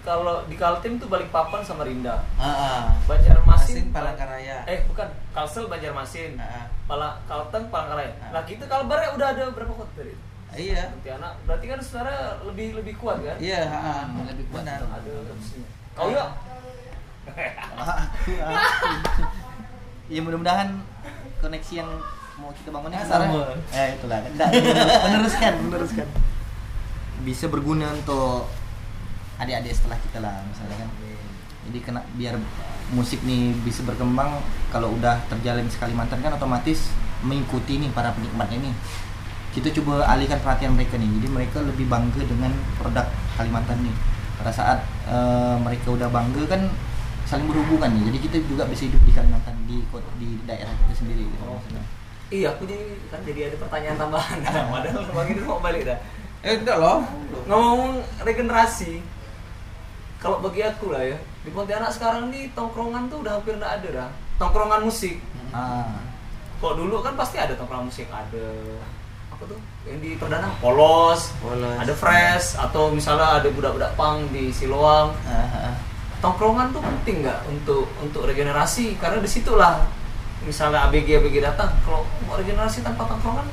kalau 0.02 0.42
di 0.44 0.54
Kaltim 0.54 0.96
tuh 0.96 1.06
balik 1.06 1.30
papan 1.30 1.60
sama 1.60 1.82
Rinda 1.82 2.22
Ah, 2.36 2.46
ah. 2.46 2.80
Banjarmasin 3.04 3.82
Masing 3.82 3.86
Palangkaraya. 3.90 4.62
eh 4.64 4.82
bukan 4.86 5.06
Kalsel 5.30 5.66
Banjarmasin 5.66 6.36
Ah, 6.36 6.62
ah. 6.62 6.64
Pala 6.84 7.08
Kalteng 7.24 7.66
Palangkaraya 7.66 8.12
Ah. 8.20 8.28
nah 8.32 8.42
kita 8.42 8.64
Kalbar 8.66 8.96
ya 9.00 9.08
udah 9.12 9.26
ada 9.28 9.42
berapa 9.50 9.72
kota 9.72 9.90
dari 9.96 10.10
itu? 10.10 10.22
Iya. 10.70 10.82
Pontianak 10.94 11.32
berarti 11.42 11.64
kan 11.66 11.78
sebenarnya 11.80 12.20
lebih 12.44 12.66
lebih 12.76 12.94
kuat 12.96 13.16
kan 13.18 13.36
Iya, 13.36 13.60
ah. 13.66 14.04
Hmm, 14.04 14.24
lebih 14.26 14.44
kuat. 14.46 14.62
Benar. 14.62 14.78
ada 14.84 15.10
kau 15.92 16.08
ya 16.08 16.24
ya 20.06 20.20
mudah-mudahan 20.22 20.78
koneksi 21.42 21.72
yang 21.82 21.90
mau 22.36 22.52
kita 22.52 22.68
bangun 22.68 22.90
ini 22.92 23.00
Sama. 23.00 23.24
antara 23.24 23.24
eh 23.72 23.88
itulah. 23.96 24.18
Meneruskan. 25.08 25.52
Meneruskan. 25.66 26.06
Bisa 27.24 27.44
berguna 27.48 27.96
untuk 27.96 28.46
adik-adik 29.40 29.72
setelah 29.72 29.98
kita 30.00 30.18
lah 30.20 30.36
misalnya 30.44 30.76
kan. 30.84 30.88
Jadi 31.66 31.78
kena 31.82 32.00
biar 32.14 32.38
musik 32.94 33.18
nih 33.26 33.50
bisa 33.66 33.82
berkembang 33.82 34.38
kalau 34.70 34.94
udah 34.94 35.18
terjalin 35.26 35.66
sekali 35.66 35.90
mantan 35.96 36.22
kan 36.22 36.38
otomatis 36.38 36.86
mengikuti 37.24 37.80
nih 37.82 37.90
para 37.90 38.12
penikmat 38.14 38.52
ini. 38.52 38.70
Kita 39.56 39.72
coba 39.80 40.04
alihkan 40.12 40.38
perhatian 40.44 40.76
mereka 40.76 41.00
nih. 41.00 41.08
Jadi 41.18 41.28
mereka 41.32 41.58
lebih 41.64 41.88
bangga 41.88 42.22
dengan 42.22 42.52
produk 42.76 43.08
Kalimantan 43.40 43.80
nih. 43.80 43.96
Pada 44.36 44.52
saat 44.52 44.78
eh, 45.08 45.56
mereka 45.64 45.96
udah 45.96 46.12
bangga 46.12 46.44
kan 46.44 46.68
saling 47.26 47.46
berhubungan 47.50 47.90
nih 47.90 48.02
jadi 48.08 48.18
kita 48.22 48.36
juga 48.46 48.64
bisa 48.64 48.86
hidup 48.86 49.02
di 49.02 49.12
Kalimantan 49.12 49.56
di 49.66 49.82
kota 49.90 50.06
di 50.16 50.38
daerah 50.46 50.70
kita 50.86 50.94
sendiri 50.96 51.26
gitu 51.26 51.42
Oh. 51.42 51.58
maksudnya. 51.58 51.82
Iya, 52.26 52.46
aku 52.54 52.66
jadi 52.66 52.86
kan 53.06 53.20
jadi 53.22 53.40
ada 53.46 53.56
pertanyaan 53.62 53.96
tambahan. 54.02 54.38
Padahal 54.42 55.02
bang 55.06 55.28
itu 55.30 55.42
mau 55.46 55.62
balik 55.62 55.86
dah. 55.86 55.98
Eh 56.42 56.58
enggak 56.58 56.78
loh. 56.78 57.06
Ngomong 57.46 58.02
regenerasi, 58.22 58.98
kalau 60.18 60.42
bagi 60.42 60.62
aku 60.62 60.90
lah 60.90 61.02
ya 61.02 61.18
di 61.42 61.54
Pontianak 61.54 61.94
sekarang 61.94 62.34
nih 62.34 62.50
tongkrongan 62.50 63.06
tuh 63.06 63.22
udah 63.22 63.38
hampir 63.38 63.54
nggak 63.54 63.72
ada 63.78 63.88
dah. 63.94 64.08
Tongkrongan 64.38 64.82
musik. 64.82 65.22
ah 65.54 66.02
Kok 66.58 66.74
dulu 66.74 66.98
kan 66.98 67.14
pasti 67.14 67.38
ada 67.38 67.54
tongkrongan 67.54 67.86
musik, 67.86 68.10
ada 68.10 68.46
apa 69.30 69.42
tuh 69.46 69.60
yang 69.86 70.00
di 70.00 70.18
Perdana 70.18 70.48
Polos, 70.58 71.30
Polos. 71.38 71.76
ada 71.78 71.94
Fresh 71.94 72.58
atau 72.58 72.90
misalnya 72.90 73.38
ada 73.38 73.48
budak-budak 73.52 73.94
pang 73.94 74.26
di 74.34 74.50
Siloam. 74.50 75.14
Ah, 75.28 75.70
ah. 75.70 75.74
Tongkrongan 76.18 76.70
tuh 76.70 76.80
penting 76.80 77.22
nggak 77.22 77.44
untuk 77.46 77.84
untuk 77.98 78.24
regenerasi 78.24 78.96
karena 78.96 79.18
di 79.18 79.28
situlah 79.28 79.84
misalnya 80.42 80.86
ABG 80.86 81.18
ABG 81.18 81.36
datang 81.40 81.70
kalau 81.82 82.02
mau 82.22 82.34
regenerasi 82.34 82.80
tanpa 82.80 83.04
tongkrongan 83.04 83.44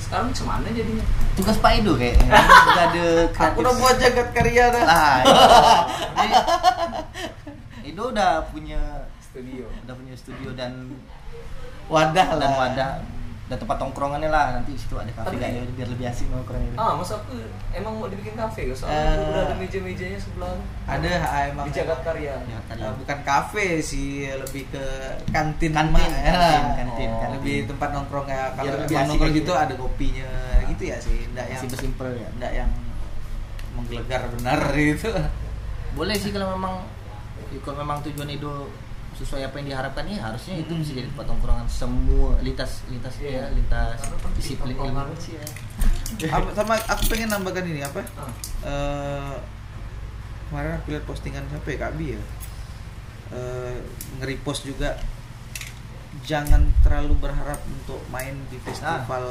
sekarang 0.00 0.28
gimana 0.30 0.66
jadinya? 0.66 1.04
tugas 1.32 1.56
Pak 1.56 1.70
Edo 1.76 1.94
kayak 1.94 2.18
udah 2.18 2.84
ada 2.84 3.06
Aku 3.30 3.60
udah 3.60 3.74
buat 3.76 3.96
jagat 3.96 4.28
karya 4.32 4.64
dah. 4.68 4.82
lah 4.82 5.16
Jadi, 6.16 6.32
Edo 7.86 8.10
udah 8.10 8.42
punya 8.48 9.06
Studio. 9.22 9.70
udah 9.84 9.94
punya 9.94 10.14
studio 10.14 10.50
dan 10.52 10.90
Wadah 11.86 12.28
dan 12.32 12.40
lah. 12.40 12.50
wadah 12.58 12.92
dan 13.50 13.58
tempat 13.58 13.76
tongkrongannya 13.76 14.30
lah 14.30 14.54
nanti 14.54 14.70
di 14.70 14.78
situ 14.78 14.94
ada 14.94 15.10
kafe 15.10 15.34
kan 15.34 15.50
ya 15.50 15.66
biar 15.68 15.88
lebih 15.90 16.06
asik 16.06 16.30
nongkrongnya 16.30 16.70
Ah, 16.78 16.94
masa 16.94 17.18
aku 17.18 17.34
emang 17.72 17.98
mau 17.98 18.06
dibikin 18.06 18.32
kafe 18.32 18.70
ya? 18.70 18.74
Soalnya 18.74 19.02
Eh. 19.10 19.26
udah 19.26 19.42
ada 19.42 19.54
meja-mejanya 19.58 20.18
sebelah 20.18 20.54
Ada 20.86 21.10
ah, 21.18 21.42
emang 21.50 21.66
di 21.66 21.72
Jagat 21.72 22.00
Karya. 22.00 22.34
Ya. 22.40 22.58
Eh, 22.70 22.92
bukan 22.96 23.18
kafe 23.20 23.66
sih 23.80 24.06
lebih 24.30 24.70
ke 24.70 24.84
kantin 25.28 25.74
Kantin, 25.74 25.90
mah, 25.90 25.98
kantin, 25.98 26.14
ya. 26.14 26.32
kantin, 26.78 27.08
Oh. 27.10 27.18
kantin. 27.18 27.30
lebih 27.36 27.56
tempat 27.66 27.88
nongkrong 27.90 28.26
ya 28.26 28.42
kalau 28.54 28.70
asik 28.78 28.96
nongkrong 29.04 29.34
gitu 29.34 29.52
ada 29.52 29.74
kopinya 29.74 30.30
gitu 30.64 30.82
ya 30.86 30.96
sih 30.96 31.18
enggak 31.26 31.46
yang 31.48 31.60
simple 31.60 31.80
simple 31.80 32.10
ya 32.12 32.28
enggak 32.30 32.52
yang 32.54 32.70
menggelegar 33.72 34.22
benar 34.30 34.58
gitu 34.78 35.10
boleh 35.90 36.14
sih 36.14 36.30
kalau 36.30 36.54
memang 36.54 36.86
ya, 37.50 37.58
kalau 37.60 37.82
memang 37.82 37.98
tujuan 38.04 38.30
Edo 38.30 38.70
sesuai 39.20 39.44
apa 39.44 39.56
yang 39.56 39.68
diharapkan 39.68 40.04
ya 40.06 40.18
harusnya 40.22 40.54
itu 40.58 40.72
bisa 40.74 40.90
jadi 40.92 41.06
tempat 41.06 41.26
tongkrongan 41.26 41.66
semua 41.66 42.40
lintas 42.40 42.80
lintas 42.86 43.14
Iya. 43.16 43.28
ya 43.28 43.44
lintas 43.52 44.00
disiplin 44.32 44.72
ilmu 44.72 45.12
sih 45.14 45.36
ya. 45.36 45.44
Apa- 46.34 46.52
sama 46.52 46.74
aku 46.80 47.04
pengen 47.06 47.28
nambahkan 47.28 47.62
ini 47.62 47.80
apa 47.80 48.00
Ah. 48.16 48.32
Eh, 48.62 49.34
kemarin 50.46 50.72
aku 50.74 50.86
lihat 50.90 51.04
postingan 51.04 51.44
siapa 51.46 51.68
ya 51.68 51.78
Kak 51.78 51.92
Bi 51.94 52.06
ya 52.12 52.22
Eh, 53.30 53.76
nge-repost 54.16 54.64
juga 54.64 54.98
jangan 56.20 56.66
terlalu 56.80 57.14
berharap 57.20 57.62
untuk 57.64 58.02
main 58.08 58.34
di 58.46 58.58
festival 58.58 59.22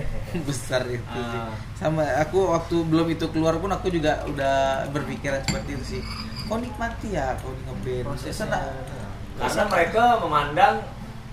besar 0.48 0.80
itu 0.86 1.04
sih. 1.04 1.36
Ah. 1.36 1.52
sama 1.74 2.00
aku 2.16 2.48
waktu 2.48 2.80
belum 2.82 3.04
itu 3.10 3.28
keluar 3.28 3.52
pun 3.56 3.68
aku 3.68 3.90
juga 3.90 4.24
udah 4.24 4.88
berpikiran 4.88 5.42
seperti 5.42 5.70
itu 5.72 5.84
sih 5.90 6.02
kau 6.44 6.56
nikmati 6.56 7.12
ya 7.12 7.36
kau 7.36 7.52
ngeband 7.52 8.08
Prosesnya. 8.08 8.48
Sana- 8.48 8.72
Karena 9.38 9.64
mereka 9.64 10.02
memandang 10.18 10.74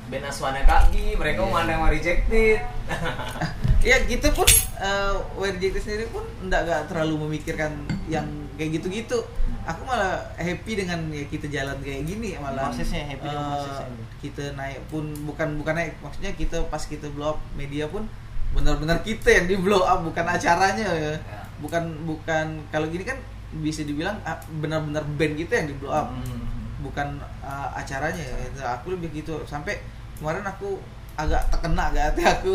band 0.06 0.24
Aswana 0.24 0.62
Kaki, 0.62 1.18
mereka 1.18 1.42
Iya. 1.42 1.48
memandang 1.48 1.80
Rejected. 1.90 2.60
ya 3.84 4.02
gitu 4.04 4.28
pun 4.32 4.50
uh, 4.78 5.14
WRJT 5.36 5.76
sendiri 5.78 6.06
pun 6.08 6.26
enggak 6.40 6.66
gak 6.66 6.82
terlalu 6.90 7.22
memikirkan 7.22 7.70
yang 8.08 8.26
kayak 8.56 8.82
gitu-gitu 8.82 9.22
aku 9.62 9.82
malah 9.84 10.26
happy 10.36 10.74
dengan 10.76 11.06
ya 11.08 11.22
kita 11.24 11.46
jalan 11.48 11.78
kayak 11.80 12.02
gini 12.04 12.34
malah 12.36 12.70
Prosesnya, 12.70 13.06
happy 13.06 13.22
dengan 13.22 13.46
eh, 13.46 13.54
prosesnya. 13.62 13.90
kita 14.22 14.44
naik 14.54 14.80
pun 14.88 15.06
bukan 15.22 15.48
bukan 15.60 15.74
naik 15.76 15.94
maksudnya 16.00 16.34
kita 16.34 16.66
pas 16.66 16.82
kita 16.82 17.06
blow 17.10 17.34
up 17.34 17.40
media 17.54 17.86
pun 17.86 18.10
benar-benar 18.54 19.02
kita 19.02 19.30
yang 19.32 19.46
di 19.46 19.56
blow 19.56 19.84
up 19.84 20.02
bukan 20.02 20.26
acaranya 20.26 20.86
ya 20.88 21.14
Ya. 21.14 21.46
bukan 21.56 21.84
bukan 22.04 22.46
kalau 22.72 22.88
gini 22.88 23.04
kan 23.04 23.22
bisa 23.56 23.82
dibilang 23.82 24.18
ah, 24.24 24.42
benar-benar 24.52 25.06
band 25.12 25.34
kita 25.36 25.54
yang 25.56 25.68
di 25.68 25.76
blow 25.76 25.92
up 25.92 26.10
Hmm. 26.10 26.42
Bukan 26.86 27.18
uh, 27.42 27.70
acaranya 27.74 28.22
ya. 28.22 28.78
aku 28.78 28.94
lebih 28.94 29.10
gitu 29.12 29.42
sampai 29.44 29.82
kemarin 30.22 30.46
aku 30.46 30.78
agak 31.18 31.42
terkena 31.50 31.90
agak 31.90 32.04
hati 32.14 32.22
aku 32.24 32.54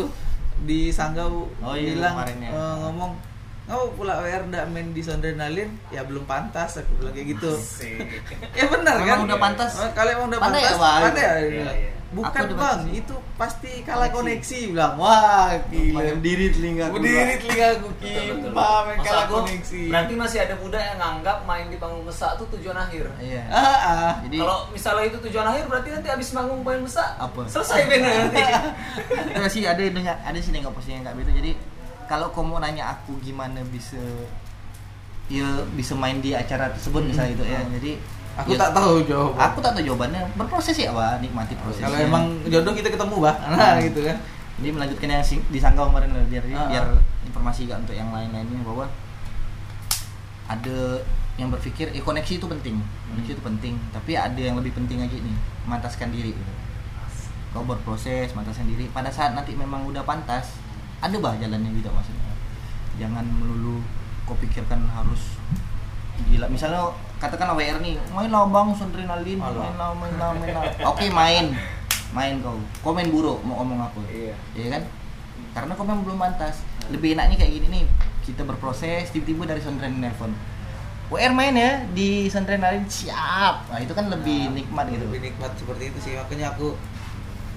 di 0.63 0.93
Sanggau 0.93 1.49
Oh 1.59 1.73
iya, 1.75 1.97
bilang 1.97 2.13
ya. 2.21 2.49
eh, 2.53 2.75
ngomong 2.79 3.11
oh 3.67 3.87
pula 3.93 4.21
WR 4.21 4.47
ndak 4.47 4.69
main 4.69 4.91
di 4.91 5.01
Sondrenalin 5.01 5.69
ya 5.89 6.05
belum 6.05 6.23
pantas 6.25 6.79
aku 6.79 6.91
bilang 7.01 7.13
kayak 7.13 7.27
gitu 7.37 7.51
ya 8.57 8.65
benar 8.67 8.95
kan 9.01 9.17
udah 9.25 9.37
pantas. 9.37 9.71
Eh, 9.81 9.91
kalau 9.93 10.09
emang 10.11 10.27
udah 10.31 10.39
Pandai 10.39 10.61
pantas 10.61 10.77
ya, 10.77 11.01
pandai 11.01 11.23
ya, 11.23 11.33
dia. 11.41 11.71
iya. 11.73 11.91
Bukan 12.11 12.43
Aku 12.43 12.55
bang. 12.59 12.79
itu 12.91 13.15
pasti 13.39 13.71
kalah 13.87 14.11
Koneksi. 14.11 14.43
koneksi 14.43 14.59
bilang 14.75 14.93
wah 14.99 15.55
gila. 15.71 15.99
Berdiri 16.19 16.51
telinga 16.51 16.83
aku, 16.91 16.95
berdiri 16.99 17.33
telinga 17.39 17.67
aku. 17.71 17.87
Main 18.51 18.97
Maksud 18.99 19.05
kalah 19.07 19.25
koneksi. 19.31 19.81
Berarti 19.87 20.13
masih 20.19 20.39
ada 20.43 20.55
budak 20.59 20.83
yang 20.83 20.97
nganggap 20.99 21.37
main 21.47 21.65
di 21.71 21.77
panggung 21.79 22.03
besar 22.03 22.35
tuh 22.35 22.47
tujuan 22.51 22.75
akhir. 22.75 23.07
iya. 23.23 23.47
Ah, 23.47 23.63
ah. 23.63 24.11
jadi 24.27 24.43
Kalau 24.43 24.67
misalnya 24.69 25.05
itu 25.07 25.17
tujuan 25.23 25.47
akhir 25.47 25.63
berarti 25.65 25.89
nanti 25.89 26.07
habis 26.11 26.29
manggung 26.31 26.59
main 26.61 26.83
besar 26.83 27.15
Apa? 27.15 27.47
Selesai 27.47 27.79
bandnya 27.87 28.11
nanti. 28.27 28.43
ada 29.31 29.47
sih 29.47 29.63
ada 29.63 29.79
dengar 29.81 30.15
ada 30.19 30.37
sih 30.37 30.51
nengok 30.51 30.75
postingan 30.75 31.07
kak 31.07 31.15
itu 31.15 31.31
jadi 31.31 31.51
kalau 32.05 32.27
kau 32.29 32.43
mau 32.43 32.59
nanya 32.59 32.91
aku 32.91 33.15
gimana 33.23 33.63
bisa 33.71 33.95
ya 35.31 35.47
bisa 35.71 35.95
main 35.95 36.19
di 36.19 36.35
acara 36.35 36.67
tersebut 36.75 37.07
misalnya 37.07 37.39
itu 37.39 37.43
ya. 37.47 37.61
Jadi 37.79 37.91
aku 38.41 38.51
ya, 38.51 38.59
tak 38.59 38.71
tahu 38.73 38.93
jawaban. 39.05 39.39
Aku 39.39 39.57
tak 39.59 39.71
tahu 39.73 39.83
jawabannya. 39.85 40.21
Berproses 40.35 40.75
ya 40.75 40.89
pak. 40.91 41.21
Nikmati 41.21 41.53
prosesnya. 41.55 41.87
Kalau 41.87 41.97
emang 41.99 42.23
jodoh 42.45 42.73
kita 42.73 42.89
ketemu 42.89 43.15
bah 43.17 43.35
nah 43.49 43.77
gitu 43.77 44.01
kan. 44.01 44.17
Jadi 44.61 44.69
melanjutkan 44.69 45.07
yang 45.09 45.23
sing- 45.23 45.47
di 45.47 45.57
Sanggau 45.57 45.89
kemarin 45.89 46.13
biar 46.27 46.43
Ah, 46.51 46.67
biar 46.67 46.85
informasi 47.23 47.65
juga 47.65 47.81
untuk 47.81 47.93
yang 47.93 48.09
lain-lainnya 48.09 48.61
bahwa 48.61 48.85
ada 50.45 51.01
yang 51.39 51.47
berpikir 51.49 51.89
eh, 51.89 52.03
koneksi 52.03 52.37
itu 52.37 52.45
penting. 52.45 52.75
Koneksi 53.07 53.31
itu 53.33 53.41
penting. 53.41 53.73
Tapi 53.89 54.11
ada 54.13 54.37
yang 54.37 54.59
lebih 54.59 54.75
penting 54.75 54.99
lagi 54.99 55.17
nih 55.17 55.37
memantaskan 55.65 56.11
diri. 56.11 56.33
Gitu. 56.33 56.53
kau 57.51 57.67
berproses 57.67 58.31
memantaskan 58.31 58.63
diri. 58.63 58.87
Pada 58.87 59.11
saat 59.11 59.35
nanti 59.35 59.51
memang 59.51 59.83
udah 59.83 60.07
pantas 60.07 60.55
ada 60.99 61.11
bah 61.19 61.35
jalannya 61.35 61.67
juga 61.73 61.91
maksudnya. 61.91 62.31
Jangan 62.95 63.27
melulu 63.27 63.83
kau 64.23 64.37
pikirkan 64.37 64.87
harus 64.87 65.35
gila. 66.31 66.47
Misalnya 66.47 66.95
katakan 67.21 67.53
WR 67.53 67.77
nih 67.79 68.01
main 68.09 68.27
lah 68.27 68.49
bang 68.49 68.67
Sondrenalin 68.73 69.37
Alah. 69.37 69.53
main 69.61 69.75
lah 69.77 69.89
main 69.93 70.13
lah 70.17 70.29
main 70.33 70.49
lah. 70.51 70.63
Oke 70.89 71.05
main. 71.07 71.53
Main 72.11 72.41
kau. 72.41 72.57
Kau 72.81 72.91
main 72.91 73.07
buruk 73.07 73.39
mau 73.45 73.61
ngomong 73.61 73.79
aku. 73.85 74.01
Iya. 74.09 74.33
Iya 74.57 74.67
kan? 74.75 74.83
Karena 75.53 75.71
kau 75.77 75.85
memang 75.85 76.01
belum 76.01 76.17
pantas. 76.17 76.65
Lebih 76.89 77.13
enaknya 77.13 77.37
kayak 77.37 77.53
gini 77.53 77.67
nih 77.69 77.83
kita 78.21 78.41
berproses 78.41 79.09
tiba-tiba 79.09 79.45
dari 79.45 79.61
Sondren 79.61 79.97
nelfon 79.97 80.33
WR 81.09 81.29
main 81.31 81.53
ya 81.53 81.85
di 81.93 82.25
Sondren 82.27 82.59
lain 82.59 82.89
siap. 82.89 83.69
Nah 83.69 83.79
itu 83.79 83.93
kan 83.93 84.09
lebih 84.09 84.49
Nah, 84.49 84.57
nikmat 84.57 84.85
gitu. 84.89 85.05
lebih 85.05 85.19
nikmat 85.21 85.51
seperti 85.53 85.83
itu 85.93 85.99
sih. 86.01 86.13
Makanya 86.17 86.57
aku 86.57 86.73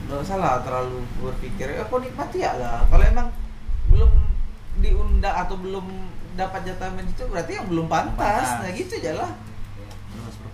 nggak 0.05 0.21
salah 0.23 0.61
terlalu 0.61 1.01
berpikir 1.19 1.73
ya 1.73 1.89
kok 1.89 2.05
nikmati 2.05 2.45
ya 2.45 2.53
lah. 2.61 2.85
Kalau 2.93 3.01
emang 3.01 3.33
belum 3.89 4.13
diundang 4.79 5.33
atau 5.33 5.57
belum 5.57 5.87
dapat 6.35 6.67
jatah 6.67 6.91
main 6.93 7.07
itu 7.07 7.23
berarti 7.31 7.57
yang 7.57 7.67
belum 7.71 7.87
pantas, 7.87 8.59
pantas. 8.59 8.67
nah 8.67 8.71
gitu 8.75 8.99
aja 8.99 9.13
lah 9.23 9.31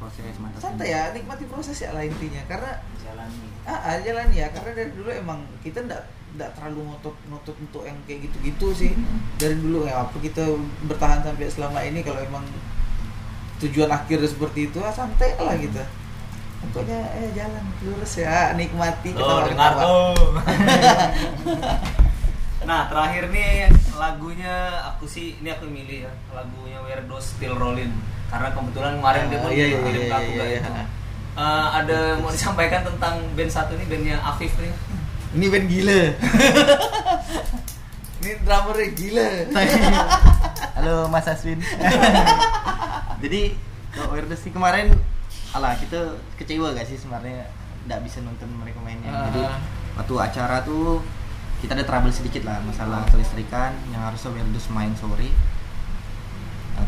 berproses 0.00 0.40
mantap 0.40 0.60
santai 0.64 0.96
ya 0.96 1.12
nikmati 1.12 1.44
proses 1.44 1.76
ya 1.76 1.92
lah 1.92 2.00
intinya 2.00 2.40
karena 2.48 2.72
Jalani. 3.04 3.48
ah, 3.68 3.76
ah 3.76 3.96
jalan 4.00 4.32
ya 4.32 4.48
karena 4.48 4.72
dari 4.72 4.90
dulu 4.96 5.10
emang 5.12 5.44
kita 5.60 5.84
ndak 5.84 6.08
ndak 6.40 6.56
terlalu 6.56 6.88
ngotot 6.88 7.16
ngotot 7.28 7.56
untuk 7.60 7.84
yang 7.84 8.00
kayak 8.08 8.24
gitu-gitu 8.24 8.66
sih 8.72 8.92
dari 9.36 9.60
dulu 9.60 9.84
ya 9.84 10.08
apa 10.08 10.16
kita 10.16 10.56
bertahan 10.88 11.20
sampai 11.20 11.52
selama 11.52 11.84
ini 11.84 12.00
kalau 12.00 12.24
emang 12.24 12.48
tujuan 13.60 13.92
akhir 13.92 14.24
seperti 14.24 14.72
itu 14.72 14.80
ah, 14.80 14.88
santai 14.88 15.36
lah 15.36 15.52
kita 15.60 15.84
pokoknya 16.60 17.00
eh 17.20 17.28
jalan 17.36 17.64
lurus 17.84 18.20
ya 18.20 18.56
nikmati 18.56 19.16
Tuh, 19.16 19.48
dengar 19.48 19.80
tuh. 19.80 20.12
nah, 22.68 22.84
terakhir 22.84 23.32
nih 23.32 23.72
lagunya 23.96 24.84
aku 24.92 25.08
sih 25.08 25.40
ini 25.40 25.48
aku 25.48 25.64
milih 25.68 26.04
ya. 26.04 26.12
Lagunya 26.36 26.80
Those 27.08 27.32
Still 27.32 27.56
Rollin. 27.56 27.96
Karena 28.30 28.48
kebetulan 28.48 28.92
kemarin 28.96 29.22
dia 29.26 29.32
Ah, 29.32 29.40
pun 29.40 29.48
iya, 29.50 29.64
iya, 29.66 29.76
kirim 29.80 29.96
iya, 29.96 30.06
ke 30.06 30.14
aku 30.14 30.30
iya, 30.30 30.38
kan 30.38 30.46
iya. 30.46 30.56
itu. 30.56 30.70
Eh, 31.32 31.66
ada 31.74 31.98
mau 32.20 32.28
disampaikan 32.28 32.80
tentang 32.84 33.14
band 33.32 33.48
satu 33.48 33.72
nih 33.74 33.86
bandnya 33.86 34.16
Afif 34.20 34.52
nih. 34.56 34.72
ini 35.30 35.46
band 35.46 35.64
gila 35.64 36.00
ini 38.20 38.30
drummernya 38.40 38.88
gila 38.92 39.28
halo 40.74 40.94
Mas 41.06 41.24
Aswin 41.24 41.58
jadi 43.18 43.54
kalau 43.90 44.06
Weirdos 44.10 44.38
sih 44.38 44.50
kemarin 44.50 44.90
alah 45.50 45.74
kita 45.76 46.18
kecewa 46.34 46.72
gak 46.72 46.84
sih 46.84 46.96
sebenarnya 46.96 47.46
nggak 47.80 48.00
bisa 48.02 48.20
nonton 48.20 48.46
mereka 48.54 48.76
mainnya 48.80 49.08
Ah. 49.08 49.24
jadi 49.28 49.40
waktu 49.96 50.12
acara 50.16 50.56
tuh 50.60 51.00
kita 51.60 51.72
ada 51.72 51.84
trouble 51.84 52.10
sedikit 52.10 52.42
lah 52.42 52.58
masalah 52.60 53.04
kelistrikan 53.06 53.72
yang 53.88 54.02
harusnya 54.02 54.28
Weirdos 54.32 54.66
main 54.68 54.92
sore 54.94 55.28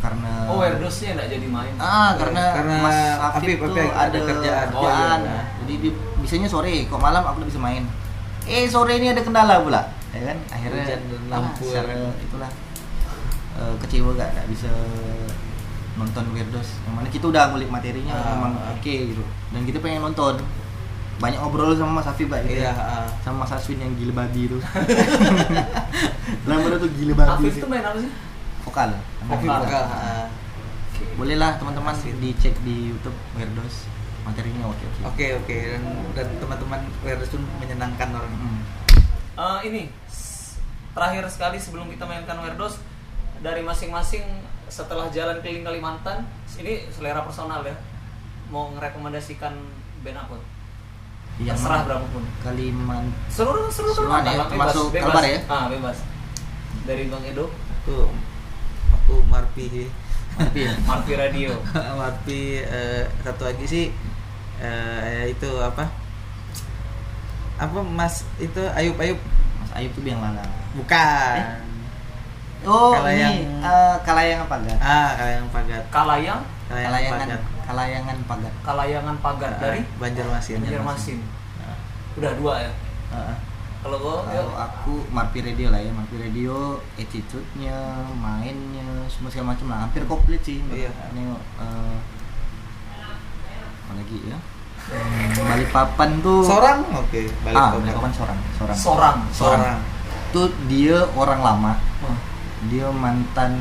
karena 0.01 0.33
Oh, 0.47 0.57
Werdosnya 0.59 1.11
nggak 1.15 1.29
jadi 1.29 1.47
main. 1.49 1.75
Ah, 1.77 2.15
karena, 2.17 2.43
Karena 2.57 2.75
Mas 2.81 2.99
Afif, 3.19 3.57
Afif 3.57 3.59
tuh 3.61 3.75
Afif 3.77 3.91
ada 3.93 4.05
ada 4.07 4.19
kerjaan. 4.25 4.67
Oh, 4.73 4.81
iya. 4.81 4.89
kerjaan. 4.89 5.21
Jadi 5.65 5.73
dia 5.81 5.93
bisanya 6.19 6.49
sore, 6.49 6.75
kok 6.87 7.01
malam 7.01 7.23
aku 7.23 7.43
udah 7.43 7.49
bisa 7.49 7.61
main. 7.61 7.83
Eh, 8.45 8.65
sore 8.67 8.97
ini 8.97 9.11
ada 9.11 9.23
kendala 9.23 9.61
pula. 9.61 9.83
Ya 10.13 10.21
kan? 10.29 10.39
Akhirnya 10.49 10.85
Hujan 10.85 11.01
dan 11.09 11.23
ah, 11.23 11.31
lampu. 11.41 11.65
secara 11.65 11.95
itulah 12.17 12.51
eh, 13.57 13.75
kecewa 13.81 14.11
gak, 14.15 14.29
gak 14.35 14.47
bisa 14.49 14.71
nonton 15.93 16.25
Weirdos. 16.33 16.69
Yang 16.85 16.95
mana 16.97 17.09
kita 17.09 17.25
udah 17.29 17.43
ngulik 17.53 17.71
materinya 17.71 18.13
Ah, 18.13 18.25
memang 18.35 18.53
ah. 18.57 18.73
oke 18.77 18.95
gitu. 19.13 19.23
Dan 19.53 19.63
kita 19.63 19.79
pengen 19.79 20.05
nonton. 20.05 20.37
Banyak 21.21 21.39
ngobrol 21.39 21.71
sama 21.77 22.03
Mas 22.03 22.09
Afif 22.09 22.27
Pak 22.27 22.43
gitu. 22.45 22.59
Iya, 22.59 22.73
ya. 22.73 22.75
ah. 22.75 23.07
Sama 23.23 23.47
Mas 23.47 23.53
Aswin 23.55 23.79
yang 23.79 23.95
gila 23.95 24.13
babi 24.21 24.51
itu. 24.51 24.59
Lamar 26.49 26.73
tuh 26.77 26.91
gila 26.93 27.13
babi. 27.15 27.47
Afif 27.47 27.63
tuh 27.63 27.69
main 27.71 27.85
apa 27.85 27.99
sih? 28.01 28.11
Vokal. 28.63 28.91
Afif 29.23 29.43
Vokal. 29.43 29.61
vokal. 29.63 29.85
ah. 29.85 30.27
Boleh 31.13 31.35
lah 31.35 31.59
teman-teman 31.59 31.93
dicek 32.17 32.55
di 32.63 32.89
YouTube 32.89 33.17
Weirdos. 33.33 33.91
Materinya 34.23 34.71
oke 34.71 34.79
oke. 34.81 35.01
Oke 35.05 35.27
oke 35.35 35.57
dan 35.69 35.83
dan 36.15 36.29
teman-teman 36.39 36.81
Weirdos 37.01 37.29
pun 37.29 37.43
menyenangkan 37.59 38.09
orang. 38.13 38.33
Hmm. 38.33 38.61
Eh, 39.33 39.59
ini 39.67 39.83
terakhir 40.93 41.25
sekali 41.27 41.57
sebelum 41.57 41.89
kita 41.89 42.05
mainkan 42.05 42.37
Werdos 42.39 42.77
dari 43.41 43.61
masing-masing 43.61 44.23
setelah 44.69 45.09
jalan 45.09 45.41
keliling 45.41 45.65
Kalimantan 45.65 46.25
ini 46.55 46.85
selera 46.89 47.21
personal 47.21 47.61
ya 47.61 47.73
mau 48.49 48.69
merekomendasikan 48.71 49.57
band 50.01 50.19
apa 50.19 50.37
Yang 51.39 51.59
terserah 51.59 51.73
mana? 51.75 51.87
berapapun 51.89 52.23
Kalimantan 52.41 53.05
seluruh 53.29 53.69
seluruh 53.69 53.95
Seluruh 53.97 54.13
Kalimantan 54.15 54.37
ya, 54.37 54.45
termasuk 54.47 54.87
Kalbar 54.95 55.25
ya? 55.25 55.39
ah 55.49 55.65
bebas 55.67 55.99
dari 56.85 57.03
Bang 57.09 57.25
Edo 57.25 57.49
Aku 57.83 58.13
aku 59.13 59.29
Marpi 59.29 59.85
Tapi 60.33 60.65
ya. 60.65 60.73
Marti 60.89 61.13
Radio 61.13 61.53
Marpi 62.01 62.57
eh, 62.59 63.05
satu 63.21 63.45
lagi 63.45 63.69
sih 63.69 63.87
eh, 64.57 65.29
itu 65.29 65.51
apa? 65.61 65.85
Apa 67.61 67.79
Mas 67.85 68.25
itu 68.41 68.57
Ayub 68.73 68.97
Ayub 68.97 69.21
Mas 69.61 69.71
Ayub 69.77 69.93
tuh 69.93 70.01
biang 70.01 70.19
lala. 70.19 70.41
bukan. 70.73 71.61
Oh, 72.63 72.95
Kalayang. 72.97 73.35
ini 73.37 73.61
eh, 73.61 73.97
Kalayangan 74.01 74.47
Pagar. 74.49 74.77
Ah, 74.81 75.11
Kalayang 75.19 75.49
Pagat. 75.53 75.83
Kalayang 75.93 76.41
Kalayangan 76.71 76.89
Kalayangan 76.89 77.21
Pagat. 77.21 77.41
Kalayangan 77.69 78.19
Pagar. 78.25 78.53
Kalayangan 78.65 79.17
Pagar 79.21 79.53
Ah, 79.53 79.61
dari 79.61 79.81
Banjarmasin. 80.01 80.59
Banjarmasin 80.65 81.19
Nah, 81.61 81.77
udah 82.17 82.33
dua 82.35 82.55
ya 82.59 82.73
Heeh. 83.13 83.37
Kalau 83.83 83.99
gua 83.99 84.17
Kalau 84.25 84.55
aku 84.55 84.95
Marpi 85.09 85.39
Radio 85.41 85.69
lah 85.69 85.79
ya, 85.79 85.91
Marpi 85.91 86.17
Radio, 86.17 86.55
attitude-nya, 86.95 87.79
mainnya, 88.15 88.87
semua 89.07 89.29
segala 89.29 89.53
macam 89.53 89.67
lah, 89.69 89.79
hampir 89.83 90.03
komplit 90.05 90.39
sih. 90.41 90.63
Iya. 90.65 90.91
Ini 91.11 91.23
eh, 91.59 91.97
apa 93.83 93.93
lagi 93.93 94.19
ya? 94.25 94.39
Hmm, 94.83 95.31
Balikpapan 95.45 96.11
tuh. 96.21 96.43
Sorang, 96.43 96.81
oke. 96.93 97.23
Balik 97.43 97.55
ah, 97.57 97.71
ke- 97.71 97.79
Balikpapan 97.81 98.13
Sorang, 98.13 98.39
Sorang. 98.53 98.77
Sorang 98.77 99.19
Sorang. 99.31 99.79
Tuh 100.31 100.49
dia 100.65 100.97
orang 101.13 101.39
lama, 101.39 101.73
Wah, 102.01 102.19
dia 102.67 102.87
mantan 102.89 103.53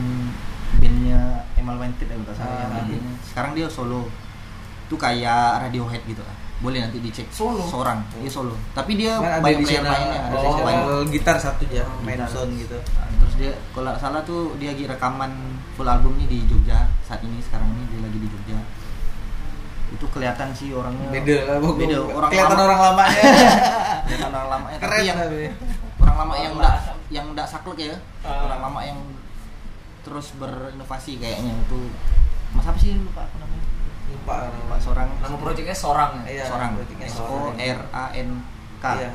bandnya 0.74 1.46
Emal 1.54 1.78
Wanted 1.78 2.08
ya 2.08 2.16
kalau 2.16 2.34
salah 2.34 2.58
Ah. 2.64 2.70
bandnya. 2.74 2.98
sekarang 3.22 3.52
dia 3.54 3.68
solo 3.68 4.08
itu 4.82 4.96
kayak 4.96 5.62
Radiohead 5.62 6.02
gitu 6.04 6.20
lah 6.20 6.36
boleh 6.62 6.80
nanti 6.80 6.98
dicek 7.00 7.26
Solo? 7.28 7.66
seorang 7.66 8.06
dia 8.16 8.30
solo 8.30 8.54
tapi 8.72 8.94
dia 8.94 9.18
ada 9.18 9.42
banyak 9.42 9.60
di 9.60 9.66
player 9.66 9.82
lainnya 9.84 10.20
ada 10.24 10.38
Oh. 10.38 10.62
Oh, 10.62 11.02
gitar 11.06 11.36
satu 11.36 11.66
aja, 11.66 11.82
Oh, 11.82 11.98
main 12.00 12.22
sound 12.24 12.54
gitu. 12.54 12.78
Nah, 12.78 13.10
terus 13.18 13.34
dia 13.36 13.52
kalau 13.72 13.92
salah 13.96 14.22
tuh 14.22 14.54
dia 14.56 14.70
lagi 14.70 14.86
rekaman 14.86 15.34
full 15.72 15.86
albumnya 15.86 16.24
di 16.24 16.46
Jogja 16.46 16.86
saat 17.02 17.20
ini 17.20 17.38
sekarang 17.40 17.66
ini 17.72 17.84
dia 17.88 18.00
lagi 18.00 18.16
di 18.16 18.28
Jogja 18.28 18.58
itu 19.92 20.06
kelihatan 20.08 20.48
sih 20.52 20.72
orangnya 20.72 21.10
Beda 21.12 21.36
lah, 21.52 21.58
beda 21.60 21.98
orang 22.08 22.30
Kelihatan 22.30 22.56
lama. 22.56 22.64
orang 22.64 22.80
lamanya. 22.82 23.22
kelihatan 24.06 24.32
orang 24.32 24.50
lama 24.50 24.68
Keren 24.72 24.80
tapi 24.94 25.04
yang 25.04 25.18
tapi. 25.20 25.40
orang 26.00 26.16
lama 26.18 26.34
yang 26.38 26.52
enggak 26.54 26.76
lama. 26.78 26.94
yang 27.10 27.26
enggak 27.28 27.48
saklek 27.48 27.80
ya 27.82 27.96
Ah. 28.22 28.46
orang 28.46 28.60
lama 28.62 28.80
yang 28.82 29.00
terus 30.02 30.28
berinovasi 30.34 31.18
kayaknya 31.18 31.52
itu 31.58 31.80
mas 32.52 32.64
apa 32.64 32.78
sih 32.78 32.96
lupa 32.96 33.22
apa 33.22 33.36
namanya 33.38 33.66
Lupa. 34.14 34.36
lupa 34.50 34.76
seorang 34.78 35.08
nama 35.18 35.36
proyeknya 35.36 35.74
Sorang 35.74 36.12
ya 36.22 36.32
Iya, 36.32 36.44
seorang 36.46 36.70
berarti 36.76 36.94
S 37.00 37.14
Sorang. 37.14 37.52
O 37.52 37.56
R 37.56 37.80
A 37.90 38.06
N 38.14 38.30
K 38.78 38.86
Iya. 38.94 39.10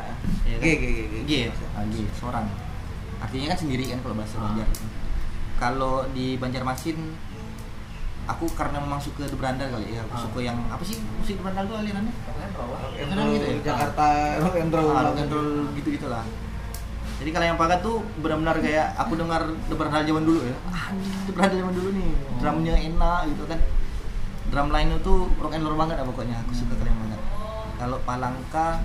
Iya 0.45 0.57
G 0.57 0.65
kan? 0.65 0.77
G 0.77 0.85
G 0.85 0.85
G. 1.05 1.15
G 1.23 1.33
ya? 1.43 1.51
Ah, 1.73 1.85
G 1.85 1.95
seorang 2.13 2.47
artinya 3.17 3.47
kan 3.49 3.59
sendiri 3.59 3.85
kan 3.87 3.99
kalau 4.01 4.15
bahasa 4.15 4.37
Ah. 4.37 4.43
Banjar 4.47 4.69
kalau 5.57 5.95
di 6.11 6.37
Banjarmasin 6.37 6.99
aku 8.27 8.45
karena 8.53 8.79
memang 8.79 8.99
suka 8.99 9.25
The 9.25 9.35
Brandal 9.35 9.71
kali 9.71 9.87
ya 9.91 10.03
aku 10.03 10.13
Ah. 10.13 10.23
suka 10.23 10.39
yang 10.43 10.59
apa 10.67 10.83
sih 10.83 10.99
musik 11.15 11.35
The 11.35 11.43
Brandal 11.43 11.65
tuh 11.65 11.77
alirannya 11.79 12.13
Rock 12.57 12.97
and 12.99 13.13
roll, 13.13 13.29
gitu 13.31 13.47
ya? 13.47 13.59
Jakarta 13.65 14.07
rock 14.39 14.57
and 14.57 14.71
roll. 14.71 14.91
ah, 14.91 15.03
rock 15.05 15.19
and 15.19 15.31
roll 15.31 15.51
gitu 15.73 15.89
gitulah 15.93 16.25
jadi 17.17 17.31
kalau 17.31 17.47
yang 17.47 17.57
pakat 17.57 17.81
tuh 17.81 17.97
benar-benar 18.19 18.57
kayak 18.59 18.93
aku 18.95 19.13
dengar 19.15 19.41
The 19.65 19.75
Brandal 19.75 20.05
zaman 20.05 20.25
dulu 20.25 20.41
ya 20.43 20.57
ah 20.67 20.89
The 21.25 21.33
Brandal 21.33 21.59
zaman 21.59 21.75
dulu 21.75 21.89
nih 21.91 22.09
drumnya 22.37 22.75
enak 22.77 23.21
gitu 23.31 23.43
kan 23.47 23.59
drum 24.47 24.69
line 24.69 24.91
itu 24.95 25.15
rock 25.37 25.53
and 25.53 25.63
roll 25.63 25.75
banget 25.75 25.97
lah 25.97 26.07
pokoknya 26.07 26.37
aku 26.41 26.53
suka 26.55 26.75
kalian 26.75 26.97
banget 26.97 27.21
kalau 27.77 27.99
Palangka 28.03 28.81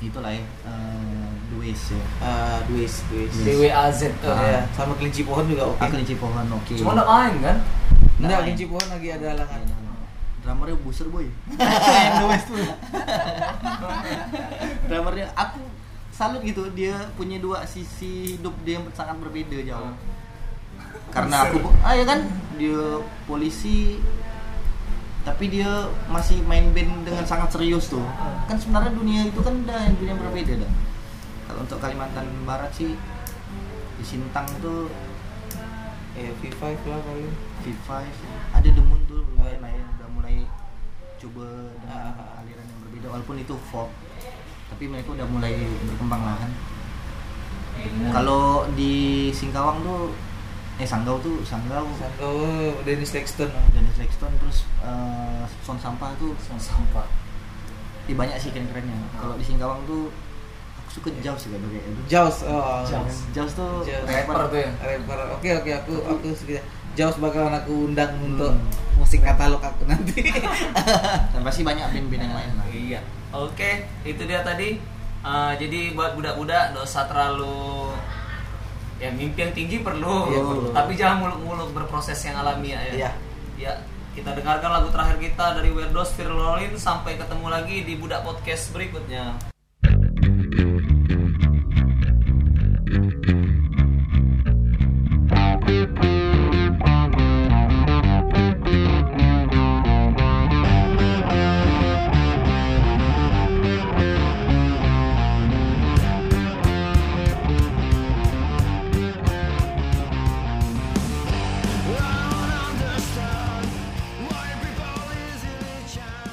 itulah 0.00 0.32
ya 0.32 0.40
uh, 0.64 1.28
Dues 1.50 1.92
ya 1.92 2.00
Ah, 2.18 2.58
Duis, 2.64 3.04
Duis. 3.06 3.34
DWAZ 3.36 4.00
tuh. 4.16 4.30
Ah. 4.30 4.40
Iya, 4.40 4.60
sama 4.72 4.94
kelinci 4.94 5.22
pohon 5.22 5.44
juga 5.44 5.66
oke. 5.66 5.76
aku 5.76 5.92
kelinci 5.92 6.14
pohon 6.14 6.46
oke 6.46 6.72
Cuma 6.72 6.94
nggak 6.94 7.04
main 7.06 7.34
kan? 7.42 7.56
Enggak, 8.16 8.30
Nah, 8.30 8.38
kelinci 8.40 8.64
pohon 8.64 8.86
lagi 8.86 9.08
ada 9.10 9.26
halangan. 9.34 9.60
drummernya 10.40 10.76
buser 10.80 11.04
boy 11.06 11.28
West 12.32 12.48
tuh 12.48 12.56
drummernya 14.86 15.26
aku 15.34 15.60
salut 16.10 16.40
gitu 16.40 16.68
dia 16.70 16.96
punya 17.12 17.36
dua 17.36 17.64
sisi 17.64 18.36
hidup 18.36 18.56
dia 18.60 18.76
yang 18.76 18.88
sangat 18.90 19.16
berbeda 19.16 19.60
jauh 19.62 19.92
karena 21.10 21.44
aku 21.44 21.60
ah 21.80 21.92
ya 21.92 22.04
kan 22.04 22.24
dia 22.56 22.80
polisi 23.24 24.00
tapi 25.20 25.52
dia 25.52 25.68
masih 26.08 26.40
main 26.44 26.72
band 26.72 27.04
dengan 27.04 27.24
sangat 27.24 27.52
serius 27.52 27.88
tuh. 27.88 28.04
Kan 28.48 28.56
sebenarnya 28.56 28.92
dunia 28.92 29.20
itu 29.28 29.40
kan 29.40 29.52
udah 29.52 29.78
yang 29.84 29.96
dunia 30.00 30.12
yang 30.16 30.20
berbeda 30.20 30.52
dah. 30.64 30.72
Kalau 31.46 31.60
untuk 31.66 31.78
Kalimantan 31.78 32.26
Barat 32.44 32.70
sih 32.72 32.96
di 33.96 34.04
Sintang 34.04 34.48
tuh 34.60 34.88
Eh, 36.10 36.34
V5 36.42 36.60
lah 36.90 37.00
kali. 37.06 37.22
V5 37.62 37.88
ada 38.50 38.68
The 38.68 38.82
Moon 38.82 38.98
tuh 39.06 39.22
lumayan 39.22 39.62
lah 39.62 39.70
ya 39.70 39.84
udah 39.94 40.08
mulai 40.10 40.36
coba 41.22 41.46
dengan 41.78 42.18
Ah. 42.18 42.42
aliran 42.42 42.66
yang 42.66 42.80
berbeda 42.82 43.06
walaupun 43.14 43.36
itu 43.38 43.54
folk. 43.70 43.88
Tapi 44.68 44.90
mereka 44.90 45.14
udah 45.14 45.26
mulai 45.30 45.54
berkembang 45.86 46.22
lah 46.26 46.36
kan. 46.36 46.50
Kalau 48.10 48.66
di 48.74 48.92
Singkawang 49.30 49.86
tuh 49.86 50.10
eh 50.80 50.88
Sanggau 50.88 51.20
tuh 51.20 51.44
Sanggau 51.44 51.84
Sangkau 51.92 52.40
Dennis 52.82 53.12
Lexton. 53.12 53.52
Dennis 53.70 53.96
Lexton 53.96 54.32
terus 54.40 54.64
eh, 54.80 55.44
Son 55.60 55.76
Sampah 55.76 56.16
tuh 56.16 56.32
Sang 56.40 56.56
sampah. 56.56 57.04
Ih, 58.08 58.16
banyak 58.16 58.40
sih 58.40 58.50
keren-kerennya 58.50 58.96
kalau 59.14 59.36
di 59.36 59.44
Singkawang 59.44 59.84
tuh 59.84 60.08
aku 60.74 60.88
suka 60.90 61.08
Jaws 61.20 61.46
juga 61.46 61.60
kayak 61.62 61.84
itu 61.84 62.02
Jaws. 62.08 62.42
Oh, 62.48 62.80
Jaws. 62.82 63.28
Jaws 63.30 63.52
tuh 63.52 63.84
Jaws. 63.84 64.08
Rapper 64.08 64.48
tuh 64.48 64.58
ya. 64.58 64.70
Rapper. 64.80 65.18
Oke, 65.36 65.48
oke, 65.54 65.70
aku 65.70 65.92
aku 66.08 66.28
sekitar 66.32 66.64
Jaws 66.96 67.20
bakalan 67.20 67.54
aku 67.54 67.86
undang 67.86 68.10
Hmm. 68.16 68.26
untuk 68.34 68.52
musik 68.98 69.20
katalog 69.22 69.60
aku 69.60 69.84
nanti. 69.86 70.26
dan 71.32 71.40
pasti 71.44 71.62
banyak 71.62 71.86
band-band 71.86 72.22
yang 72.24 72.34
lain 72.34 72.52
lah 72.56 72.66
Iya. 72.66 73.00
Oke, 73.30 73.70
itu 74.02 74.22
dia 74.26 74.42
tadi. 74.42 74.80
Eh, 75.20 75.52
jadi 75.54 75.92
buat 75.92 76.16
budak-budak 76.16 76.72
usah 76.74 77.04
terlalu 77.06 77.92
ya 79.00 79.08
mimpi 79.10 79.40
yang 79.40 79.52
tinggi 79.56 79.80
perlu, 79.80 80.28
Iya, 80.28 80.40
perlu. 80.44 80.68
tapi 80.76 80.92
jangan 80.94 81.16
muluk-muluk 81.24 81.72
berproses 81.72 82.20
yang 82.20 82.36
alamiah 82.36 82.84
ya. 82.92 82.94
Iya. 82.94 83.10
Ya, 83.56 83.72
kita 84.12 84.36
dengarkan 84.36 84.70
lagu 84.70 84.88
terakhir 84.92 85.16
kita 85.16 85.56
dari 85.56 85.72
Weirdos 85.72 86.12
Firlolin 86.12 86.76
sampai 86.76 87.16
ketemu 87.16 87.46
lagi 87.48 87.76
di 87.84 87.96
Budak 87.96 88.20
Podcast 88.22 88.70
berikutnya. 88.70 89.36